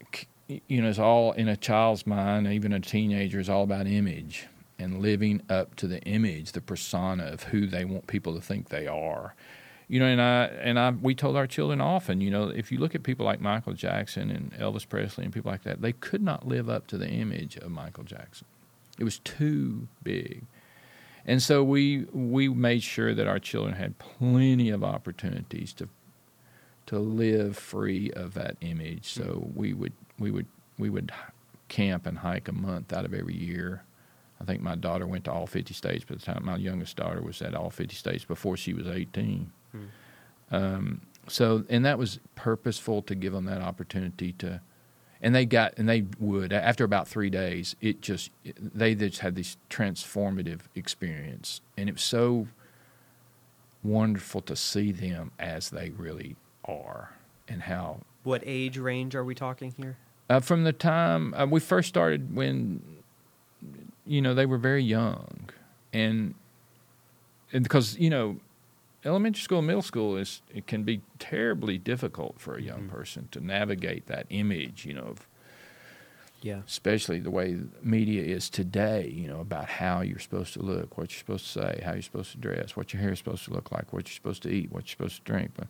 you 0.47 0.83
know 0.83 0.89
is 0.89 0.99
all 0.99 1.33
in 1.33 1.49
a 1.49 1.57
child's 1.57 2.07
mind, 2.07 2.47
even 2.47 2.73
a 2.73 2.81
teenager, 2.81 3.41
is 3.41 3.49
all 3.49 3.63
about 3.63 3.87
image 3.87 4.47
and 4.79 5.03
living 5.03 5.43
up 5.51 5.77
to 5.77 5.87
the 5.87 6.01
image, 6.03 6.53
the 6.53 6.61
persona 6.61 7.25
of 7.25 7.45
who 7.45 7.67
they 7.67 7.85
want 7.85 8.07
people 8.07 8.35
to 8.35 8.41
think 8.41 8.69
they 8.69 8.87
are 8.87 9.35
you 9.91 9.99
know, 9.99 10.07
and 10.07 10.23
I 10.23 10.45
and 10.45 10.79
I 10.79 10.91
we 10.91 11.17
told 11.17 11.35
our 11.37 11.49
children 11.49 11.81
often, 11.81 12.21
you 12.21 12.31
know, 12.31 12.49
if 12.49 12.71
you 12.71 12.79
look 12.79 12.95
at 12.95 13.03
people 13.03 13.27
like 13.27 13.41
Michael 13.41 13.73
Jackson 13.73 14.31
and 14.31 14.53
Elvis 14.53 14.89
Presley 14.89 15.25
and 15.25 15.35
people 15.35 15.51
like 15.51 15.65
that, 15.65 15.83
they 15.83 15.91
could 15.91 16.23
not 16.23 16.47
live 16.47 16.71
up 16.71 16.87
to 16.89 16.97
the 16.97 17.09
image 17.09 17.57
of 17.57 17.73
Michael 17.73 18.05
Jackson. 18.05 18.47
It 19.01 19.05
was 19.05 19.19
too 19.19 19.89
big. 20.05 20.45
And 21.27 21.43
so 21.43 21.65
we 21.65 22.07
we 22.13 22.49
made 22.49 22.85
sure 22.85 23.17
that 23.17 23.27
our 23.27 23.41
children 23.41 23.75
had 23.75 23.99
plenty 23.99 24.71
of 24.71 24.85
opportunities 24.85 25.73
to 25.73 25.89
to 26.87 27.01
live 27.01 27.57
free 27.57 28.13
of 28.13 28.35
that 28.35 28.57
image. 28.61 29.07
So 29.13 29.51
we 29.57 29.73
would 29.73 29.95
we 30.21 30.31
would 30.31 30.47
we 30.79 30.89
would 30.89 31.11
camp 31.67 32.07
and 32.07 32.19
hike 32.19 32.47
a 32.47 32.53
month 32.53 32.93
out 32.93 33.05
of 33.05 33.13
every 33.13 33.35
year. 33.35 33.83
I 34.41 34.45
think 34.45 34.63
my 34.63 34.77
daughter 34.77 35.07
went 35.09 35.25
to 35.25 35.33
all 35.33 35.49
50 35.49 35.75
states 35.75 36.05
by 36.05 36.15
the 36.15 36.21
time 36.21 36.45
my 36.45 36.57
youngest 36.59 36.97
daughter 36.97 37.21
was 37.21 37.43
at 37.43 37.57
all 37.57 37.71
50 37.71 37.97
states 37.97 38.25
before 38.25 38.57
she 38.57 38.73
was 38.73 38.87
18. 38.87 39.51
Hmm. 39.73 40.55
Um, 40.55 41.01
so, 41.29 41.65
and 41.69 41.85
that 41.85 41.99
was 41.99 42.19
purposeful 42.35 43.03
to 43.03 43.15
give 43.15 43.33
them 43.33 43.45
that 43.45 43.61
opportunity 43.61 44.33
to, 44.35 44.61
and 45.23 45.35
they 45.35 45.47
got, 45.47 45.75
and 45.77 45.89
they 45.89 46.07
would 46.19 46.53
after 46.53 46.85
about 46.85 47.07
three 47.07 47.31
days. 47.31 47.77
It 47.81 48.01
just 48.01 48.31
they 48.45 48.95
just 48.95 49.21
had 49.21 49.37
this 49.37 49.57
transformative 49.69 50.63
experience, 50.75 51.61
and 51.77 51.89
it 51.89 51.93
was 51.93 52.03
so 52.03 52.49
wonderful 53.83 54.41
to 54.43 54.57
see 54.57 54.93
them 54.93 55.31
as 55.39 55.71
they 55.71 55.91
really 55.91 56.37
are, 56.65 57.17
and 57.49 57.63
how. 57.63 58.01
What 58.23 58.43
age 58.45 58.77
range 58.77 59.15
are 59.15 59.25
we 59.25 59.35
talking 59.35 59.73
here? 59.77 59.97
Uh, 60.29 60.41
from 60.41 60.65
the 60.65 60.73
time 60.73 61.35
uh, 61.35 61.47
we 61.47 61.61
first 61.61 61.89
started, 61.89 62.35
when 62.35 62.83
you 64.07 64.21
know 64.21 64.35
they 64.35 64.47
were 64.47 64.59
very 64.59 64.83
young, 64.83 65.51
and 65.93 66.35
and 67.53 67.63
because 67.63 67.99
you 67.99 68.11
know 68.11 68.37
elementary 69.05 69.43
school, 69.43 69.63
middle 69.63 69.83
school 69.83 70.17
is 70.17 70.43
it 70.55 70.67
can 70.67 70.83
be 70.83 71.03
terribly 71.19 71.79
difficult 71.79 72.41
for 72.41 72.57
a 72.57 72.63
young 72.63 72.81
mm-hmm. 72.81 72.97
person 72.97 73.29
to 73.33 73.45
navigate 73.45 74.07
that 74.07 74.27
image, 74.31 74.85
you 74.85 74.95
know, 74.95 75.03
of 75.03 75.27
yeah, 76.43 76.61
especially 76.67 77.21
the 77.21 77.31
way 77.31 77.59
media 77.83 78.23
is 78.23 78.49
today, 78.49 79.13
you 79.15 79.29
know, 79.29 79.41
about 79.41 79.67
how 79.69 80.01
you're 80.01 80.19
supposed 80.19 80.55
to 80.55 80.63
look, 80.63 80.97
what 80.97 81.13
you're 81.13 81.19
supposed 81.19 81.45
to 81.53 81.61
say, 81.61 81.83
how 81.85 81.93
you're 81.93 82.03
supposed 82.03 82.33
to 82.33 82.39
dress, 82.39 82.77
what 82.77 82.93
your 82.93 83.03
hair 83.03 83.13
is 83.13 83.19
supposed 83.19 83.45
to 83.45 83.53
look 83.53 83.71
like, 83.71 83.93
what 83.93 84.09
you're 84.09 84.15
supposed 84.15 84.43
to 84.45 84.51
eat, 84.51 84.73
what 84.73 84.85
you're 84.85 84.91
supposed 84.91 85.17
to 85.17 85.23
drink. 85.23 85.51
But 85.55 85.67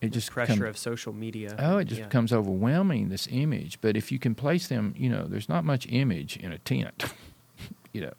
it 0.00 0.10
just 0.10 0.30
pressure 0.30 0.66
of 0.66 0.76
social 0.76 1.12
media. 1.12 1.54
Oh, 1.58 1.78
it 1.78 1.86
just 1.86 2.00
yeah. 2.00 2.06
becomes 2.06 2.32
overwhelming. 2.32 3.08
This 3.08 3.28
image, 3.30 3.80
but 3.80 3.96
if 3.96 4.10
you 4.10 4.18
can 4.18 4.34
place 4.34 4.66
them, 4.66 4.94
you 4.96 5.08
know, 5.08 5.26
there's 5.26 5.48
not 5.48 5.64
much 5.64 5.86
image 5.88 6.36
in 6.36 6.52
a 6.52 6.58
tent. 6.58 7.04
you 7.92 8.00
know, 8.00 8.12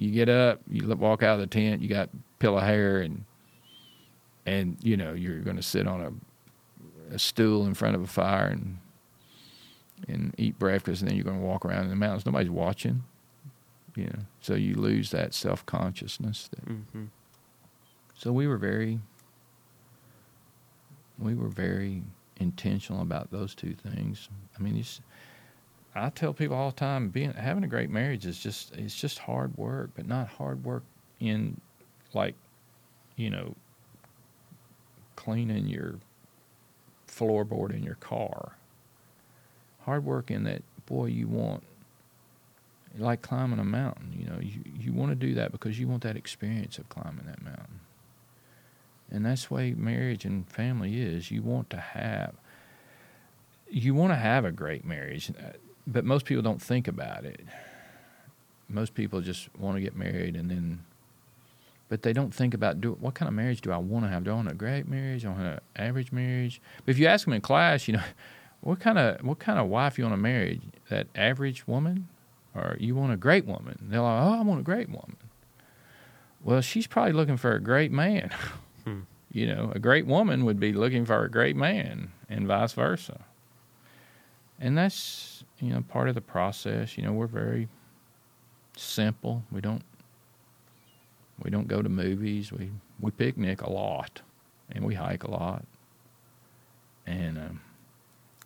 you 0.00 0.10
get 0.10 0.30
up, 0.30 0.62
you 0.66 0.88
walk 0.96 1.22
out 1.22 1.34
of 1.34 1.40
the 1.40 1.46
tent, 1.46 1.82
you 1.82 1.88
got 1.88 2.08
pillow 2.38 2.58
hair 2.58 3.00
and 3.00 3.24
and 4.46 4.78
you 4.82 4.96
know 4.96 5.12
you're 5.12 5.40
going 5.40 5.56
to 5.56 5.62
sit 5.62 5.86
on 5.86 6.00
a, 7.10 7.14
a 7.14 7.18
stool 7.18 7.66
in 7.66 7.74
front 7.74 7.94
of 7.94 8.00
a 8.00 8.06
fire 8.06 8.46
and 8.46 8.78
and 10.08 10.34
eat 10.38 10.58
breakfast, 10.58 11.02
and 11.02 11.10
then 11.10 11.16
you're 11.18 11.24
going 11.24 11.38
to 11.38 11.44
walk 11.44 11.66
around 11.66 11.84
in 11.84 11.90
the 11.90 11.96
mountains. 11.96 12.24
Nobody's 12.24 12.48
watching, 12.48 13.04
you 13.94 14.04
know. 14.04 14.20
So 14.40 14.54
you 14.54 14.74
lose 14.74 15.10
that 15.10 15.34
self 15.34 15.66
consciousness. 15.66 16.48
Mm-hmm. 16.66 17.04
So 18.16 18.32
we 18.32 18.46
were 18.46 18.56
very, 18.56 19.00
we 21.18 21.34
were 21.34 21.48
very 21.48 22.02
intentional 22.38 23.02
about 23.02 23.30
those 23.30 23.54
two 23.54 23.74
things. 23.74 24.30
I 24.58 24.62
mean, 24.62 24.82
I 25.94 26.10
tell 26.10 26.32
people 26.32 26.56
all 26.56 26.70
the 26.70 26.76
time, 26.76 27.08
being 27.08 27.32
having 27.32 27.64
a 27.64 27.68
great 27.68 27.90
marriage 27.90 28.24
is 28.24 28.38
just 28.38 28.74
it's 28.76 28.94
just 28.94 29.18
hard 29.18 29.56
work, 29.56 29.90
but 29.96 30.06
not 30.06 30.28
hard 30.28 30.64
work 30.64 30.84
in 31.18 31.60
like, 32.14 32.34
you 33.16 33.30
know, 33.30 33.54
cleaning 35.16 35.66
your 35.66 35.96
floorboard 37.08 37.74
in 37.74 37.82
your 37.82 37.96
car. 37.96 38.56
Hard 39.80 40.04
work 40.04 40.30
in 40.30 40.44
that, 40.44 40.62
boy, 40.86 41.06
you 41.06 41.26
want, 41.26 41.62
like 42.98 43.22
climbing 43.22 43.58
a 43.58 43.64
mountain. 43.64 44.14
You 44.16 44.26
know, 44.26 44.40
you, 44.40 44.60
you 44.78 44.92
want 44.92 45.10
to 45.10 45.16
do 45.16 45.34
that 45.34 45.52
because 45.52 45.78
you 45.78 45.88
want 45.88 46.02
that 46.02 46.16
experience 46.16 46.78
of 46.78 46.88
climbing 46.88 47.26
that 47.26 47.42
mountain. 47.42 47.80
And 49.10 49.26
that's 49.26 49.46
the 49.46 49.54
way 49.54 49.72
marriage 49.72 50.24
and 50.24 50.48
family 50.48 51.00
is. 51.00 51.30
You 51.30 51.42
want 51.42 51.68
to 51.70 51.78
have, 51.78 52.34
you 53.68 53.94
want 53.94 54.12
to 54.12 54.16
have 54.16 54.44
a 54.44 54.52
great 54.52 54.84
marriage, 54.84 55.32
but 55.90 56.04
most 56.04 56.24
people 56.24 56.42
don't 56.42 56.62
think 56.62 56.88
about 56.88 57.24
it. 57.24 57.40
Most 58.68 58.94
people 58.94 59.20
just 59.20 59.48
want 59.58 59.76
to 59.76 59.80
get 59.80 59.96
married 59.96 60.36
and 60.36 60.50
then 60.50 60.80
but 61.90 62.02
they 62.02 62.12
don't 62.12 62.32
think 62.32 62.54
about 62.54 62.80
do, 62.80 62.96
what 63.00 63.14
kind 63.14 63.28
of 63.28 63.34
marriage 63.34 63.60
do 63.60 63.72
I 63.72 63.76
want 63.76 64.04
to 64.04 64.10
have? 64.10 64.22
Do 64.22 64.30
I 64.30 64.34
want 64.34 64.50
a 64.50 64.54
great 64.54 64.86
marriage? 64.86 65.22
Do 65.22 65.28
I 65.28 65.32
want 65.32 65.42
an 65.42 65.60
average 65.74 66.12
marriage? 66.12 66.62
But 66.86 66.92
if 66.92 66.98
you 66.98 67.06
ask 67.06 67.24
them 67.24 67.34
in 67.34 67.40
class, 67.40 67.88
you 67.88 67.94
know, 67.94 68.02
what 68.60 68.78
kind 68.78 68.96
of 68.96 69.22
what 69.22 69.40
kind 69.40 69.58
of 69.58 69.66
wife 69.66 69.98
you 69.98 70.04
want 70.04 70.14
to 70.14 70.22
marry? 70.22 70.60
That 70.88 71.08
average 71.16 71.66
woman, 71.66 72.08
or 72.54 72.76
you 72.78 72.94
want 72.94 73.12
a 73.12 73.16
great 73.16 73.44
woman? 73.44 73.76
They're 73.82 74.00
like, 74.00 74.22
oh, 74.22 74.38
I 74.38 74.42
want 74.42 74.60
a 74.60 74.62
great 74.62 74.88
woman. 74.88 75.16
Well, 76.42 76.60
she's 76.60 76.86
probably 76.86 77.12
looking 77.12 77.36
for 77.36 77.52
a 77.52 77.60
great 77.60 77.92
man. 77.92 78.30
Hmm. 78.84 79.00
You 79.30 79.46
know, 79.46 79.70
a 79.74 79.78
great 79.78 80.06
woman 80.06 80.46
would 80.46 80.58
be 80.58 80.72
looking 80.72 81.04
for 81.04 81.22
a 81.22 81.30
great 81.30 81.54
man, 81.54 82.12
and 82.30 82.46
vice 82.46 82.72
versa. 82.72 83.26
And 84.58 84.78
that's 84.78 85.39
you 85.60 85.72
know 85.72 85.82
part 85.82 86.08
of 86.08 86.14
the 86.14 86.20
process. 86.20 86.96
You 86.96 87.04
know, 87.04 87.12
we're 87.12 87.26
very 87.26 87.68
simple. 88.76 89.42
We 89.52 89.60
don't 89.60 89.82
we 91.42 91.50
don't 91.50 91.68
go 91.68 91.82
to 91.82 91.88
movies. 91.88 92.52
We 92.52 92.70
we 93.00 93.10
picnic 93.10 93.62
a 93.62 93.70
lot, 93.70 94.22
and 94.70 94.84
we 94.84 94.94
hike 94.94 95.24
a 95.24 95.30
lot, 95.30 95.64
and 97.06 97.38
um, 97.38 97.60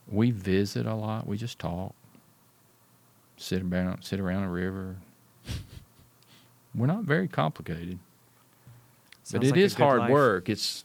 we 0.09 0.31
visit 0.31 0.87
a 0.87 0.95
lot. 0.95 1.27
We 1.27 1.37
just 1.37 1.59
talk, 1.59 1.95
sit 3.37 3.63
around 3.63 4.03
sit 4.03 4.21
around 4.21 4.45
a 4.45 4.51
river. 4.51 4.97
We're 6.75 6.87
not 6.87 7.05
very 7.05 7.29
complicated, 7.29 7.99
Sounds 9.23 9.33
but 9.33 9.45
it 9.45 9.51
like 9.53 9.61
is 9.61 9.75
hard 9.75 10.01
life. 10.01 10.11
work. 10.11 10.49
It's 10.49 10.85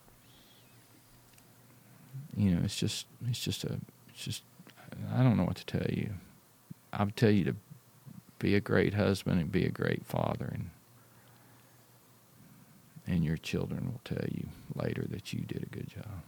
you 2.37 2.51
know, 2.51 2.61
it's 2.63 2.75
just 2.77 3.07
it's 3.27 3.39
just 3.43 3.63
a 3.63 3.79
it's 4.09 4.23
just 4.23 4.43
I 5.13 5.23
don't 5.23 5.37
know 5.37 5.45
what 5.45 5.57
to 5.57 5.65
tell 5.65 5.87
you. 5.89 6.11
I 6.91 7.03
would 7.03 7.15
tell 7.15 7.29
you 7.29 7.45
to 7.45 7.55
be 8.39 8.55
a 8.55 8.61
great 8.61 8.93
husband 8.93 9.39
and 9.39 9.51
be 9.51 9.65
a 9.65 9.69
great 9.69 10.05
father 10.05 10.49
and 10.53 10.69
and 13.09 13.25
your 13.25 13.37
children 13.37 13.87
will 13.87 14.01
tell 14.03 14.25
you 14.29 14.47
later 14.75 15.03
that 15.09 15.33
you 15.33 15.39
did 15.41 15.63
a 15.63 15.65
good 15.65 15.87
job. 15.87 16.21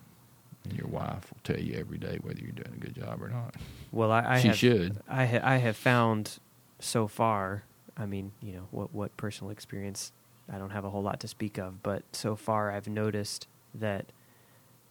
And 0.64 0.73
your 0.73 0.88
wife 0.88 1.31
will 1.31 1.39
tell 1.43 1.60
you 1.60 1.76
every 1.80 1.98
day 1.98 2.18
whether 2.22 2.39
you're 2.39 2.52
doing 2.52 2.73
a 2.76 2.80
good 2.80 2.95
job 2.95 3.22
or 3.22 3.30
not. 3.30 3.56
Well, 3.91 4.11
I, 4.11 4.35
I 4.35 4.41
she 4.41 4.48
have, 4.48 4.57
should. 4.57 4.98
I 5.07 5.26
ha- 5.26 5.41
I 5.43 5.57
have 5.57 5.76
found 5.76 6.39
so 6.80 7.07
far. 7.07 7.64
I 7.98 8.06
mean, 8.06 8.31
you 8.41 8.53
know, 8.53 8.68
what 8.72 8.93
what 8.93 9.15
personal 9.15 9.52
experience? 9.52 10.11
I 10.52 10.57
don't 10.57 10.72
have 10.72 10.84
a 10.84 10.89
whole 10.89 11.03
lot 11.03 11.19
to 11.22 11.27
speak 11.27 11.57
of, 11.57 11.81
but 11.84 12.03
so 12.11 12.35
far 12.35 12.72
I've 12.72 12.88
noticed 12.88 13.48
that, 13.76 14.07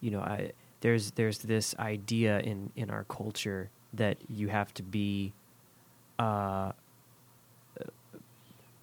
you 0.01 0.11
know, 0.11 0.21
I 0.21 0.53
there's 0.81 1.13
there's 1.13 1.39
this 1.39 1.75
idea 1.79 2.41
in 2.41 2.71
in 2.77 2.91
our 2.91 3.05
culture 3.05 3.71
that 3.93 4.19
you 4.29 4.49
have 4.49 4.73
to 4.75 4.83
be, 4.83 5.33
uh, 6.19 6.73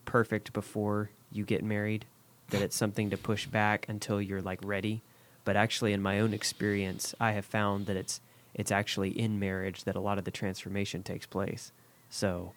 perfect 0.05 0.53
before 0.53 1.09
you 1.31 1.45
get 1.45 1.63
married 1.63 2.05
that 2.49 2.61
it's 2.61 2.75
something 2.75 3.09
to 3.09 3.17
push 3.17 3.45
back 3.45 3.85
until 3.89 4.21
you're 4.21 4.41
like 4.41 4.59
ready. 4.63 5.01
But 5.43 5.55
actually, 5.55 5.93
in 5.93 6.01
my 6.01 6.19
own 6.19 6.33
experience, 6.33 7.13
I 7.19 7.31
have 7.31 7.45
found 7.45 7.85
that 7.85 7.95
it's 7.95 8.21
it's 8.53 8.71
actually 8.71 9.09
in 9.09 9.39
marriage 9.39 9.83
that 9.83 9.95
a 9.95 9.99
lot 9.99 10.17
of 10.17 10.23
the 10.23 10.31
transformation 10.31 11.03
takes 11.03 11.25
place. 11.25 11.71
So, 12.09 12.53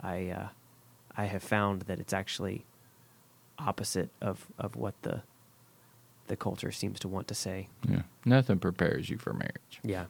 I 0.00 0.28
uh, 0.28 0.48
I 1.16 1.26
have 1.26 1.42
found 1.42 1.82
that 1.82 2.00
it's 2.00 2.12
actually 2.12 2.64
opposite 3.58 4.10
of 4.20 4.46
of 4.58 4.76
what 4.76 4.94
the 5.02 5.22
the 6.26 6.36
culture 6.36 6.72
seems 6.72 6.98
to 7.00 7.08
want 7.08 7.28
to 7.28 7.34
say. 7.34 7.68
Yeah. 7.88 8.02
Nothing 8.24 8.58
prepares 8.58 9.10
you 9.10 9.18
for 9.18 9.32
marriage. 9.32 9.80
Yeah, 9.82 10.06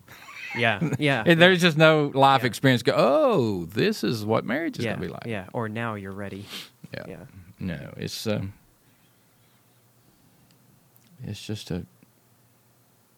yeah, 0.56 0.90
yeah. 0.98 1.22
And 1.26 1.40
There's 1.40 1.60
just 1.60 1.76
no 1.76 2.10
life 2.14 2.42
Yeah. 2.42 2.46
experience. 2.46 2.82
Go, 2.82 2.94
oh, 2.96 3.64
this 3.66 4.04
is 4.04 4.24
what 4.24 4.44
marriage 4.44 4.78
is 4.78 4.84
yeah, 4.84 4.92
going 4.92 5.00
to 5.02 5.06
be 5.08 5.12
like. 5.12 5.26
yeah. 5.26 5.46
Or 5.52 5.68
now 5.68 5.94
you're 5.94 6.12
ready. 6.12 6.46
Yeah. 6.92 7.02
Yeah. 7.08 7.16
No, 7.58 7.92
it's 7.96 8.26
um, 8.26 8.52
it's 11.24 11.44
just 11.44 11.70
a, 11.70 11.86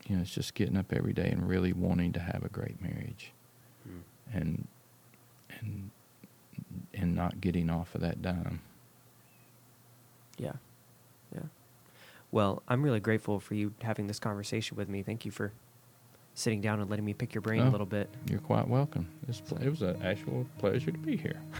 you 0.06 0.16
know, 0.16 0.22
it's 0.22 0.34
just 0.34 0.54
getting 0.54 0.76
up 0.76 0.92
every 0.92 1.12
day 1.12 1.28
and 1.30 1.48
really 1.48 1.72
wanting 1.72 2.12
to 2.12 2.20
have 2.20 2.42
a 2.44 2.48
great 2.48 2.80
marriage, 2.80 3.32
Mm. 3.88 4.00
and 4.32 4.68
and 5.60 5.90
and 6.94 7.14
not 7.14 7.40
getting 7.40 7.70
off 7.70 7.94
of 7.94 8.00
that 8.00 8.20
dime. 8.22 8.60
Yeah. 10.38 10.46
Yeah. 10.48 10.52
Well, 12.36 12.62
I'm 12.68 12.82
really 12.82 13.00
grateful 13.00 13.40
for 13.40 13.54
you 13.54 13.72
having 13.80 14.08
this 14.08 14.18
conversation 14.18 14.76
with 14.76 14.90
me. 14.90 15.02
Thank 15.02 15.24
you 15.24 15.30
for 15.30 15.54
sitting 16.34 16.60
down 16.60 16.82
and 16.82 16.90
letting 16.90 17.06
me 17.06 17.14
pick 17.14 17.34
your 17.34 17.40
brain 17.40 17.62
Oh. 17.62 17.68
a 17.68 17.70
little 17.70 17.86
bit. 17.86 18.10
You're 18.28 18.40
quite 18.40 18.68
welcome. 18.68 19.08
It's, 19.26 19.40
it 19.58 19.70
was 19.70 19.80
an 19.80 20.02
actual 20.02 20.46
pleasure 20.58 20.90
to 20.90 20.98
be 20.98 21.16
here. 21.16 21.40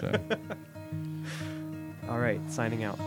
So. 0.00 0.10
All 2.08 2.18
right, 2.18 2.40
signing 2.50 2.84
out. 2.84 2.98